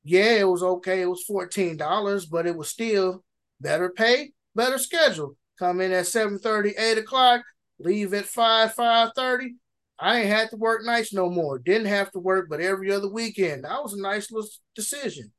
Yeah, 0.03 0.39
it 0.39 0.47
was 0.47 0.63
okay. 0.63 1.01
It 1.01 1.09
was 1.09 1.25
$14, 1.29 2.29
but 2.31 2.47
it 2.47 2.55
was 2.55 2.69
still 2.69 3.23
better 3.59 3.89
pay, 3.89 4.31
better 4.55 4.77
schedule. 4.77 5.35
Come 5.59 5.81
in 5.81 5.91
at 5.91 6.07
7 6.07 6.39
30, 6.39 6.75
8 6.77 6.97
o'clock, 6.99 7.41
leave 7.80 8.14
at 8.14 8.26
5, 8.26 8.73
5 8.73 9.11
30. 9.15 9.56
I 9.99 10.19
ain't 10.19 10.30
had 10.30 10.49
to 10.51 10.56
work 10.57 10.85
nights 10.85 11.14
no 11.14 11.30
more. 11.30 11.60
Didn't 11.60 11.88
have 11.88 12.11
to 12.11 12.19
work, 12.19 12.47
but 12.49 12.61
every 12.61 12.91
other 12.91 13.10
weekend. 13.10 13.65
That 13.65 13.84
was 13.84 13.93
a 13.93 14.01
nice 14.01 14.31
little 14.31 14.49
decision. 14.76 15.31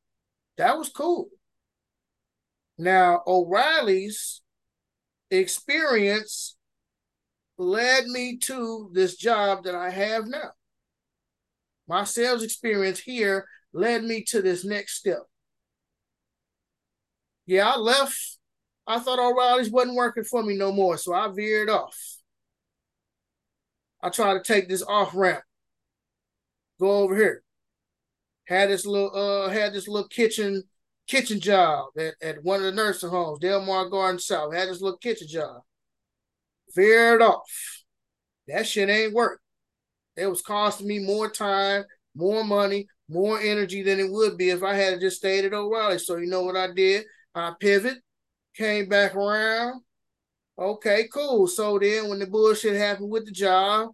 That 0.58 0.76
was 0.76 0.90
cool. 0.90 1.28
Now, 2.76 3.22
O'Reilly's 3.26 4.42
experience 5.30 6.56
led 7.56 8.06
me 8.06 8.38
to 8.38 8.90
this 8.92 9.16
job 9.16 9.64
that 9.64 9.74
I 9.74 9.90
have 9.90 10.26
now. 10.26 10.50
My 11.88 12.04
sales 12.04 12.42
experience 12.42 13.00
here 13.00 13.46
led 13.72 14.04
me 14.04 14.24
to 14.28 14.42
this 14.42 14.64
next 14.64 14.98
step. 14.98 15.22
Yeah, 17.46 17.68
I 17.68 17.78
left. 17.78 18.38
I 18.86 18.98
thought 18.98 19.18
O'Reilly's 19.18 19.70
wasn't 19.70 19.96
working 19.96 20.24
for 20.24 20.42
me 20.42 20.56
no 20.56 20.72
more, 20.72 20.96
so 20.96 21.12
I 21.12 21.28
veered 21.28 21.68
off. 21.68 22.19
I 24.02 24.08
tried 24.08 24.34
to 24.34 24.42
take 24.42 24.68
this 24.68 24.82
off 24.82 25.14
ramp, 25.14 25.42
go 26.80 26.90
over 27.00 27.16
here. 27.16 27.42
Had 28.46 28.70
this 28.70 28.84
little 28.84 29.14
uh 29.14 29.48
had 29.50 29.72
this 29.72 29.86
little 29.86 30.08
kitchen 30.08 30.64
kitchen 31.06 31.40
job 31.40 31.90
at, 31.98 32.14
at 32.22 32.42
one 32.44 32.60
of 32.60 32.64
the 32.64 32.72
nursing 32.72 33.10
homes, 33.10 33.40
Delmar 33.40 33.88
Garden 33.88 34.18
South. 34.18 34.54
Had 34.54 34.68
this 34.68 34.80
little 34.80 34.98
kitchen 34.98 35.28
job. 35.28 35.62
Veered 36.74 37.22
off. 37.22 37.42
That 38.48 38.66
shit 38.66 38.88
ain't 38.88 39.12
work. 39.12 39.40
It 40.16 40.26
was 40.26 40.42
costing 40.42 40.88
me 40.88 40.98
more 40.98 41.30
time, 41.30 41.84
more 42.14 42.44
money, 42.44 42.88
more 43.08 43.40
energy 43.40 43.82
than 43.82 43.98
it 44.00 44.10
would 44.10 44.36
be 44.36 44.50
if 44.50 44.62
I 44.62 44.74
had 44.74 45.00
just 45.00 45.18
stayed 45.18 45.44
at 45.44 45.54
O'Reilly. 45.54 45.98
So 45.98 46.16
you 46.16 46.26
know 46.26 46.42
what 46.42 46.56
I 46.56 46.72
did? 46.72 47.04
I 47.34 47.52
pivot, 47.58 47.98
came 48.54 48.88
back 48.88 49.14
around. 49.14 49.82
Okay, 50.60 51.08
cool. 51.12 51.46
So 51.46 51.78
then 51.78 52.10
when 52.10 52.18
the 52.18 52.26
bullshit 52.26 52.76
happened 52.76 53.10
with 53.10 53.24
the 53.24 53.32
job, 53.32 53.92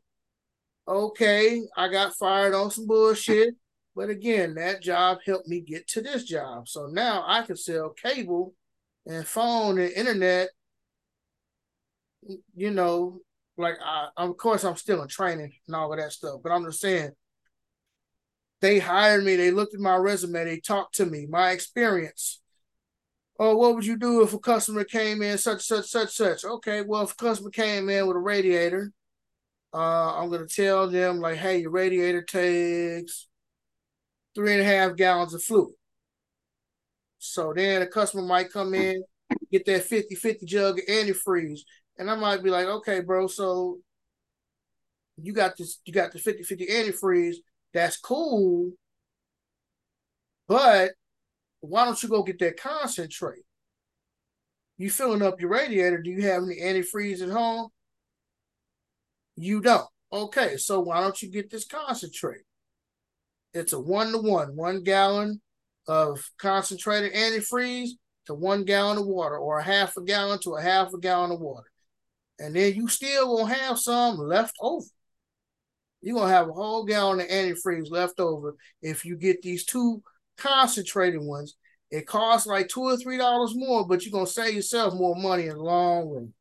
okay, 0.89 1.63
I 1.77 1.89
got 1.89 2.15
fired 2.15 2.55
on 2.55 2.73
some 2.73 2.87
bullshit. 2.89 3.55
But 3.95 4.11
again, 4.11 4.55
that 4.57 4.83
job 4.83 5.19
helped 5.25 5.49
me 5.49 5.61
get 5.61 5.87
to 5.89 6.03
this 6.03 6.25
job. 6.25 6.69
So 6.69 6.89
now 6.89 7.25
I 7.27 7.43
can 7.43 7.57
sell 7.57 7.91
cable 7.91 8.55
and 9.07 9.27
phone 9.27 9.79
and 9.79 9.93
internet, 9.93 10.49
you 12.55 12.71
know, 12.73 13.21
like 13.57 13.77
I, 13.83 14.09
of 14.17 14.37
course 14.37 14.65
I'm 14.65 14.77
still 14.77 15.01
in 15.03 15.09
training 15.09 15.53
and 15.67 15.77
all 15.77 15.93
of 15.93 15.99
that 15.99 16.13
stuff, 16.13 16.41
but 16.43 16.53
I'm 16.53 16.65
just 16.65 16.81
saying 16.81 17.13
they 18.61 18.79
hired 18.81 19.25
me, 19.25 19.37
they 19.37 19.51
looked 19.51 19.75
at 19.75 19.81
my 19.81 19.97
resume, 19.97 20.45
they 20.45 20.61
talked 20.61 20.97
to 20.97 21.07
me, 21.07 21.27
my 21.27 21.53
experience. 21.53 22.41
Oh, 23.39 23.57
what 23.57 23.75
would 23.75 23.85
you 23.85 23.99
do 23.99 24.23
if 24.23 24.33
a 24.33 24.39
customer 24.39 24.85
came 24.85 25.21
in 25.23 25.37
such, 25.37 25.63
such, 25.63 25.87
such, 25.87 26.11
such? 26.15 26.45
Okay, 26.45 26.83
well, 26.83 27.03
if 27.03 27.13
a 27.13 27.17
customer 27.17 27.51
came 27.51 27.89
in 27.91 28.07
with 28.07 28.17
a 28.17 28.21
radiator, 28.21 28.93
uh, 29.75 30.19
I'm 30.19 30.31
gonna 30.31 30.47
tell 30.47 30.89
them 30.89 31.21
like, 31.21 31.37
hey, 31.37 31.59
your 31.59 31.71
radiator 31.71 32.23
takes 32.23 33.29
three 34.35 34.53
and 34.53 34.63
a 34.63 34.65
half 34.65 34.97
gallons 34.97 35.35
of 35.35 35.43
fluid. 35.43 35.75
So 37.19 37.53
then 37.55 37.83
a 37.83 37.87
customer 37.87 38.23
might 38.23 38.53
come 38.53 38.75
in, 38.75 39.03
get 39.53 39.67
that 39.67 39.85
50-50 39.85 40.47
jug 40.47 40.79
of 40.79 40.87
antifreeze, 40.87 41.61
and 41.99 42.11
I 42.11 42.15
might 42.15 42.43
be 42.43 42.51
like, 42.51 42.67
okay, 42.67 43.01
bro, 43.01 43.27
so 43.27 43.79
you 45.17 45.33
got 45.33 45.57
this, 45.57 45.81
you 45.85 45.93
got 45.93 46.13
the 46.13 46.19
50-50 46.19 46.71
antifreeze. 46.71 47.37
That's 47.75 47.97
cool. 47.99 48.73
But 50.49 50.93
why 51.69 51.85
don't 51.85 52.03
you 52.03 52.09
go 52.09 52.23
get 52.23 52.39
that 52.41 52.61
concentrate? 52.61 53.45
You 54.79 54.91
filling 54.91 55.23
up 55.23 55.41
your 55.41 55.51
radiator. 55.51 56.03
Do 56.03 56.11
you 56.11 56.23
have 56.23 56.43
any 56.43 56.61
antifreeze 56.61 57.23
at 57.23 57.31
home? 57.31 57.69
You 59.37 59.61
don't. 59.61 59.89
Okay, 60.13 60.57
so 60.57 60.81
why 60.81 61.01
don't 61.01 61.21
you 61.21 61.31
get 61.31 61.51
this 61.51 61.67
concentrate? 61.67 62.43
It's 63.55 63.73
a 63.73 63.81
one 63.81 64.13
to 64.13 64.19
one, 64.19 64.55
one 64.55 64.83
gallon 64.83 65.41
of 65.89 66.31
concentrated 66.39 67.15
antifreeze 67.15 67.91
to 68.27 68.35
one 68.35 68.65
gallon 68.65 68.99
of 68.99 69.07
water, 69.07 69.37
or 69.37 69.59
a 69.59 69.63
half 69.63 69.97
a 69.97 70.03
gallon 70.03 70.39
to 70.41 70.57
a 70.57 70.63
half 70.63 70.93
a 70.93 70.99
gallon 70.99 71.31
of 71.31 71.41
water. 71.41 71.71
And 72.39 72.55
then 72.55 72.75
you 72.75 72.89
still 72.89 73.37
gonna 73.37 73.55
have 73.55 73.79
some 73.79 74.19
left 74.19 74.57
over. 74.61 74.85
You're 76.03 76.19
gonna 76.19 76.33
have 76.33 76.49
a 76.49 76.53
whole 76.53 76.85
gallon 76.85 77.21
of 77.21 77.29
antifreeze 77.29 77.91
left 77.91 78.21
over 78.21 78.57
if 78.83 79.05
you 79.05 79.17
get 79.17 79.43
these 79.43 79.65
two 79.65 80.03
concentrated 80.37 81.21
ones. 81.21 81.57
It 81.91 82.07
costs 82.07 82.47
like 82.47 82.69
two 82.69 82.83
or 82.83 82.97
three 82.97 83.19
dollars 83.19 83.53
more, 83.55 83.87
but 83.87 84.05
you're 84.05 84.13
gonna 84.13 84.27
save 84.27 84.55
yourself 84.55 84.95
more 84.95 85.15
money 85.17 85.45
in 85.45 85.57
the 85.57 85.63
long 85.63 86.09
run. 86.09 86.33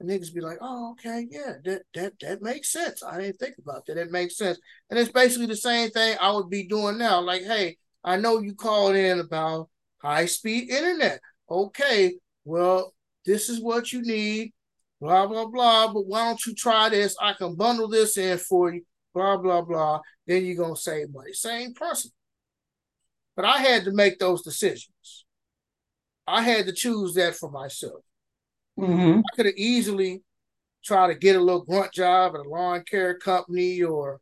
And 0.00 0.08
niggas 0.08 0.32
be 0.32 0.40
like, 0.40 0.56
oh, 0.62 0.92
okay, 0.92 1.26
yeah, 1.30 1.54
that 1.64 1.82
that 1.94 2.14
that 2.20 2.42
makes 2.42 2.72
sense. 2.72 3.02
I 3.02 3.20
didn't 3.20 3.36
think 3.38 3.56
about 3.58 3.84
that. 3.86 3.98
It 3.98 4.10
makes 4.10 4.38
sense. 4.38 4.58
And 4.88 4.98
it's 4.98 5.12
basically 5.12 5.46
the 5.46 5.56
same 5.56 5.90
thing 5.90 6.16
I 6.18 6.32
would 6.32 6.48
be 6.48 6.66
doing 6.66 6.96
now. 6.96 7.20
Like, 7.20 7.42
hey, 7.42 7.76
I 8.02 8.16
know 8.16 8.40
you 8.40 8.54
called 8.54 8.96
in 8.96 9.20
about 9.20 9.68
high-speed 9.98 10.70
internet. 10.70 11.20
Okay, 11.50 12.14
well, 12.46 12.94
this 13.26 13.50
is 13.50 13.60
what 13.60 13.92
you 13.92 14.00
need, 14.00 14.54
blah, 15.02 15.26
blah, 15.26 15.46
blah. 15.46 15.92
But 15.92 16.06
why 16.06 16.24
don't 16.24 16.46
you 16.46 16.54
try 16.54 16.88
this? 16.88 17.14
I 17.20 17.34
can 17.34 17.54
bundle 17.54 17.88
this 17.88 18.16
in 18.16 18.38
for 18.38 18.72
you, 18.72 18.82
blah, 19.14 19.36
blah, 19.36 19.62
blah. 19.62 20.00
Then 20.26 20.44
you're 20.44 20.56
gonna 20.56 20.76
save 20.76 21.12
money. 21.12 21.32
Same 21.32 21.74
person. 21.74 22.10
But 23.36 23.44
I 23.44 23.58
had 23.58 23.84
to 23.84 23.92
make 23.92 24.18
those 24.18 24.42
decisions. 24.42 25.24
I 26.26 26.42
had 26.42 26.66
to 26.66 26.72
choose 26.72 27.14
that 27.14 27.34
for 27.34 27.50
myself. 27.50 28.02
Mm-hmm. 28.78 29.20
I 29.20 29.36
could 29.36 29.46
have 29.46 29.56
easily 29.56 30.22
tried 30.84 31.08
to 31.08 31.14
get 31.14 31.36
a 31.36 31.40
little 31.40 31.64
grunt 31.64 31.92
job 31.92 32.34
at 32.34 32.46
a 32.46 32.48
lawn 32.48 32.84
care 32.88 33.18
company 33.18 33.82
or 33.82 34.20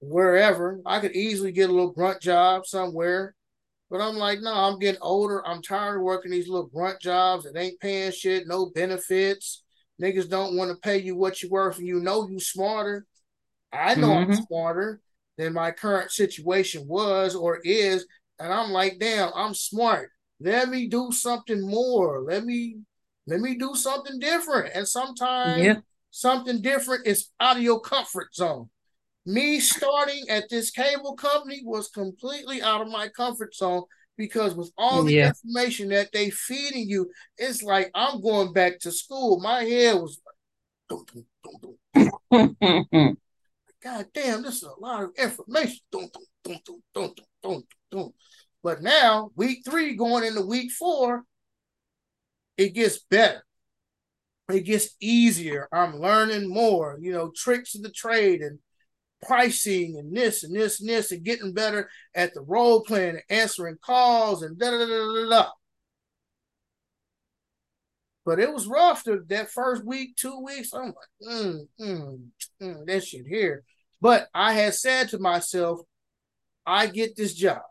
wherever. 0.00 0.80
I 0.84 1.00
could 1.00 1.12
easily 1.12 1.52
get 1.52 1.70
a 1.70 1.72
little 1.72 1.92
grunt 1.92 2.20
job 2.20 2.66
somewhere. 2.66 3.34
But 3.90 4.00
I'm 4.00 4.16
like, 4.16 4.40
no, 4.40 4.52
I'm 4.52 4.78
getting 4.78 5.00
older. 5.02 5.46
I'm 5.46 5.62
tired 5.62 5.96
of 5.96 6.02
working 6.02 6.32
these 6.32 6.48
little 6.48 6.66
grunt 6.66 7.00
jobs 7.00 7.44
that 7.44 7.56
ain't 7.56 7.80
paying 7.80 8.12
shit, 8.12 8.46
no 8.46 8.66
benefits. 8.66 9.62
Niggas 10.02 10.28
don't 10.28 10.56
want 10.56 10.70
to 10.70 10.76
pay 10.76 10.98
you 10.98 11.14
what 11.14 11.42
you're 11.42 11.50
worth, 11.50 11.78
and 11.78 11.86
you 11.86 12.00
know 12.00 12.28
you 12.28 12.40
smarter. 12.40 13.06
I 13.74 13.94
know 13.94 14.08
mm-hmm. 14.08 14.32
I'm 14.32 14.36
smarter 14.46 15.00
than 15.36 15.52
my 15.52 15.70
current 15.70 16.10
situation 16.10 16.86
was 16.86 17.34
or 17.34 17.60
is. 17.64 18.06
And 18.38 18.52
I'm 18.52 18.70
like, 18.70 18.98
damn, 18.98 19.30
I'm 19.34 19.54
smart. 19.54 20.10
Let 20.40 20.68
me 20.68 20.88
do 20.88 21.10
something 21.12 21.60
more. 21.60 22.22
Let 22.22 22.44
me 22.44 22.78
let 23.26 23.40
me 23.40 23.56
do 23.56 23.74
something 23.74 24.18
different. 24.18 24.74
And 24.74 24.86
sometimes 24.86 25.62
yeah. 25.62 25.76
something 26.10 26.60
different 26.60 27.06
is 27.06 27.30
out 27.40 27.56
of 27.56 27.62
your 27.62 27.80
comfort 27.80 28.34
zone. 28.34 28.68
Me 29.26 29.58
starting 29.60 30.28
at 30.28 30.50
this 30.50 30.70
cable 30.70 31.14
company 31.14 31.62
was 31.64 31.88
completely 31.88 32.60
out 32.60 32.82
of 32.82 32.88
my 32.88 33.08
comfort 33.08 33.54
zone 33.54 33.84
because 34.18 34.54
with 34.54 34.70
all 34.76 35.02
the 35.04 35.14
yeah. 35.14 35.28
information 35.28 35.88
that 35.88 36.10
they 36.12 36.28
feeding 36.30 36.88
you, 36.88 37.10
it's 37.38 37.62
like 37.62 37.90
I'm 37.94 38.20
going 38.20 38.52
back 38.52 38.78
to 38.80 38.92
school. 38.92 39.40
My 39.40 39.64
head 39.64 39.94
was 39.94 40.20
like, 40.90 41.06
God 43.84 44.06
damn, 44.14 44.42
this 44.42 44.56
is 44.56 44.62
a 44.62 44.80
lot 44.80 45.02
of 45.04 45.10
information. 45.18 45.78
But 48.62 48.82
now, 48.82 49.30
week 49.36 49.58
three 49.68 49.94
going 49.94 50.24
into 50.24 50.40
week 50.40 50.72
four, 50.72 51.24
it 52.56 52.70
gets 52.70 53.00
better. 53.10 53.44
It 54.50 54.64
gets 54.64 54.96
easier. 55.00 55.68
I'm 55.70 56.00
learning 56.00 56.48
more, 56.48 56.98
you 57.00 57.12
know, 57.12 57.30
tricks 57.36 57.74
of 57.74 57.82
the 57.82 57.90
trade 57.90 58.40
and 58.40 58.58
pricing 59.22 59.96
and 59.98 60.16
this 60.16 60.44
and 60.44 60.56
this 60.56 60.80
and 60.80 60.88
this 60.88 61.12
and 61.12 61.22
getting 61.22 61.52
better 61.52 61.90
at 62.14 62.32
the 62.32 62.40
role 62.40 62.82
playing 62.82 63.16
and 63.16 63.22
answering 63.28 63.76
calls 63.84 64.42
and 64.42 64.58
da 64.58 64.70
da 64.70 64.78
da 64.78 64.86
da 64.86 65.28
da. 65.28 65.50
But 68.24 68.40
it 68.40 68.50
was 68.52 68.66
rough 68.66 69.04
that 69.04 69.50
first 69.50 69.84
week, 69.84 70.16
two 70.16 70.40
weeks. 70.40 70.72
I'm 70.72 70.86
like, 70.86 71.28
mm, 71.28 71.68
mm, 71.78 72.18
mm, 72.62 72.86
that 72.86 73.04
shit 73.04 73.26
here. 73.26 73.62
But 74.04 74.28
I 74.34 74.52
had 74.52 74.74
said 74.74 75.08
to 75.08 75.18
myself, 75.18 75.80
I 76.66 76.88
get 76.88 77.16
this 77.16 77.32
job 77.32 77.62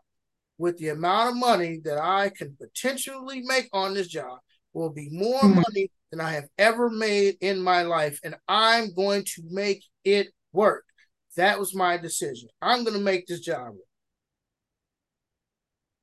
with 0.58 0.76
the 0.78 0.88
amount 0.88 1.30
of 1.30 1.36
money 1.36 1.80
that 1.84 1.96
I 1.96 2.28
can 2.28 2.56
potentially 2.60 3.42
make 3.44 3.68
on 3.72 3.94
this 3.94 4.08
job 4.08 4.40
will 4.72 4.90
be 4.90 5.08
more 5.12 5.40
mm-hmm. 5.42 5.62
money 5.62 5.92
than 6.10 6.20
I 6.20 6.32
have 6.32 6.48
ever 6.58 6.90
made 6.90 7.36
in 7.40 7.60
my 7.60 7.82
life, 7.82 8.18
and 8.24 8.34
I'm 8.48 8.92
going 8.94 9.22
to 9.36 9.42
make 9.48 9.84
it 10.04 10.26
work. 10.52 10.84
That 11.36 11.60
was 11.60 11.72
my 11.72 11.98
decision. 11.98 12.48
I'm 12.60 12.82
going 12.82 12.96
to 12.96 13.00
make 13.04 13.28
this 13.28 13.38
job 13.38 13.66
work. 13.66 13.88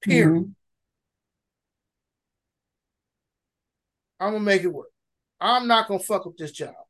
Period. 0.02 0.44
Mm-hmm. 0.44 0.52
I'm 4.22 4.32
gonna 4.32 4.46
make 4.46 4.64
it 4.64 4.68
work. 4.68 4.92
I'm 5.42 5.68
not 5.68 5.90
gonna 5.90 6.00
fuck 6.00 6.26
up 6.26 6.38
this 6.38 6.54
job. 6.54 6.81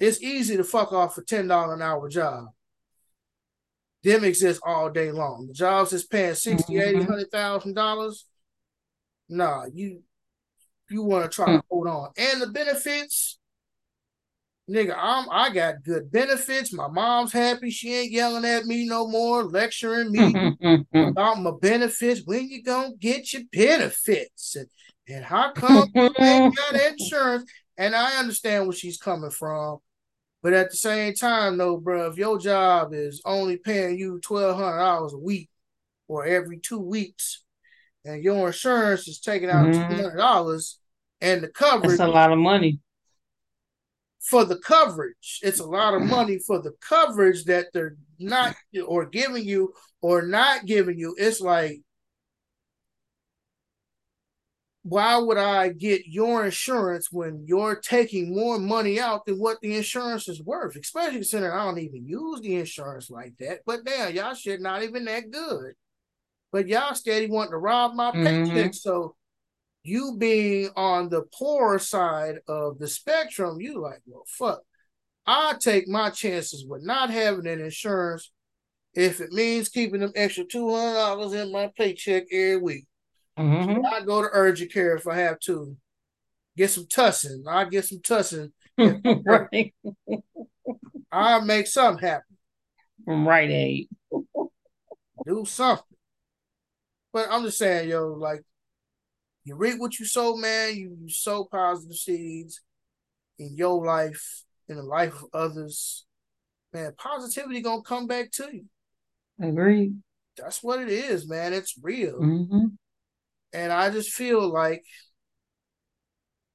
It's 0.00 0.22
easy 0.22 0.56
to 0.56 0.64
fuck 0.64 0.92
off 0.92 1.18
a 1.18 1.22
ten 1.22 1.48
dollar 1.48 1.74
an 1.74 1.82
hour 1.82 2.08
job. 2.08 2.46
Them 4.02 4.24
exist 4.24 4.60
all 4.64 4.90
day 4.90 5.10
long. 5.12 5.46
The 5.46 5.54
jobs 5.54 5.90
that's 5.90 6.04
paying 6.04 6.34
60 6.34 6.72
mm-hmm. 6.72 6.98
80 6.98 7.04
hundred 7.04 7.30
thousand 7.30 7.74
dollars 7.74 8.26
Nah, 9.28 9.66
you 9.72 10.02
you 10.90 11.02
want 11.02 11.24
to 11.24 11.34
try 11.34 11.46
to 11.46 11.52
hmm. 11.52 11.58
hold 11.70 11.88
on. 11.88 12.10
And 12.16 12.42
the 12.42 12.48
benefits, 12.48 13.38
nigga, 14.70 14.94
I'm 14.96 15.28
I 15.30 15.50
got 15.50 15.82
good 15.82 16.12
benefits. 16.12 16.72
My 16.72 16.88
mom's 16.88 17.32
happy. 17.32 17.70
She 17.70 17.94
ain't 17.94 18.12
yelling 18.12 18.44
at 18.44 18.66
me 18.66 18.86
no 18.86 19.08
more, 19.08 19.44
lecturing 19.44 20.12
me 20.12 20.56
about 20.94 21.40
my 21.40 21.52
benefits. 21.60 22.22
When 22.24 22.48
you 22.48 22.62
gonna 22.62 22.94
get 22.98 23.32
your 23.32 23.42
benefits? 23.50 24.56
And, 24.56 24.68
and 25.08 25.24
how 25.24 25.52
come 25.52 25.88
you 25.94 26.10
ain't 26.18 26.56
got 26.56 26.80
insurance? 26.90 27.50
And 27.76 27.94
I 27.94 28.18
understand 28.18 28.66
where 28.66 28.76
she's 28.76 28.98
coming 28.98 29.30
from. 29.30 29.78
But 30.42 30.52
at 30.52 30.70
the 30.70 30.76
same 30.76 31.14
time, 31.14 31.56
though, 31.56 31.78
bro, 31.78 32.08
if 32.08 32.18
your 32.18 32.38
job 32.38 32.92
is 32.92 33.22
only 33.24 33.56
paying 33.56 33.98
you 33.98 34.20
twelve 34.20 34.56
hundred 34.56 34.78
dollars 34.78 35.14
a 35.14 35.18
week 35.18 35.48
or 36.06 36.26
every 36.26 36.58
two 36.58 36.80
weeks, 36.80 37.42
and 38.04 38.22
your 38.22 38.48
insurance 38.48 39.08
is 39.08 39.20
taking 39.20 39.48
out 39.48 39.66
mm-hmm. 39.66 39.88
two 39.88 40.02
hundred 40.02 40.16
dollars, 40.16 40.78
and 41.22 41.42
the 41.42 41.48
coverage. 41.48 41.98
That's 41.98 42.00
a 42.00 42.06
lot 42.08 42.30
of 42.30 42.38
money 42.38 42.78
for 44.20 44.44
the 44.44 44.58
coverage. 44.58 45.40
It's 45.42 45.60
a 45.60 45.66
lot 45.66 45.94
of 45.94 46.02
money 46.02 46.38
for 46.38 46.60
the 46.60 46.72
coverage 46.80 47.44
that 47.44 47.68
they're 47.72 47.96
not 48.18 48.54
or 48.86 49.06
giving 49.06 49.44
you 49.44 49.72
or 50.02 50.22
not 50.22 50.66
giving 50.66 50.98
you. 50.98 51.14
It's 51.18 51.40
like, 51.40 51.80
why 54.84 55.16
would 55.16 55.38
I 55.38 55.70
get 55.70 56.06
your 56.06 56.44
insurance 56.44 57.08
when 57.10 57.44
you're 57.46 57.76
taking 57.76 58.34
more 58.34 58.58
money 58.58 59.00
out 59.00 59.26
than 59.26 59.36
what 59.36 59.58
the 59.60 59.76
insurance 59.76 60.28
is 60.28 60.42
worth? 60.42 60.76
Especially 60.76 61.14
considering 61.16 61.52
I 61.52 61.64
don't 61.64 61.78
even 61.78 62.06
use 62.06 62.40
the 62.40 62.56
insurance 62.56 63.10
like 63.10 63.34
that. 63.40 63.60
But 63.66 63.84
damn, 63.84 64.14
y'all 64.14 64.34
shit 64.34 64.60
not 64.60 64.82
even 64.82 65.06
that 65.06 65.30
good 65.30 65.74
but 66.54 66.68
y'all 66.68 66.94
steady 66.94 67.26
wanting 67.26 67.50
to 67.50 67.58
rob 67.58 67.94
my 67.94 68.12
mm-hmm. 68.12 68.24
paycheck. 68.24 68.74
So 68.74 69.16
you 69.82 70.14
being 70.16 70.70
on 70.76 71.08
the 71.08 71.24
poor 71.36 71.80
side 71.80 72.36
of 72.46 72.78
the 72.78 72.86
spectrum, 72.86 73.60
you 73.60 73.80
like, 73.80 74.00
well, 74.06 74.22
fuck. 74.28 74.60
I 75.26 75.54
take 75.60 75.88
my 75.88 76.10
chances 76.10 76.64
with 76.64 76.84
not 76.84 77.10
having 77.10 77.48
an 77.48 77.60
insurance 77.60 78.30
if 78.94 79.20
it 79.20 79.32
means 79.32 79.68
keeping 79.68 79.98
them 79.98 80.12
extra 80.14 80.44
two 80.44 80.70
hundred 80.70 80.94
dollars 80.94 81.32
in 81.32 81.50
my 81.50 81.72
paycheck 81.76 82.26
every 82.30 82.58
week. 82.58 82.86
Mm-hmm. 83.38 83.82
So 83.82 83.86
I 83.86 84.00
go 84.00 84.22
to 84.22 84.28
urgent 84.32 84.72
care 84.72 84.94
if 84.96 85.06
I 85.06 85.16
have 85.16 85.38
to. 85.40 85.76
Get 86.56 86.70
some 86.70 86.84
tussin. 86.84 87.42
I 87.48 87.64
get 87.64 87.84
some 87.84 87.98
tussin. 87.98 88.52
right. 88.78 89.74
I'll 91.10 91.44
make 91.44 91.66
something 91.66 92.06
happen. 92.06 92.36
From 93.04 93.26
Rite 93.26 93.50
Aid. 93.50 93.88
Do 95.26 95.44
something. 95.44 95.84
But 97.12 97.28
I'm 97.30 97.44
just 97.44 97.58
saying, 97.58 97.88
yo, 97.88 98.08
like 98.08 98.42
you 99.44 99.56
reap 99.56 99.78
what 99.78 99.98
you 99.98 100.06
sow, 100.06 100.36
man. 100.36 100.76
You, 100.76 100.96
you 101.02 101.10
sow 101.10 101.44
positive 101.44 101.96
seeds 101.96 102.60
in 103.38 103.56
your 103.56 103.84
life, 103.84 104.42
in 104.68 104.76
the 104.76 104.82
life 104.82 105.14
of 105.14 105.28
others. 105.32 106.06
Man, 106.72 106.92
positivity 106.96 107.60
gonna 107.60 107.82
come 107.82 108.06
back 108.06 108.30
to 108.32 108.48
you. 108.52 108.64
Agree. 109.40 109.92
That's 110.36 110.62
what 110.62 110.80
it 110.80 110.88
is, 110.88 111.28
man. 111.28 111.52
It's 111.52 111.74
real. 111.80 112.20
Mm-hmm. 112.20 112.66
And 113.54 113.72
I 113.72 113.88
just 113.88 114.10
feel 114.10 114.52
like 114.52 114.84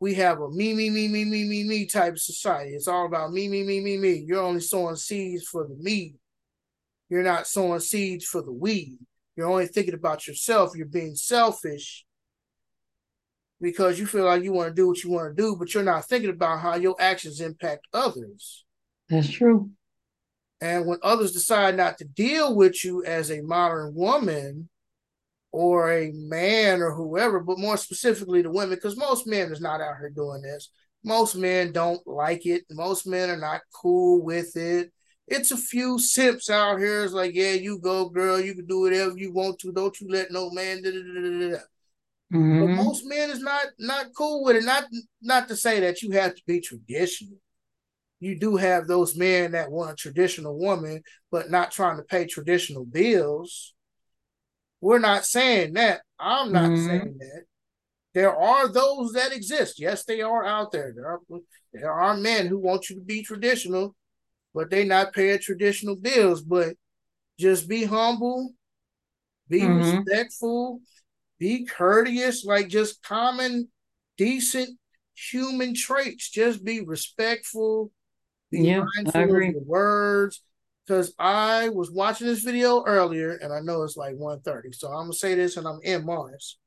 we 0.01 0.15
have 0.15 0.39
a 0.41 0.49
me, 0.49 0.73
me, 0.73 0.89
me, 0.89 1.07
me, 1.07 1.25
me, 1.25 1.45
me, 1.45 1.63
me 1.63 1.85
type 1.85 2.13
of 2.13 2.21
society. 2.21 2.71
It's 2.71 2.87
all 2.87 3.05
about 3.05 3.31
me, 3.31 3.47
me, 3.47 3.63
me, 3.63 3.79
me, 3.79 3.97
me. 3.97 4.23
You're 4.27 4.43
only 4.43 4.61
sowing 4.61 4.97
seeds 4.97 5.45
for 5.45 5.65
the 5.65 5.75
me. 5.75 6.15
You're 7.09 7.23
not 7.23 7.47
sowing 7.47 7.79
seeds 7.79 8.25
for 8.25 8.41
the 8.41 8.51
weed. 8.51 8.99
You're 9.35 9.49
only 9.49 9.67
thinking 9.67 9.93
about 9.93 10.27
yourself. 10.27 10.73
You're 10.75 10.85
being 10.85 11.15
selfish 11.15 12.05
because 13.61 13.97
you 13.97 14.05
feel 14.05 14.25
like 14.25 14.43
you 14.43 14.53
want 14.53 14.69
to 14.69 14.75
do 14.75 14.87
what 14.87 15.03
you 15.03 15.09
want 15.09 15.35
to 15.35 15.41
do, 15.41 15.55
but 15.57 15.73
you're 15.73 15.83
not 15.83 16.05
thinking 16.05 16.29
about 16.29 16.59
how 16.59 16.75
your 16.75 16.95
actions 16.99 17.41
impact 17.41 17.87
others. 17.93 18.65
That's 19.09 19.29
true. 19.29 19.71
And 20.61 20.85
when 20.85 20.99
others 21.01 21.31
decide 21.31 21.77
not 21.77 21.97
to 21.99 22.05
deal 22.05 22.55
with 22.55 22.83
you 22.83 23.03
as 23.05 23.31
a 23.31 23.41
modern 23.41 23.95
woman, 23.95 24.69
or 25.51 25.91
a 25.91 26.11
man 26.13 26.81
or 26.81 26.93
whoever, 26.93 27.39
but 27.39 27.59
more 27.59 27.77
specifically 27.77 28.41
the 28.41 28.51
women, 28.51 28.75
because 28.75 28.97
most 28.97 29.27
men 29.27 29.51
is 29.51 29.61
not 29.61 29.81
out 29.81 29.97
here 29.99 30.09
doing 30.09 30.41
this. 30.41 30.69
Most 31.03 31.35
men 31.35 31.71
don't 31.71 32.05
like 32.05 32.45
it. 32.45 32.63
Most 32.69 33.07
men 33.07 33.29
are 33.29 33.37
not 33.37 33.61
cool 33.73 34.23
with 34.23 34.55
it. 34.55 34.91
It's 35.27 35.51
a 35.51 35.57
few 35.57 35.99
simps 35.99 36.49
out 36.49 36.79
here. 36.79 37.03
It's 37.03 37.13
like, 37.13 37.33
yeah, 37.35 37.53
you 37.53 37.79
go, 37.79 38.09
girl. 38.09 38.39
You 38.39 38.55
can 38.55 38.65
do 38.65 38.81
whatever 38.81 39.15
you 39.17 39.31
want 39.31 39.59
to. 39.59 39.71
Don't 39.71 39.99
you 40.01 40.07
let 40.09 40.31
no 40.31 40.49
man. 40.51 40.81
Mm-hmm. 40.83 42.59
But 42.59 42.83
most 42.83 43.05
men 43.05 43.29
is 43.29 43.39
not 43.39 43.67
not 43.79 44.07
cool 44.15 44.43
with 44.43 44.55
it. 44.55 44.65
Not 44.65 44.85
not 45.21 45.47
to 45.47 45.55
say 45.55 45.79
that 45.79 46.01
you 46.01 46.11
have 46.11 46.35
to 46.35 46.41
be 46.45 46.59
traditional. 46.59 47.37
You 48.19 48.37
do 48.37 48.57
have 48.57 48.87
those 48.87 49.15
men 49.15 49.51
that 49.53 49.71
want 49.71 49.91
a 49.91 49.95
traditional 49.95 50.57
woman, 50.57 51.01
but 51.31 51.49
not 51.49 51.71
trying 51.71 51.97
to 51.97 52.03
pay 52.03 52.25
traditional 52.25 52.85
bills. 52.85 53.73
We're 54.82 54.99
not 54.99 55.25
saying 55.25 55.74
that. 55.74 56.01
I'm 56.19 56.51
not 56.51 56.72
mm-hmm. 56.72 56.88
saying 56.88 57.17
that. 57.19 57.43
There 58.14 58.35
are 58.35 58.67
those 58.67 59.14
that 59.14 59.32
exist. 59.32 59.80
Yes, 59.80 60.03
they 60.03 60.22
are 60.22 60.45
out 60.45 60.72
there. 60.72 60.93
There 60.95 61.08
are 61.08 61.19
there 61.74 61.93
are 61.93 62.17
men 62.17 62.48
who 62.48 62.58
want 62.58 62.90
you 62.90 62.95
to 62.95 63.01
be 63.01 63.24
traditional, 63.24 63.95
but 64.53 64.69
they 64.69 64.83
not 64.83 65.14
paying 65.14 65.40
traditional 65.40 65.95
bills. 65.95 66.41
But 66.41 66.75
just 67.38 67.69
be 67.69 67.83
humble, 67.83 68.53
be 69.48 69.61
mm-hmm. 69.61 69.98
respectful, 69.98 70.82
be 71.38 71.66
courteous, 71.66 72.43
like 72.43 72.67
just 72.67 73.03
common, 73.03 73.69
decent 74.17 74.77
human 75.14 75.75
traits. 75.75 76.30
Just 76.30 76.64
be 76.64 76.82
respectful, 76.82 77.91
be 78.49 78.61
yeah, 78.61 78.83
mindful 78.95 79.22
of 79.22 79.30
your 79.30 79.61
words. 79.64 80.41
Because 80.90 81.14
I 81.19 81.69
was 81.69 81.92
watching 81.92 82.26
this 82.26 82.42
video 82.42 82.84
earlier, 82.84 83.34
and 83.34 83.53
I 83.53 83.59
know 83.59 83.84
it's 83.84 83.95
like 83.95 84.16
1.30, 84.16 84.74
so 84.74 84.88
I'm 84.88 85.03
gonna 85.03 85.14
say 85.14 85.35
this, 85.35 85.56
and 85.56 85.68
I'm 85.68 85.80
in 85.84 86.03
Mars. 86.03 86.58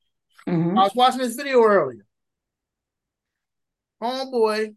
Mm-hmm. 0.49 0.79
I 0.79 0.85
was 0.85 0.95
watching 0.95 1.19
this 1.19 1.35
video 1.35 1.61
earlier. 1.65 2.07
Homeboy 4.01 4.77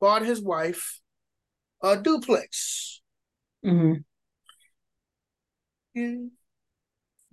bought 0.00 0.22
his 0.22 0.40
wife 0.40 1.02
a 1.82 1.98
duplex. 1.98 3.02
Mm-hmm. 3.66 3.96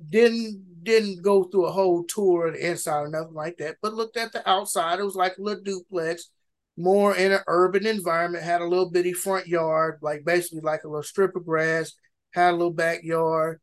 Didn't 0.10 0.84
didn't 0.84 1.22
go 1.22 1.46
through 1.46 1.68
a 1.68 1.72
whole 1.72 2.04
tour 2.04 2.48
of 2.48 2.56
the 2.56 2.72
inside 2.72 3.04
or 3.04 3.08
nothing 3.08 3.36
like 3.36 3.56
that, 3.60 3.78
but 3.82 3.94
looked 3.94 4.18
at 4.18 4.34
the 4.34 4.48
outside. 4.50 5.00
It 5.00 5.06
was 5.06 5.16
like 5.16 5.38
a 5.38 5.42
little 5.42 5.64
duplex, 5.64 6.30
more 6.78 7.16
in 7.16 7.32
an 7.32 7.42
urban 7.48 7.86
environment, 7.86 8.44
had 8.44 8.62
a 8.62 8.68
little 8.68 8.90
bitty 8.90 9.14
front 9.14 9.48
yard, 9.48 10.00
like 10.02 10.26
basically 10.26 10.62
like 10.62 10.84
a 10.84 10.88
little 10.88 11.04
strip 11.04 11.36
of 11.36 11.46
grass, 11.46 11.94
had 12.34 12.52
a 12.52 12.58
little 12.58 12.74
backyard. 12.74 13.60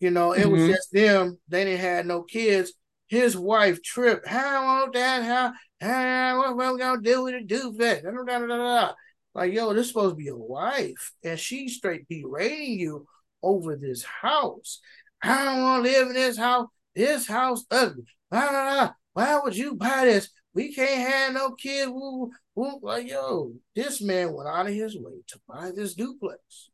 You 0.00 0.10
know, 0.10 0.32
it 0.32 0.40
mm-hmm. 0.40 0.50
was 0.50 0.66
just 0.68 0.92
them. 0.92 1.38
They 1.48 1.64
didn't 1.64 1.80
have 1.80 2.06
no 2.06 2.22
kids. 2.22 2.72
His 3.08 3.36
wife 3.36 3.82
tripped. 3.82 4.26
How 4.26 4.82
old 4.82 4.94
that? 4.94 5.22
How? 5.22 5.52
How? 5.80 6.38
What, 6.38 6.56
what 6.56 6.72
we 6.74 6.78
gonna 6.80 7.00
do 7.00 7.24
with 7.24 7.34
a 7.34 7.40
duplex? 7.40 8.02
Da, 8.02 8.10
da, 8.10 8.38
da, 8.38 8.46
da, 8.46 8.92
Like, 9.34 9.52
yo, 9.52 9.72
this 9.72 9.88
supposed 9.88 10.12
to 10.12 10.16
be 10.16 10.28
a 10.28 10.36
wife, 10.36 11.12
and 11.22 11.38
she 11.38 11.68
straight 11.68 12.08
berating 12.08 12.78
you 12.78 13.06
over 13.42 13.76
this 13.76 14.02
house. 14.02 14.80
I 15.22 15.44
don't 15.44 15.62
want 15.62 15.84
to 15.84 15.90
live 15.90 16.08
in 16.08 16.14
this 16.14 16.36
house. 16.36 16.68
This 16.94 17.26
house 17.26 17.64
ugly. 17.70 18.04
Blah, 18.30 18.50
blah, 18.50 18.74
blah. 18.74 18.92
Why 19.12 19.40
would 19.42 19.56
you 19.56 19.74
buy 19.74 20.06
this? 20.06 20.30
We 20.56 20.72
can't 20.72 21.10
have 21.10 21.34
no 21.34 21.50
kids. 21.50 21.90
Woo, 21.90 22.30
woo. 22.54 22.80
Like, 22.80 23.06
yo, 23.10 23.52
this 23.74 24.00
man 24.00 24.32
went 24.32 24.48
out 24.48 24.66
of 24.66 24.72
his 24.72 24.96
way 24.96 25.20
to 25.26 25.40
buy 25.46 25.70
this 25.76 25.94
duplex. 25.94 26.70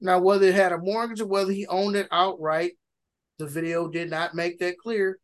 Now, 0.00 0.20
whether 0.20 0.46
it 0.46 0.54
had 0.54 0.70
a 0.70 0.78
mortgage 0.78 1.20
or 1.20 1.26
whether 1.26 1.50
he 1.50 1.66
owned 1.66 1.96
it 1.96 2.06
outright, 2.12 2.74
the 3.40 3.46
video 3.48 3.88
did 3.88 4.08
not 4.08 4.36
make 4.36 4.60
that 4.60 4.78
clear. 4.78 5.18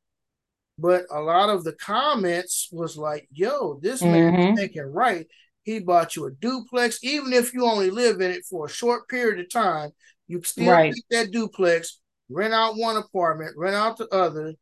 But 0.76 1.04
a 1.08 1.20
lot 1.20 1.50
of 1.50 1.62
the 1.62 1.74
comments 1.74 2.68
was 2.72 2.96
like, 2.96 3.28
yo, 3.30 3.78
this 3.80 4.02
man 4.02 4.34
mm-hmm. 4.34 4.52
is 4.54 4.58
thinking 4.58 4.92
right. 4.92 5.28
He 5.62 5.78
bought 5.78 6.16
you 6.16 6.26
a 6.26 6.32
duplex. 6.32 6.98
Even 7.04 7.32
if 7.32 7.54
you 7.54 7.64
only 7.64 7.90
live 7.90 8.20
in 8.20 8.32
it 8.32 8.44
for 8.44 8.66
a 8.66 8.70
short 8.70 9.08
period 9.08 9.38
of 9.38 9.52
time, 9.52 9.90
you 10.26 10.42
still 10.42 10.72
right. 10.72 10.92
that 11.10 11.30
duplex, 11.30 12.00
rent 12.28 12.54
out 12.54 12.76
one 12.76 12.96
apartment, 12.96 13.56
rent 13.56 13.76
out 13.76 13.98
the 13.98 14.08
other, 14.08 14.54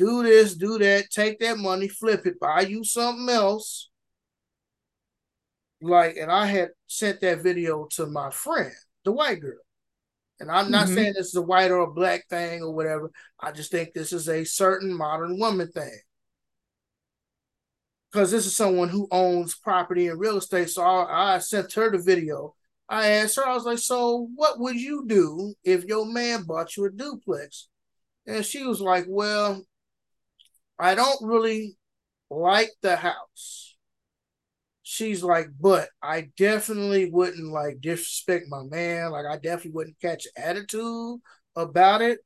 do 0.00 0.22
this, 0.22 0.54
do 0.54 0.78
that, 0.78 1.10
take 1.10 1.38
that 1.40 1.58
money, 1.58 1.86
flip 1.86 2.26
it, 2.26 2.40
buy 2.40 2.62
you 2.62 2.82
something 2.82 3.28
else. 3.28 3.90
Like, 5.82 6.16
and 6.16 6.32
I 6.32 6.46
had 6.46 6.70
sent 6.86 7.20
that 7.20 7.42
video 7.42 7.86
to 7.92 8.06
my 8.06 8.30
friend, 8.30 8.72
the 9.04 9.12
white 9.12 9.40
girl. 9.40 9.60
And 10.38 10.50
I'm 10.50 10.70
not 10.70 10.86
mm-hmm. 10.86 10.94
saying 10.94 11.12
this 11.16 11.28
is 11.28 11.36
a 11.36 11.42
white 11.42 11.70
or 11.70 11.80
a 11.80 11.92
black 11.92 12.26
thing 12.30 12.62
or 12.62 12.72
whatever. 12.72 13.10
I 13.38 13.52
just 13.52 13.70
think 13.70 13.92
this 13.92 14.14
is 14.14 14.26
a 14.28 14.44
certain 14.44 14.96
modern 14.96 15.38
woman 15.38 15.70
thing. 15.70 16.00
Because 18.10 18.30
this 18.30 18.46
is 18.46 18.56
someone 18.56 18.88
who 18.88 19.06
owns 19.10 19.54
property 19.54 20.08
and 20.08 20.18
real 20.18 20.38
estate. 20.38 20.70
So 20.70 20.82
I, 20.82 21.34
I 21.34 21.38
sent 21.38 21.74
her 21.74 21.90
the 21.90 21.98
video. 21.98 22.54
I 22.88 23.08
asked 23.08 23.36
her, 23.36 23.46
I 23.46 23.54
was 23.54 23.64
like, 23.66 23.78
so 23.78 24.28
what 24.34 24.58
would 24.58 24.80
you 24.80 25.04
do 25.06 25.54
if 25.62 25.84
your 25.84 26.06
man 26.06 26.44
bought 26.44 26.76
you 26.76 26.86
a 26.86 26.90
duplex? 26.90 27.68
And 28.26 28.44
she 28.44 28.64
was 28.64 28.80
like, 28.80 29.04
well, 29.06 29.62
I 30.80 30.94
don't 30.94 31.22
really 31.22 31.76
like 32.30 32.70
the 32.82 32.96
house. 32.96 33.76
She's 34.82 35.22
like, 35.22 35.48
but 35.60 35.88
I 36.02 36.30
definitely 36.36 37.10
wouldn't 37.10 37.52
like 37.52 37.80
disrespect 37.80 38.46
my 38.48 38.62
man. 38.64 39.12
Like, 39.12 39.26
I 39.26 39.36
definitely 39.36 39.72
wouldn't 39.72 40.00
catch 40.00 40.26
attitude 40.36 41.20
about 41.54 42.02
it. 42.02 42.18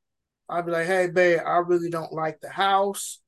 I'd 0.49 0.67
be 0.67 0.73
like, 0.73 0.87
hey, 0.87 1.09
babe, 1.09 1.41
I 1.45 1.59
really 1.59 1.91
don't 1.91 2.13
like 2.13 2.41
the 2.41 2.49
house, 2.49 3.21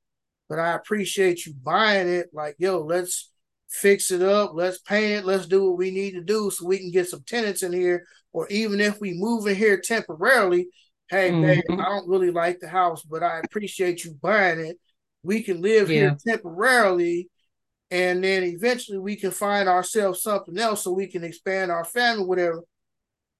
but 0.48 0.58
I 0.58 0.74
appreciate 0.74 1.44
you 1.44 1.54
buying 1.54 2.08
it. 2.08 2.28
Like, 2.32 2.56
yo, 2.58 2.80
let's 2.80 3.30
fix 3.68 4.10
it 4.10 4.22
up. 4.22 4.52
Let's 4.54 4.78
paint 4.78 5.12
it. 5.12 5.24
Let's 5.24 5.46
do 5.46 5.64
what 5.64 5.78
we 5.78 5.90
need 5.90 6.12
to 6.12 6.22
do 6.22 6.50
so 6.50 6.66
we 6.66 6.78
can 6.78 6.90
get 6.90 7.08
some 7.08 7.24
tenants 7.26 7.62
in 7.62 7.72
here. 7.72 8.06
Or 8.32 8.46
even 8.48 8.80
if 8.80 9.00
we 9.00 9.14
move 9.14 9.46
in 9.46 9.56
here 9.56 9.80
temporarily, 9.80 10.68
hey, 11.08 11.30
mm-hmm. 11.30 11.42
babe, 11.42 11.80
I 11.80 11.84
don't 11.84 12.08
really 12.08 12.30
like 12.30 12.60
the 12.60 12.68
house, 12.68 13.02
but 13.02 13.22
I 13.22 13.40
appreciate 13.40 14.04
you 14.04 14.14
buying 14.20 14.60
it. 14.60 14.78
We 15.26 15.42
can 15.42 15.60
live 15.60 15.90
yeah. 15.90 15.96
here 15.96 16.16
temporarily 16.26 17.28
and 17.90 18.22
then 18.24 18.42
eventually 18.42 18.98
we 18.98 19.16
can 19.16 19.30
find 19.30 19.68
ourselves 19.68 20.22
something 20.22 20.58
else 20.58 20.82
so 20.82 20.92
we 20.92 21.06
can 21.06 21.22
expand 21.22 21.70
our 21.70 21.84
family, 21.84 22.24
whatever. 22.24 22.62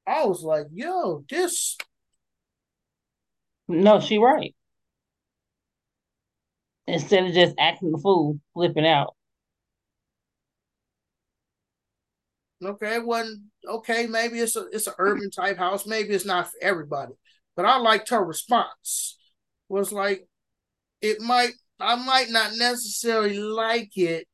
I 0.06 0.24
was 0.24 0.42
like, 0.42 0.66
yo, 0.72 1.24
this. 1.28 1.76
No, 3.66 4.00
she 4.00 4.18
right. 4.18 4.54
Instead 6.86 7.26
of 7.26 7.32
just 7.32 7.56
acting 7.58 7.90
the 7.90 7.98
fool, 7.98 8.38
flipping 8.54 8.86
out. 8.86 9.16
Okay, 12.64 12.94
it 12.94 13.04
wasn't 13.04 13.42
okay. 13.68 14.06
Maybe 14.06 14.38
it's 14.38 14.56
a 14.56 14.66
it's 14.72 14.86
an 14.86 14.94
urban 14.98 15.30
type 15.30 15.58
house. 15.58 15.84
Maybe 15.86 16.14
it's 16.14 16.24
not 16.24 16.46
for 16.46 16.56
everybody. 16.62 17.12
But 17.56 17.66
I 17.66 17.78
liked 17.78 18.10
her 18.10 18.24
response. 18.24 19.18
Was 19.68 19.92
like, 19.92 20.28
it 21.02 21.20
might 21.20 21.52
I 21.78 21.96
might 21.96 22.30
not 22.30 22.56
necessarily 22.56 23.38
like 23.38 23.96
it, 23.96 24.26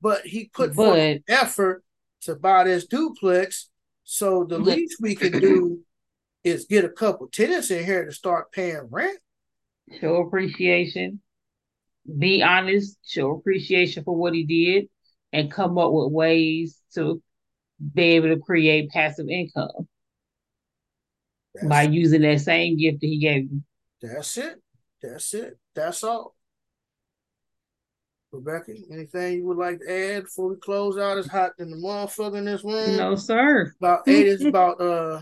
but 0.00 0.26
he 0.26 0.50
put 0.52 0.74
but, 0.74 0.86
forth 0.86 1.22
effort 1.28 1.84
to 2.22 2.34
buy 2.34 2.64
this 2.64 2.86
duplex. 2.86 3.68
So 4.04 4.44
the 4.44 4.58
but, 4.58 4.76
least 4.76 4.96
we 5.00 5.14
can 5.14 5.40
do 5.40 5.80
is 6.44 6.66
get 6.66 6.84
a 6.84 6.88
couple 6.88 7.28
tenants 7.28 7.70
in 7.70 7.84
here 7.84 8.04
to 8.04 8.12
start 8.12 8.52
paying 8.52 8.88
rent. 8.90 9.18
Show 10.00 10.16
appreciation. 10.16 11.20
Be 12.18 12.42
honest. 12.42 12.98
Show 13.06 13.30
appreciation 13.32 14.04
for 14.04 14.16
what 14.16 14.34
he 14.34 14.44
did, 14.44 14.88
and 15.32 15.50
come 15.50 15.78
up 15.78 15.92
with 15.92 16.12
ways 16.12 16.78
to 16.94 17.22
be 17.94 18.02
able 18.02 18.28
to 18.28 18.40
create 18.40 18.90
passive 18.90 19.28
income 19.28 19.88
that's 21.54 21.66
by 21.66 21.82
using 21.82 22.22
that 22.22 22.40
same 22.40 22.76
gift 22.76 23.00
that 23.00 23.06
he 23.06 23.18
gave 23.18 23.50
you. 23.50 23.62
That's 24.00 24.36
it. 24.38 24.60
That's 25.00 25.34
it. 25.34 25.58
That's 25.74 26.02
all. 26.04 26.34
Rebecca, 28.32 28.72
anything 28.90 29.34
you 29.34 29.44
would 29.44 29.58
like 29.58 29.80
to 29.80 29.90
add 29.90 30.24
before 30.24 30.48
we 30.48 30.56
close 30.56 30.96
out? 30.96 31.18
It's 31.18 31.28
hot 31.28 31.52
in 31.58 31.70
the 31.70 31.76
motherfucker 31.76 32.38
in 32.38 32.46
this 32.46 32.64
room. 32.64 32.96
No, 32.96 33.14
sir. 33.14 33.74
About 33.78 34.00
eight 34.08 34.26
is 34.26 34.44
about 34.44 34.80
uh 34.80 35.20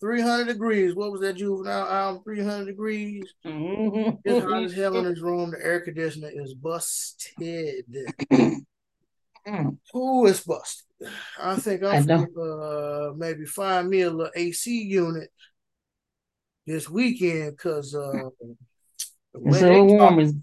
300 0.00 0.46
degrees. 0.46 0.94
What 0.94 1.10
was 1.10 1.22
that 1.22 1.36
juvenile 1.36 1.86
album? 1.86 2.22
300 2.22 2.66
degrees. 2.66 3.32
Mm-hmm. 3.44 4.16
It's 4.24 4.44
hot 4.44 4.64
as 4.64 4.74
hell 4.74 4.96
in 4.98 5.04
this 5.04 5.20
room. 5.20 5.50
The 5.50 5.64
air 5.64 5.80
conditioner 5.80 6.30
is 6.32 6.54
busted. 6.54 7.86
Who 9.92 10.26
is 10.26 10.40
busted? 10.42 10.86
I 11.38 11.56
think 11.56 11.82
I'm 11.82 12.04
going 12.04 12.28
uh, 12.36 13.12
maybe 13.16 13.46
find 13.46 13.88
me 13.88 14.02
a 14.02 14.10
little 14.10 14.30
AC 14.36 14.82
unit 14.82 15.30
this 16.66 16.90
weekend 16.90 17.56
because 17.56 17.94
uh, 17.94 18.28
it's 18.92 19.12
a 19.34 19.38
little 19.38 19.86
warm 19.86 20.42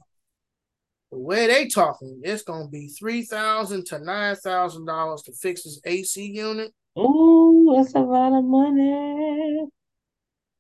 the 1.12 1.18
way 1.18 1.48
they 1.48 1.68
talking, 1.68 2.22
it's 2.24 2.44
gonna 2.44 2.68
be 2.68 2.88
three 2.90 3.24
thousand 3.24 3.86
to 3.88 4.00
nine 4.00 4.36
thousand 4.36 4.86
dollars 4.86 5.22
to 5.24 5.34
fix 5.34 5.64
this 5.64 5.80
AC 5.86 6.26
unit. 6.26 6.74
Ooh, 6.98 7.74
that's 7.76 7.94
a 7.96 8.00
lot 8.00 8.34
of 8.38 8.44
money. 8.44 9.68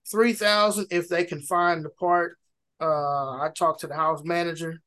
Three 0.09 0.33
thousand 0.33 0.87
if 0.91 1.09
they 1.09 1.25
can 1.25 1.41
find 1.41 1.83
the 1.83 1.89
part. 1.89 2.37
uh, 2.79 3.41
I 3.41 3.49
talked 3.57 3.81
to 3.81 3.87
the 3.87 3.95
house 3.95 4.21
manager 4.23 4.81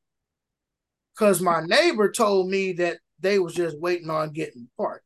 because 1.13 1.41
my 1.41 1.61
neighbor 1.61 2.11
told 2.11 2.49
me 2.49 2.73
that 2.73 2.99
they 3.19 3.37
was 3.39 3.53
just 3.53 3.79
waiting 3.79 4.09
on 4.09 4.31
getting 4.31 4.63
the 4.63 4.83
part. 4.83 5.03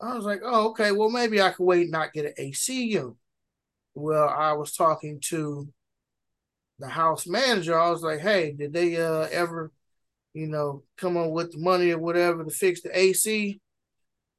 I 0.00 0.14
was 0.14 0.24
like, 0.24 0.40
oh, 0.44 0.70
okay, 0.70 0.92
well, 0.92 1.08
maybe 1.10 1.40
I 1.40 1.50
could 1.50 1.64
wait 1.64 1.82
and 1.82 1.90
not 1.90 2.12
get 2.12 2.26
an 2.26 2.34
AC 2.38 2.84
unit. 2.84 3.14
Well, 3.94 4.28
I 4.28 4.52
was 4.52 4.72
talking 4.74 5.20
to 5.26 5.68
the 6.78 6.88
house 6.88 7.26
manager. 7.26 7.78
I 7.78 7.90
was 7.90 8.02
like, 8.02 8.20
hey, 8.20 8.52
did 8.52 8.72
they 8.72 8.96
uh, 8.96 9.28
ever, 9.30 9.72
you 10.34 10.46
know, 10.46 10.82
come 10.96 11.16
up 11.16 11.30
with 11.30 11.52
the 11.52 11.58
money 11.58 11.90
or 11.90 11.98
whatever 11.98 12.44
to 12.44 12.50
fix 12.50 12.82
the 12.82 12.96
AC? 12.96 13.60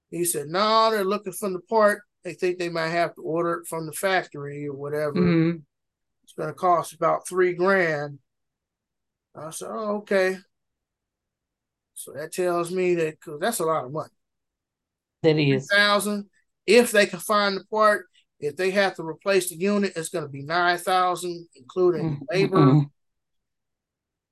He 0.10 0.24
said, 0.24 0.48
no, 0.48 0.90
they're 0.92 1.04
looking 1.04 1.34
for 1.34 1.50
the 1.50 1.60
part. 1.60 2.04
They 2.24 2.34
think 2.34 2.58
they 2.58 2.70
might 2.70 2.90
have 2.90 3.16
to 3.16 3.22
order 3.22 3.54
it 3.56 3.68
from 3.68 3.86
the 3.86 3.92
factory 3.92 4.68
or 4.68 4.74
whatever. 4.74 5.14
Mm-hmm. 5.14 5.58
It's 6.24 6.34
going 6.34 6.50
to 6.50 6.54
cost 6.54 6.94
about 6.94 7.28
three 7.28 7.54
grand. 7.54 8.20
I 9.36 9.50
said, 9.52 9.70
oh, 9.72 9.98
okay. 9.98 10.38
So 11.94 12.12
that 12.14 12.32
tells 12.32 12.72
me 12.72 12.96
that 12.96 13.20
because 13.20 13.40
that's 13.40 13.60
a 13.60 13.66
lot 13.66 13.86
of 13.86 13.92
money. 13.92 14.10
That 15.24 15.38
is 15.38 15.68
thousand. 15.68 16.30
If 16.66 16.92
they 16.92 17.06
can 17.06 17.20
find 17.20 17.58
the 17.58 17.64
part, 17.66 18.06
if 18.40 18.56
they 18.56 18.72
have 18.72 18.96
to 18.96 19.04
replace 19.04 19.50
the 19.50 19.56
unit, 19.56 19.94
it's 19.96 20.10
going 20.10 20.26
to 20.26 20.30
be 20.30 20.44
nine 20.44 20.78
thousand, 20.78 21.48
including 21.56 22.12
mm-hmm. 22.12 22.24
labor 22.32 22.58
mm-hmm. 22.58 22.80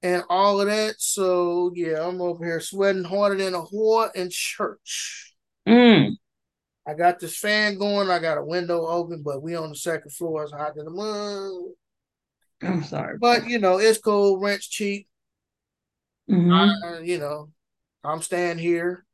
and 0.03 0.24
all 0.30 0.61
of 0.61 0.67
that. 0.67 0.95
So 1.00 1.72
yeah, 1.75 2.08
I'm 2.08 2.22
over 2.22 2.45
here 2.45 2.59
sweating 2.59 3.03
harder 3.03 3.38
than 3.38 3.56
a 3.56 3.61
whore 3.61 4.14
in 4.16 4.30
church. 4.32 5.34
Mm. 5.67 6.17
I 6.88 6.93
got 6.93 7.19
this 7.19 7.38
fan 7.38 7.80
going. 7.80 8.11
I 8.11 8.19
got 8.19 8.38
a 8.38 8.43
window 8.43 8.85
open, 8.85 9.24
but 9.24 9.42
we 9.42 9.56
on 9.56 9.69
the 9.69 9.75
second 9.75 10.11
floor. 10.11 10.43
It's 10.43 10.51
hot 10.51 10.77
in 10.77 10.85
the 10.85 10.92
mud. 10.92 11.74
I'm 12.61 12.84
sorry, 12.84 13.17
but 13.19 13.48
you 13.48 13.59
know 13.59 13.80
it's 13.80 14.00
cold. 14.00 14.42
Rent's 14.42 14.67
cheap. 14.67 15.08
Mm-hmm. 16.30 16.51
I, 16.51 17.00
you 17.01 17.17
know, 17.17 17.50
I'm 18.03 18.22
staying 18.22 18.59
here 18.59 19.05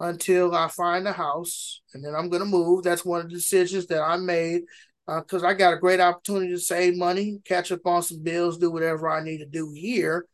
until 0.00 0.54
I 0.54 0.68
find 0.68 1.06
a 1.08 1.12
house, 1.12 1.80
and 1.92 2.04
then 2.04 2.14
I'm 2.14 2.28
going 2.28 2.42
to 2.42 2.48
move. 2.48 2.84
That's 2.84 3.04
one 3.04 3.20
of 3.20 3.28
the 3.28 3.34
decisions 3.34 3.86
that 3.86 4.02
I 4.02 4.16
made 4.16 4.62
because 5.06 5.42
uh, 5.42 5.46
I 5.46 5.54
got 5.54 5.72
a 5.72 5.78
great 5.78 6.00
opportunity 6.00 6.52
to 6.52 6.60
save 6.60 6.96
money, 6.96 7.40
catch 7.44 7.72
up 7.72 7.86
on 7.86 8.02
some 8.02 8.22
bills, 8.22 8.58
do 8.58 8.70
whatever 8.70 9.08
I 9.08 9.22
need 9.22 9.38
to 9.38 9.46
do 9.46 9.72
here. 9.74 10.26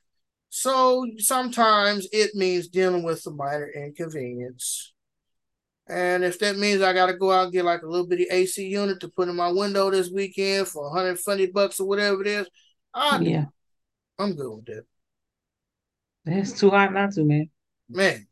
So 0.50 1.06
sometimes 1.18 2.08
it 2.12 2.34
means 2.34 2.68
dealing 2.68 3.04
with 3.04 3.24
a 3.26 3.30
minor 3.30 3.68
inconvenience. 3.68 4.92
And 5.86 6.24
if 6.24 6.38
that 6.38 6.56
means 6.56 6.80
I 6.80 6.92
got 6.92 7.06
to 7.06 7.14
go 7.14 7.30
out 7.30 7.44
and 7.44 7.52
get 7.52 7.64
like 7.64 7.82
a 7.82 7.86
little 7.86 8.06
bitty 8.06 8.26
AC 8.30 8.66
unit 8.66 9.00
to 9.00 9.08
put 9.08 9.28
in 9.28 9.36
my 9.36 9.50
window 9.50 9.90
this 9.90 10.10
weekend 10.10 10.66
for 10.66 10.84
120 10.84 11.46
bucks 11.46 11.78
or 11.78 11.86
whatever 11.86 12.22
it 12.22 12.26
is, 12.26 12.48
I 12.94 13.18
yeah, 13.18 13.44
I'm 14.18 14.34
good 14.34 14.56
with 14.56 14.64
that. 14.66 14.84
It's 16.26 16.58
too 16.58 16.70
hot 16.70 16.92
not 16.92 17.12
to, 17.12 17.24
man. 17.24 17.50
Man, 17.88 18.26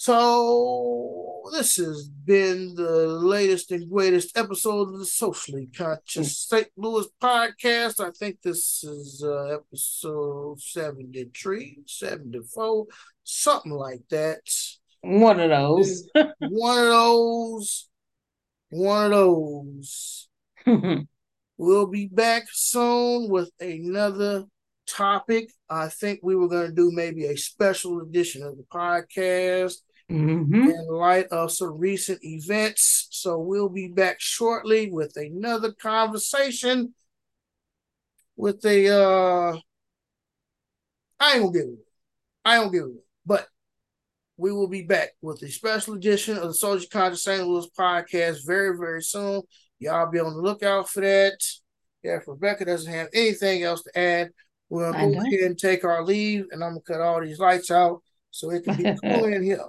so 0.00 1.42
this 1.52 1.76
has 1.76 2.08
been 2.08 2.74
the 2.74 3.06
latest 3.06 3.70
and 3.70 3.90
greatest 3.90 4.34
episode 4.34 4.88
of 4.88 4.98
the 4.98 5.04
Socially 5.04 5.68
Conscious 5.76 6.38
St. 6.38 6.68
Louis 6.74 7.06
podcast. 7.22 8.02
I 8.02 8.10
think 8.12 8.40
this 8.40 8.82
is 8.82 9.22
uh, 9.22 9.58
episode 9.58 10.58
73, 10.58 11.80
74, 11.86 12.86
something 13.24 13.72
like 13.72 14.00
that. 14.08 14.40
One 15.02 15.38
of 15.38 15.50
those. 15.50 16.08
one 16.14 16.78
of 16.78 16.86
those. 16.86 17.88
One 18.70 19.04
of 19.04 19.10
those. 19.10 20.28
we'll 21.58 21.88
be 21.88 22.06
back 22.06 22.44
soon 22.50 23.28
with 23.28 23.50
another 23.60 24.46
topic. 24.86 25.52
I 25.68 25.88
think 25.88 26.20
we 26.22 26.36
were 26.36 26.48
going 26.48 26.68
to 26.68 26.74
do 26.74 26.90
maybe 26.90 27.26
a 27.26 27.36
special 27.36 28.00
edition 28.00 28.42
of 28.42 28.56
the 28.56 28.62
podcast 28.62 29.76
mm-hmm. 30.10 30.70
in 30.70 30.86
light 30.88 31.26
of 31.28 31.52
some 31.52 31.78
recent 31.78 32.22
events. 32.24 33.08
So 33.10 33.38
we'll 33.38 33.68
be 33.68 33.88
back 33.88 34.20
shortly 34.20 34.90
with 34.90 35.16
another 35.16 35.72
conversation 35.72 36.94
with 38.36 38.64
a 38.64 38.88
uh 38.88 39.58
I 41.20 41.34
ain't 41.34 41.42
gonna 41.42 41.52
give 41.52 41.68
it. 41.68 41.78
I 42.44 42.56
ain't 42.56 42.64
gonna 42.64 42.78
give 42.78 42.96
it. 42.96 43.04
But 43.26 43.46
we 44.36 44.52
will 44.52 44.68
be 44.68 44.82
back 44.82 45.10
with 45.20 45.42
a 45.42 45.50
special 45.50 45.94
edition 45.94 46.36
of 46.36 46.44
the 46.44 46.54
Socially 46.54 46.88
Conscious 46.88 47.24
St. 47.24 47.46
Louis 47.46 47.68
podcast 47.78 48.46
very, 48.46 48.76
very 48.76 49.02
soon. 49.02 49.42
Y'all 49.78 50.10
be 50.10 50.18
on 50.18 50.34
the 50.34 50.40
lookout 50.40 50.88
for 50.88 51.00
that. 51.02 51.38
Yeah, 52.02 52.16
if 52.16 52.26
Rebecca 52.26 52.64
doesn't 52.64 52.90
have 52.90 53.08
anything 53.12 53.62
else 53.62 53.82
to 53.82 53.98
add, 53.98 54.30
we're 54.70 54.90
gonna 54.90 55.12
go 55.12 55.20
ahead 55.20 55.40
and 55.40 55.58
take 55.58 55.84
our 55.84 56.02
leave, 56.02 56.46
and 56.50 56.64
I'm 56.64 56.70
gonna 56.70 56.80
cut 56.80 57.00
all 57.00 57.20
these 57.20 57.38
lights 57.38 57.70
out 57.70 58.02
so 58.30 58.50
it 58.50 58.64
can 58.64 58.76
be 58.76 58.84
cool 59.02 59.24
in 59.26 59.42
here. 59.42 59.64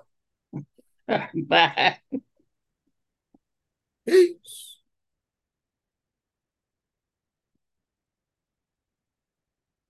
Bye. 1.48 1.98
Peace. 4.06 4.71